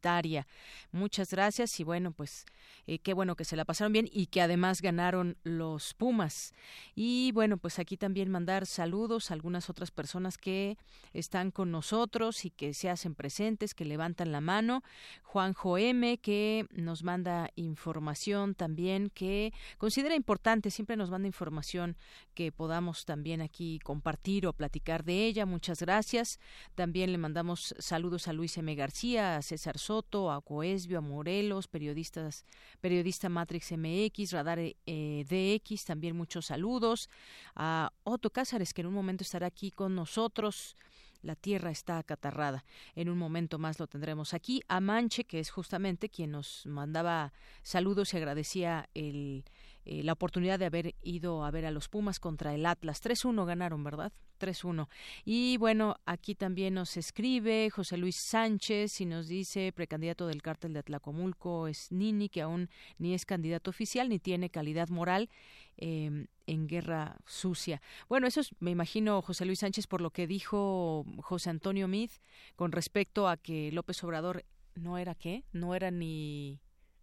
Muchas 0.91 1.31
gracias 1.31 1.79
y 1.79 1.83
bueno, 1.83 2.11
pues 2.11 2.45
eh, 2.87 2.99
qué 2.99 3.13
bueno 3.13 3.35
que 3.35 3.45
se 3.45 3.55
la 3.55 3.65
pasaron 3.65 3.93
bien 3.93 4.09
y 4.11 4.27
que 4.27 4.41
además 4.41 4.81
ganaron 4.81 5.37
los 5.43 5.93
Pumas. 5.93 6.53
Y 6.95 7.31
bueno, 7.33 7.57
pues 7.57 7.79
aquí 7.79 7.97
también 7.97 8.29
mandar 8.29 8.65
saludos 8.65 9.29
a 9.29 9.33
algunas 9.33 9.69
otras 9.69 9.91
personas 9.91 10.37
que 10.37 10.77
están 11.13 11.51
con 11.51 11.71
nosotros 11.71 12.45
y 12.45 12.49
que 12.49 12.73
se 12.73 12.89
hacen 12.89 13.15
presentes, 13.15 13.73
que 13.73 13.85
levantan 13.85 14.31
la 14.31 14.41
mano. 14.41 14.83
Juanjo 15.23 15.77
M, 15.77 16.17
que 16.17 16.65
nos 16.71 17.03
manda 17.03 17.49
información 17.55 18.55
también 18.55 19.09
que 19.09 19.53
considera 19.77 20.15
importante, 20.15 20.71
siempre 20.71 20.97
nos 20.97 21.09
manda 21.09 21.27
información 21.27 21.97
que 22.33 22.51
podamos 22.51 23.05
también 23.05 23.41
aquí 23.41 23.79
compartir 23.79 24.47
o 24.47 24.53
platicar 24.53 25.03
de 25.03 25.25
ella. 25.25 25.45
Muchas 25.45 25.81
gracias. 25.81 26.39
También 26.75 27.11
le 27.11 27.17
mandamos 27.17 27.75
saludos 27.79 28.27
a 28.27 28.33
Luis 28.33 28.57
M. 28.57 28.73
García, 28.75 29.37
a 29.37 29.41
César 29.41 29.77
Soto, 29.81 30.31
a 30.31 30.41
Coesbio, 30.41 30.99
a 30.99 31.01
Morelos, 31.01 31.67
periodistas, 31.67 32.45
periodista 32.79 33.29
Matrix 33.29 33.71
MX, 33.71 34.31
Radar 34.31 34.59
eh, 34.59 35.25
DX, 35.27 35.85
también 35.85 36.15
muchos 36.15 36.45
saludos. 36.47 37.09
A 37.55 37.91
Otto 38.03 38.29
Cázares, 38.29 38.73
que 38.73 38.81
en 38.81 38.87
un 38.87 38.93
momento 38.93 39.23
estará 39.23 39.47
aquí 39.47 39.71
con 39.71 39.95
nosotros 39.95 40.75
la 41.21 41.35
tierra 41.35 41.71
está 41.71 41.97
acatarrada. 41.97 42.65
En 42.95 43.09
un 43.09 43.17
momento 43.17 43.59
más 43.59 43.79
lo 43.79 43.87
tendremos 43.87 44.33
aquí. 44.33 44.61
A 44.67 44.79
Manche, 44.79 45.23
que 45.23 45.39
es 45.39 45.51
justamente 45.51 46.09
quien 46.09 46.31
nos 46.31 46.65
mandaba 46.65 47.33
saludos 47.63 48.13
y 48.13 48.17
agradecía 48.17 48.89
el, 48.93 49.45
eh, 49.85 50.03
la 50.03 50.13
oportunidad 50.13 50.59
de 50.59 50.65
haber 50.65 50.95
ido 51.01 51.45
a 51.45 51.51
ver 51.51 51.65
a 51.65 51.71
los 51.71 51.89
Pumas 51.89 52.19
contra 52.19 52.53
el 52.53 52.65
Atlas. 52.65 53.01
3-1 53.03 53.45
ganaron, 53.45 53.83
¿verdad? 53.83 54.11
3-1. 54.41 54.87
Y 55.23 55.57
bueno, 55.57 55.97
aquí 56.05 56.35
también 56.35 56.73
nos 56.73 56.97
escribe 56.97 57.69
José 57.69 57.97
Luis 57.97 58.17
Sánchez 58.17 58.99
y 59.01 59.05
nos 59.05 59.27
dice, 59.27 59.71
precandidato 59.71 60.27
del 60.27 60.41
cártel 60.41 60.73
de 60.73 60.79
Atlacomulco 60.79 61.67
es 61.67 61.91
Nini, 61.91 62.29
que 62.29 62.41
aún 62.41 62.69
ni 62.97 63.13
es 63.13 63.25
candidato 63.25 63.69
oficial 63.69 64.09
ni 64.09 64.19
tiene 64.19 64.49
calidad 64.49 64.89
moral 64.89 65.29
em, 65.77 66.27
en 66.47 66.67
guerra 66.67 67.17
sucia. 67.25 67.81
Bueno, 68.09 68.27
eso 68.27 68.41
es, 68.41 68.49
me 68.59 68.71
imagino, 68.71 69.21
José 69.21 69.45
Luis 69.45 69.59
Sánchez, 69.59 69.87
por 69.87 70.01
lo 70.01 70.09
que 70.09 70.27
dijo 70.27 71.05
José 71.21 71.49
Antonio 71.49 71.87
Mid 71.87 72.09
con 72.55 72.71
respecto 72.71 73.27
a 73.27 73.37
que 73.37 73.71
López 73.71 74.03
Obrador 74.03 74.43
no 74.75 74.97
era 74.97 75.15
qué, 75.15 75.43
no 75.51 75.75
era 75.75 75.91
ni 75.91 76.59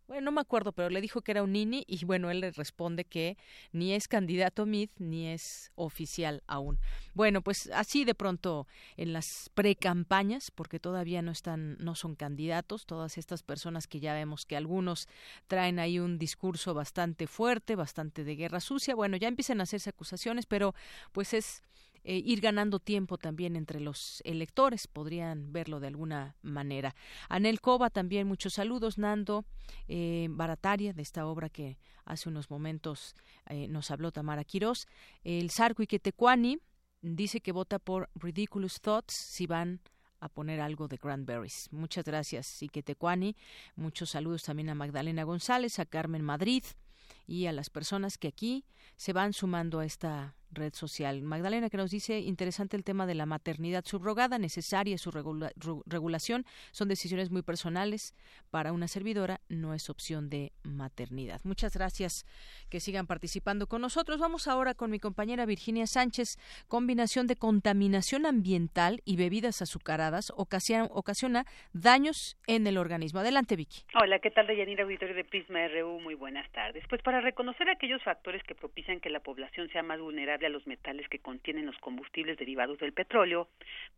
bueno, 0.09 0.23
no 0.23 0.33
me 0.33 0.41
acuerdo, 0.41 0.73
pero 0.73 0.89
le 0.89 1.03
dijo 1.03 1.21
que 1.21 1.33
era 1.33 1.43
un 1.43 1.53
nini 1.53 1.85
y 1.87 2.03
bueno, 2.07 2.31
él 2.31 2.41
le 2.41 2.51
responde 2.51 3.05
que 3.05 3.37
ni 3.73 3.93
es 3.93 4.09
candidato 4.09 4.65
MID 4.65 4.89
ni 4.99 5.29
es 5.29 5.71
oficial 5.75 6.43
aún. 6.47 6.79
Bueno, 7.13 7.43
pues 7.43 7.71
así 7.75 8.07
de 8.07 8.15
pronto 8.15 8.67
en 8.97 9.13
las 9.13 9.51
precampañas, 9.53 10.51
porque 10.51 10.81
todavía 10.81 11.21
no 11.21 11.31
están, 11.31 11.77
no 11.79 11.95
son 11.95 12.15
candidatos, 12.15 12.87
todas 12.87 13.19
estas 13.19 13.43
personas 13.43 13.87
que 13.87 14.01
ya 14.01 14.15
vemos 14.15 14.47
que 14.47 14.57
algunos 14.57 15.09
traen 15.47 15.79
ahí 15.79 15.99
un 15.99 16.19
discurso 16.19 16.73
bastante 16.73 17.27
fuerte, 17.27 17.77
bastante 17.77 18.25
de 18.25 18.35
guerra 18.35 18.61
sucia, 18.61 18.95
bueno, 18.95 19.19
ya 19.19 19.29
empiezan 19.29 19.61
a 19.61 19.65
hacerse 19.65 19.91
acusaciones, 19.91 20.47
pero 20.47 20.75
pues 21.13 21.35
es 21.35 21.63
eh, 22.05 22.23
ir 22.25 22.41
ganando 22.41 22.79
tiempo 22.79 23.19
también 23.19 23.57
entre 23.57 23.81
los 23.81 24.23
electores, 24.25 24.87
podrían 24.87 25.53
verlo 25.53 25.81
de 25.81 25.89
alguna 25.89 26.37
manera. 26.43 26.95
Anel 27.29 27.61
Cova 27.61 27.91
también 27.91 28.27
muchos 28.27 28.55
saludos, 28.55 28.99
Nando 28.99 29.45
eh, 29.89 30.29
Barataria, 30.31 30.93
de 30.93 31.03
esta 31.03 31.27
obra 31.27 31.49
que 31.49 31.79
hace 32.05 32.29
unos 32.29 32.51
momentos 32.51 33.15
eh, 33.47 33.69
nos 33.69 33.91
habló 33.91 34.13
Tamara 34.13 34.45
Quirós. 34.45 34.87
El 35.25 35.51
Sarco 35.51 35.83
Iquetecuani 35.83 36.59
dice 37.03 37.41
que 37.41 37.53
vota 37.53 37.79
por 37.79 38.11
Ridiculous 38.15 38.81
Thoughts 38.81 39.15
si 39.15 39.47
van 39.47 39.81
a 40.21 40.29
poner 40.29 40.61
algo 40.61 40.89
de 40.89 40.99
Cranberries. 40.99 41.69
Muchas 41.71 42.05
gracias, 42.05 42.63
Iquetecuani. 42.63 43.37
Muchos 43.77 44.11
saludos 44.11 44.43
también 44.43 44.69
a 44.71 44.75
Magdalena 44.75 45.23
González, 45.25 45.79
a 45.79 45.87
Carmen 45.87 46.23
Madrid 46.23 46.65
y 47.27 47.47
a 47.47 47.53
las 47.53 47.71
personas 47.71 48.19
que 48.19 48.29
aquí 48.29 48.65
se 48.97 49.13
van 49.13 49.33
sumando 49.33 49.81
a 49.81 49.85
esta 49.85 50.35
red 50.51 50.73
social. 50.75 51.23
Magdalena 51.23 51.71
que 51.71 51.77
nos 51.77 51.91
dice 51.91 52.19
interesante 52.21 52.77
el 52.77 52.85
tema 52.85 53.07
de 53.07 53.15
la 53.15 53.27
maternidad 53.27 53.85
subrogada, 53.85 54.39
necesaria 54.39 54.99
su 54.99 55.11
regulación, 55.11 56.45
son 56.73 56.89
decisiones 56.89 57.31
muy 57.31 57.43
personales 57.43 58.15
para 58.51 58.73
una 58.73 58.89
servidora, 58.89 59.41
no 59.49 59.75
es 59.75 59.91
opción 59.91 60.31
de 60.31 60.53
maternidad. 60.63 61.41
Muchas 61.45 61.75
gracias 61.75 62.25
que 62.71 62.81
sigan 62.81 63.07
participando 63.07 63.67
con 63.67 63.83
nosotros. 63.83 64.19
Vamos 64.19 64.49
ahora 64.49 64.75
con 64.75 64.91
mi 64.91 64.99
compañera 64.99 65.47
Virginia 65.47 65.87
Sánchez, 65.87 66.39
combinación 66.69 67.27
de 67.27 67.37
contaminación 67.37 68.27
ambiental 68.27 69.01
y 69.05 69.17
bebidas 69.17 69.63
azucaradas 69.63 70.33
ocasiona, 70.37 71.45
daños 71.73 72.39
en 72.47 72.67
el 72.67 72.79
organismo. 72.79 73.21
Adelante, 73.21 73.57
Vicky. 73.57 73.83
Hola, 74.01 74.19
¿qué 74.19 74.31
tal, 74.31 74.47
Deyanira 74.47 74.85
Auditorio 74.85 75.15
de 75.15 75.25
Prisma 75.25 75.67
RU? 75.69 76.01
Muy 76.01 76.15
buenas 76.15 76.51
tardes. 76.53 76.85
Pues 76.89 77.03
para 77.03 77.21
reconocer 77.21 77.69
aquellos 77.69 78.03
factores 78.03 78.43
que 78.45 78.55
propician 78.55 79.01
que 79.01 79.11
la 79.11 79.21
población 79.21 79.69
sea 79.71 79.83
más 79.83 80.01
vulnerable 80.01 80.38
a 80.47 80.51
los 80.51 80.67
metales 80.67 81.09
que 81.09 81.19
contienen 81.19 81.67
los 81.67 81.79
combustibles 81.79 82.39
derivados 82.39 82.79
del 82.79 82.93
petróleo, 82.93 83.49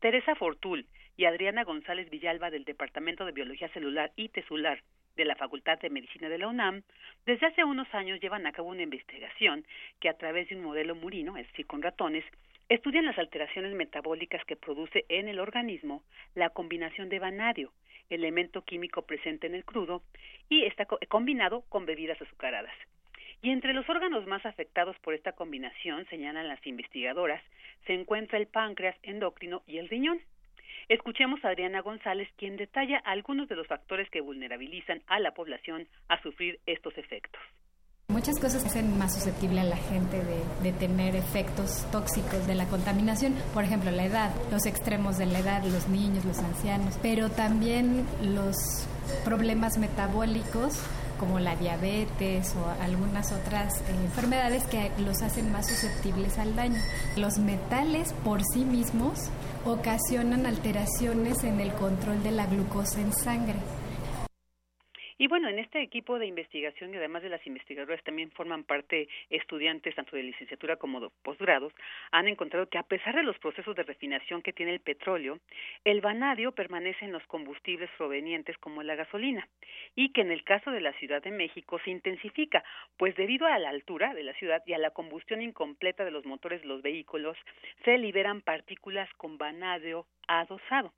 Teresa 0.00 0.34
Fortul 0.34 0.86
y 1.16 1.24
Adriana 1.24 1.64
González 1.64 2.08
Villalba 2.10 2.50
del 2.50 2.64
Departamento 2.64 3.24
de 3.24 3.32
Biología 3.32 3.68
Celular 3.68 4.12
y 4.16 4.28
Tesular 4.28 4.82
de 5.16 5.24
la 5.24 5.36
Facultad 5.36 5.78
de 5.80 5.90
Medicina 5.90 6.28
de 6.28 6.38
la 6.38 6.48
UNAM, 6.48 6.82
desde 7.26 7.46
hace 7.46 7.64
unos 7.64 7.92
años 7.94 8.20
llevan 8.20 8.46
a 8.46 8.52
cabo 8.52 8.68
una 8.68 8.82
investigación 8.82 9.66
que 10.00 10.08
a 10.08 10.16
través 10.16 10.48
de 10.48 10.56
un 10.56 10.62
modelo 10.62 10.94
murino, 10.94 11.36
es 11.36 11.46
decir, 11.48 11.66
con 11.66 11.82
ratones, 11.82 12.24
estudian 12.68 13.04
las 13.04 13.18
alteraciones 13.18 13.74
metabólicas 13.74 14.44
que 14.44 14.56
produce 14.56 15.04
en 15.08 15.28
el 15.28 15.40
organismo 15.40 16.04
la 16.34 16.50
combinación 16.50 17.08
de 17.08 17.18
vanadio, 17.18 17.72
elemento 18.08 18.62
químico 18.62 19.02
presente 19.02 19.46
en 19.46 19.54
el 19.54 19.64
crudo, 19.64 20.02
y 20.48 20.64
está 20.64 20.86
combinado 20.86 21.64
con 21.68 21.84
bebidas 21.84 22.20
azucaradas. 22.22 22.74
Y 23.42 23.50
entre 23.50 23.72
los 23.72 23.88
órganos 23.88 24.26
más 24.26 24.44
afectados 24.44 24.96
por 24.98 25.14
esta 25.14 25.32
combinación, 25.32 26.06
señalan 26.10 26.48
las 26.48 26.64
investigadoras, 26.66 27.42
se 27.86 27.94
encuentra 27.94 28.38
el 28.38 28.46
páncreas 28.46 28.96
endocrino 29.02 29.62
y 29.66 29.78
el 29.78 29.88
riñón. 29.88 30.20
Escuchemos 30.88 31.42
a 31.44 31.48
Adriana 31.48 31.80
González, 31.80 32.28
quien 32.36 32.56
detalla 32.56 32.98
algunos 32.98 33.48
de 33.48 33.56
los 33.56 33.66
factores 33.66 34.10
que 34.10 34.20
vulnerabilizan 34.20 35.02
a 35.06 35.20
la 35.20 35.32
población 35.32 35.86
a 36.08 36.20
sufrir 36.20 36.58
estos 36.66 36.98
efectos. 36.98 37.40
Muchas 38.08 38.40
cosas 38.40 38.66
hacen 38.66 38.98
más 38.98 39.14
susceptible 39.14 39.60
a 39.60 39.64
la 39.64 39.76
gente 39.76 40.16
de, 40.18 40.42
de, 40.64 40.76
tener 40.76 41.14
efectos 41.14 41.88
tóxicos 41.92 42.44
de 42.48 42.56
la 42.56 42.66
contaminación, 42.66 43.36
por 43.54 43.62
ejemplo 43.62 43.92
la 43.92 44.04
edad, 44.04 44.34
los 44.50 44.66
extremos 44.66 45.16
de 45.16 45.26
la 45.26 45.38
edad, 45.38 45.62
los 45.62 45.88
niños, 45.88 46.24
los 46.24 46.38
ancianos, 46.40 46.98
pero 47.00 47.30
también 47.30 48.04
los 48.20 48.56
problemas 49.24 49.78
metabólicos 49.78 50.84
como 51.20 51.38
la 51.38 51.54
diabetes 51.54 52.54
o 52.56 52.82
algunas 52.82 53.30
otras 53.30 53.82
eh, 53.82 53.82
enfermedades 54.02 54.64
que 54.64 54.90
los 54.98 55.20
hacen 55.20 55.52
más 55.52 55.68
susceptibles 55.68 56.38
al 56.38 56.56
daño. 56.56 56.80
Los 57.16 57.38
metales 57.38 58.14
por 58.24 58.42
sí 58.42 58.64
mismos 58.64 59.28
ocasionan 59.66 60.46
alteraciones 60.46 61.44
en 61.44 61.60
el 61.60 61.72
control 61.74 62.22
de 62.22 62.30
la 62.30 62.46
glucosa 62.46 63.00
en 63.00 63.12
sangre. 63.12 63.56
Y 65.20 65.26
bueno, 65.26 65.50
en 65.50 65.58
este 65.58 65.82
equipo 65.82 66.18
de 66.18 66.24
investigación 66.24 66.94
y 66.94 66.96
además 66.96 67.22
de 67.22 67.28
las 67.28 67.46
investigadoras 67.46 68.02
también 68.04 68.30
forman 68.30 68.64
parte 68.64 69.06
estudiantes 69.28 69.94
tanto 69.94 70.16
de 70.16 70.22
licenciatura 70.22 70.76
como 70.76 70.98
de 70.98 71.10
posgrados, 71.22 71.74
han 72.10 72.26
encontrado 72.26 72.70
que 72.70 72.78
a 72.78 72.84
pesar 72.84 73.14
de 73.14 73.22
los 73.22 73.38
procesos 73.38 73.76
de 73.76 73.82
refinación 73.82 74.40
que 74.40 74.54
tiene 74.54 74.72
el 74.72 74.80
petróleo, 74.80 75.38
el 75.84 76.00
vanadio 76.00 76.52
permanece 76.52 77.04
en 77.04 77.12
los 77.12 77.22
combustibles 77.26 77.90
provenientes 77.98 78.56
como 78.56 78.82
la 78.82 78.94
gasolina 78.94 79.46
y 79.94 80.10
que 80.12 80.22
en 80.22 80.30
el 80.30 80.42
caso 80.42 80.70
de 80.70 80.80
la 80.80 80.94
Ciudad 80.94 81.22
de 81.22 81.32
México 81.32 81.78
se 81.84 81.90
intensifica, 81.90 82.64
pues 82.96 83.14
debido 83.14 83.46
a 83.46 83.58
la 83.58 83.68
altura 83.68 84.14
de 84.14 84.22
la 84.22 84.32
ciudad 84.32 84.62
y 84.64 84.72
a 84.72 84.78
la 84.78 84.92
combustión 84.92 85.42
incompleta 85.42 86.06
de 86.06 86.12
los 86.12 86.24
motores 86.24 86.62
de 86.62 86.68
los 86.68 86.80
vehículos, 86.80 87.36
se 87.84 87.98
liberan 87.98 88.40
partículas 88.40 89.12
con 89.18 89.36
vanadio 89.36 90.06
adosado. 90.28 90.94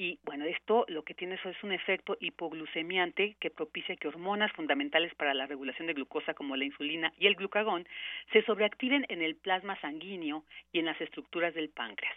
Y 0.00 0.20
bueno, 0.22 0.44
esto 0.44 0.84
lo 0.86 1.02
que 1.02 1.12
tiene 1.12 1.34
es 1.34 1.64
un 1.64 1.72
efecto 1.72 2.16
hipoglucemiante 2.20 3.36
que 3.40 3.50
propicia 3.50 3.96
que 3.96 4.06
hormonas 4.06 4.52
fundamentales 4.52 5.12
para 5.16 5.34
la 5.34 5.46
regulación 5.46 5.88
de 5.88 5.94
glucosa 5.94 6.34
como 6.34 6.54
la 6.54 6.64
insulina 6.64 7.12
y 7.18 7.26
el 7.26 7.34
glucagón 7.34 7.84
se 8.32 8.42
sobreactiven 8.42 9.06
en 9.08 9.22
el 9.22 9.34
plasma 9.34 9.74
sanguíneo 9.80 10.44
y 10.70 10.78
en 10.78 10.84
las 10.84 11.00
estructuras 11.00 11.52
del 11.52 11.70
páncreas. 11.70 12.14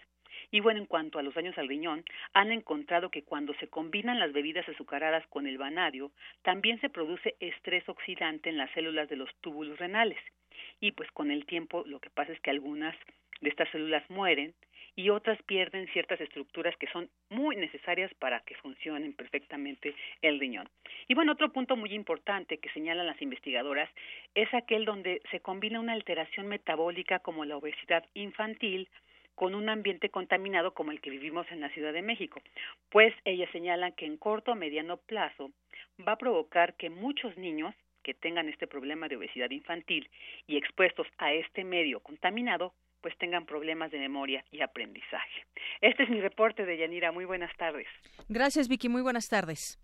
Y 0.52 0.60
bueno, 0.60 0.80
en 0.80 0.86
cuanto 0.86 1.18
a 1.18 1.24
los 1.24 1.34
daños 1.34 1.58
al 1.58 1.68
riñón, 1.68 2.06
han 2.34 2.52
encontrado 2.52 3.10
que 3.10 3.24
cuando 3.24 3.56
se 3.56 3.68
combinan 3.68 4.20
las 4.20 4.32
bebidas 4.32 4.70
azucaradas 4.70 5.26
con 5.28 5.48
el 5.48 5.58
vanadio, 5.58 6.12
también 6.44 6.80
se 6.82 6.90
produce 6.90 7.36
estrés 7.40 7.90
oxidante 7.90 8.50
en 8.50 8.58
las 8.58 8.70
células 8.74 9.10
de 9.10 9.16
los 9.16 9.34
túbulos 9.42 9.80
renales. 9.80 10.20
Y 10.80 10.92
pues 10.92 11.10
con 11.12 11.32
el 11.32 11.48
tiempo 11.48 11.84
lo 11.88 12.00
que 12.00 12.12
pasa 12.12 12.32
es 12.32 12.40
que 12.42 12.52
algunas 12.52 12.96
de 13.42 13.50
estas 13.50 13.70
células 13.70 14.08
mueren 14.10 14.54
y 14.96 15.10
otras 15.10 15.42
pierden 15.44 15.88
ciertas 15.94 16.20
estructuras 16.20 16.76
que 16.78 16.88
son 16.88 17.10
muy 17.30 17.56
necesarias 17.56 18.14
para 18.16 18.42
que 18.42 18.56
funcionen 18.56 19.14
perfectamente 19.14 19.96
el 20.22 20.40
riñón. 20.40 20.70
Y 21.08 21.14
bueno, 21.14 21.32
otro 21.32 21.52
punto 21.52 21.76
muy 21.76 21.94
importante 21.94 22.58
que 22.58 22.70
señalan 22.70 23.08
las 23.08 23.22
investigadoras 23.22 23.90
es 24.36 24.54
aquel 24.54 24.86
donde 24.86 25.22
se 25.32 25.40
combina 25.40 25.80
una 25.80 25.94
alteración 25.94 26.48
metabólica 26.48 27.20
como 27.20 27.46
la 27.46 27.58
obesidad 27.58 28.06
infantil 28.14 28.90
con 29.36 29.56
un 29.56 29.70
ambiente 29.70 30.10
contaminado 30.10 30.74
como 30.74 30.92
el 30.92 31.02
que 31.02 31.10
vivimos 31.10 31.50
en 31.52 31.62
la 31.62 31.70
Ciudad 31.70 31.94
de 31.94 32.02
México, 32.02 32.42
pues 32.90 33.14
ellas 33.26 33.50
señalan 33.52 33.94
que 33.94 34.06
en 34.06 34.18
corto 34.18 34.52
o 34.52 34.56
mediano 34.56 34.98
plazo 34.98 35.52
va 36.06 36.14
a 36.14 36.18
provocar 36.18 36.76
que 36.76 36.90
muchos 36.90 37.36
niños 37.38 37.74
que 38.04 38.14
tengan 38.14 38.50
este 38.50 38.68
problema 38.68 39.08
de 39.08 39.16
obesidad 39.16 39.50
infantil 39.52 40.10
y 40.48 40.58
expuestos 40.58 41.08
a 41.18 41.34
este 41.34 41.64
medio 41.64 42.02
contaminado, 42.02 42.74
pues 43.02 43.18
tengan 43.18 43.46
problemas 43.46 43.92
de 43.92 44.00
memoria 44.00 44.44
y 44.52 44.62
aprendizaje. 44.62 45.46
Este 45.82 46.04
es 46.04 46.10
mi 46.10 46.22
reporte 46.22 46.66
de 46.66 46.78
Yanira. 46.78 47.12
Muy 47.12 47.26
buenas 47.26 47.56
tardes. 47.58 47.88
Gracias, 48.30 48.68
Vicky. 48.68 48.90
Muy 48.90 49.02
buenas 49.02 49.30
tardes. 49.30 49.80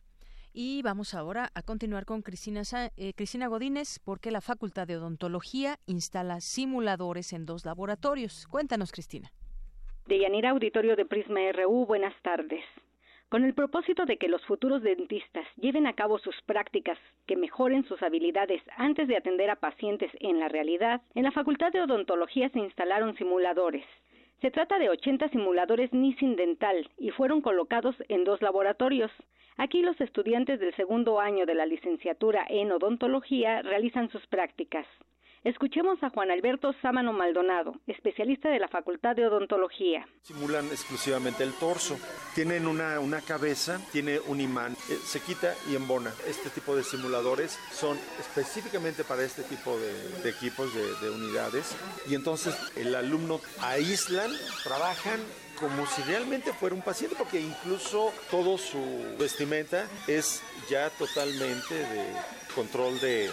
Y 0.53 0.81
vamos 0.81 1.13
ahora 1.13 1.49
a 1.53 1.61
continuar 1.61 2.05
con 2.05 2.23
Cristina, 2.23 2.63
eh, 2.97 3.13
Cristina 3.15 3.47
Godínez, 3.47 3.99
porque 4.03 4.31
la 4.31 4.41
Facultad 4.41 4.87
de 4.87 4.97
Odontología 4.97 5.77
instala 5.85 6.41
simuladores 6.41 7.33
en 7.33 7.45
dos 7.45 7.65
laboratorios. 7.65 8.47
Cuéntanos, 8.47 8.91
Cristina. 8.91 9.31
De 10.07 10.19
Yanira 10.19 10.51
Auditorio 10.51 10.95
de 10.95 11.05
Prisma 11.05 11.41
RU, 11.51 11.85
buenas 11.85 12.15
tardes. 12.23 12.63
Con 13.29 13.43
el 13.43 13.53
propósito 13.53 14.05
de 14.05 14.15
que 14.15 14.29
los 14.29 14.45
futuros 14.45 14.81
dentistas 14.81 15.45
lleven 15.57 15.85
a 15.85 15.91
cabo 15.91 16.17
sus 16.17 16.41
prácticas 16.43 16.97
que 17.25 17.35
mejoren 17.35 17.83
sus 17.83 18.01
habilidades 18.01 18.61
antes 18.77 19.09
de 19.09 19.17
atender 19.17 19.49
a 19.49 19.57
pacientes 19.57 20.09
en 20.21 20.39
la 20.39 20.47
realidad, 20.47 21.01
en 21.13 21.23
la 21.23 21.31
Facultad 21.31 21.73
de 21.73 21.81
Odontología 21.81 22.47
se 22.49 22.59
instalaron 22.59 23.17
simuladores. 23.17 23.83
Se 24.39 24.49
trata 24.49 24.79
de 24.79 24.89
80 24.89 25.27
simuladores 25.27 25.91
Nissin 25.91 26.37
Dental 26.37 26.89
y 26.97 27.09
fueron 27.09 27.41
colocados 27.41 27.95
en 28.07 28.23
dos 28.23 28.41
laboratorios. 28.41 29.11
Aquí 29.57 29.81
los 29.81 29.99
estudiantes 29.99 30.61
del 30.61 30.73
segundo 30.75 31.19
año 31.19 31.45
de 31.45 31.55
la 31.55 31.65
licenciatura 31.65 32.45
en 32.47 32.71
odontología 32.71 33.61
realizan 33.61 34.09
sus 34.09 34.25
prácticas. 34.27 34.87
Escuchemos 35.47 35.97
a 36.03 36.09
Juan 36.09 36.29
Alberto 36.29 36.73
Sámano 36.81 37.13
Maldonado, 37.13 37.79
especialista 37.87 38.49
de 38.49 38.59
la 38.59 38.67
Facultad 38.67 39.15
de 39.15 39.25
Odontología. 39.27 40.05
Simulan 40.21 40.65
exclusivamente 40.65 41.41
el 41.41 41.53
torso. 41.53 41.97
Tienen 42.35 42.67
una, 42.67 42.99
una 42.99 43.21
cabeza, 43.21 43.79
tiene 43.93 44.19
un 44.19 44.41
imán, 44.41 44.73
eh, 44.73 44.97
se 45.01 45.21
quita 45.21 45.55
y 45.71 45.77
embona. 45.77 46.11
Este 46.27 46.49
tipo 46.49 46.75
de 46.75 46.83
simuladores 46.83 47.57
son 47.71 47.97
específicamente 48.19 49.05
para 49.05 49.23
este 49.23 49.43
tipo 49.43 49.77
de, 49.79 50.29
equipos, 50.29 50.75
de, 50.75 50.95
de 50.95 51.15
unidades. 51.15 51.77
Y 52.09 52.15
entonces 52.15 52.53
el 52.75 52.93
alumno 52.93 53.39
aíslan, 53.61 54.29
trabajan 54.65 55.21
como 55.61 55.85
si 55.85 56.01
realmente 56.01 56.51
fuera 56.51 56.75
un 56.75 56.81
paciente, 56.81 57.15
porque 57.17 57.39
incluso 57.39 58.11
todo 58.29 58.57
su 58.57 58.81
vestimenta 59.17 59.87
es 60.07 60.43
ya 60.69 60.89
totalmente 60.89 61.73
de 61.73 62.05
control 62.53 62.99
de, 62.99 63.29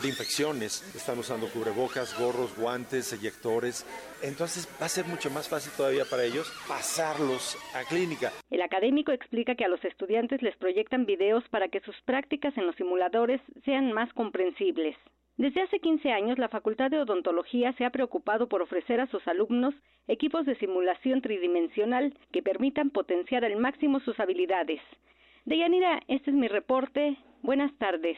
de 0.00 0.08
infecciones. 0.08 0.82
Están 0.94 1.18
usando 1.18 1.48
cubrebocas, 1.48 2.18
gorros, 2.18 2.56
guantes, 2.56 3.12
eyectores. 3.12 3.86
Entonces 4.22 4.68
va 4.80 4.86
a 4.86 4.88
ser 4.88 5.06
mucho 5.06 5.30
más 5.30 5.48
fácil 5.48 5.72
todavía 5.76 6.04
para 6.04 6.24
ellos 6.24 6.52
pasarlos 6.68 7.56
a 7.74 7.84
clínica. 7.84 8.32
El 8.50 8.62
académico 8.62 9.12
explica 9.12 9.54
que 9.54 9.64
a 9.64 9.68
los 9.68 9.84
estudiantes 9.84 10.42
les 10.42 10.56
proyectan 10.56 11.06
videos 11.06 11.44
para 11.50 11.68
que 11.68 11.80
sus 11.80 11.96
prácticas 12.04 12.56
en 12.56 12.66
los 12.66 12.76
simuladores 12.76 13.40
sean 13.64 13.92
más 13.92 14.12
comprensibles. 14.12 14.96
Desde 15.36 15.60
hace 15.60 15.80
15 15.80 16.10
años, 16.12 16.38
la 16.38 16.48
Facultad 16.48 16.90
de 16.90 16.98
Odontología 16.98 17.74
se 17.74 17.84
ha 17.84 17.90
preocupado 17.90 18.48
por 18.48 18.62
ofrecer 18.62 19.00
a 19.00 19.06
sus 19.08 19.26
alumnos 19.28 19.74
equipos 20.08 20.46
de 20.46 20.56
simulación 20.56 21.20
tridimensional 21.20 22.14
que 22.32 22.42
permitan 22.42 22.90
potenciar 22.90 23.44
al 23.44 23.56
máximo 23.56 24.00
sus 24.00 24.18
habilidades. 24.18 24.80
Deyanira, 25.44 26.00
este 26.08 26.30
es 26.30 26.36
mi 26.36 26.48
reporte. 26.48 27.16
Buenas 27.42 27.70
tardes. 27.78 28.16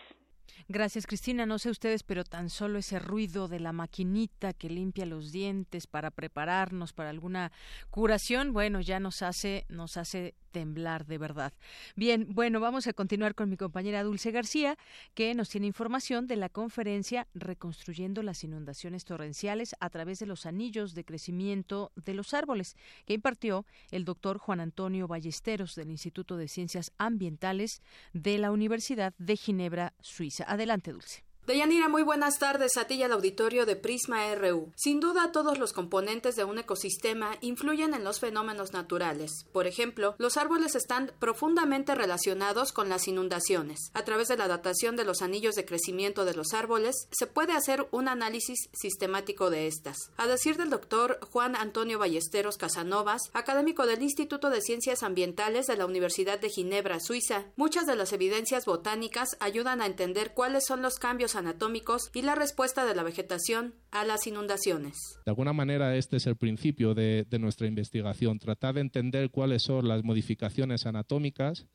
Gracias, 0.68 1.06
Cristina. 1.06 1.46
No 1.46 1.58
sé 1.58 1.70
ustedes, 1.70 2.02
pero 2.02 2.24
tan 2.24 2.50
solo 2.50 2.78
ese 2.78 2.98
ruido 2.98 3.48
de 3.48 3.60
la 3.60 3.72
maquinita 3.72 4.52
que 4.52 4.68
limpia 4.68 5.06
los 5.06 5.32
dientes 5.32 5.86
para 5.86 6.10
prepararnos 6.10 6.92
para 6.92 7.10
alguna 7.10 7.52
curación, 7.90 8.52
bueno, 8.52 8.80
ya 8.80 9.00
nos 9.00 9.22
hace, 9.22 9.64
nos 9.68 9.96
hace 9.96 10.34
temblar 10.50 11.06
de 11.06 11.18
verdad. 11.18 11.52
Bien, 11.96 12.26
bueno, 12.30 12.60
vamos 12.60 12.86
a 12.86 12.92
continuar 12.92 13.34
con 13.34 13.50
mi 13.50 13.56
compañera 13.56 14.02
Dulce 14.02 14.30
García, 14.30 14.76
que 15.14 15.34
nos 15.34 15.48
tiene 15.48 15.66
información 15.66 16.26
de 16.26 16.36
la 16.36 16.48
conferencia 16.48 17.26
Reconstruyendo 17.34 18.22
las 18.22 18.42
inundaciones 18.44 19.04
torrenciales 19.04 19.76
a 19.80 19.90
través 19.90 20.18
de 20.18 20.26
los 20.26 20.46
anillos 20.46 20.94
de 20.94 21.04
crecimiento 21.04 21.92
de 21.96 22.14
los 22.14 22.34
árboles, 22.34 22.76
que 23.06 23.14
impartió 23.14 23.66
el 23.90 24.04
doctor 24.04 24.38
Juan 24.38 24.60
Antonio 24.60 25.06
Ballesteros 25.06 25.74
del 25.74 25.90
Instituto 25.90 26.36
de 26.36 26.48
Ciencias 26.48 26.92
Ambientales 26.98 27.82
de 28.12 28.38
la 28.38 28.50
Universidad 28.50 29.14
de 29.18 29.36
Ginebra, 29.36 29.94
Suiza. 30.00 30.44
Adelante, 30.44 30.92
Dulce. 30.92 31.27
Deyanira, 31.48 31.88
muy 31.88 32.02
buenas 32.02 32.38
tardes 32.38 32.76
a 32.76 32.84
ti 32.84 32.96
y 32.96 33.02
al 33.04 33.12
auditorio 33.12 33.64
de 33.64 33.74
Prisma 33.74 34.34
RU. 34.34 34.70
Sin 34.76 35.00
duda, 35.00 35.32
todos 35.32 35.56
los 35.56 35.72
componentes 35.72 36.36
de 36.36 36.44
un 36.44 36.58
ecosistema 36.58 37.38
influyen 37.40 37.94
en 37.94 38.04
los 38.04 38.20
fenómenos 38.20 38.74
naturales. 38.74 39.46
Por 39.50 39.66
ejemplo, 39.66 40.14
los 40.18 40.36
árboles 40.36 40.74
están 40.74 41.10
profundamente 41.18 41.94
relacionados 41.94 42.72
con 42.72 42.90
las 42.90 43.08
inundaciones. 43.08 43.90
A 43.94 44.04
través 44.04 44.28
de 44.28 44.36
la 44.36 44.46
datación 44.46 44.94
de 44.96 45.06
los 45.06 45.22
anillos 45.22 45.54
de 45.54 45.64
crecimiento 45.64 46.26
de 46.26 46.34
los 46.34 46.52
árboles, 46.52 47.08
se 47.12 47.26
puede 47.26 47.54
hacer 47.54 47.88
un 47.92 48.08
análisis 48.08 48.68
sistemático 48.74 49.48
de 49.48 49.68
estas. 49.68 49.96
A 50.18 50.26
decir 50.26 50.58
del 50.58 50.68
doctor 50.68 51.18
Juan 51.32 51.56
Antonio 51.56 51.98
Ballesteros 51.98 52.58
Casanovas, 52.58 53.22
académico 53.32 53.86
del 53.86 54.02
Instituto 54.02 54.50
de 54.50 54.60
Ciencias 54.60 55.02
Ambientales 55.02 55.66
de 55.66 55.78
la 55.78 55.86
Universidad 55.86 56.38
de 56.38 56.50
Ginebra, 56.50 57.00
Suiza, 57.00 57.46
muchas 57.56 57.86
de 57.86 57.96
las 57.96 58.12
evidencias 58.12 58.66
botánicas 58.66 59.30
ayudan 59.40 59.80
a 59.80 59.86
entender 59.86 60.34
cuáles 60.34 60.66
son 60.66 60.82
los 60.82 60.96
cambios 60.98 61.37
anatómicos 61.38 62.10
y 62.14 62.22
la 62.22 62.34
respuesta 62.34 62.84
de 62.84 62.94
la 62.94 63.02
vegetación 63.02 63.74
a 63.90 64.04
las 64.04 64.26
inundaciones. 64.26 65.18
De 65.24 65.30
alguna 65.30 65.52
manera 65.52 65.96
este 65.96 66.18
es 66.18 66.26
el 66.26 66.36
principio 66.36 66.94
de, 66.94 67.26
nuestra 67.38 67.66
investigación, 67.66 68.38
tratar 68.38 68.74
de 68.74 68.82
entender 68.82 69.30
cuáles 69.30 69.62
son 69.62 69.88
las 69.88 70.04
modificaciones 70.04 70.86
anatómicas 70.86 71.66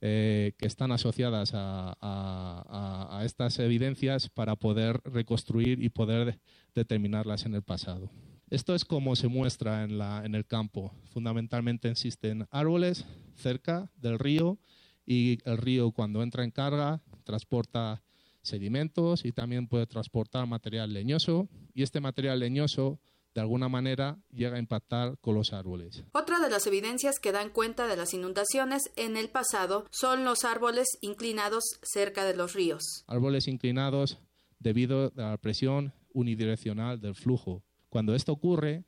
eh, 0.00 0.54
que 0.58 0.66
están 0.66 0.90
asociadas 0.90 1.52
a, 1.54 3.22
estas 3.24 3.60
evidencias 3.60 4.28
para 4.28 4.56
poder 4.56 5.00
reconstruir 5.04 5.80
y 5.80 5.90
poder 5.90 6.40
determinarlas 6.74 7.46
en 7.46 7.54
el 7.54 7.62
pasado. 7.62 8.10
Esto 8.50 8.74
es 8.74 8.84
como 8.84 9.14
se 9.14 9.28
muestra 9.28 9.84
en, 9.84 10.34
el 10.34 10.44
campo. 10.44 10.92
Fundamentalmente 11.12 11.88
existen 11.88 12.46
árboles 12.50 13.06
cerca 13.36 13.90
del 13.94 14.18
río 14.18 14.58
y 15.06 15.38
el 15.44 15.56
río 15.56 15.92
cuando 15.92 16.22
entra 16.22 16.44
en 16.44 16.50
carga 16.50 17.00
transporta 17.24 18.02
sedimentos 18.42 19.24
y 19.24 19.32
también 19.32 19.68
puede 19.68 19.86
transportar 19.86 20.46
material 20.46 20.92
leñoso 20.92 21.48
y 21.74 21.82
este 21.82 22.00
material 22.00 22.40
leñoso 22.40 23.00
de 23.34 23.40
alguna 23.40 23.68
manera 23.68 24.18
llega 24.30 24.56
a 24.56 24.58
impactar 24.58 25.16
con 25.20 25.34
los 25.34 25.52
árboles. 25.52 26.04
Otra 26.12 26.38
de 26.38 26.50
las 26.50 26.66
evidencias 26.66 27.18
que 27.18 27.32
dan 27.32 27.50
cuenta 27.50 27.86
de 27.86 27.96
las 27.96 28.12
inundaciones 28.12 28.90
en 28.96 29.16
el 29.16 29.30
pasado 29.30 29.86
son 29.90 30.24
los 30.24 30.44
árboles 30.44 30.98
inclinados 31.00 31.64
cerca 31.82 32.24
de 32.24 32.36
los 32.36 32.52
ríos. 32.52 33.04
Árboles 33.06 33.48
inclinados 33.48 34.18
debido 34.58 35.12
a 35.16 35.30
la 35.30 35.36
presión 35.38 35.94
unidireccional 36.12 37.00
del 37.00 37.14
flujo. 37.14 37.62
Cuando 37.88 38.14
esto 38.14 38.32
ocurre, 38.32 38.84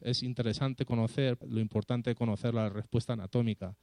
es 0.00 0.22
interesante 0.22 0.84
conocer, 0.84 1.38
lo 1.46 1.60
importante 1.60 2.10
es 2.10 2.16
conocer 2.16 2.54
la 2.54 2.68
respuesta 2.68 3.12
anatómica 3.12 3.76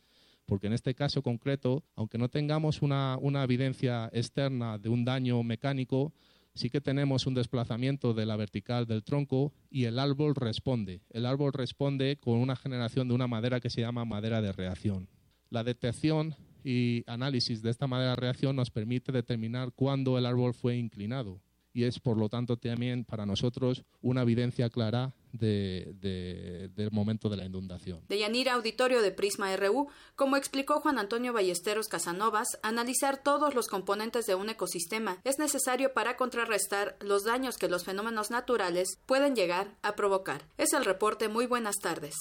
porque 0.45 0.67
en 0.67 0.73
este 0.73 0.95
caso 0.95 1.21
concreto, 1.21 1.83
aunque 1.95 2.17
no 2.17 2.29
tengamos 2.29 2.81
una, 2.81 3.17
evidencia 3.43 4.09
externa 4.13 4.77
de 4.77 4.89
un 4.89 5.05
daño 5.05 5.41
mecánico, 5.43 6.13
sí 6.53 6.69
que 6.69 6.81
tenemos 6.81 7.25
un 7.27 7.33
desplazamiento 7.33 8.13
de 8.13 8.25
la 8.25 8.35
vertical 8.35 8.85
del 8.85 9.03
tronco 9.03 9.53
y 9.69 9.85
el 9.85 9.99
árbol 9.99 10.35
responde. 10.35 11.01
El 11.09 11.25
árbol 11.25 11.53
responde 11.53 12.17
con 12.17 12.37
una 12.37 12.55
generación 12.55 13.07
de 13.07 13.13
una 13.13 13.27
madera 13.27 13.59
que 13.59 13.69
se 13.69 13.81
llama 13.81 14.05
madera 14.05 14.41
de 14.41 14.51
reacción. 14.51 15.07
La 15.49 15.63
detección 15.63 16.35
y 16.63 17.03
análisis 17.07 17.61
de 17.61 17.69
esta 17.69 17.87
madera 17.87 18.11
de 18.11 18.17
reacción 18.17 18.55
nos 18.55 18.71
permite 18.71 19.11
determinar 19.11 19.71
cuándo 19.73 20.17
el 20.17 20.25
árbol 20.25 20.53
fue 20.53 20.77
inclinado 20.77 21.41
y 21.73 21.83
es 21.83 21.99
por 21.99 22.17
lo 22.17 22.29
tanto 22.29 22.57
también 22.57 23.03
para 23.05 23.25
nosotros 23.25 23.83
una 24.01 24.21
evidencia 24.23 24.69
clara 24.69 25.13
del 25.33 26.89
momento 26.91 27.29
de 27.29 27.37
la 27.37 27.45
inundación. 27.45 28.01
De 28.07 28.19
Yanira 28.19 28.53
Auditorio 28.53 29.01
de 29.01 29.11
Prisma 29.11 29.55
RU, 29.55 29.89
como 30.15 30.37
explicó 30.37 30.81
Juan 30.81 30.99
Antonio 30.99 31.33
Ballesteros 31.33 31.87
Casanovas, 31.87 32.47
analizar 32.63 33.21
todos 33.23 33.55
los 33.55 33.67
componentes 33.67 34.25
de 34.25 34.35
un 34.35 34.49
ecosistema 34.49 35.19
es 35.23 35.39
necesario 35.39 35.93
para 35.93 36.17
contrarrestar 36.17 36.97
los 37.01 37.23
daños 37.23 37.57
que 37.57 37.69
los 37.69 37.85
fenómenos 37.85 38.31
naturales 38.31 38.99
pueden 39.05 39.35
llegar 39.35 39.77
a 39.81 39.95
provocar. 39.95 40.45
Es 40.57 40.73
el 40.73 40.85
reporte. 40.85 41.27
Muy 41.27 41.45
buenas 41.45 41.77
tardes. 41.77 42.15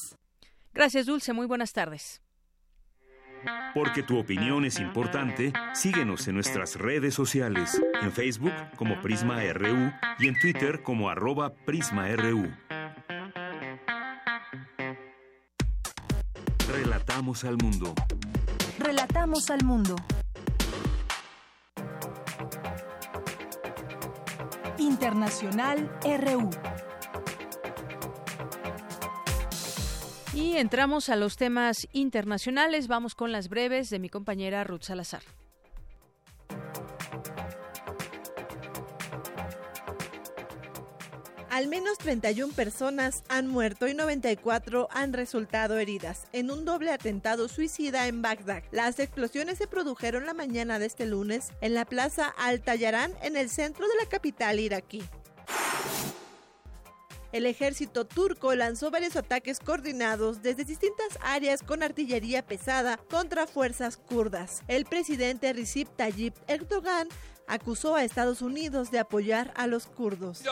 Gracias, 0.72 1.06
Dulce. 1.06 1.32
Muy 1.32 1.46
buenas 1.46 1.72
tardes. 1.72 2.22
Porque 3.74 4.02
tu 4.02 4.18
opinión 4.18 4.64
es 4.64 4.78
importante, 4.80 5.52
síguenos 5.72 6.28
en 6.28 6.34
nuestras 6.34 6.76
redes 6.76 7.14
sociales, 7.14 7.80
en 8.02 8.12
Facebook 8.12 8.52
como 8.76 9.00
Prisma 9.00 9.40
RU 9.52 9.92
y 10.18 10.28
en 10.28 10.38
Twitter 10.38 10.82
como 10.82 11.08
arroba 11.08 11.54
PrismaRU. 11.64 12.50
Relatamos 17.20 17.44
al 17.44 17.58
mundo. 17.58 17.94
Relatamos 18.78 19.50
al 19.50 19.62
mundo. 19.62 19.94
Internacional 24.78 25.90
RU. 26.02 26.48
Y 30.32 30.56
entramos 30.56 31.10
a 31.10 31.16
los 31.16 31.36
temas 31.36 31.88
internacionales. 31.92 32.88
Vamos 32.88 33.14
con 33.14 33.32
las 33.32 33.50
breves 33.50 33.90
de 33.90 33.98
mi 33.98 34.08
compañera 34.08 34.64
Ruth 34.64 34.84
Salazar. 34.84 35.20
Al 41.60 41.68
menos 41.68 41.98
31 41.98 42.54
personas 42.54 43.22
han 43.28 43.46
muerto 43.46 43.86
y 43.86 43.92
94 43.92 44.88
han 44.90 45.12
resultado 45.12 45.78
heridas 45.78 46.26
en 46.32 46.50
un 46.50 46.64
doble 46.64 46.90
atentado 46.90 47.48
suicida 47.50 48.08
en 48.08 48.22
Bagdad. 48.22 48.62
Las 48.72 48.98
explosiones 48.98 49.58
se 49.58 49.66
produjeron 49.66 50.24
la 50.24 50.32
mañana 50.32 50.78
de 50.78 50.86
este 50.86 51.04
lunes 51.04 51.50
en 51.60 51.74
la 51.74 51.84
plaza 51.84 52.32
Al-Tayarán 52.38 53.12
en 53.20 53.36
el 53.36 53.50
centro 53.50 53.86
de 53.86 53.94
la 54.02 54.08
capital 54.08 54.58
iraquí. 54.58 55.02
El 57.32 57.44
ejército 57.44 58.06
turco 58.06 58.54
lanzó 58.54 58.90
varios 58.90 59.14
ataques 59.16 59.60
coordinados 59.60 60.42
desde 60.42 60.64
distintas 60.64 61.18
áreas 61.20 61.62
con 61.62 61.82
artillería 61.82 62.44
pesada 62.44 62.98
contra 63.10 63.46
fuerzas 63.46 63.98
kurdas. 63.98 64.62
El 64.66 64.86
presidente 64.86 65.52
Recep 65.52 65.94
Tayyip 65.94 66.34
Erdogan 66.48 67.08
acusó 67.50 67.96
a 67.96 68.04
Estados 68.04 68.42
Unidos 68.42 68.90
de 68.90 69.00
apoyar 69.00 69.52
a 69.56 69.66
los 69.66 69.86
kurdos. 69.86 70.42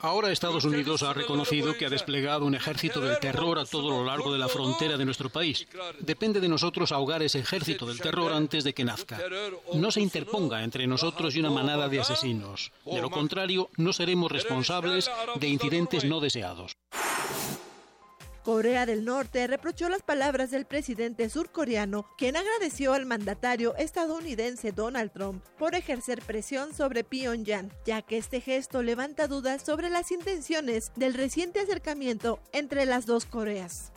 Ahora 0.00 0.32
Estados 0.32 0.64
Unidos 0.64 1.02
ha 1.02 1.14
reconocido 1.14 1.76
que 1.76 1.86
ha 1.86 1.90
desplegado 1.90 2.44
un 2.44 2.54
ejército 2.54 3.00
del 3.00 3.18
terror 3.18 3.58
a 3.58 3.64
todo 3.64 3.90
lo 3.90 4.04
largo 4.04 4.32
de 4.32 4.38
la 4.38 4.48
frontera 4.48 4.96
de 4.96 5.04
nuestro 5.04 5.30
país. 5.30 5.66
Depende 6.00 6.40
de 6.40 6.48
nosotros 6.48 6.92
ahogar 6.92 7.22
ese 7.22 7.38
ejército 7.38 7.86
del 7.86 8.00
terror 8.00 8.32
antes 8.32 8.64
de 8.64 8.74
que 8.74 8.84
nazca. 8.84 9.18
No 9.74 9.90
se 9.90 10.00
interponga 10.00 10.64
entre 10.64 10.86
nosotros 10.86 11.34
y 11.36 11.40
una 11.40 11.50
manada 11.50 11.88
de 11.88 12.00
asesinos. 12.00 12.72
De 12.84 13.00
lo 13.00 13.10
contrario, 13.10 13.70
no 13.76 13.92
seremos 13.92 14.32
responsables 14.32 15.10
de 15.36 15.48
incidentes 15.48 16.04
no 16.04 16.20
deseados. 16.20 16.76
Corea 18.44 18.86
del 18.86 19.04
Norte 19.04 19.46
reprochó 19.46 19.88
las 19.88 20.02
palabras 20.02 20.50
del 20.50 20.64
presidente 20.64 21.28
surcoreano, 21.28 22.06
quien 22.16 22.36
agradeció 22.36 22.94
al 22.94 23.06
mandatario 23.06 23.76
estadounidense 23.76 24.72
Donald 24.72 25.12
Trump 25.12 25.44
por 25.58 25.74
ejercer 25.74 26.22
presión 26.22 26.74
sobre 26.74 27.04
Pyongyang, 27.04 27.70
ya 27.84 28.02
que 28.02 28.16
este 28.16 28.40
gesto 28.40 28.82
levanta 28.82 29.28
dudas 29.28 29.62
sobre 29.62 29.90
las 29.90 30.10
intenciones 30.10 30.92
del 30.96 31.14
reciente 31.14 31.60
acercamiento 31.60 32.40
entre 32.52 32.86
las 32.86 33.06
dos 33.06 33.26
Coreas. 33.26 33.92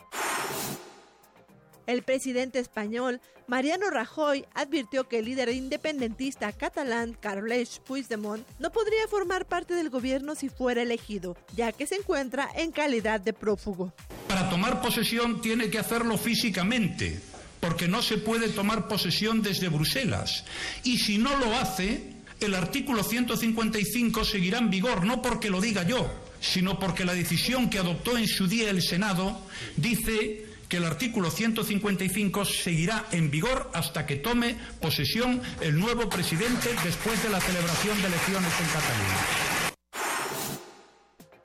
El 1.86 2.04
presidente 2.04 2.60
español, 2.60 3.20
Mariano 3.48 3.90
Rajoy, 3.90 4.46
advirtió 4.54 5.08
que 5.08 5.20
el 5.20 5.26
líder 5.26 5.50
independentista 5.50 6.52
catalán, 6.54 7.18
Carles 7.20 7.82
Puigdemont, 7.86 8.48
no 8.60 8.72
podría 8.72 9.08
formar 9.10 9.46
parte 9.46 9.74
del 9.74 9.90
gobierno 9.90 10.36
si 10.36 10.48
fuera 10.48 10.82
elegido, 10.82 11.36
ya 11.56 11.74
que 11.74 11.86
se 11.86 11.96
encuentra 11.96 12.50
en 12.56 12.72
calidad 12.72 13.20
de 13.20 13.34
prófugo. 13.34 13.94
Para 14.28 14.50
tomar 14.50 14.82
posesión 14.82 15.42
tiene 15.42 15.70
que 15.70 15.80
hacerlo 15.80 16.18
físicamente, 16.18 17.20
porque 17.60 17.88
no 17.88 18.02
se 18.02 18.18
puede 18.18 18.50
tomar 18.50 18.88
posesión 18.88 19.42
desde 19.42 19.68
Bruselas. 19.68 20.46
Y 20.84 21.00
si 21.00 21.18
no 21.18 21.38
lo 21.38 21.54
hace, 21.56 22.14
el 22.40 22.56
artículo 22.56 23.04
155 23.04 24.24
seguirá 24.24 24.60
en 24.60 24.70
vigor, 24.70 25.06
no 25.06 25.22
porque 25.22 25.50
lo 25.50 25.60
diga 25.60 25.84
yo, 25.84 26.10
sino 26.40 26.80
porque 26.80 27.06
la 27.06 27.14
decisión 27.14 27.70
que 27.70 27.80
adoptó 27.80 28.18
en 28.18 28.28
su 28.28 28.48
día 28.48 28.70
el 28.70 28.82
Senado 28.82 29.40
dice 29.78 30.53
que 30.74 30.78
el 30.78 30.86
artículo 30.86 31.30
155 31.30 32.46
seguirá 32.46 33.06
en 33.12 33.30
vigor 33.30 33.70
hasta 33.76 34.08
que 34.08 34.16
tome 34.16 34.58
posesión 34.82 35.40
el 35.62 35.80
nuevo 35.80 36.10
presidente 36.10 36.70
después 36.84 37.22
de 37.22 37.30
la 37.30 37.40
celebración 37.40 37.96
de 38.02 38.08
elecciones 38.08 38.52
en 38.60 38.66
Cataluña. 38.66 39.64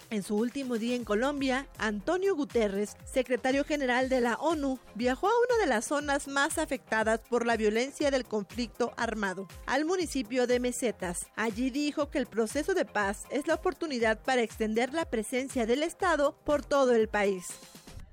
En 0.09 0.23
su 0.23 0.35
último 0.35 0.79
día 0.79 0.97
en 0.97 1.05
Colombia, 1.05 1.67
Antonio 1.77 2.35
Guterres, 2.35 2.97
secretario 3.05 3.65
general 3.65 4.09
de 4.09 4.23
la 4.23 4.37
ONU, 4.37 4.79
viajó 4.95 5.27
a 5.27 5.39
una 5.47 5.63
de 5.63 5.69
las 5.69 5.85
zonas 5.85 6.27
más 6.27 6.57
afectadas 6.57 7.21
por 7.29 7.45
la 7.45 7.59
violencia 7.59 8.11
del 8.11 8.25
conflicto 8.25 8.95
armado, 8.97 9.47
al 9.67 9.85
municipio 9.85 10.47
de 10.47 10.59
Mesetas. 10.59 11.27
Allí 11.37 11.69
dijo 11.69 12.09
que 12.09 12.17
el 12.17 12.27
proceso 12.27 12.73
de 12.73 12.87
paz 12.87 13.25
es 13.31 13.47
la 13.47 13.57
oportunidad 13.57 14.23
para 14.23 14.41
extender 14.41 14.95
la 14.95 15.05
presencia 15.05 15.67
del 15.67 15.83
Estado 15.83 16.35
por 16.47 16.65
todo 16.65 16.95
el 16.95 17.09
país. 17.09 17.45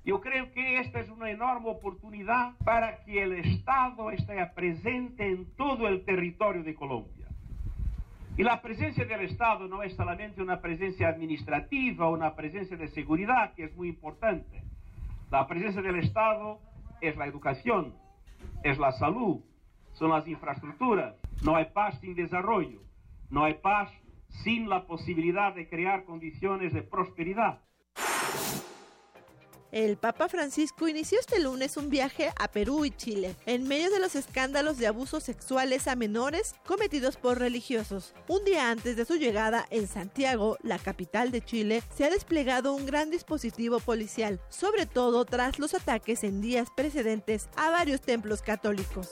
Yo 0.06 0.20
creo 0.20 0.52
que 0.52 0.78
esta 0.78 1.00
es 1.00 1.10
una 1.10 1.32
enorme 1.32 1.68
oportunidad 1.68 2.56
para 2.64 3.02
que 3.02 3.24
el 3.24 3.32
Estado 3.32 4.12
esté 4.12 4.36
presente 4.54 5.26
en 5.26 5.52
todo 5.56 5.88
el 5.88 6.04
territorio 6.04 6.62
de 6.62 6.76
Colombia. 6.76 7.26
Y 8.36 8.44
la 8.44 8.62
presencia 8.62 9.04
del 9.04 9.22
Estado 9.22 9.66
no 9.66 9.82
es 9.82 9.96
solamente 9.96 10.40
una 10.40 10.60
presencia 10.60 11.08
administrativa, 11.08 12.08
una 12.08 12.36
presencia 12.36 12.76
de 12.76 12.86
seguridad, 12.86 13.54
que 13.54 13.64
es 13.64 13.74
muy 13.74 13.88
importante. 13.88 14.62
La 15.32 15.48
presencia 15.48 15.82
del 15.82 15.96
Estado 15.96 16.60
es 17.00 17.16
la 17.16 17.26
educación, 17.26 17.92
es 18.62 18.78
la 18.78 18.92
salud, 18.92 19.40
son 19.94 20.10
las 20.10 20.28
infraestructuras. 20.28 21.16
No 21.42 21.56
hay 21.56 21.64
paz 21.74 21.98
sin 21.98 22.14
desarrollo, 22.14 22.80
no 23.28 23.42
hay 23.42 23.54
paz 23.54 23.90
sin 24.44 24.68
la 24.68 24.86
posibilidad 24.86 25.52
de 25.52 25.68
crear 25.68 26.04
condiciones 26.04 26.72
de 26.72 26.82
prosperidad. 26.82 27.60
El 29.72 29.96
Papa 29.96 30.28
Francisco 30.28 30.88
inició 30.88 31.18
este 31.18 31.40
lunes 31.40 31.76
un 31.76 31.90
viaje 31.90 32.32
a 32.38 32.48
Perú 32.48 32.84
y 32.84 32.90
Chile, 32.90 33.34
en 33.46 33.66
medio 33.66 33.90
de 33.90 33.98
los 33.98 34.14
escándalos 34.14 34.78
de 34.78 34.86
abusos 34.86 35.24
sexuales 35.24 35.88
a 35.88 35.96
menores 35.96 36.54
cometidos 36.64 37.16
por 37.16 37.38
religiosos. 37.38 38.14
Un 38.28 38.44
día 38.44 38.70
antes 38.70 38.96
de 38.96 39.04
su 39.04 39.16
llegada 39.16 39.66
en 39.70 39.88
Santiago, 39.88 40.56
la 40.62 40.78
capital 40.78 41.32
de 41.32 41.44
Chile, 41.44 41.82
se 41.94 42.04
ha 42.04 42.10
desplegado 42.10 42.74
un 42.74 42.86
gran 42.86 43.10
dispositivo 43.10 43.80
policial, 43.80 44.40
sobre 44.48 44.86
todo 44.86 45.24
tras 45.24 45.58
los 45.58 45.74
ataques 45.74 46.22
en 46.24 46.40
días 46.40 46.68
precedentes 46.74 47.48
a 47.56 47.70
varios 47.70 48.00
templos 48.00 48.42
católicos. 48.42 49.10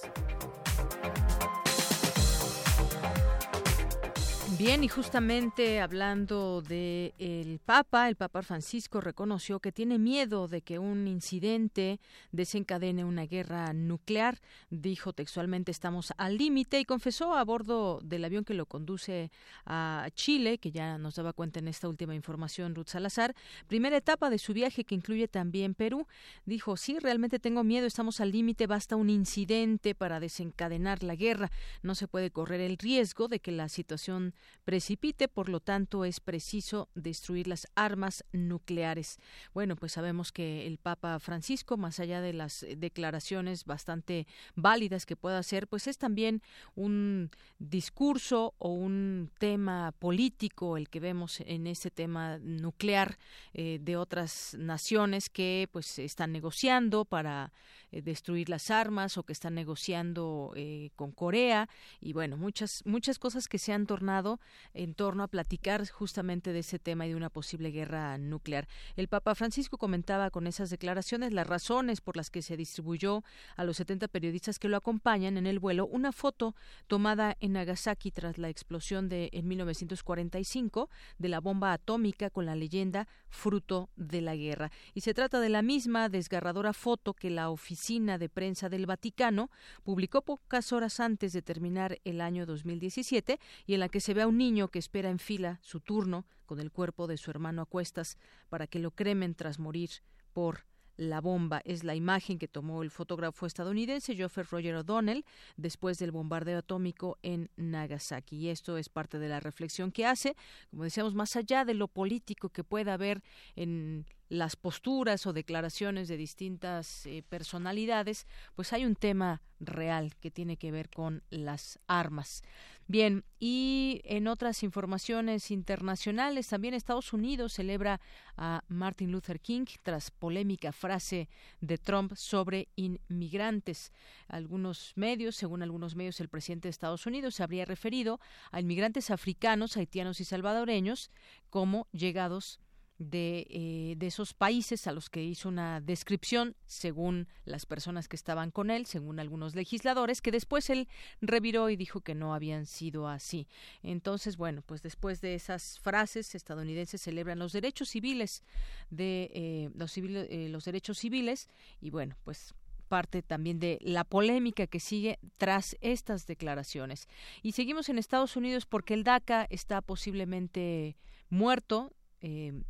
Bien, 4.56 4.84
y 4.84 4.88
justamente 4.88 5.80
hablando 5.80 6.62
de 6.62 7.12
el 7.18 7.58
Papa, 7.58 8.08
el 8.08 8.14
Papa 8.14 8.40
Francisco 8.42 9.00
reconoció 9.00 9.58
que 9.58 9.72
tiene 9.72 9.98
miedo 9.98 10.46
de 10.46 10.62
que 10.62 10.78
un 10.78 11.08
incidente 11.08 11.98
desencadene 12.30 13.04
una 13.04 13.26
guerra 13.26 13.72
nuclear. 13.72 14.38
Dijo 14.70 15.12
textualmente 15.12 15.72
estamos 15.72 16.12
al 16.18 16.38
límite 16.38 16.78
y 16.78 16.84
confesó 16.84 17.34
a 17.34 17.42
bordo 17.42 17.98
del 18.04 18.24
avión 18.24 18.44
que 18.44 18.54
lo 18.54 18.66
conduce 18.66 19.32
a 19.66 20.06
Chile, 20.14 20.58
que 20.58 20.70
ya 20.70 20.98
nos 20.98 21.16
daba 21.16 21.32
cuenta 21.32 21.58
en 21.58 21.66
esta 21.66 21.88
última 21.88 22.14
información 22.14 22.76
Ruth 22.76 22.90
Salazar, 22.90 23.34
primera 23.66 23.96
etapa 23.96 24.30
de 24.30 24.38
su 24.38 24.52
viaje 24.52 24.84
que 24.84 24.94
incluye 24.94 25.26
también 25.26 25.74
Perú. 25.74 26.06
Dijo, 26.46 26.76
sí, 26.76 27.00
realmente 27.00 27.40
tengo 27.40 27.64
miedo, 27.64 27.88
estamos 27.88 28.20
al 28.20 28.30
límite, 28.30 28.68
basta 28.68 28.94
un 28.94 29.10
incidente 29.10 29.96
para 29.96 30.20
desencadenar 30.20 31.02
la 31.02 31.16
guerra. 31.16 31.50
No 31.82 31.96
se 31.96 32.06
puede 32.06 32.30
correr 32.30 32.60
el 32.60 32.78
riesgo 32.78 33.26
de 33.26 33.40
que 33.40 33.50
la 33.50 33.68
situación 33.68 34.32
precipite, 34.64 35.28
por 35.28 35.48
lo 35.48 35.60
tanto 35.60 36.04
es 36.04 36.20
preciso 36.20 36.88
destruir 36.94 37.46
las 37.46 37.68
armas 37.74 38.24
nucleares. 38.32 39.18
Bueno, 39.52 39.76
pues 39.76 39.92
sabemos 39.92 40.32
que 40.32 40.66
el 40.66 40.78
Papa 40.78 41.18
Francisco, 41.20 41.76
más 41.76 42.00
allá 42.00 42.20
de 42.20 42.32
las 42.32 42.66
declaraciones 42.76 43.64
bastante 43.64 44.26
válidas 44.54 45.06
que 45.06 45.16
pueda 45.16 45.38
hacer, 45.38 45.68
pues 45.68 45.86
es 45.86 45.98
también 45.98 46.42
un 46.74 47.30
discurso 47.58 48.54
o 48.58 48.70
un 48.70 49.30
tema 49.38 49.92
político 49.98 50.76
el 50.76 50.88
que 50.88 51.00
vemos 51.00 51.40
en 51.40 51.66
este 51.66 51.90
tema 51.90 52.38
nuclear 52.38 53.18
eh, 53.52 53.78
de 53.80 53.96
otras 53.96 54.56
naciones 54.58 55.28
que 55.28 55.68
pues 55.72 55.98
están 55.98 56.32
negociando 56.32 57.04
para 57.04 57.52
eh, 57.94 58.02
destruir 58.02 58.48
las 58.48 58.72
armas 58.72 59.16
o 59.18 59.22
que 59.22 59.32
están 59.32 59.54
negociando 59.54 60.52
eh, 60.56 60.90
con 60.96 61.12
Corea 61.12 61.68
y 62.00 62.12
bueno 62.12 62.36
muchas 62.36 62.82
muchas 62.84 63.20
cosas 63.20 63.46
que 63.46 63.58
se 63.58 63.72
han 63.72 63.86
tornado 63.86 64.40
en 64.72 64.94
torno 64.94 65.22
a 65.22 65.28
platicar 65.28 65.88
justamente 65.88 66.52
de 66.52 66.58
ese 66.58 66.80
tema 66.80 67.06
y 67.06 67.10
de 67.10 67.14
una 67.14 67.30
posible 67.30 67.70
guerra 67.70 68.18
nuclear. 68.18 68.66
El 68.96 69.06
Papa 69.06 69.36
Francisco 69.36 69.78
comentaba 69.78 70.30
con 70.30 70.48
esas 70.48 70.70
declaraciones 70.70 71.32
las 71.32 71.46
razones 71.46 72.00
por 72.00 72.16
las 72.16 72.30
que 72.30 72.42
se 72.42 72.56
distribuyó 72.56 73.22
a 73.54 73.62
los 73.62 73.76
70 73.76 74.08
periodistas 74.08 74.58
que 74.58 74.68
lo 74.68 74.76
acompañan 74.76 75.36
en 75.36 75.46
el 75.46 75.60
vuelo 75.60 75.86
una 75.86 76.10
foto 76.10 76.56
tomada 76.88 77.36
en 77.38 77.52
Nagasaki 77.52 78.10
tras 78.10 78.38
la 78.38 78.48
explosión 78.48 79.08
de 79.08 79.30
en 79.32 79.46
1945 79.46 80.90
de 81.18 81.28
la 81.28 81.38
bomba 81.38 81.72
atómica 81.72 82.28
con 82.28 82.44
la 82.44 82.56
leyenda 82.56 83.06
fruto 83.28 83.88
de 83.94 84.20
la 84.20 84.34
guerra. 84.34 84.72
Y 84.94 85.02
se 85.02 85.14
trata 85.14 85.38
de 85.38 85.48
la 85.48 85.62
misma 85.62 86.08
desgarradora 86.08 86.72
foto 86.72 87.14
que 87.14 87.30
la 87.30 87.50
oficina 87.50 87.83
de 87.84 88.30
prensa 88.30 88.70
del 88.70 88.86
Vaticano 88.86 89.50
publicó 89.82 90.22
pocas 90.22 90.72
horas 90.72 91.00
antes 91.00 91.34
de 91.34 91.42
terminar 91.42 91.98
el 92.04 92.22
año 92.22 92.46
2017 92.46 93.38
y 93.66 93.74
en 93.74 93.80
la 93.80 93.90
que 93.90 94.00
se 94.00 94.14
ve 94.14 94.22
a 94.22 94.26
un 94.26 94.38
niño 94.38 94.68
que 94.68 94.78
espera 94.78 95.10
en 95.10 95.18
fila 95.18 95.58
su 95.60 95.80
turno 95.80 96.24
con 96.46 96.60
el 96.60 96.70
cuerpo 96.72 97.06
de 97.06 97.18
su 97.18 97.30
hermano 97.30 97.60
a 97.60 97.66
cuestas 97.66 98.16
para 98.48 98.66
que 98.66 98.78
lo 98.78 98.90
cremen 98.90 99.34
tras 99.34 99.58
morir 99.58 99.90
por 100.32 100.64
la 100.96 101.20
bomba. 101.20 101.60
Es 101.66 101.84
la 101.84 101.94
imagen 101.94 102.38
que 102.38 102.48
tomó 102.48 102.82
el 102.82 102.90
fotógrafo 102.90 103.44
estadounidense 103.44 104.16
Geoffrey 104.16 104.46
Roger 104.50 104.76
O'Donnell 104.76 105.26
después 105.58 105.98
del 105.98 106.10
bombardeo 106.10 106.60
atómico 106.60 107.18
en 107.22 107.50
Nagasaki. 107.56 108.36
Y 108.36 108.48
esto 108.48 108.78
es 108.78 108.88
parte 108.88 109.18
de 109.18 109.28
la 109.28 109.40
reflexión 109.40 109.92
que 109.92 110.06
hace, 110.06 110.36
como 110.70 110.84
decíamos, 110.84 111.14
más 111.14 111.36
allá 111.36 111.66
de 111.66 111.74
lo 111.74 111.88
político 111.88 112.48
que 112.48 112.64
pueda 112.64 112.94
haber 112.94 113.22
en 113.56 114.06
las 114.28 114.56
posturas 114.56 115.26
o 115.26 115.32
declaraciones 115.32 116.08
de 116.08 116.16
distintas 116.16 117.06
eh, 117.06 117.22
personalidades, 117.28 118.26
pues 118.54 118.72
hay 118.72 118.84
un 118.84 118.96
tema 118.96 119.42
real 119.60 120.14
que 120.20 120.30
tiene 120.30 120.56
que 120.56 120.70
ver 120.70 120.90
con 120.90 121.22
las 121.30 121.78
armas. 121.86 122.42
Bien, 122.86 123.24
y 123.40 124.02
en 124.04 124.28
otras 124.28 124.62
informaciones 124.62 125.50
internacionales, 125.50 126.48
también 126.48 126.74
Estados 126.74 127.14
Unidos 127.14 127.54
celebra 127.54 127.98
a 128.36 128.62
Martin 128.68 129.10
Luther 129.10 129.40
King 129.40 129.64
tras 129.82 130.10
polémica 130.10 130.70
frase 130.70 131.30
de 131.62 131.78
Trump 131.78 132.14
sobre 132.14 132.68
inmigrantes. 132.76 133.90
Algunos 134.28 134.92
medios, 134.96 135.34
según 135.34 135.62
algunos 135.62 135.96
medios, 135.96 136.20
el 136.20 136.28
presidente 136.28 136.68
de 136.68 136.70
Estados 136.70 137.06
Unidos 137.06 137.36
se 137.36 137.42
habría 137.42 137.64
referido 137.64 138.20
a 138.50 138.60
inmigrantes 138.60 139.10
africanos, 139.10 139.78
haitianos 139.78 140.20
y 140.20 140.24
salvadoreños 140.24 141.10
como 141.48 141.88
llegados 141.90 142.60
de, 142.98 143.46
eh, 143.50 143.94
de, 143.96 144.06
esos 144.06 144.34
países 144.34 144.86
a 144.86 144.92
los 144.92 145.10
que 145.10 145.22
hizo 145.22 145.48
una 145.48 145.80
descripción 145.80 146.54
según 146.66 147.28
las 147.44 147.66
personas 147.66 148.08
que 148.08 148.16
estaban 148.16 148.50
con 148.50 148.70
él, 148.70 148.86
según 148.86 149.18
algunos 149.18 149.54
legisladores, 149.54 150.22
que 150.22 150.30
después 150.30 150.70
él 150.70 150.88
reviró 151.20 151.70
y 151.70 151.76
dijo 151.76 152.00
que 152.00 152.14
no 152.14 152.34
habían 152.34 152.66
sido 152.66 153.08
así. 153.08 153.48
Entonces, 153.82 154.36
bueno, 154.36 154.62
pues 154.62 154.82
después 154.82 155.20
de 155.20 155.34
esas 155.34 155.80
frases, 155.80 156.34
estadounidenses 156.34 157.02
celebran 157.02 157.38
los 157.38 157.52
derechos 157.52 157.88
civiles 157.88 158.42
de 158.90 159.30
eh, 159.34 159.70
los, 159.74 159.96
eh, 159.98 160.48
los 160.50 160.64
derechos 160.64 160.98
civiles 160.98 161.48
y 161.80 161.90
bueno, 161.90 162.16
pues 162.24 162.54
parte 162.84 163.22
también 163.22 163.58
de 163.58 163.78
la 163.80 164.04
polémica 164.04 164.66
que 164.66 164.78
sigue 164.78 165.18
tras 165.36 165.76
estas 165.80 166.26
declaraciones. 166.26 167.08
Y 167.42 167.52
seguimos 167.52 167.88
en 167.88 167.98
Estados 167.98 168.36
Unidos 168.36 168.66
porque 168.66 168.94
el 168.94 169.02
DACA 169.04 169.46
está 169.50 169.80
posiblemente 169.80 170.96
muerto. 171.28 171.92
Eh, 172.20 172.62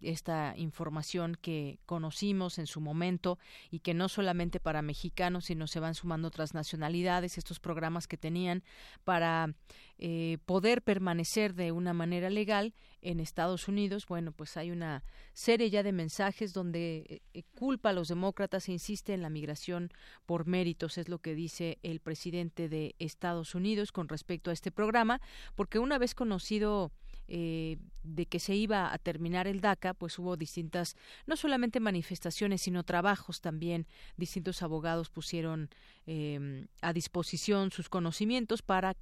esta 0.00 0.54
información 0.56 1.36
que 1.40 1.78
conocimos 1.86 2.58
en 2.58 2.66
su 2.66 2.80
momento 2.80 3.38
y 3.70 3.80
que 3.80 3.94
no 3.94 4.08
solamente 4.08 4.60
para 4.60 4.82
mexicanos, 4.82 5.46
sino 5.46 5.66
se 5.66 5.80
van 5.80 5.94
sumando 5.94 6.28
otras 6.28 6.54
nacionalidades, 6.54 7.38
estos 7.38 7.60
programas 7.60 8.06
que 8.06 8.16
tenían 8.16 8.62
para 9.04 9.54
eh, 9.98 10.38
poder 10.46 10.82
permanecer 10.82 11.54
de 11.54 11.72
una 11.72 11.92
manera 11.92 12.30
legal 12.30 12.74
en 13.02 13.20
Estados 13.20 13.68
Unidos. 13.68 14.06
Bueno, 14.06 14.32
pues 14.32 14.56
hay 14.56 14.70
una 14.70 15.02
serie 15.32 15.70
ya 15.70 15.82
de 15.82 15.92
mensajes 15.92 16.52
donde 16.52 17.22
eh, 17.34 17.42
culpa 17.54 17.90
a 17.90 17.92
los 17.92 18.08
demócratas 18.08 18.68
e 18.68 18.72
insiste 18.72 19.14
en 19.14 19.22
la 19.22 19.30
migración 19.30 19.90
por 20.26 20.46
méritos, 20.46 20.98
es 20.98 21.08
lo 21.08 21.18
que 21.18 21.34
dice 21.34 21.78
el 21.82 22.00
presidente 22.00 22.68
de 22.68 22.94
Estados 22.98 23.54
Unidos 23.54 23.92
con 23.92 24.08
respecto 24.08 24.50
a 24.50 24.52
este 24.52 24.70
programa, 24.70 25.20
porque 25.54 25.78
una 25.78 25.98
vez 25.98 26.14
conocido 26.14 26.92
eh, 27.28 27.76
de 28.02 28.26
que 28.26 28.40
se 28.40 28.54
iba 28.54 28.92
a 28.92 28.98
terminar 28.98 29.46
el 29.46 29.60
DACA, 29.60 29.94
pues 29.94 30.18
hubo 30.18 30.36
distintas, 30.36 30.96
no 31.26 31.36
solamente 31.36 31.78
manifestaciones, 31.78 32.62
sino 32.62 32.82
trabajos 32.82 33.40
también. 33.40 33.86
Distintos 34.16 34.62
abogados 34.62 35.10
pusieron 35.10 35.68
eh, 36.06 36.66
a 36.80 36.92
disposición 36.92 37.70
sus 37.70 37.88
conocimientos 37.88 38.62
para 38.62 38.96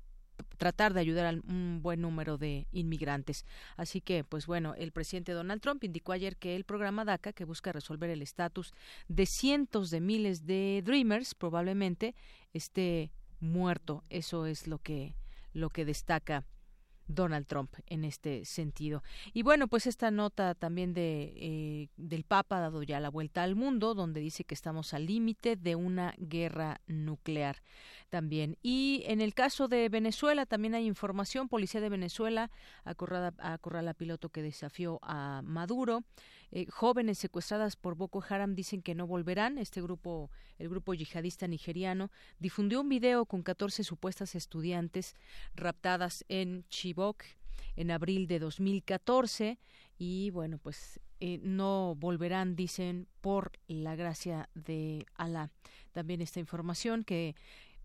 tratar 0.59 0.93
de 0.93 1.01
ayudar 1.01 1.27
a 1.27 1.39
un 1.48 1.81
buen 1.82 2.01
número 2.01 2.36
de 2.36 2.66
inmigrantes. 2.73 3.44
Así 3.77 4.01
que, 4.01 4.24
pues 4.24 4.47
bueno, 4.47 4.74
el 4.74 4.93
presidente 4.93 5.32
Donald 5.32 5.61
Trump 5.61 5.85
indicó 5.85 6.12
ayer 6.12 6.36
que 6.36 6.57
el 6.57 6.65
programa 6.65 7.05
DACA, 7.05 7.32
que 7.32 7.44
busca 7.44 7.73
resolver 7.73 8.11
el 8.11 8.23
estatus 8.23 8.73
de 9.09 9.27
cientos 9.27 9.90
de 9.90 10.01
miles 10.01 10.47
de 10.47 10.82
Dreamers, 10.85 11.35
probablemente 11.35 12.15
esté 12.53 13.12
muerto. 13.40 14.03
Eso 14.11 14.47
es 14.47 14.66
lo 14.66 14.78
que 14.78 15.15
lo 15.53 15.70
que 15.70 15.86
destaca 15.86 16.44
Donald 17.08 17.46
Trump 17.46 17.72
en 17.86 18.04
este 18.04 18.44
sentido. 18.44 19.02
Y 19.32 19.42
bueno, 19.42 19.68
pues 19.68 19.86
esta 19.86 20.10
nota 20.10 20.54
también 20.54 20.94
de 20.94 21.32
eh, 21.36 21.88
del 21.96 22.24
Papa 22.24 22.58
ha 22.58 22.60
dado 22.60 22.82
ya 22.82 23.00
la 23.00 23.10
vuelta 23.10 23.42
al 23.42 23.54
mundo, 23.54 23.94
donde 23.94 24.20
dice 24.20 24.44
que 24.44 24.54
estamos 24.54 24.94
al 24.94 25.06
límite 25.06 25.56
de 25.56 25.76
una 25.76 26.14
guerra 26.18 26.80
nuclear 26.86 27.62
también. 28.08 28.56
Y 28.62 29.02
en 29.06 29.20
el 29.20 29.34
caso 29.34 29.68
de 29.68 29.88
Venezuela 29.88 30.46
también 30.46 30.74
hay 30.74 30.86
información. 30.86 31.48
Policía 31.48 31.80
de 31.80 31.88
Venezuela 31.88 32.50
acorrala 32.84 33.90
a 33.90 33.94
piloto 33.94 34.28
que 34.28 34.42
desafió 34.42 34.98
a 35.02 35.42
Maduro. 35.42 36.04
Eh, 36.52 36.66
jóvenes 36.70 37.18
secuestradas 37.18 37.76
por 37.76 37.96
Boko 37.96 38.22
Haram 38.28 38.54
dicen 38.54 38.82
que 38.82 38.94
no 38.94 39.06
volverán. 39.06 39.58
Este 39.58 39.82
grupo, 39.82 40.30
el 40.58 40.68
grupo 40.68 40.94
yihadista 40.94 41.46
nigeriano, 41.48 42.10
difundió 42.38 42.80
un 42.80 42.88
video 42.88 43.26
con 43.26 43.42
14 43.42 43.84
supuestas 43.84 44.34
estudiantes 44.34 45.14
raptadas 45.54 46.24
en 46.28 46.64
Chibok 46.68 47.24
en 47.76 47.90
abril 47.90 48.26
de 48.26 48.38
2014 48.38 49.58
y 49.98 50.30
bueno, 50.30 50.58
pues 50.58 51.00
eh, 51.20 51.38
no 51.42 51.94
volverán, 51.94 52.56
dicen, 52.56 53.06
por 53.20 53.52
la 53.68 53.96
gracia 53.96 54.48
de 54.54 55.06
Alá. 55.14 55.50
También 55.92 56.20
esta 56.20 56.40
información 56.40 57.04
que 57.04 57.34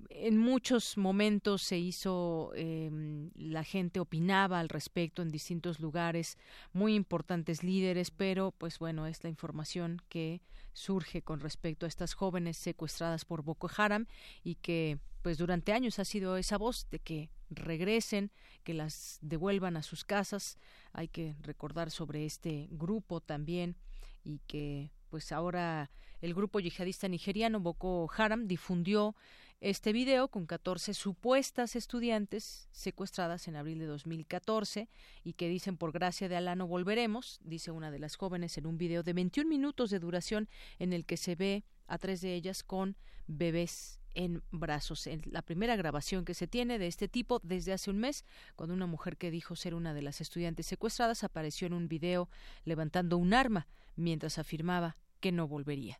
en 0.10 0.38
muchos 0.38 0.98
momentos 0.98 1.62
se 1.62 1.78
hizo, 1.78 2.52
eh, 2.56 2.90
la 3.36 3.64
gente 3.64 4.00
opinaba 4.00 4.60
al 4.60 4.70
respecto 4.70 5.22
en 5.22 5.30
distintos 5.30 5.80
lugares, 5.80 6.38
muy 6.74 6.96
importantes 6.96 7.64
líderes, 7.64 8.12
pero 8.12 8.52
pues 8.52 8.80
bueno, 8.80 9.08
es 9.08 9.24
la 9.24 9.30
información 9.30 10.02
que 10.10 10.42
surge 10.74 11.22
con 11.22 11.40
respecto 11.40 11.86
a 11.86 11.90
estas 11.90 12.14
jóvenes 12.14 12.58
secuestradas 12.58 13.26
por 13.26 13.44
Boko 13.44 13.70
Haram 13.76 14.08
y 14.44 14.56
que 14.56 15.00
pues 15.22 15.38
durante 15.38 15.74
años 15.74 16.00
ha 16.00 16.06
sido 16.06 16.38
esa 16.38 16.58
voz 16.58 16.88
de 16.90 17.00
que 17.00 17.30
regresen, 17.50 18.32
que 18.64 18.74
las 18.74 19.20
devuelvan 19.22 19.78
a 19.78 19.84
sus 19.84 20.04
casas. 20.04 20.58
Hay 20.94 21.08
que 21.08 21.36
recordar 21.42 21.92
sobre 21.92 22.26
este 22.26 22.68
grupo 22.72 23.22
también 23.22 23.76
y 24.24 24.40
que 24.48 24.92
pues 25.10 25.32
ahora 25.32 25.92
el 26.22 26.34
grupo 26.34 26.60
yihadista 26.60 27.08
nigeriano 27.08 27.60
Boko 27.60 28.10
Haram 28.16 28.48
difundió 28.48 29.16
este 29.62 29.94
video 29.94 30.28
con 30.28 30.48
14 30.48 30.96
supuestas 30.96 31.76
estudiantes 31.76 32.68
secuestradas 32.72 33.48
en 33.48 33.56
abril 33.56 33.78
de 33.78 33.86
2014 33.86 34.90
y 35.24 35.34
que 35.34 35.48
dicen 35.48 35.78
por 35.78 35.92
gracia 35.92 36.28
de 36.28 36.36
Alá 36.36 36.56
no 36.56 36.66
volveremos, 36.66 37.40
dice 37.44 37.70
una 37.70 37.92
de 37.92 38.00
las 38.00 38.16
jóvenes 38.16 38.58
en 38.58 38.66
un 38.66 38.80
video 38.80 39.04
de 39.04 39.14
21 39.14 39.48
minutos 39.48 39.92
de 39.92 40.00
duración 40.00 40.50
en 40.80 40.94
el 40.94 41.06
que 41.06 41.16
se 41.16 41.36
ve 41.36 41.64
a 41.86 42.00
tres 42.00 42.22
de 42.22 42.34
ellas 42.34 42.64
con 42.64 42.98
bebés 43.28 44.00
en 44.16 44.42
brazos. 44.50 45.06
En 45.06 45.22
la 45.26 45.44
primera 45.44 45.76
grabación 45.76 46.26
que 46.26 46.34
se 46.34 46.48
tiene 46.48 46.80
de 46.80 46.88
este 46.88 47.08
tipo 47.08 47.40
desde 47.44 47.72
hace 47.72 47.92
un 47.92 48.00
mes, 48.00 48.26
cuando 48.56 48.74
una 48.74 48.88
mujer 48.88 49.16
que 49.16 49.30
dijo 49.30 49.56
ser 49.56 49.76
una 49.76 49.94
de 49.94 50.02
las 50.02 50.22
estudiantes 50.22 50.66
secuestradas 50.66 51.24
apareció 51.24 51.68
en 51.68 51.74
un 51.74 51.88
video 51.88 52.30
levantando 52.66 53.16
un 53.18 53.36
arma 53.36 53.68
mientras 53.96 54.40
afirmaba 54.40 54.98
que 55.20 55.32
no 55.32 55.48
volvería. 55.48 56.00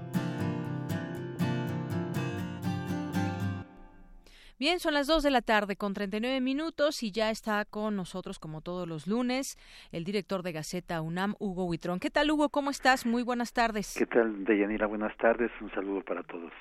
Bien, 4.61 4.79
son 4.79 4.93
las 4.93 5.07
2 5.07 5.23
de 5.23 5.31
la 5.31 5.41
tarde 5.41 5.75
con 5.75 5.95
39 5.95 6.39
minutos 6.39 7.01
y 7.01 7.11
ya 7.11 7.31
está 7.31 7.65
con 7.65 7.95
nosotros, 7.95 8.37
como 8.37 8.61
todos 8.61 8.87
los 8.87 9.07
lunes, 9.07 9.57
el 9.91 10.03
director 10.03 10.43
de 10.43 10.51
Gaceta 10.51 11.01
UNAM, 11.01 11.33
Hugo 11.39 11.65
Huitrón. 11.65 11.99
¿Qué 11.99 12.11
tal, 12.11 12.29
Hugo? 12.29 12.49
¿Cómo 12.49 12.69
estás? 12.69 13.07
Muy 13.07 13.23
buenas 13.23 13.53
tardes. 13.53 13.95
¿Qué 13.97 14.05
tal, 14.05 14.45
Deyanira? 14.45 14.85
Buenas 14.85 15.17
tardes. 15.17 15.49
Un 15.61 15.71
saludo 15.71 16.03
para 16.03 16.21
todos. 16.21 16.51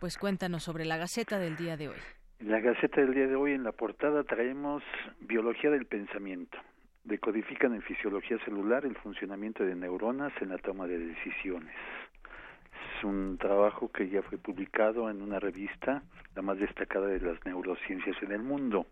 Pues 0.00 0.18
cuéntanos 0.18 0.64
sobre 0.64 0.84
la 0.84 0.98
Gaceta 0.98 1.38
del 1.38 1.56
día 1.56 1.78
de 1.78 1.88
hoy. 1.88 1.96
la 2.40 2.60
Gaceta 2.60 3.00
del 3.00 3.14
día 3.14 3.26
de 3.26 3.36
hoy, 3.36 3.52
en 3.52 3.64
la 3.64 3.72
portada, 3.72 4.22
traemos 4.24 4.82
Biología 5.18 5.70
del 5.70 5.86
Pensamiento. 5.86 6.58
Decodifican 7.04 7.74
en 7.74 7.80
fisiología 7.80 8.36
celular 8.44 8.84
el 8.84 8.96
funcionamiento 8.98 9.64
de 9.64 9.74
neuronas 9.76 10.34
en 10.42 10.50
la 10.50 10.58
toma 10.58 10.86
de 10.86 10.98
decisiones 10.98 11.74
un 13.04 13.38
trabajo 13.38 13.90
que 13.90 14.08
ya 14.08 14.22
fue 14.22 14.38
publicado 14.38 15.10
en 15.10 15.22
una 15.22 15.38
revista, 15.38 16.02
la 16.34 16.42
más 16.42 16.58
destacada 16.58 17.06
de 17.06 17.20
las 17.20 17.44
neurociencias 17.44 18.16
en 18.22 18.32
el 18.32 18.42
mundo. 18.42 18.86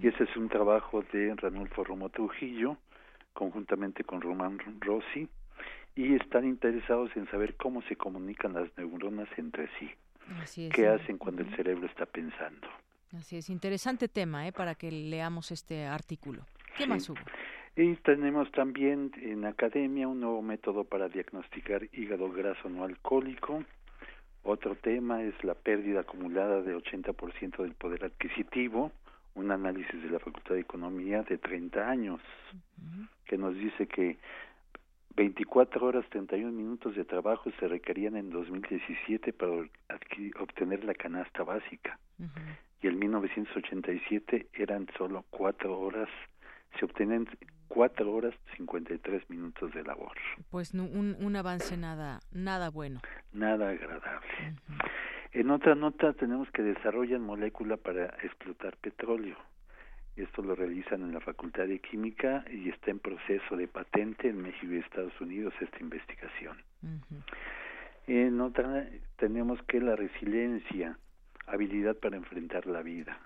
Y 0.00 0.08
ese 0.08 0.24
es 0.24 0.36
un 0.36 0.48
trabajo 0.48 1.04
de 1.12 1.34
Ranulfo 1.34 1.84
Romo 1.84 2.08
Trujillo, 2.08 2.76
conjuntamente 3.32 4.04
con 4.04 4.20
Román 4.20 4.58
Rossi, 4.80 5.28
y 5.96 6.14
están 6.14 6.44
interesados 6.44 7.10
en 7.16 7.28
saber 7.30 7.56
cómo 7.56 7.82
se 7.82 7.96
comunican 7.96 8.52
las 8.52 8.68
neuronas 8.76 9.28
entre 9.36 9.68
sí. 9.78 9.90
¿Qué 10.72 10.86
hacen 10.86 11.18
cuando 11.18 11.42
el 11.42 11.54
cerebro 11.56 11.86
está 11.86 12.06
pensando? 12.06 12.68
Así 13.16 13.36
es, 13.38 13.48
interesante 13.48 14.08
tema 14.08 14.46
¿eh? 14.46 14.52
para 14.52 14.74
que 14.74 14.92
leamos 14.92 15.50
este 15.50 15.86
artículo. 15.86 16.42
¿Qué 16.76 16.86
más 16.86 17.08
hubo? 17.08 17.18
Y 17.80 17.94
tenemos 17.94 18.50
también 18.50 19.12
en 19.22 19.44
academia 19.44 20.08
un 20.08 20.18
nuevo 20.18 20.42
método 20.42 20.82
para 20.82 21.08
diagnosticar 21.08 21.84
hígado 21.92 22.28
graso 22.28 22.68
no 22.68 22.82
alcohólico, 22.82 23.62
Otro 24.42 24.74
tema 24.74 25.22
es 25.22 25.44
la 25.44 25.54
pérdida 25.54 26.00
acumulada 26.00 26.60
de 26.62 26.74
80% 26.74 27.62
del 27.62 27.74
poder 27.74 28.04
adquisitivo, 28.06 28.90
un 29.36 29.52
análisis 29.52 30.02
de 30.02 30.10
la 30.10 30.18
Facultad 30.18 30.56
de 30.56 30.62
Economía 30.62 31.22
de 31.22 31.38
30 31.38 31.88
años, 31.88 32.20
que 33.26 33.38
nos 33.38 33.54
dice 33.54 33.86
que 33.86 34.18
24 35.14 35.86
horas 35.86 36.04
31 36.10 36.50
minutos 36.50 36.96
de 36.96 37.04
trabajo 37.04 37.48
se 37.60 37.68
requerían 37.68 38.16
en 38.16 38.30
2017 38.30 39.32
para 39.32 39.52
obtener 40.40 40.82
la 40.82 40.94
canasta 40.94 41.44
básica. 41.44 41.96
Y 42.82 42.88
en 42.88 42.98
1987 42.98 44.48
eran 44.54 44.88
solo 44.98 45.24
4 45.30 45.78
horas, 45.78 46.08
se 46.76 46.84
obtenían 46.84 47.28
4 47.68 48.10
horas 48.10 48.34
53 48.56 49.30
minutos 49.30 49.72
de 49.72 49.82
labor. 49.82 50.16
Pues 50.50 50.74
un, 50.74 51.16
un 51.20 51.36
avance 51.36 51.76
nada, 51.76 52.20
nada 52.32 52.70
bueno. 52.70 53.00
Nada 53.32 53.70
agradable. 53.70 54.28
En 55.32 55.50
otra 55.50 55.74
nota 55.74 56.12
tenemos 56.14 56.50
que 56.50 56.62
desarrollan 56.62 57.20
molécula 57.20 57.76
para 57.76 58.06
explotar 58.22 58.76
petróleo. 58.78 59.36
Esto 60.16 60.42
lo 60.42 60.56
realizan 60.56 61.02
en 61.02 61.12
la 61.12 61.20
Facultad 61.20 61.66
de 61.68 61.78
Química 61.78 62.44
y 62.50 62.70
está 62.70 62.90
en 62.90 62.98
proceso 62.98 63.56
de 63.56 63.68
patente 63.68 64.28
en 64.28 64.42
México 64.42 64.72
y 64.72 64.78
Estados 64.78 65.12
Unidos 65.20 65.54
esta 65.60 65.78
investigación. 65.78 66.56
En 68.08 68.40
otra 68.40 68.88
tenemos 69.16 69.62
que 69.68 69.80
la 69.80 69.94
resiliencia, 69.94 70.98
habilidad 71.46 71.96
para 71.96 72.16
enfrentar 72.16 72.66
la 72.66 72.82
vida. 72.82 73.20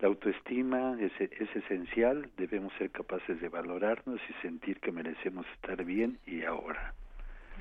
La 0.00 0.08
autoestima 0.08 0.96
es, 1.00 1.12
es 1.20 1.56
esencial, 1.56 2.30
debemos 2.36 2.72
ser 2.74 2.90
capaces 2.90 3.40
de 3.40 3.48
valorarnos 3.48 4.20
y 4.28 4.32
sentir 4.42 4.80
que 4.80 4.92
merecemos 4.92 5.46
estar 5.54 5.84
bien 5.84 6.18
y 6.26 6.42
ahora. 6.42 6.94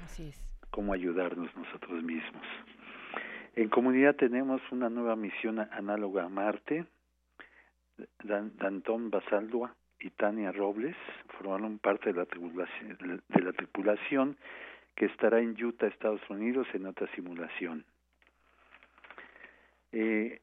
Así 0.04 0.30
es. 0.30 0.44
Cómo 0.72 0.94
ayudarnos 0.94 1.56
nosotros 1.56 2.04
mismos. 2.04 2.44
En 3.56 3.70
comunidad 3.70 4.16
tenemos 4.16 4.62
una 4.72 4.90
nueva 4.90 5.16
misión 5.16 5.60
análoga 5.60 6.24
a 6.24 6.30
Marte. 6.30 6.86
Dantón 8.24 9.12
Basaldua 9.12 9.76
y 10.00 10.10
Tania 10.10 10.52
Robles 10.52 10.96
formaron 11.38 11.78
parte 11.78 12.12
de 12.12 12.20
la, 12.20 12.26
tripulación, 12.26 13.22
de 13.30 13.42
la 13.42 13.54
tripulación 13.54 14.38
que 14.96 15.06
estará 15.06 15.40
en 15.40 15.52
Utah, 15.64 15.88
Estados 15.88 16.22
Unidos, 16.30 16.68
en 16.74 16.88
otra 16.88 17.08
simulación. 17.16 17.86
Eh, 19.92 20.42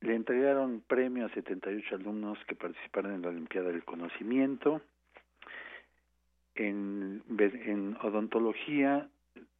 le 0.00 0.14
entregaron 0.14 0.82
premio 0.86 1.26
a 1.26 1.30
78 1.30 1.96
alumnos 1.96 2.38
que 2.46 2.54
participaron 2.54 3.14
en 3.14 3.22
la 3.22 3.28
Olimpiada 3.28 3.68
del 3.68 3.84
Conocimiento. 3.84 4.80
En, 6.54 7.22
en 7.38 7.96
odontología 8.02 9.08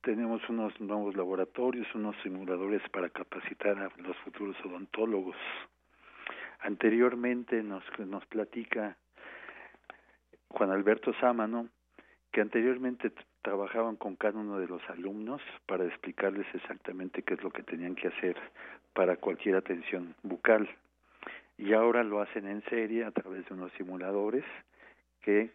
tenemos 0.02 0.40
unos 0.48 0.78
nuevos 0.80 1.16
laboratorios, 1.16 1.86
unos 1.94 2.16
simuladores 2.22 2.82
para 2.90 3.10
capacitar 3.10 3.78
a 3.78 3.90
los 3.98 4.16
futuros 4.18 4.56
odontólogos. 4.64 5.36
Anteriormente 6.60 7.62
nos, 7.62 7.84
nos 7.98 8.24
platica 8.26 8.96
Juan 10.48 10.70
Alberto 10.70 11.12
Sámano 11.20 11.68
que 12.32 12.40
anteriormente 12.40 13.12
trabajaban 13.48 13.96
con 13.96 14.14
cada 14.14 14.38
uno 14.38 14.58
de 14.58 14.66
los 14.66 14.82
alumnos 14.90 15.40
para 15.64 15.86
explicarles 15.86 16.46
exactamente 16.52 17.22
qué 17.22 17.32
es 17.32 17.42
lo 17.42 17.50
que 17.50 17.62
tenían 17.62 17.94
que 17.94 18.08
hacer 18.08 18.36
para 18.92 19.16
cualquier 19.16 19.56
atención 19.56 20.14
bucal. 20.22 20.68
Y 21.56 21.72
ahora 21.72 22.04
lo 22.04 22.20
hacen 22.20 22.46
en 22.46 22.62
serie 22.64 23.06
a 23.06 23.10
través 23.10 23.48
de 23.48 23.54
unos 23.54 23.72
simuladores 23.78 24.44
que 25.22 25.50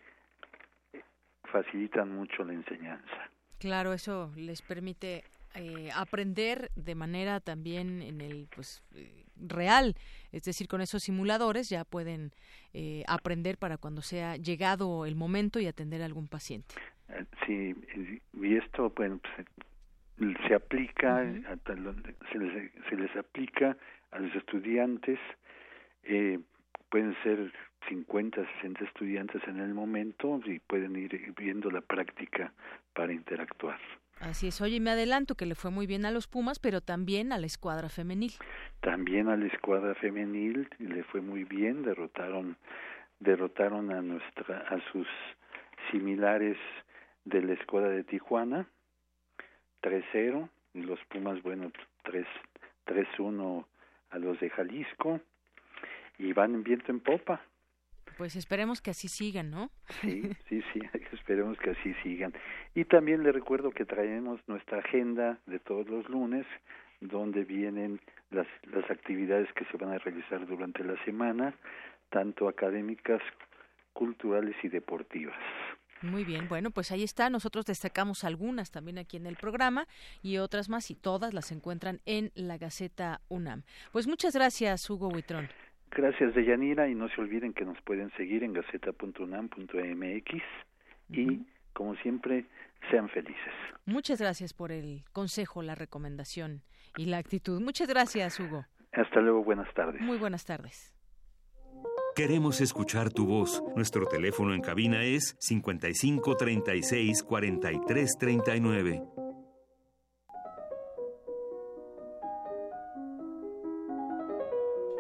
facilitan 1.52 2.10
mucho 2.10 2.44
la 2.44 2.53
enseñanza. 2.53 3.30
Claro, 3.60 3.94
eso 3.94 4.32
les 4.36 4.64
permite 4.64 5.24
eh, 5.53 5.91
aprender 5.95 6.72
de 6.76 6.95
manera 6.95 7.41
también 7.41 8.02
en 8.02 8.22
el 8.22 8.48
pues 8.56 8.82
real, 9.36 9.95
es 10.32 10.44
decir, 10.44 10.68
con 10.68 10.82
esos 10.82 11.03
simuladores 11.03 11.70
ya 11.70 11.86
pueden 11.86 12.32
eh, 12.74 13.03
aprender 13.07 13.60
para 13.60 13.78
cuando 13.78 14.02
sea 14.02 14.36
llegado 14.36 15.06
el 15.06 15.15
momento 15.15 15.60
y 15.60 15.68
atender 15.68 16.02
a 16.02 16.06
algún 16.06 16.28
paciente. 16.28 16.74
Sí, 17.45 17.75
y 18.41 18.55
esto 18.55 18.91
bueno, 18.95 19.19
pues, 19.19 19.47
se 20.47 20.55
aplica, 20.55 21.23
se, 22.31 22.39
les, 22.39 22.71
se 22.89 22.95
les 22.95 23.15
aplica 23.15 23.77
a 24.11 24.19
los 24.19 24.34
estudiantes, 24.35 25.19
eh, 26.03 26.39
pueden 26.89 27.15
ser 27.23 27.51
50, 27.89 28.45
60 28.61 28.84
estudiantes 28.85 29.41
en 29.47 29.59
el 29.59 29.73
momento 29.73 30.39
y 30.45 30.59
pueden 30.59 30.95
ir 30.95 31.34
viendo 31.35 31.69
la 31.69 31.81
práctica 31.81 32.53
para 32.93 33.11
interactuar. 33.11 33.80
Así 34.19 34.47
es. 34.47 34.61
Oye, 34.61 34.80
me 34.80 34.91
adelanto 34.91 35.35
que 35.35 35.45
le 35.45 35.55
fue 35.55 35.71
muy 35.71 35.85
bien 35.85 36.05
a 36.05 36.11
los 36.11 36.27
Pumas, 36.27 36.59
pero 36.59 36.81
también 36.81 37.34
a 37.34 37.38
la 37.38 37.45
escuadra 37.45 37.89
femenil. 37.89 38.31
También 38.80 39.27
a 39.27 39.35
la 39.35 39.47
escuadra 39.47 39.95
femenil 39.95 40.69
le 40.80 41.03
fue 41.03 41.21
muy 41.21 41.43
bien, 41.43 41.84
derrotaron 41.84 42.57
derrotaron 43.19 43.91
a 43.91 44.01
nuestra 44.01 44.59
a 44.69 44.80
sus 44.91 45.07
similares 45.91 46.57
de 47.25 47.41
la 47.41 47.53
escuadra 47.53 47.89
de 47.89 48.03
Tijuana 48.03 48.67
3-0 49.81 50.49
y 50.73 50.81
los 50.81 50.99
Pumas 51.05 51.41
bueno 51.43 51.71
3 52.03 52.25
3-1 52.85 53.65
a 54.09 54.17
los 54.19 54.39
de 54.39 54.49
Jalisco 54.49 55.19
y 56.17 56.33
van 56.33 56.53
en 56.53 56.63
viento 56.63 56.91
en 56.91 56.99
popa. 56.99 57.41
Pues 58.17 58.35
esperemos 58.35 58.81
que 58.81 58.91
así 58.91 59.07
sigan, 59.07 59.49
¿no? 59.49 59.71
Sí, 60.01 60.21
sí, 60.49 60.61
sí, 60.73 60.81
esperemos 61.11 61.57
que 61.57 61.71
así 61.71 61.93
sigan. 62.03 62.33
Y 62.75 62.85
también 62.85 63.23
le 63.23 63.31
recuerdo 63.31 63.71
que 63.71 63.85
traemos 63.85 64.39
nuestra 64.47 64.79
agenda 64.79 65.39
de 65.45 65.59
todos 65.59 65.87
los 65.89 66.07
lunes, 66.09 66.45
donde 67.01 67.43
vienen 67.43 67.99
las, 68.29 68.47
las 68.71 68.89
actividades 68.89 69.51
que 69.53 69.65
se 69.65 69.77
van 69.77 69.91
a 69.91 69.97
realizar 69.97 70.45
durante 70.45 70.83
la 70.83 71.01
semana, 71.05 71.53
tanto 72.09 72.47
académicas, 72.47 73.21
culturales 73.93 74.55
y 74.63 74.69
deportivas. 74.69 75.37
Muy 76.03 76.25
bien, 76.25 76.47
bueno, 76.49 76.69
pues 76.69 76.91
ahí 76.91 77.03
está. 77.03 77.30
Nosotros 77.30 77.65
destacamos 77.65 78.23
algunas 78.23 78.71
también 78.71 78.97
aquí 78.97 79.17
en 79.17 79.25
el 79.25 79.38
programa 79.38 79.88
y 80.21 80.38
otras 80.38 80.69
más 80.69 80.91
y 80.91 80.95
todas 80.95 81.34
las 81.34 81.51
encuentran 81.51 82.01
en 82.05 82.31
la 82.35 82.57
Gaceta 82.57 83.21
UNAM. 83.30 83.63
Pues 83.91 84.07
muchas 84.07 84.35
gracias, 84.35 84.89
Hugo 84.89 85.07
Huitrón. 85.07 85.47
Gracias, 85.91 86.34
Deyanira, 86.34 86.89
y 86.89 86.95
no 86.95 87.07
se 87.09 87.21
olviden 87.21 87.53
que 87.53 87.65
nos 87.65 87.80
pueden 87.81 88.11
seguir 88.17 88.43
en 88.43 88.53
gaceta.unam.mx 88.53 90.43
y, 91.09 91.45
como 91.73 91.95
siempre, 91.97 92.45
sean 92.89 93.09
felices. 93.09 93.53
Muchas 93.85 94.19
gracias 94.19 94.53
por 94.53 94.71
el 94.71 95.03
consejo, 95.13 95.61
la 95.61 95.75
recomendación 95.75 96.63
y 96.97 97.05
la 97.05 97.17
actitud. 97.17 97.61
Muchas 97.61 97.88
gracias, 97.88 98.39
Hugo. 98.39 98.65
Hasta 98.91 99.21
luego, 99.21 99.43
buenas 99.43 99.71
tardes. 99.73 100.01
Muy 100.01 100.17
buenas 100.17 100.45
tardes. 100.45 100.93
Queremos 102.15 102.61
escuchar 102.61 103.11
tu 103.11 103.26
voz. 103.26 103.64
Nuestro 103.76 104.06
teléfono 104.06 104.53
en 104.53 104.61
cabina 104.61 105.03
es 105.03 105.35
55 105.40 106.38
36 106.38 107.23
43 107.23 108.18
39. 108.19 109.03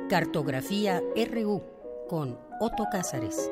Cartografía 0.09 1.03
RU 1.31 1.61
con 2.09 2.39
Otto 2.59 2.87
Cázares. 2.91 3.51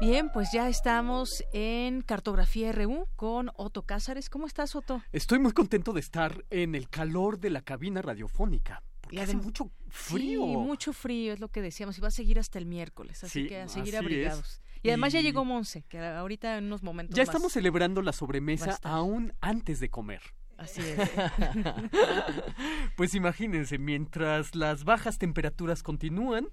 Bien, 0.00 0.32
pues 0.32 0.48
ya 0.52 0.68
estamos 0.68 1.44
en 1.52 2.02
Cartografía 2.02 2.72
RU 2.72 3.06
con 3.14 3.52
Otto 3.54 3.82
Cázares. 3.82 4.28
¿Cómo 4.28 4.48
estás, 4.48 4.74
Otto? 4.74 5.02
Estoy 5.12 5.38
muy 5.38 5.52
contento 5.52 5.92
de 5.92 6.00
estar 6.00 6.44
en 6.50 6.74
el 6.74 6.88
calor 6.88 7.38
de 7.38 7.50
la 7.50 7.62
cabina 7.62 8.02
radiofónica. 8.02 8.82
Porque 9.08 9.22
hace 9.22 9.36
mucho 9.36 9.70
frío. 9.88 10.44
Sí, 10.44 10.56
mucho 10.56 10.92
frío, 10.92 11.32
es 11.32 11.40
lo 11.40 11.48
que 11.48 11.62
decíamos. 11.62 11.96
Y 11.98 12.00
va 12.00 12.08
a 12.08 12.12
seguir 12.12 12.38
hasta 12.38 12.58
el 12.58 12.66
miércoles, 12.66 13.24
así 13.24 13.46
que 13.46 13.60
a 13.60 13.68
seguir 13.68 13.96
abrigados. 13.96 14.60
Y 14.82 14.90
además 14.90 15.12
ya 15.12 15.20
llegó 15.20 15.44
Monse, 15.44 15.82
que 15.82 15.98
ahorita 15.98 16.58
en 16.58 16.64
unos 16.64 16.82
momentos. 16.82 17.16
Ya 17.16 17.22
estamos 17.22 17.52
celebrando 17.52 18.02
la 18.02 18.12
sobremesa 18.12 18.78
aún 18.82 19.32
antes 19.40 19.80
de 19.80 19.88
comer. 19.88 20.20
Así 20.58 20.82
es. 20.82 20.98
pues 22.96 23.14
imagínense, 23.14 23.78
mientras 23.78 24.54
las 24.54 24.84
bajas 24.84 25.18
temperaturas 25.18 25.82
continúan 25.82 26.48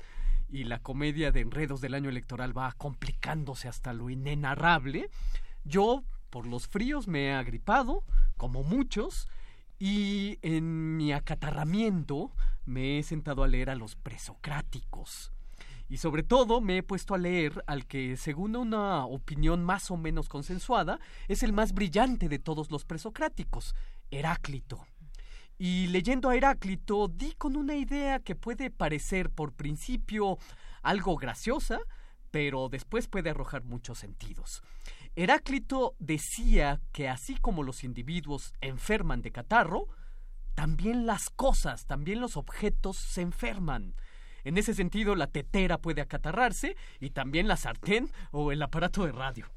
y 0.48 0.64
la 0.64 0.80
comedia 0.80 1.32
de 1.32 1.41
enredos 1.41 1.82
del 1.82 1.95
año 1.95 2.10
electoral 2.10 2.56
va 2.56 2.72
complicándose 2.73 3.68
hasta 3.68 3.94
lo 3.94 4.10
inenarrable, 4.10 5.10
yo 5.64 6.03
por 6.30 6.45
los 6.45 6.68
fríos 6.68 7.07
me 7.07 7.27
he 7.27 7.34
agripado, 7.34 8.03
como 8.38 8.64
muchos, 8.64 9.27
y 9.80 10.39
en 10.41 10.97
mi 10.97 11.11
acatarramiento 11.11 12.31
me 12.65 12.99
he 12.99 13.03
sentado 13.03 13.43
a 13.43 13.47
leer 13.47 13.69
a 13.69 13.76
los 13.76 13.95
presocráticos. 13.95 15.31
Y 15.88 15.97
sobre 15.97 16.23
todo 16.23 16.61
me 16.61 16.77
he 16.77 16.84
puesto 16.84 17.14
a 17.14 17.19
leer 17.19 17.64
al 17.68 17.85
que, 17.85 18.18
según 18.18 18.56
una 18.56 19.06
opinión 19.06 19.64
más 19.64 19.91
o 19.91 19.97
menos 19.97 20.30
consensuada, 20.30 20.99
es 21.27 21.43
el 21.43 21.53
más 21.53 21.73
brillante 21.73 22.27
de 22.27 22.39
todos 22.39 22.72
los 22.72 22.85
presocráticos, 22.85 23.76
Heráclito. 24.10 24.85
Y 25.57 25.88
leyendo 25.88 26.30
a 26.30 26.35
Heráclito 26.35 27.07
di 27.07 27.34
con 27.34 27.56
una 27.56 27.76
idea 27.76 28.19
que 28.19 28.35
puede 28.35 28.72
parecer 28.72 29.30
por 29.30 29.53
principio 29.53 30.39
algo 30.81 31.15
graciosa, 31.18 31.80
pero 32.31 32.68
después 32.68 33.07
puede 33.07 33.30
arrojar 33.30 33.64
muchos 33.64 33.99
sentidos. 33.99 34.64
Heráclito 35.18 35.96
decía 35.98 36.82
que 36.92 37.08
así 37.08 37.36
como 37.36 37.64
los 37.64 37.86
individuos 37.86 38.54
enferman 38.60 39.22
de 39.22 39.32
catarro, 39.32 39.88
también 40.56 41.06
las 41.06 41.30
cosas, 41.30 41.86
también 41.86 42.20
los 42.20 42.36
objetos 42.36 42.98
se 42.98 43.22
enferman. 43.22 43.96
En 44.44 44.58
ese 44.58 44.74
sentido, 44.74 45.16
la 45.16 45.28
tetera 45.28 45.78
puede 45.78 46.02
acatarrarse 46.02 46.76
y 47.00 47.12
también 47.12 47.48
la 47.48 47.56
sartén 47.56 48.12
o 48.32 48.52
el 48.52 48.62
aparato 48.62 49.06
de 49.06 49.14
radio. 49.14 49.48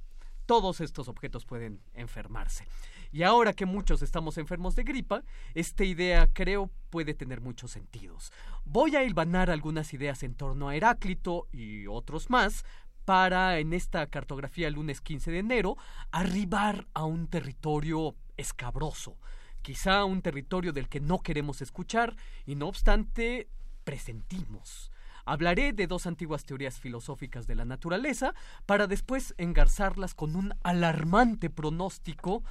Todos 0.46 0.80
estos 0.80 1.08
objetos 1.08 1.44
pueden 1.44 1.82
enfermarse. 1.92 2.64
Y 3.10 3.22
ahora 3.22 3.52
que 3.52 3.66
muchos 3.66 4.00
estamos 4.02 4.38
enfermos 4.38 4.76
de 4.76 4.84
gripa, 4.84 5.22
esta 5.54 5.84
idea 5.84 6.28
creo 6.32 6.70
puede 6.88 7.14
tener 7.14 7.40
muchos 7.40 7.72
sentidos. 7.72 8.32
Voy 8.64 8.96
a 8.96 9.02
hilvanar 9.02 9.50
algunas 9.50 9.92
ideas 9.92 10.22
en 10.22 10.34
torno 10.34 10.68
a 10.68 10.76
Heráclito 10.76 11.48
y 11.52 11.86
otros 11.86 12.30
más 12.30 12.64
para, 13.08 13.58
en 13.58 13.72
esta 13.72 14.06
cartografía 14.08 14.68
lunes 14.68 15.00
15 15.00 15.30
de 15.30 15.38
enero, 15.38 15.78
arribar 16.10 16.88
a 16.92 17.04
un 17.06 17.26
territorio 17.26 18.14
escabroso, 18.36 19.16
quizá 19.62 20.04
un 20.04 20.20
territorio 20.20 20.74
del 20.74 20.90
que 20.90 21.00
no 21.00 21.20
queremos 21.20 21.62
escuchar 21.62 22.16
y 22.44 22.54
no 22.54 22.68
obstante 22.68 23.48
presentimos. 23.84 24.92
Hablaré 25.24 25.72
de 25.72 25.86
dos 25.86 26.06
antiguas 26.06 26.44
teorías 26.44 26.80
filosóficas 26.80 27.46
de 27.46 27.54
la 27.54 27.64
naturaleza 27.64 28.34
para 28.66 28.86
después 28.86 29.34
engarzarlas 29.38 30.12
con 30.12 30.36
un 30.36 30.52
alarmante 30.62 31.48
pronóstico 31.48 32.44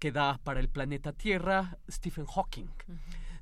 que 0.00 0.10
da 0.10 0.40
para 0.42 0.58
el 0.58 0.68
planeta 0.68 1.12
Tierra 1.12 1.78
Stephen 1.88 2.26
Hawking. 2.26 2.70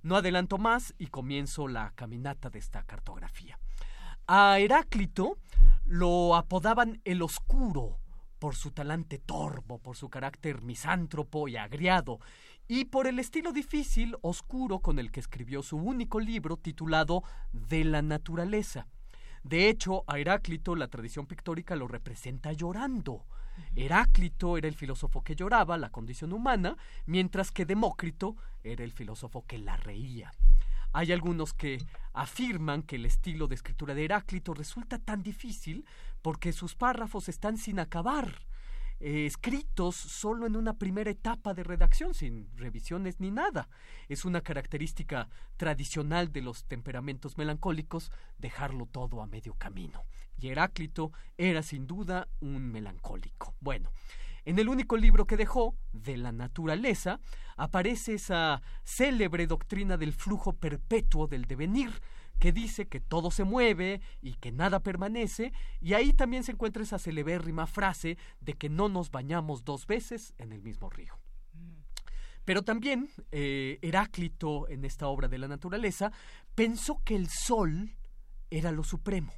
No 0.03 0.15
adelanto 0.15 0.59
más 0.59 0.95
y 0.99 1.07
comienzo 1.07 1.69
la 1.69 1.93
caminata 1.95 2.51
de 2.51 2.59
esta 2.59 2.83
cartografía. 2.83 3.59
A 4.33 4.61
Heráclito 4.61 5.39
lo 5.87 6.37
apodaban 6.37 7.01
el 7.05 7.21
Oscuro 7.21 7.99
por 8.39 8.55
su 8.55 8.71
talante 8.71 9.19
torvo, 9.19 9.81
por 9.81 9.97
su 9.97 10.09
carácter 10.09 10.63
misántropo 10.63 11.49
y 11.49 11.57
agriado, 11.57 12.21
y 12.69 12.85
por 12.85 13.09
el 13.09 13.19
estilo 13.19 13.51
difícil, 13.51 14.17
oscuro, 14.23 14.79
con 14.79 15.01
el 15.01 15.11
que 15.11 15.19
escribió 15.19 15.65
su 15.65 15.79
único 15.79 16.21
libro 16.21 16.57
titulado 16.57 17.25
De 17.51 17.83
la 17.83 18.03
naturaleza. 18.03 18.87
De 19.43 19.69
hecho, 19.69 20.05
a 20.07 20.21
Heráclito 20.21 20.77
la 20.77 20.87
tradición 20.87 21.27
pictórica 21.27 21.75
lo 21.75 21.89
representa 21.89 22.53
llorando. 22.53 23.27
Heráclito 23.75 24.57
era 24.57 24.69
el 24.69 24.77
filósofo 24.77 25.23
que 25.23 25.35
lloraba 25.35 25.77
la 25.77 25.91
condición 25.91 26.33
humana, 26.33 26.77
mientras 27.05 27.51
que 27.51 27.67
Demócrito 27.67 28.37
era 28.63 28.85
el 28.85 28.93
filósofo 28.93 29.45
que 29.45 29.59
la 29.59 29.77
reía. 29.77 30.31
Hay 30.93 31.13
algunos 31.13 31.55
que 31.55 31.79
afirman 32.13 32.83
que 32.83 32.97
el 32.97 33.07
estilo 33.07 33.47
de 33.47 33.55
escritura 33.55 33.95
de 33.95 34.05
Heráclito 34.05 34.55
resulta 34.55 34.99
tan 34.99 35.23
difícil 35.23 35.85
porque 36.23 36.53
sus 36.53 36.75
párrafos 36.75 37.29
están 37.29 37.57
sin 37.57 37.79
acabar, 37.79 38.41
eh, 39.03 39.25
escritos 39.25 39.97
solo 39.97 40.47
en 40.47 40.57
una 40.57 40.75
primera 40.75 41.11
etapa 41.11 41.55
de 41.55 41.65
redacción, 41.65 42.13
sin 42.13 42.51
revisiones 42.57 43.19
ni 43.19 43.31
nada. 43.31 43.69
Es 44.09 44.27
una 44.27 44.43
característica 44.43 45.29
tradicional 45.57 46.33
de 46.33 46.43
los 46.43 46.65
temperamentos 46.65 47.39
melancólicos 47.39 48.13
dejarlo 48.37 48.85
todo 48.85 49.23
a 49.23 49.27
medio 49.27 49.55
camino. 49.55 50.05
Y 50.39 50.49
Heráclito 50.49 51.13
era 51.39 51.63
sin 51.63 51.87
duda 51.87 52.29
un 52.41 52.71
melancólico. 52.71 53.55
Bueno, 53.61 53.91
en 54.51 54.59
el 54.59 54.69
único 54.69 54.97
libro 54.97 55.29
que 55.29 55.37
dejó, 55.37 55.77
de 55.93 56.17
la 56.17 56.33
naturaleza, 56.33 57.21
aparece 57.57 58.15
esa 58.15 58.63
célebre 58.83 59.47
doctrina 59.47 59.97
del 59.97 60.13
flujo 60.13 60.55
perpetuo 60.55 61.29
del 61.29 61.45
devenir, 61.45 61.93
que 62.41 62.51
dice 62.51 62.89
que 62.89 62.99
todo 62.99 63.31
se 63.31 63.45
mueve 63.45 64.01
y 64.21 64.35
que 64.35 64.51
nada 64.51 64.81
permanece, 64.81 65.53
y 65.81 65.95
ahí 65.95 66.13
también 66.13 66.43
se 66.43 66.51
encuentra 66.51 66.83
esa 66.83 66.99
celebérrima 66.99 67.69
frase 67.69 68.19
de 68.41 68.55
que 68.55 68.69
no 68.69 68.89
nos 68.89 69.13
bañamos 69.13 69.65
dos 69.65 69.87
veces 69.87 70.35
en 70.37 70.51
el 70.51 70.63
mismo 70.63 70.91
río. 70.91 71.15
Pero 72.45 72.63
también 72.63 73.09
eh, 73.31 73.79
Heráclito, 73.83 74.69
en 74.69 74.85
esta 74.85 75.07
obra 75.07 75.29
de 75.29 75.39
la 75.39 75.47
naturaleza, 75.47 76.11
pensó 76.57 77.01
que 77.05 77.15
el 77.15 77.29
sol 77.29 77.93
era 78.51 78.73
lo 78.73 78.83
supremo. 78.83 79.33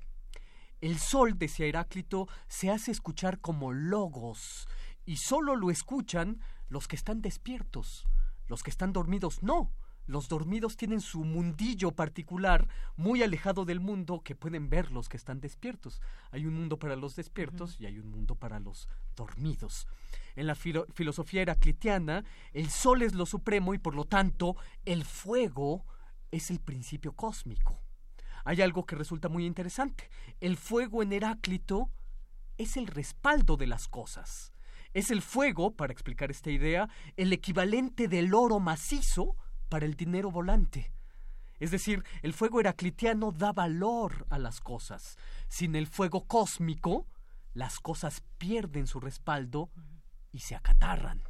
El 0.80 0.98
sol, 0.98 1.38
decía 1.38 1.66
Heráclito, 1.66 2.28
se 2.48 2.70
hace 2.70 2.90
escuchar 2.90 3.38
como 3.40 3.72
logos, 3.72 4.66
y 5.04 5.16
solo 5.16 5.56
lo 5.56 5.70
escuchan 5.70 6.40
los 6.68 6.88
que 6.88 6.96
están 6.96 7.22
despiertos. 7.22 8.06
Los 8.46 8.62
que 8.62 8.70
están 8.70 8.92
dormidos 8.92 9.42
no. 9.42 9.72
Los 10.06 10.28
dormidos 10.28 10.76
tienen 10.76 11.00
su 11.00 11.24
mundillo 11.24 11.92
particular 11.92 12.68
muy 12.96 13.22
alejado 13.22 13.64
del 13.64 13.78
mundo 13.78 14.20
que 14.24 14.34
pueden 14.34 14.68
ver 14.68 14.90
los 14.90 15.08
que 15.08 15.16
están 15.16 15.40
despiertos. 15.40 16.02
Hay 16.32 16.44
un 16.44 16.54
mundo 16.54 16.78
para 16.78 16.96
los 16.96 17.14
despiertos 17.14 17.80
y 17.80 17.86
hay 17.86 17.98
un 17.98 18.10
mundo 18.10 18.34
para 18.34 18.58
los 18.58 18.88
dormidos. 19.14 19.86
En 20.34 20.48
la 20.48 20.56
filosofía 20.56 21.42
heraclitiana, 21.42 22.24
el 22.52 22.68
sol 22.68 23.02
es 23.02 23.14
lo 23.14 23.26
supremo 23.26 23.74
y 23.74 23.78
por 23.78 23.94
lo 23.94 24.04
tanto 24.04 24.56
el 24.84 25.04
fuego 25.04 25.84
es 26.32 26.50
el 26.50 26.58
principio 26.58 27.12
cósmico. 27.12 27.80
Hay 28.44 28.60
algo 28.60 28.84
que 28.84 28.96
resulta 28.96 29.28
muy 29.28 29.46
interesante. 29.46 30.10
El 30.40 30.56
fuego 30.56 31.02
en 31.02 31.12
Heráclito 31.12 31.90
es 32.58 32.76
el 32.76 32.88
respaldo 32.88 33.56
de 33.56 33.68
las 33.68 33.86
cosas. 33.86 34.51
Es 34.94 35.10
el 35.10 35.22
fuego, 35.22 35.74
para 35.74 35.92
explicar 35.92 36.30
esta 36.30 36.50
idea, 36.50 36.88
el 37.16 37.32
equivalente 37.32 38.08
del 38.08 38.34
oro 38.34 38.60
macizo 38.60 39.36
para 39.68 39.86
el 39.86 39.94
dinero 39.94 40.30
volante. 40.30 40.92
Es 41.58 41.70
decir, 41.70 42.04
el 42.22 42.34
fuego 42.34 42.60
heraclitiano 42.60 43.32
da 43.32 43.52
valor 43.52 44.26
a 44.30 44.38
las 44.38 44.60
cosas. 44.60 45.16
Sin 45.48 45.76
el 45.76 45.86
fuego 45.86 46.26
cósmico, 46.26 47.06
las 47.54 47.80
cosas 47.80 48.22
pierden 48.36 48.86
su 48.86 49.00
respaldo 49.00 49.70
y 50.32 50.40
se 50.40 50.54
acatarran. 50.54 51.22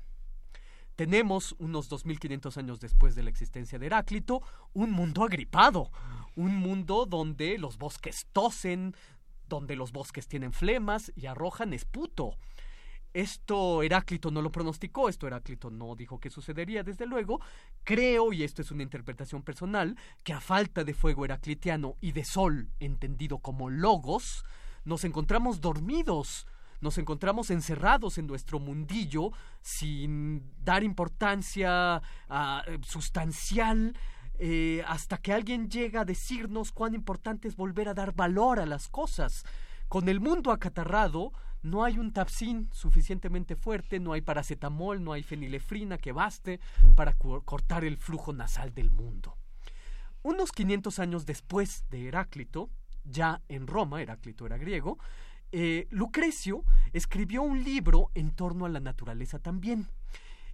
Tenemos, 0.97 1.55
unos 1.59 1.89
2500 1.89 2.59
años 2.59 2.81
después 2.81 3.15
de 3.15 3.23
la 3.23 3.31
existencia 3.31 3.79
de 3.79 3.87
Heráclito, 3.87 4.43
un 4.73 4.91
mundo 4.91 5.25
agripado, 5.25 5.91
un 6.37 6.57
mundo 6.57 7.07
donde 7.07 7.59
los 7.59 7.79
bosques 7.79 8.27
tosen, 8.33 8.95
donde 9.49 9.77
los 9.77 9.93
bosques 9.93 10.29
tienen 10.29 10.53
flemas 10.53 11.13
y 11.15 11.27
arrojan 11.27 11.73
esputo, 11.73 12.37
esto 13.13 13.83
Heráclito 13.83 14.31
no 14.31 14.43
lo 14.43 14.51
pronosticó, 14.51 15.09
esto 15.09 15.27
Heráclito 15.27 15.71
no 15.71 15.95
dijo 15.95 16.19
que 16.19 16.31
sucedería, 16.31 16.83
desde 16.83 17.07
luego. 17.07 17.41
Creo, 17.85 18.33
y 18.33 18.43
esto 18.43 18.63
es 18.63 18.71
una 18.71 18.83
interpretación 18.83 19.43
personal, 19.43 19.97
que 20.23 20.33
a 20.33 20.41
falta 20.41 20.85
de 20.85 20.95
fuego 20.95 21.25
heraclitiano 21.25 21.97
y 22.01 22.13
de 22.13 22.25
sol, 22.25 22.71
entendido 22.81 23.39
como 23.39 23.71
logos, 23.71 24.45
nos 24.85 25.05
encontramos 25.05 25.61
dormidos, 25.61 26.47
nos 26.81 26.99
encontramos 26.99 27.51
encerrados 27.51 28.19
en 28.19 28.27
nuestro 28.27 28.59
mundillo 28.59 29.31
sin 29.61 30.43
dar 30.65 30.83
importancia 30.83 32.03
ah, 32.29 32.65
sustancial 32.83 33.95
eh, 34.39 34.83
hasta 34.89 35.19
que 35.19 35.33
alguien 35.33 35.71
llega 35.71 36.01
a 36.01 36.05
decirnos 36.05 36.73
cuán 36.73 36.95
importante 36.95 37.47
es 37.47 37.55
volver 37.55 37.89
a 37.89 37.95
dar 37.95 38.13
valor 38.15 38.59
a 38.59 38.67
las 38.67 38.89
cosas. 38.89 39.45
Con 39.87 40.09
el 40.09 40.21
mundo 40.21 40.51
acatarrado, 40.51 41.33
no 41.63 41.85
hay 41.85 41.99
un 41.99 42.13
tapsin 42.13 42.69
suficientemente 42.73 43.57
fuerte, 43.57 44.01
no 44.01 44.13
hay 44.13 44.21
paracetamol, 44.21 45.03
no 45.03 45.13
hay 45.13 45.23
fenilefrina 45.23 45.99
que 45.99 46.13
baste 46.13 46.61
para 46.97 47.15
cortar 47.15 47.85
el 47.85 47.97
flujo 47.97 48.33
nasal 48.33 48.75
del 48.75 48.91
mundo. 48.91 49.37
Unos 50.23 50.53
500 50.53 50.99
años 50.99 51.27
después 51.27 51.85
de 51.91 52.09
Heráclito, 52.09 52.71
ya 53.05 53.43
en 53.49 53.67
Roma, 53.67 54.03
Heráclito 54.03 54.47
era 54.47 54.59
griego, 54.59 54.99
eh, 55.53 55.87
Lucrecio 55.91 56.65
escribió 56.93 57.43
un 57.43 57.63
libro 57.63 58.11
en 58.15 58.31
torno 58.31 58.65
a 58.65 58.69
la 58.69 58.81
naturaleza 58.81 59.39
también. 59.39 59.89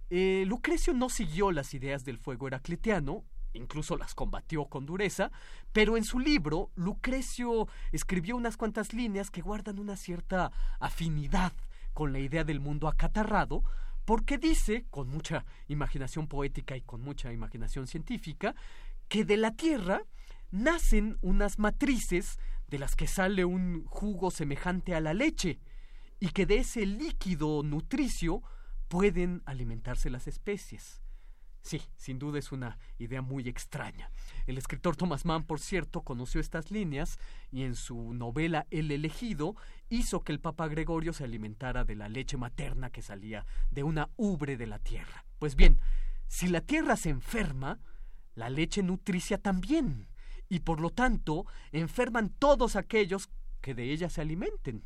Eh, 0.09 0.43
Lucrecio 0.47 0.93
no 0.93 1.09
siguió 1.09 1.51
las 1.51 1.73
ideas 1.73 2.03
del 2.03 2.17
fuego 2.17 2.47
heraclitiano, 2.47 3.23
incluso 3.53 3.97
las 3.97 4.15
combatió 4.15 4.65
con 4.65 4.85
dureza, 4.85 5.31
pero 5.71 5.97
en 5.97 6.03
su 6.03 6.19
libro 6.19 6.71
Lucrecio 6.75 7.67
escribió 7.91 8.35
unas 8.35 8.57
cuantas 8.57 8.93
líneas 8.93 9.31
que 9.31 9.41
guardan 9.41 9.79
una 9.79 9.95
cierta 9.95 10.51
afinidad 10.79 11.53
con 11.93 12.13
la 12.13 12.19
idea 12.19 12.43
del 12.43 12.59
mundo 12.59 12.87
acatarrado, 12.87 13.63
porque 14.05 14.37
dice, 14.37 14.85
con 14.89 15.09
mucha 15.09 15.45
imaginación 15.67 16.27
poética 16.27 16.75
y 16.75 16.81
con 16.81 17.01
mucha 17.01 17.31
imaginación 17.31 17.87
científica, 17.87 18.55
que 19.07 19.25
de 19.25 19.37
la 19.37 19.55
Tierra 19.55 20.03
nacen 20.51 21.17
unas 21.21 21.59
matrices 21.59 22.39
de 22.67 22.79
las 22.79 22.95
que 22.95 23.07
sale 23.07 23.45
un 23.45 23.85
jugo 23.85 24.31
semejante 24.31 24.95
a 24.95 25.01
la 25.01 25.13
leche, 25.13 25.59
y 26.19 26.29
que 26.29 26.45
de 26.45 26.57
ese 26.57 26.85
líquido 26.85 27.63
nutricio 27.63 28.41
pueden 28.87 29.41
alimentarse 29.45 30.09
las 30.09 30.27
especies. 30.27 31.01
Sí, 31.61 31.81
sin 31.97 32.19
duda 32.19 32.39
es 32.39 32.51
una 32.51 32.77
idea 32.97 33.21
muy 33.21 33.47
extraña. 33.47 34.09
El 34.47 34.57
escritor 34.57 34.95
Thomas 34.95 35.25
Mann, 35.25 35.43
por 35.43 35.59
cierto, 35.59 36.01
conoció 36.01 36.39
estas 36.41 36.71
líneas 36.71 37.19
y 37.51 37.63
en 37.63 37.75
su 37.75 38.13
novela 38.13 38.65
El 38.71 38.91
elegido 38.91 39.55
hizo 39.89 40.21
que 40.23 40.31
el 40.31 40.39
Papa 40.39 40.67
Gregorio 40.67 41.13
se 41.13 41.25
alimentara 41.25 41.83
de 41.83 41.95
la 41.95 42.09
leche 42.09 42.37
materna 42.37 42.89
que 42.89 43.01
salía 43.01 43.45
de 43.71 43.83
una 43.83 44.09
ubre 44.15 44.57
de 44.57 44.67
la 44.67 44.79
tierra. 44.79 45.25
Pues 45.37 45.55
bien, 45.55 45.79
si 46.27 46.47
la 46.47 46.61
tierra 46.61 46.95
se 46.95 47.09
enferma, 47.09 47.79
la 48.35 48.49
leche 48.49 48.81
nutricia 48.81 49.37
también, 49.37 50.07
y 50.47 50.59
por 50.59 50.79
lo 50.79 50.89
tanto 50.89 51.45
enferman 51.71 52.29
todos 52.29 52.75
aquellos 52.75 53.29
que 53.61 53.75
de 53.75 53.91
ella 53.91 54.09
se 54.09 54.21
alimenten. 54.21 54.83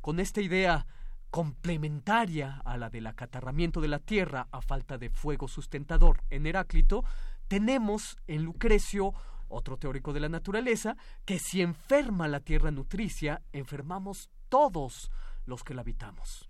Con 0.00 0.20
esta 0.20 0.40
idea 0.40 0.86
complementaria 1.30 2.60
a 2.64 2.76
la 2.76 2.90
del 2.90 3.06
acatarramiento 3.06 3.80
de 3.80 3.88
la 3.88 3.98
tierra 3.98 4.48
a 4.50 4.62
falta 4.62 4.98
de 4.98 5.10
fuego 5.10 5.48
sustentador 5.48 6.22
en 6.30 6.46
Heráclito, 6.46 7.04
tenemos 7.48 8.16
en 8.26 8.44
Lucrecio, 8.44 9.14
otro 9.48 9.76
teórico 9.76 10.12
de 10.12 10.20
la 10.20 10.28
naturaleza, 10.28 10.96
que 11.24 11.38
si 11.38 11.62
enferma 11.62 12.28
la 12.28 12.40
tierra 12.40 12.70
nutricia, 12.70 13.42
enfermamos 13.52 14.30
todos 14.48 15.10
los 15.44 15.64
que 15.64 15.74
la 15.74 15.82
habitamos. 15.82 16.48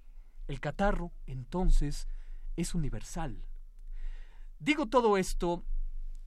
El 0.49 0.61
catarro, 0.61 1.13
entonces, 1.27 2.09
es 2.57 2.75
universal. 2.75 3.45
Digo 4.59 4.87
todo 4.87 5.17
esto 5.17 5.65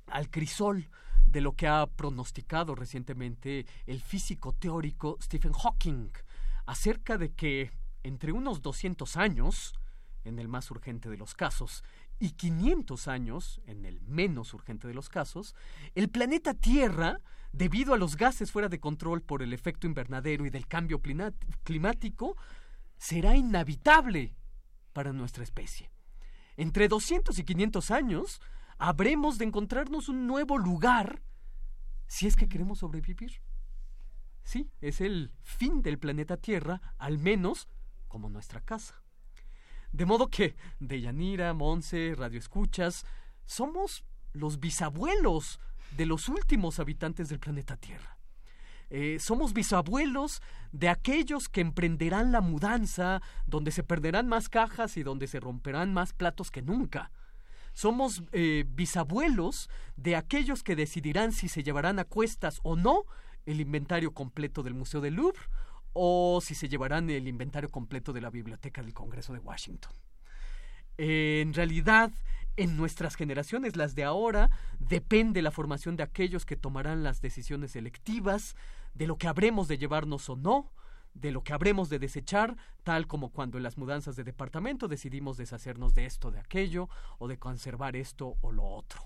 al 0.07 0.29
crisol 0.29 0.89
de 1.25 1.41
lo 1.41 1.53
que 1.55 1.67
ha 1.67 1.85
pronosticado 1.87 2.75
recientemente 2.75 3.65
el 3.85 4.01
físico 4.01 4.53
teórico 4.53 5.17
Stephen 5.21 5.53
Hawking 5.53 6.09
acerca 6.65 7.17
de 7.17 7.33
que 7.33 7.71
entre 8.03 8.31
unos 8.31 8.61
200 8.61 9.17
años, 9.17 9.73
en 10.23 10.39
el 10.39 10.47
más 10.47 10.69
urgente 10.71 11.09
de 11.09 11.17
los 11.17 11.33
casos, 11.33 11.83
y 12.19 12.31
500 12.31 13.07
años, 13.07 13.61
en 13.65 13.85
el 13.85 14.01
menos 14.01 14.53
urgente 14.53 14.87
de 14.87 14.93
los 14.93 15.09
casos, 15.09 15.55
el 15.95 16.09
planeta 16.09 16.53
Tierra, 16.53 17.19
debido 17.51 17.93
a 17.93 17.97
los 17.97 18.15
gases 18.15 18.51
fuera 18.51 18.69
de 18.69 18.79
control 18.79 19.21
por 19.21 19.41
el 19.41 19.53
efecto 19.53 19.87
invernadero 19.87 20.45
y 20.45 20.49
del 20.49 20.67
cambio 20.67 21.01
climático, 21.63 22.37
será 22.97 23.35
inhabitable 23.35 24.35
para 24.93 25.13
nuestra 25.13 25.43
especie. 25.43 25.91
Entre 26.57 26.87
200 26.87 27.37
y 27.39 27.43
500 27.43 27.91
años, 27.91 28.41
habremos 28.77 29.37
de 29.37 29.45
encontrarnos 29.45 30.09
un 30.09 30.27
nuevo 30.27 30.57
lugar 30.57 31.23
si 32.07 32.27
es 32.27 32.35
que 32.35 32.49
queremos 32.49 32.79
sobrevivir. 32.79 33.41
Sí, 34.43 34.69
es 34.81 35.01
el 35.01 35.31
fin 35.41 35.81
del 35.81 35.97
planeta 35.97 36.37
Tierra, 36.37 36.81
al 36.97 37.17
menos 37.17 37.67
como 38.11 38.29
nuestra 38.29 38.59
casa. 38.59 39.01
De 39.93 40.05
modo 40.05 40.29
que 40.29 40.55
Deyanira, 40.81 41.53
Monse, 41.53 42.13
Radio 42.17 42.39
Escuchas, 42.39 43.05
somos 43.45 44.03
los 44.33 44.59
bisabuelos 44.59 45.61
de 45.95 46.05
los 46.05 46.27
últimos 46.27 46.79
habitantes 46.79 47.29
del 47.29 47.39
planeta 47.39 47.77
Tierra. 47.77 48.17
Eh, 48.89 49.17
somos 49.19 49.53
bisabuelos 49.53 50.41
de 50.73 50.89
aquellos 50.89 51.47
que 51.47 51.61
emprenderán 51.61 52.33
la 52.33 52.41
mudanza, 52.41 53.21
donde 53.47 53.71
se 53.71 53.83
perderán 53.83 54.27
más 54.27 54.49
cajas 54.49 54.97
y 54.97 55.03
donde 55.03 55.27
se 55.27 55.39
romperán 55.39 55.93
más 55.93 56.11
platos 56.11 56.51
que 56.51 56.61
nunca. 56.61 57.11
Somos 57.71 58.23
eh, 58.33 58.65
bisabuelos 58.67 59.69
de 59.95 60.17
aquellos 60.17 60.63
que 60.63 60.75
decidirán 60.75 61.31
si 61.31 61.47
se 61.47 61.63
llevarán 61.63 61.97
a 61.99 62.03
cuestas 62.03 62.59
o 62.63 62.75
no 62.75 63.05
el 63.45 63.61
inventario 63.61 64.13
completo 64.13 64.63
del 64.63 64.73
Museo 64.73 64.99
del 64.99 65.15
Louvre 65.15 65.39
o 65.93 66.39
si 66.41 66.55
se 66.55 66.69
llevarán 66.69 67.09
el 67.09 67.27
inventario 67.27 67.69
completo 67.69 68.13
de 68.13 68.21
la 68.21 68.29
Biblioteca 68.29 68.81
del 68.81 68.93
Congreso 68.93 69.33
de 69.33 69.39
Washington. 69.39 69.93
en 70.97 71.53
realidad, 71.53 72.11
en 72.57 72.77
nuestras 72.77 73.15
generaciones, 73.15 73.75
las 73.75 73.95
de 73.95 74.03
ahora, 74.03 74.49
depende 74.79 75.41
la 75.41 75.51
formación 75.51 75.95
de 75.95 76.03
aquellos 76.03 76.45
que 76.45 76.57
tomarán 76.57 77.03
las 77.03 77.21
decisiones 77.21 77.71
selectivas, 77.71 78.55
de 78.93 79.07
lo 79.07 79.17
que 79.17 79.27
habremos 79.27 79.67
de 79.67 79.77
llevarnos 79.77 80.29
o 80.29 80.35
no, 80.35 80.71
de 81.13 81.31
lo 81.31 81.43
que 81.43 81.53
habremos 81.53 81.89
de 81.89 81.99
desechar, 81.99 82.55
tal 82.83 83.07
como 83.07 83.29
cuando 83.29 83.57
en 83.57 83.63
las 83.63 83.77
mudanzas 83.77 84.15
de 84.15 84.23
departamento 84.23 84.87
decidimos 84.87 85.37
deshacernos 85.37 85.93
de 85.93 86.05
esto, 86.05 86.31
de 86.31 86.39
aquello, 86.39 86.89
o 87.19 87.27
de 87.27 87.37
conservar 87.37 87.95
esto 87.95 88.37
o 88.41 88.51
lo 88.51 88.63
otro. 88.63 89.01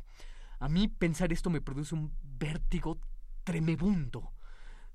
A 0.60 0.70
mí 0.70 0.88
pensar 0.88 1.32
esto 1.34 1.50
me 1.50 1.62
produce 1.62 1.96
un 1.96 2.12
vértigo 2.24 3.00
tremebundo. 3.44 4.32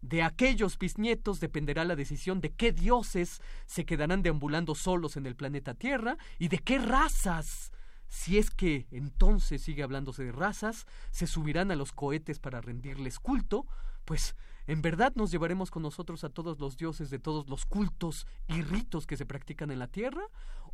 De 0.02 0.22
aquellos 0.22 0.78
bisnietos 0.78 1.40
dependerá 1.40 1.84
la 1.84 1.96
decisión 1.96 2.40
de 2.40 2.52
qué 2.52 2.72
dioses 2.72 3.42
se 3.66 3.84
quedarán 3.84 4.22
deambulando 4.22 4.74
solos 4.74 5.16
en 5.16 5.26
el 5.26 5.36
planeta 5.36 5.74
Tierra 5.74 6.16
y 6.38 6.48
de 6.48 6.58
qué 6.58 6.78
razas, 6.78 7.70
si 8.08 8.38
es 8.38 8.50
que 8.50 8.86
entonces 8.90 9.62
sigue 9.62 9.82
hablándose 9.82 10.24
de 10.24 10.32
razas, 10.32 10.86
se 11.10 11.26
subirán 11.26 11.70
a 11.70 11.76
los 11.76 11.92
cohetes 11.92 12.38
para 12.38 12.60
rendirles 12.62 13.18
culto, 13.18 13.66
pues 14.06 14.36
en 14.66 14.82
verdad 14.82 15.12
nos 15.16 15.30
llevaremos 15.30 15.70
con 15.70 15.82
nosotros 15.82 16.24
a 16.24 16.30
todos 16.30 16.58
los 16.58 16.76
dioses 16.76 17.10
de 17.10 17.18
todos 17.18 17.48
los 17.48 17.66
cultos 17.66 18.26
y 18.48 18.62
ritos 18.62 19.06
que 19.06 19.16
se 19.16 19.26
practican 19.26 19.70
en 19.70 19.78
la 19.78 19.88
Tierra, 19.88 20.22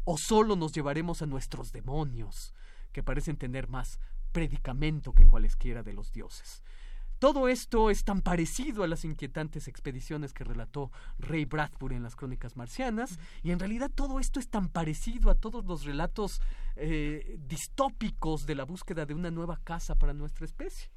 o 0.05 0.19
solo 0.19 0.55
nos 0.55 0.73
llevaremos 0.73 1.21
a 1.21 1.27
nuestros 1.27 1.73
demonios, 1.73 2.55
que 2.93 3.03
parecen 3.03 3.37
tener 3.37 3.69
más 3.69 3.99
predicamento 4.31 5.13
que 5.13 5.27
cualesquiera 5.27 5.83
de 5.83 5.95
los 5.95 6.13
dioses. 6.13 6.63
Todo 7.19 7.49
esto 7.49 7.89
es 7.91 8.05
tan 8.05 8.21
parecido 8.21 8.83
a 8.83 8.89
las 8.89 9.05
inquietantes 9.05 9.69
expediciones 9.69 10.35
que 10.35 10.45
relató 10.45 10.91
Ray 11.19 11.47
Bradbury 11.47 11.97
en 11.97 12.03
las 12.03 12.15
Crónicas 12.15 12.57
Marcianas, 12.57 13.19
y 13.43 13.53
en 13.53 13.59
realidad 13.59 13.91
todo 13.95 14.21
esto 14.21 14.39
es 14.39 14.49
tan 14.49 14.69
parecido 14.69 15.31
a 15.31 15.35
todos 15.35 15.65
los 15.65 15.85
relatos 15.85 16.43
eh, 16.77 17.39
distópicos 17.47 18.45
de 18.45 18.55
la 18.55 18.65
búsqueda 18.65 19.07
de 19.07 19.15
una 19.15 19.31
nueva 19.31 19.59
casa 19.65 19.95
para 19.95 20.13
nuestra 20.13 20.45
especie. 20.45 20.91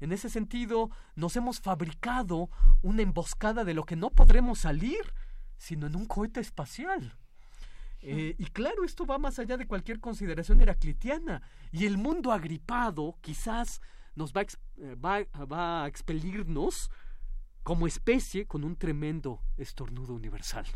En 0.00 0.12
ese 0.12 0.28
sentido, 0.28 0.90
nos 1.14 1.36
hemos 1.36 1.60
fabricado 1.60 2.50
una 2.82 3.02
emboscada 3.02 3.64
de 3.64 3.74
lo 3.74 3.84
que 3.84 3.96
no 3.96 4.10
podremos 4.10 4.60
salir, 4.60 5.14
sino 5.56 5.86
en 5.86 5.94
un 5.94 6.06
cohete 6.06 6.40
espacial. 6.40 7.16
Eh, 8.02 8.34
y 8.38 8.46
claro, 8.46 8.84
esto 8.84 9.04
va 9.04 9.18
más 9.18 9.38
allá 9.38 9.58
de 9.58 9.66
cualquier 9.66 10.00
consideración 10.00 10.60
heraclitiana. 10.62 11.42
Y 11.70 11.84
el 11.84 11.98
mundo 11.98 12.32
agripado 12.32 13.18
quizás 13.20 13.82
nos 14.20 14.34
va 14.34 14.42
a, 14.42 14.44
eh, 14.44 14.94
va, 14.94 15.84
a 15.84 15.88
expelirnos 15.88 16.90
como 17.62 17.86
especie 17.86 18.46
con 18.46 18.64
un 18.64 18.76
tremendo 18.76 19.40
estornudo 19.56 20.12
universal. 20.14 20.66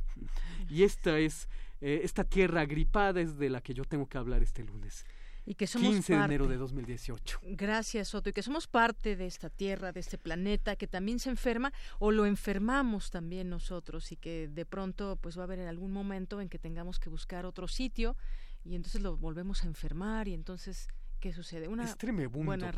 Y 0.71 0.83
esta 0.83 1.19
es, 1.19 1.49
eh, 1.81 2.01
esta 2.03 2.25
tierra 2.25 2.63
agripada 2.63 3.21
es 3.21 3.37
de 3.37 3.51
la 3.51 3.61
que 3.61 3.75
yo 3.75 3.85
tengo 3.85 4.09
que 4.09 4.17
hablar 4.17 4.43
este 4.43 4.65
lunes. 4.65 5.05
Y 5.47 5.57
que 5.57 5.67
somos 5.67 5.91
15 5.91 6.15
de 6.15 6.25
enero 6.25 6.49
de 6.49 6.57
2018. 6.57 7.41
Gracias, 7.43 8.09
Soto. 8.09 8.31
Y 8.31 8.33
que 8.33 8.43
somos 8.43 8.67
parte 8.67 9.15
de 9.15 9.27
esta 9.27 9.51
tierra, 9.51 9.93
de 9.93 10.01
este 10.01 10.17
planeta, 10.17 10.75
que 10.77 10.87
también 10.87 11.19
se 11.19 11.29
enferma 11.29 11.71
o 11.99 12.11
lo 12.11 12.25
enfermamos 12.25 13.11
también 13.11 13.51
nosotros 13.51 14.11
y 14.11 14.17
que 14.17 14.49
de 14.49 14.65
pronto 14.65 15.17
pues 15.17 15.37
va 15.37 15.43
a 15.43 15.45
haber 15.45 15.59
en 15.59 15.69
algún 15.69 15.93
momento 15.93 16.41
en 16.41 16.49
que 16.49 16.59
tengamos 16.59 16.99
que 16.99 17.11
buscar 17.11 17.45
otro 17.45 17.69
sitio 17.69 18.17
y 18.65 18.75
entonces 18.75 19.03
lo 19.03 19.19
volvemos 19.19 19.65
a 19.65 19.67
enfermar 19.67 20.29
y 20.29 20.33
entonces 20.33 20.89
¿qué 21.25 21.33
sucede? 21.33 21.69
Una 21.69 21.85
es 21.85 22.31
buena 22.31 22.71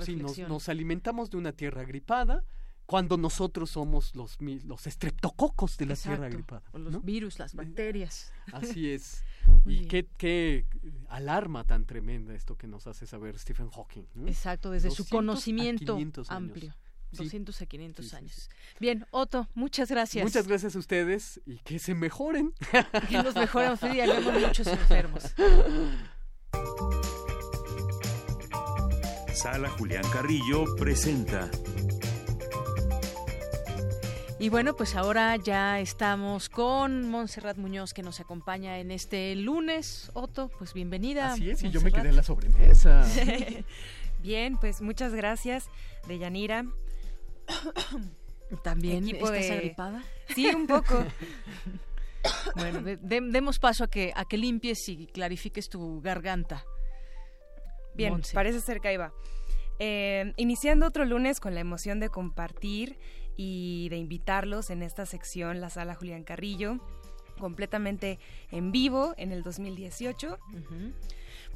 nos, 0.46 0.68
alimentamos 0.68 1.30
de 1.30 1.36
una 1.36 1.50
tierra 1.50 1.82
gripada 1.82 2.44
cuando 2.86 3.16
nosotros 3.16 3.70
somos 3.70 4.14
los, 4.14 4.38
los 4.40 4.86
estreptococos 4.86 5.76
de 5.76 5.86
la 5.86 5.96
tierra 5.96 6.28
gripada. 6.28 6.62
los 6.72 7.04
virus, 7.04 7.40
las 7.40 7.56
bacterias. 7.56 8.32
Así 8.52 8.88
es. 8.92 9.24
y 9.64 9.86
qué, 9.86 10.06
qué, 10.16 10.64
alarma 11.08 11.64
tan 11.64 11.86
tremenda 11.86 12.36
esto 12.36 12.56
que 12.56 12.68
nos 12.68 12.86
hace 12.86 13.08
saber 13.08 13.36
Stephen 13.36 13.68
Hawking. 13.68 14.04
Exacto, 14.28 14.70
desde 14.70 14.92
su 14.92 15.08
conocimiento 15.08 15.98
amplio. 16.28 16.72
200 17.10 17.62
a 17.62 17.66
500 17.66 18.14
años. 18.14 18.48
Bien, 18.78 19.06
Otto, 19.10 19.48
muchas 19.54 19.90
gracias. 19.90 20.22
Muchas 20.22 20.46
gracias 20.46 20.76
a 20.76 20.78
ustedes 20.78 21.40
y 21.46 21.58
que 21.58 21.80
se 21.80 21.96
mejoren. 21.96 22.52
que 23.08 23.22
nos 23.24 23.34
mejoremos, 23.34 23.80
y 23.82 24.40
muchos 24.46 24.68
enfermos. 24.68 25.34
Sala 29.36 29.68
Julián 29.68 30.02
Carrillo 30.10 30.64
presenta. 30.76 31.50
Y 34.38 34.48
bueno, 34.48 34.74
pues 34.74 34.94
ahora 34.94 35.36
ya 35.36 35.78
estamos 35.78 36.48
con 36.48 37.10
Montserrat 37.10 37.58
Muñoz 37.58 37.92
que 37.92 38.02
nos 38.02 38.18
acompaña 38.18 38.78
en 38.78 38.90
este 38.90 39.36
lunes. 39.36 40.10
Otto, 40.14 40.50
pues 40.56 40.72
bienvenida. 40.72 41.34
Así 41.34 41.50
es, 41.50 41.62
y 41.62 41.70
yo 41.70 41.82
me 41.82 41.92
quedé 41.92 42.08
en 42.08 42.16
la 42.16 42.22
sobremesa. 42.22 43.06
Bien, 44.22 44.56
pues 44.56 44.80
muchas 44.80 45.12
gracias, 45.12 45.68
Deyanira. 46.08 46.64
¿También 48.64 49.06
estás 49.06 49.32
de... 49.32 49.52
agripada? 49.52 50.02
Sí, 50.34 50.46
un 50.46 50.66
poco. 50.66 51.04
bueno, 52.56 52.80
demos 53.02 53.58
paso 53.58 53.84
a 53.84 53.88
que, 53.88 54.14
a 54.16 54.24
que 54.24 54.38
limpies 54.38 54.88
y 54.88 55.06
clarifiques 55.08 55.68
tu 55.68 56.00
garganta. 56.00 56.64
Bien, 57.96 58.20
parece 58.32 58.60
ser 58.60 58.80
que 58.80 58.88
ahí 58.88 58.96
va. 58.96 59.12
Eh, 59.78 60.32
iniciando 60.36 60.86
otro 60.86 61.04
lunes 61.04 61.40
con 61.40 61.54
la 61.54 61.60
emoción 61.60 62.00
de 62.00 62.08
compartir 62.08 62.98
y 63.36 63.88
de 63.90 63.96
invitarlos 63.96 64.70
en 64.70 64.82
esta 64.82 65.04
sección, 65.04 65.60
la 65.60 65.68
sala 65.70 65.94
Julián 65.94 66.24
Carrillo, 66.24 66.78
completamente 67.38 68.18
en 68.50 68.72
vivo 68.72 69.14
en 69.18 69.32
el 69.32 69.42
2018. 69.42 70.38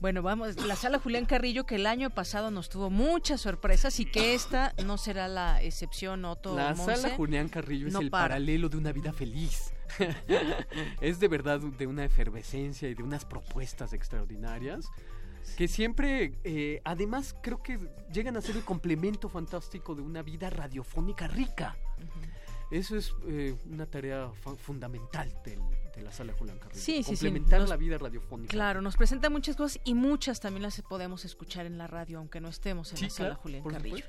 Bueno, 0.01 0.23
vamos, 0.23 0.57
la 0.65 0.77
sala 0.77 0.99
Julián 0.99 1.27
Carrillo 1.27 1.65
que 1.65 1.75
el 1.75 1.87
año 1.87 2.09
pasado 2.11 2.51
nos 2.51 2.71
tuvo 2.71 2.89
muchas 2.89 3.43
sorpresas 3.43 4.01
y 4.01 4.07
que 4.07 4.35
esta 4.35 4.73
no 4.85 4.97
será 4.97 5.29
la 5.29 5.63
excepción, 5.63 6.25
Otto. 6.25 6.57
La 6.57 6.75
sala 6.75 7.11
Julián 7.17 7.49
Carrillo 7.49 7.89
es 7.89 7.95
el 7.95 8.11
paralelo 8.11 8.69
de 8.69 8.79
una 8.79 8.93
vida 8.93 9.13
feliz. 9.13 9.75
es 11.01 11.21
de 11.21 11.29
verdad 11.29 11.61
de 11.61 11.87
una 11.87 12.05
efervescencia 12.05 12.89
y 12.89 12.95
de 12.95 13.03
unas 13.03 13.25
propuestas 13.25 13.93
extraordinarias. 13.93 14.87
Que 15.57 15.69
siempre, 15.69 16.33
eh, 16.45 16.81
además, 16.85 17.35
creo 17.43 17.63
que 17.63 17.79
llegan 18.13 18.37
a 18.37 18.41
ser 18.41 18.57
el 18.57 18.65
complemento 18.65 19.29
fantástico 19.29 19.95
de 19.95 20.03
una 20.03 20.23
vida 20.23 20.51
radiofónica 20.51 21.27
rica. 21.29 21.77
Eso 22.71 22.97
es 22.97 23.15
eh, 23.27 23.57
una 23.69 23.87
tarea 23.87 24.31
fundamental 24.59 25.33
de 25.45 25.59
la 26.03 26.13
sala 26.13 26.33
Julián 26.33 26.59
Carrillo. 26.59 26.81
Sí, 26.81 27.03
sí, 27.03 27.11
complementar 27.11 27.69
la 27.69 27.77
vida 27.77 27.99
radiofónica. 27.99 28.51
Claro, 28.51 28.81
nos 28.81 28.97
presenta 28.97 29.29
muchas 29.29 29.57
cosas 29.57 29.81
y 29.85 29.95
muchas 29.95 30.41
también 30.41 30.63
las 30.63 30.81
podemos 30.83 31.25
escuchar 31.25 31.67
en 31.67 31.79
la 31.79 31.87
radio, 31.87 32.19
aunque 32.19 32.41
no 32.41 32.49
estemos 32.49 32.93
en 32.93 33.03
la 33.03 33.11
sala 33.11 33.35
Julián 33.35 33.65
Carrillo. 33.65 34.05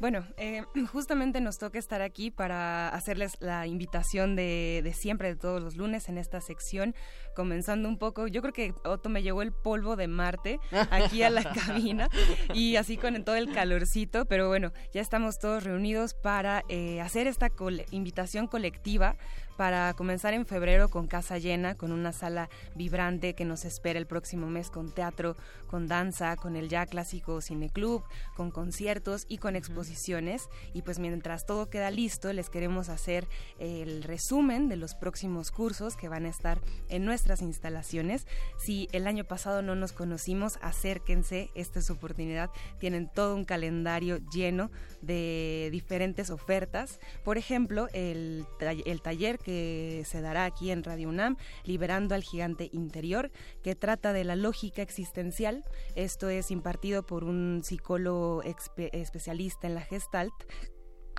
Bueno, 0.00 0.26
eh, 0.38 0.64
justamente 0.92 1.40
nos 1.40 1.58
toca 1.58 1.78
estar 1.78 2.00
aquí 2.02 2.30
para 2.30 2.88
hacerles 2.88 3.36
la 3.40 3.66
invitación 3.66 4.34
de, 4.34 4.80
de, 4.82 4.92
siempre, 4.94 5.28
de 5.28 5.36
todos 5.36 5.62
los 5.62 5.76
lunes 5.76 6.08
en 6.08 6.18
esta 6.18 6.40
sección, 6.40 6.94
comenzando 7.34 7.88
un 7.88 7.98
poco, 7.98 8.26
yo 8.26 8.42
creo 8.42 8.52
que 8.52 8.74
Otto 8.84 9.08
me 9.08 9.22
llegó 9.22 9.42
el 9.42 9.52
polvo 9.52 9.96
de 9.96 10.08
Marte 10.08 10.60
aquí 10.90 11.22
a 11.22 11.30
la 11.30 11.44
cabina 11.66 12.08
y 12.54 12.76
así 12.76 12.96
con 12.96 13.22
todo 13.24 13.36
el 13.36 13.52
calorcito, 13.52 14.24
pero 14.24 14.48
bueno, 14.48 14.72
ya 14.92 15.00
estamos 15.00 15.38
todos 15.38 15.64
reunidos 15.64 16.14
para 16.14 16.64
eh, 16.68 17.00
hacer 17.00 17.26
esta 17.26 17.50
invitación 17.90 18.46
colectiva 18.46 19.16
para 19.60 19.92
comenzar 19.92 20.32
en 20.32 20.46
febrero 20.46 20.88
con 20.88 21.06
casa 21.06 21.36
llena, 21.36 21.74
con 21.74 21.92
una 21.92 22.12
sala 22.14 22.48
vibrante 22.74 23.34
que 23.34 23.44
nos 23.44 23.66
espera 23.66 23.98
el 23.98 24.06
próximo 24.06 24.46
mes 24.46 24.70
con 24.70 24.90
teatro, 24.90 25.36
con 25.66 25.86
danza, 25.86 26.34
con 26.36 26.56
el 26.56 26.70
ya 26.70 26.86
clásico 26.86 27.42
cineclub, 27.42 28.02
con 28.34 28.52
conciertos 28.52 29.26
y 29.28 29.36
con 29.36 29.56
exposiciones. 29.56 30.48
Y 30.72 30.80
pues 30.80 30.98
mientras 30.98 31.44
todo 31.44 31.68
queda 31.68 31.90
listo, 31.90 32.32
les 32.32 32.48
queremos 32.48 32.88
hacer 32.88 33.28
el 33.58 34.02
resumen 34.02 34.70
de 34.70 34.76
los 34.76 34.94
próximos 34.94 35.50
cursos 35.50 35.94
que 35.94 36.08
van 36.08 36.24
a 36.24 36.30
estar 36.30 36.58
en 36.88 37.04
nuestras 37.20 37.42
instalaciones. 37.42 38.26
Si 38.56 38.88
el 38.92 39.06
año 39.06 39.24
pasado 39.24 39.60
no 39.60 39.74
nos 39.74 39.92
conocimos, 39.92 40.58
acérquense, 40.62 41.50
esta 41.54 41.80
es 41.80 41.86
su 41.86 41.92
oportunidad. 41.92 42.48
Tienen 42.78 43.10
todo 43.12 43.34
un 43.34 43.44
calendario 43.44 44.20
lleno 44.32 44.70
de 45.02 45.68
diferentes 45.70 46.30
ofertas. 46.30 46.98
Por 47.22 47.36
ejemplo, 47.36 47.88
el, 47.92 48.46
el 48.86 49.02
taller 49.02 49.38
que 49.38 50.02
se 50.06 50.22
dará 50.22 50.46
aquí 50.46 50.70
en 50.70 50.82
Radio 50.82 51.10
UNAM, 51.10 51.36
Liberando 51.64 52.14
al 52.14 52.22
Gigante 52.22 52.70
Interior, 52.72 53.30
que 53.62 53.74
trata 53.74 54.14
de 54.14 54.24
la 54.24 54.34
lógica 54.34 54.80
existencial. 54.80 55.62
Esto 55.96 56.30
es 56.30 56.50
impartido 56.50 57.04
por 57.04 57.24
un 57.24 57.60
psicólogo 57.62 58.42
especialista 58.42 59.66
en 59.66 59.74
la 59.74 59.82
Gestalt, 59.82 60.32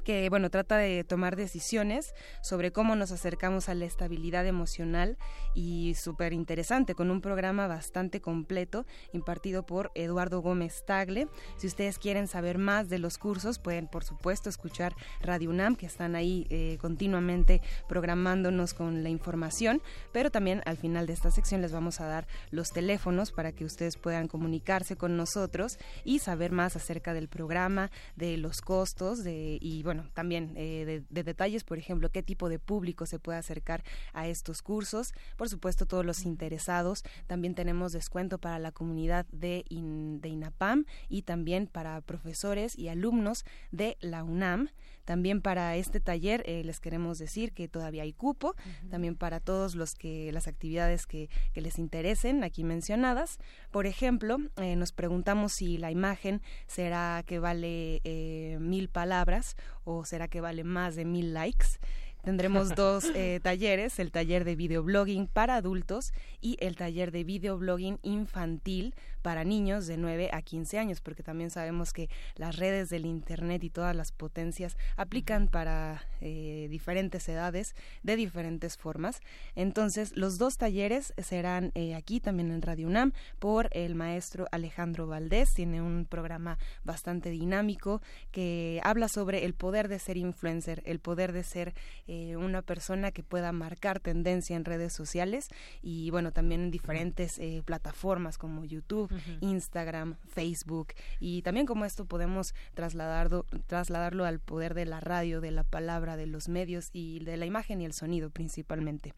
que 0.04 0.30
bueno 0.30 0.50
trata 0.50 0.78
de 0.78 1.04
tomar 1.04 1.36
decisiones 1.36 2.14
sobre 2.42 2.72
cómo 2.72 2.96
nos 2.96 3.12
acercamos 3.12 3.70
a 3.70 3.76
la 3.76 3.86
estabilidad 3.86 4.46
emocional 4.48 5.18
y 5.54 5.96
súper 5.96 6.34
interesante 6.34 6.96
con 6.96 7.12
un 7.12 7.22
programa 7.22 7.68
bastante 7.68 8.22
completo 8.22 8.86
impartido 9.14 9.66
por 9.66 9.92
Eduardo 9.96 10.42
Gómez 10.42 10.84
Tagle. 10.86 11.28
Si 11.58 11.68
ustedes 11.68 12.00
quieren 12.00 12.28
saber 12.28 12.58
más 12.58 12.90
de 12.90 13.00
los 13.00 13.18
cursos 13.18 13.60
pueden 13.60 13.88
por 13.88 14.04
supuesto 14.04 14.50
escuchar 14.50 14.96
Radio 15.22 15.50
UNAM 15.50 15.76
que 15.76 15.86
están 15.86 16.16
ahí 16.16 16.48
eh, 16.50 16.78
continuamente 16.82 17.62
programándonos 17.88 18.74
con 18.74 19.04
la 19.04 19.10
información, 19.10 19.82
pero 20.12 20.32
también 20.32 20.62
al 20.66 20.78
final 20.78 21.08
de 21.08 21.14
esta 21.14 21.32
sección 21.32 21.62
les 21.62 21.72
vamos 21.72 22.02
a 22.02 22.08
dar 22.08 22.28
los 22.50 22.70
teléfonos 22.72 23.32
para 23.32 23.52
que 23.52 23.66
ustedes 23.66 23.98
puedan 23.98 24.28
comunicarse 24.28 24.96
con 24.96 25.18
nosotros 25.18 25.78
y 26.04 26.20
saber 26.20 26.52
más 26.52 26.76
acerca 26.76 27.14
del 27.14 27.28
programa, 27.28 27.92
de 28.16 28.38
los 28.38 28.62
costos 28.62 29.24
de, 29.24 29.58
y 29.62 29.81
bueno, 29.82 30.10
también 30.14 30.54
eh, 30.56 31.04
de, 31.10 31.24
detalles, 31.24 31.64
por 31.64 31.78
ejemplo, 31.78 32.10
qué 32.10 32.24
tipo 32.24 32.50
de 32.50 32.60
público 32.60 33.06
se 33.06 33.20
puede 33.20 33.38
acercar 33.38 33.84
a 34.14 34.28
estos 34.28 34.62
cursos. 34.62 35.14
Por 35.38 35.50
supuesto, 35.50 35.86
todos 35.86 36.06
los 36.06 36.26
interesados. 36.26 37.04
También 37.28 37.56
tenemos 37.56 37.92
descuento 37.92 38.38
para 38.38 38.60
la 38.60 38.72
comunidad 38.72 39.26
de, 39.32 39.66
de 39.70 40.30
INAPAM 40.30 40.86
y 41.10 41.24
también 41.24 41.68
para 41.68 42.02
profesores 42.02 42.78
y 42.78 42.88
alumnos 42.88 43.46
de 43.72 43.98
la 44.02 44.24
UNAM. 44.24 44.70
También 45.06 45.42
para 45.42 45.76
este 45.76 46.00
taller 46.00 46.44
eh, 46.46 46.64
les 46.64 46.80
queremos 46.80 47.18
decir 47.18 47.54
que 47.54 47.68
todavía 47.68 48.04
hay 48.04 48.14
cupo, 48.14 48.56
también 48.90 49.16
para 49.16 49.40
todos 49.40 49.76
los 49.76 49.96
que 49.96 50.32
las 50.32 50.48
actividades 50.48 51.06
que, 51.06 51.30
les 51.56 51.78
interesen 51.78 52.44
aquí 52.44 52.64
mencionadas. 52.64 53.38
Por 53.72 53.86
ejemplo, 53.86 54.38
eh, 54.58 54.76
nos 54.76 54.92
preguntamos 54.92 55.54
si 55.54 55.78
la 55.78 55.92
imagen 55.92 56.42
será 56.68 57.24
que 57.26 57.40
vale 57.40 58.02
eh, 58.04 58.58
mil 58.60 58.90
palabras 58.90 59.56
o 59.84 60.06
será 60.06 60.28
que 60.28 60.42
vale 60.42 60.64
más 60.64 60.96
de 60.96 61.06
mil 61.06 61.34
likes. 61.34 61.80
Tendremos 62.24 62.76
dos 62.76 63.06
eh, 63.16 63.40
talleres, 63.42 63.98
el 63.98 64.12
taller 64.12 64.46
de 64.46 64.56
videoblogging 64.56 65.26
para 65.28 65.56
adultos 65.56 66.14
y 66.40 66.56
el 66.60 66.76
taller 66.76 67.12
de 67.12 67.24
videoblogging 67.24 68.00
infantil 68.04 68.94
para 69.22 69.44
niños 69.44 69.88
de 69.88 69.98
9 69.98 70.30
a 70.34 70.42
15 70.42 70.80
años, 70.80 71.02
porque 71.02 71.24
también 71.24 71.50
sabemos 71.50 71.94
que 71.94 72.10
las 72.36 72.58
redes 72.58 72.90
del 72.90 73.06
Internet 73.06 73.64
y 73.64 73.70
todas 73.70 73.96
las 73.96 74.12
potencias 74.12 74.78
aplican 74.98 75.48
para 75.48 76.06
eh, 76.22 76.68
diferentes 76.70 77.28
edades 77.30 77.76
de 78.04 78.16
diferentes 78.16 78.78
formas. 78.78 79.22
Entonces, 79.56 80.16
los 80.16 80.38
dos 80.38 80.58
talleres 80.58 81.14
serán 81.18 81.72
eh, 81.76 81.96
aquí 81.96 82.20
también 82.20 82.52
en 82.52 82.62
Radio 82.62 82.88
UNAM 82.88 83.14
por 83.40 83.70
el 83.72 83.96
maestro 83.96 84.48
Alejandro 84.52 85.08
Valdés. 85.08 85.54
Tiene 85.54 85.82
un 85.82 86.06
programa 86.06 86.58
bastante 86.84 87.30
dinámico 87.30 88.02
que 88.32 88.80
habla 88.84 89.08
sobre 89.08 89.46
el 89.46 89.54
poder 89.54 89.88
de 89.88 90.00
ser 90.00 90.18
influencer, 90.18 90.82
el 90.86 91.00
poder 91.00 91.32
de 91.32 91.44
ser 91.44 91.74
eh, 92.12 92.36
una 92.36 92.62
persona 92.62 93.12
que 93.12 93.24
pueda 93.24 93.52
marcar 93.54 94.02
tendencia 94.02 94.56
en 94.56 94.66
redes 94.66 94.92
sociales 94.92 95.48
y 95.82 96.10
bueno, 96.12 96.32
también 96.32 96.62
en 96.62 96.72
diferentes 96.72 97.40
plataformas 97.66 98.38
como 98.38 98.66
YouTube, 98.66 99.10
Instagram, 99.40 100.18
Facebook. 100.28 100.90
Y 101.20 101.42
también 101.42 101.66
como 101.66 101.86
esto 101.86 102.06
podemos 102.06 102.54
trasladarlo, 102.74 103.46
trasladarlo 103.68 104.26
al 104.26 104.40
poder 104.40 104.74
de 104.74 104.86
la 104.86 105.00
radio, 105.00 105.40
de 105.40 105.52
la 105.52 105.64
palabra, 105.64 106.18
de 106.18 106.28
los 106.28 106.50
medios 106.50 106.90
y 106.92 107.24
de 107.24 107.38
la 107.38 107.46
imagen 107.46 107.82
y 107.82 107.86
el 107.86 107.94
sonido 107.94 108.30
principalmente. 108.30 109.14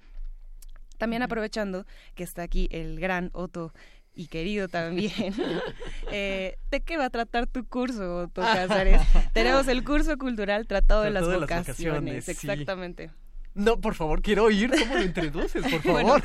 También 0.98 1.24
aprovechando 1.24 1.86
que 2.16 2.24
está 2.24 2.44
aquí 2.44 2.70
el 2.72 3.00
gran 3.00 3.30
Otto 3.34 3.74
y 4.16 4.28
querido 4.28 4.68
también. 4.68 5.12
eh, 6.12 6.58
¿De 6.72 6.82
qué 6.82 6.98
va 6.98 7.06
a 7.06 7.10
tratar 7.10 7.48
tu 7.48 7.66
curso, 7.66 8.18
Otto 8.18 8.42
Cázares? 8.42 9.02
Tenemos 9.34 9.68
el 9.68 9.84
curso 9.84 10.18
cultural 10.18 10.68
Tratado, 10.68 11.04
de, 11.04 11.12
las 11.12 11.26
vocaciones, 11.26 12.30
exactamente. 12.30 13.12
No, 13.56 13.80
por 13.80 13.94
favor, 13.94 14.24
quiero 14.24 14.46
oír 14.46 14.72
cómo 14.72 14.96
lo 14.96 15.04
introduces, 15.04 15.62
por 15.62 15.82
favor. 15.84 16.24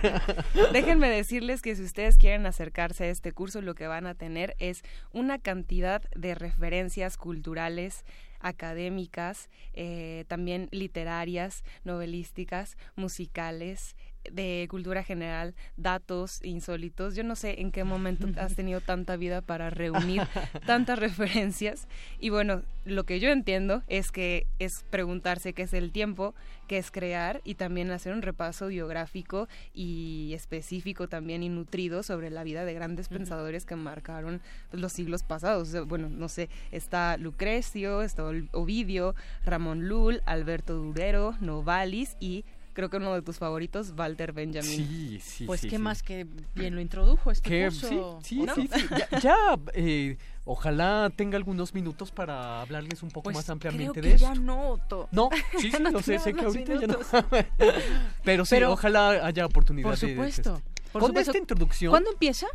déjenme 0.72 1.10
decirles 1.10 1.60
que 1.60 1.76
si 1.76 1.82
ustedes 1.82 2.16
quieren 2.16 2.46
acercarse 2.46 3.04
a 3.04 3.10
este 3.10 3.32
curso, 3.32 3.60
lo 3.60 3.74
que 3.74 3.86
van 3.86 4.06
a 4.06 4.14
tener 4.14 4.54
es 4.58 4.82
una 5.12 5.38
cantidad 5.38 6.02
de 6.16 6.34
referencias 6.34 7.18
culturales 7.18 8.04
académicas, 8.40 9.50
eh, 9.74 10.24
también 10.28 10.68
literarias, 10.70 11.64
novelísticas, 11.84 12.78
musicales, 12.96 13.94
de 14.30 14.66
cultura 14.70 15.02
general, 15.02 15.54
datos 15.76 16.40
insólitos. 16.44 17.14
Yo 17.14 17.24
no 17.24 17.36
sé 17.36 17.60
en 17.60 17.70
qué 17.70 17.84
momento 17.84 18.28
has 18.40 18.54
tenido 18.54 18.80
tanta 18.80 19.16
vida 19.16 19.40
para 19.40 19.70
reunir 19.70 20.22
tantas 20.66 20.98
referencias. 20.98 21.88
Y 22.18 22.30
bueno, 22.30 22.62
lo 22.84 23.04
que 23.04 23.20
yo 23.20 23.30
entiendo 23.30 23.82
es 23.88 24.10
que 24.10 24.46
es 24.58 24.84
preguntarse 24.90 25.52
qué 25.52 25.62
es 25.62 25.72
el 25.72 25.92
tiempo, 25.92 26.34
qué 26.66 26.78
es 26.78 26.90
crear 26.90 27.40
y 27.44 27.54
también 27.54 27.90
hacer 27.90 28.12
un 28.12 28.22
repaso 28.22 28.68
biográfico 28.68 29.48
y 29.74 30.32
específico 30.34 31.08
también 31.08 31.42
y 31.42 31.48
nutrido 31.48 32.02
sobre 32.02 32.30
la 32.30 32.44
vida 32.44 32.64
de 32.64 32.74
grandes 32.74 33.08
pensadores 33.08 33.64
que 33.64 33.76
marcaron 33.76 34.40
pues, 34.70 34.80
los 34.80 34.92
siglos 34.92 35.22
pasados. 35.22 35.74
Bueno, 35.86 36.08
no 36.08 36.28
sé, 36.28 36.48
está 36.72 37.16
Lucrecio, 37.16 38.02
está 38.02 38.24
Ovidio, 38.52 39.14
Ramón 39.44 39.88
Lull, 39.88 40.22
Alberto 40.26 40.74
Durero, 40.74 41.34
Novalis 41.40 42.16
y 42.20 42.44
creo 42.78 42.90
que 42.90 42.98
uno 42.98 43.12
de 43.12 43.22
tus 43.22 43.38
favoritos, 43.38 43.92
Walter 43.98 44.32
Benjamin. 44.32 44.62
Sí, 44.62 45.20
sí. 45.20 45.44
Pues 45.46 45.62
qué 45.62 45.80
más 45.80 46.04
que 46.04 46.28
bien 46.54 46.76
lo 46.76 46.80
introdujo 46.80 47.32
este 47.32 47.64
curso. 47.64 48.20
Sí, 48.22 48.46
sí, 48.54 48.70
sí, 48.72 48.86
Ya, 49.20 49.36
eh, 49.74 50.16
ojalá 50.44 51.10
tenga 51.16 51.36
algunos 51.36 51.74
minutos 51.74 52.12
para 52.12 52.60
hablarles 52.60 53.02
un 53.02 53.08
poco 53.08 53.24
pues 53.24 53.36
más 53.36 53.50
ampliamente 53.50 54.00
de 54.00 54.14
eso. 54.14 54.26
Ya 54.32 54.34
no, 54.36 54.78
No, 55.10 55.28
sí, 55.58 55.72
sí, 55.72 55.82
no 55.82 56.00
sé, 56.00 56.20
sé 56.20 56.32
que 56.32 56.44
ahorita 56.44 56.80
ya 56.80 56.86
no. 56.86 56.98
Pero 58.22 58.46
sí, 58.46 58.62
ojalá 58.62 59.26
haya 59.26 59.44
oportunidad 59.44 59.88
por 59.88 59.96
supuesto, 59.96 60.54
de, 60.54 60.90
por 60.92 61.02
Con 61.02 61.16
esta 61.16 61.36
introducción. 61.36 61.90
¿Cuándo 61.90 62.12
empieza? 62.12 62.46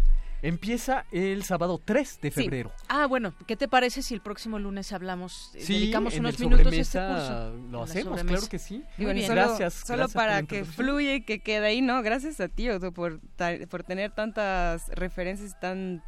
Empieza 0.44 1.06
el 1.14 1.44
sábado 1.44 1.80
3 1.84 2.20
de 2.22 2.30
febrero. 2.30 2.72
Ah, 2.90 3.08
bueno, 3.08 3.34
¿qué 3.48 3.56
te 3.56 3.70
parece 3.70 4.02
si 4.02 4.14
el 4.14 4.20
próximo 4.20 4.60
lunes 4.60 4.92
hablamos, 4.92 5.52
eh, 5.56 5.62
sí, 5.62 5.74
dedicamos 5.76 6.18
unos 6.18 6.38
minutos 6.38 6.68
a 6.68 6.76
este 6.76 7.00
curso? 7.00 7.54
Lo 7.72 7.84
hacemos, 7.84 8.22
claro 8.24 8.50
que 8.50 8.60
sí. 8.60 8.84
Muy 8.98 9.14
bien. 9.14 9.32
gracias. 9.32 9.74
Solo 9.74 10.10
para 10.10 10.44
que 10.44 10.66
fluya 10.66 11.16
y 11.16 11.22
que 11.22 11.40
quede 11.40 11.66
ahí, 11.66 11.82
¿no? 11.82 12.02
Gracias 12.02 12.42
a 12.42 12.50
ti, 12.50 12.70
Otto, 12.70 12.92
por, 12.92 13.22
por 13.70 13.84
tener 13.84 14.12
tantas 14.12 14.90
referencias 14.90 15.58
tan 15.62 16.04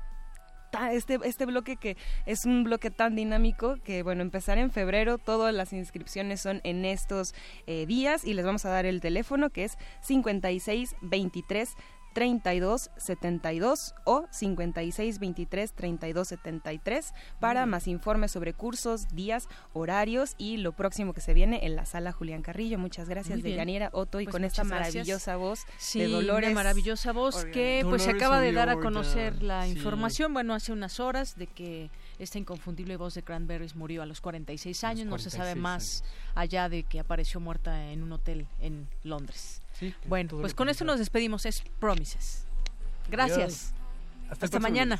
este, 0.92 1.20
este 1.24 1.46
bloque 1.46 1.78
que 1.78 1.98
es 2.26 2.46
un 2.46 2.64
bloque 2.64 2.92
tan 2.92 3.16
dinámico 3.16 3.78
que, 3.84 4.04
bueno, 4.04 4.22
empezar 4.22 4.58
en 4.58 4.72
febrero, 4.72 5.18
todas 5.18 5.54
las 5.54 5.74
inscripciones 5.74 6.42
son 6.42 6.62
en 6.64 6.86
estos 6.86 7.34
eh, 7.68 7.86
días 7.86 8.26
y 8.26 8.34
les 8.34 8.46
vamos 8.46 8.66
a 8.66 8.70
dar 8.70 8.86
el 8.86 9.02
teléfono 9.02 9.50
que 9.50 9.64
es 9.64 9.78
56 10.02 10.96
23 11.02 11.76
32 12.16 12.92
72 12.96 13.94
o 14.06 14.26
56 14.32 15.20
23 15.20 15.74
32 15.74 16.28
73 16.30 17.14
para 17.42 17.66
más 17.66 17.90
informes 17.90 18.32
sobre 18.32 18.54
cursos, 18.54 19.10
días, 19.10 19.50
horarios 19.74 20.36
y 20.38 20.56
lo 20.56 20.72
próximo 20.72 21.14
que 21.14 21.20
se 21.20 21.34
viene 21.34 21.66
en 21.66 21.76
la 21.76 21.86
sala 21.86 22.14
Julián 22.14 22.42
Carrillo. 22.42 22.80
Muchas 22.80 23.10
gracias 23.10 23.44
de 23.44 23.90
Otto 23.92 24.22
y 24.22 24.26
pues 24.26 24.32
con 24.32 24.46
esta 24.46 24.64
maravillosa 24.64 25.36
voz 25.36 25.66
de 25.94 26.08
Dolores. 26.08 26.52
Una 26.52 26.56
maravillosa 26.56 27.12
voz 27.12 27.44
que 27.44 27.82
pues 27.84 28.04
se 28.04 28.12
acaba 28.12 28.40
de 28.40 28.54
dar 28.54 28.70
a 28.70 28.78
conocer 28.78 29.44
la 29.44 29.68
información, 29.68 30.34
bueno, 30.34 30.54
hace 30.54 30.72
unas 30.72 31.02
horas 31.02 31.36
de 31.36 31.48
que 31.48 31.92
esta 32.20 32.38
inconfundible 32.38 32.98
voz 32.98 33.14
de 33.14 33.24
Cranberries 33.24 33.76
murió 33.76 34.02
a 34.02 34.06
los 34.06 34.22
46 34.22 34.84
años, 34.84 35.08
no 35.08 35.18
se 35.18 35.30
sabe 35.30 35.56
más 35.56 36.04
allá 36.34 36.70
de 36.70 36.84
que 36.84 37.00
apareció 37.00 37.40
muerta 37.40 37.92
en 37.92 38.04
un 38.04 38.12
hotel 38.12 38.48
en 38.60 38.88
Londres. 39.04 39.62
bueno, 40.08 40.38
pues 40.40 40.54
con 40.54 40.70
esto 40.70 40.86
nos 40.86 41.00
despedimos, 41.00 41.46
es 41.46 41.64
Promises. 41.80 42.46
Gracias. 43.10 43.74
Hasta 44.30 44.60
mañana. 44.60 45.00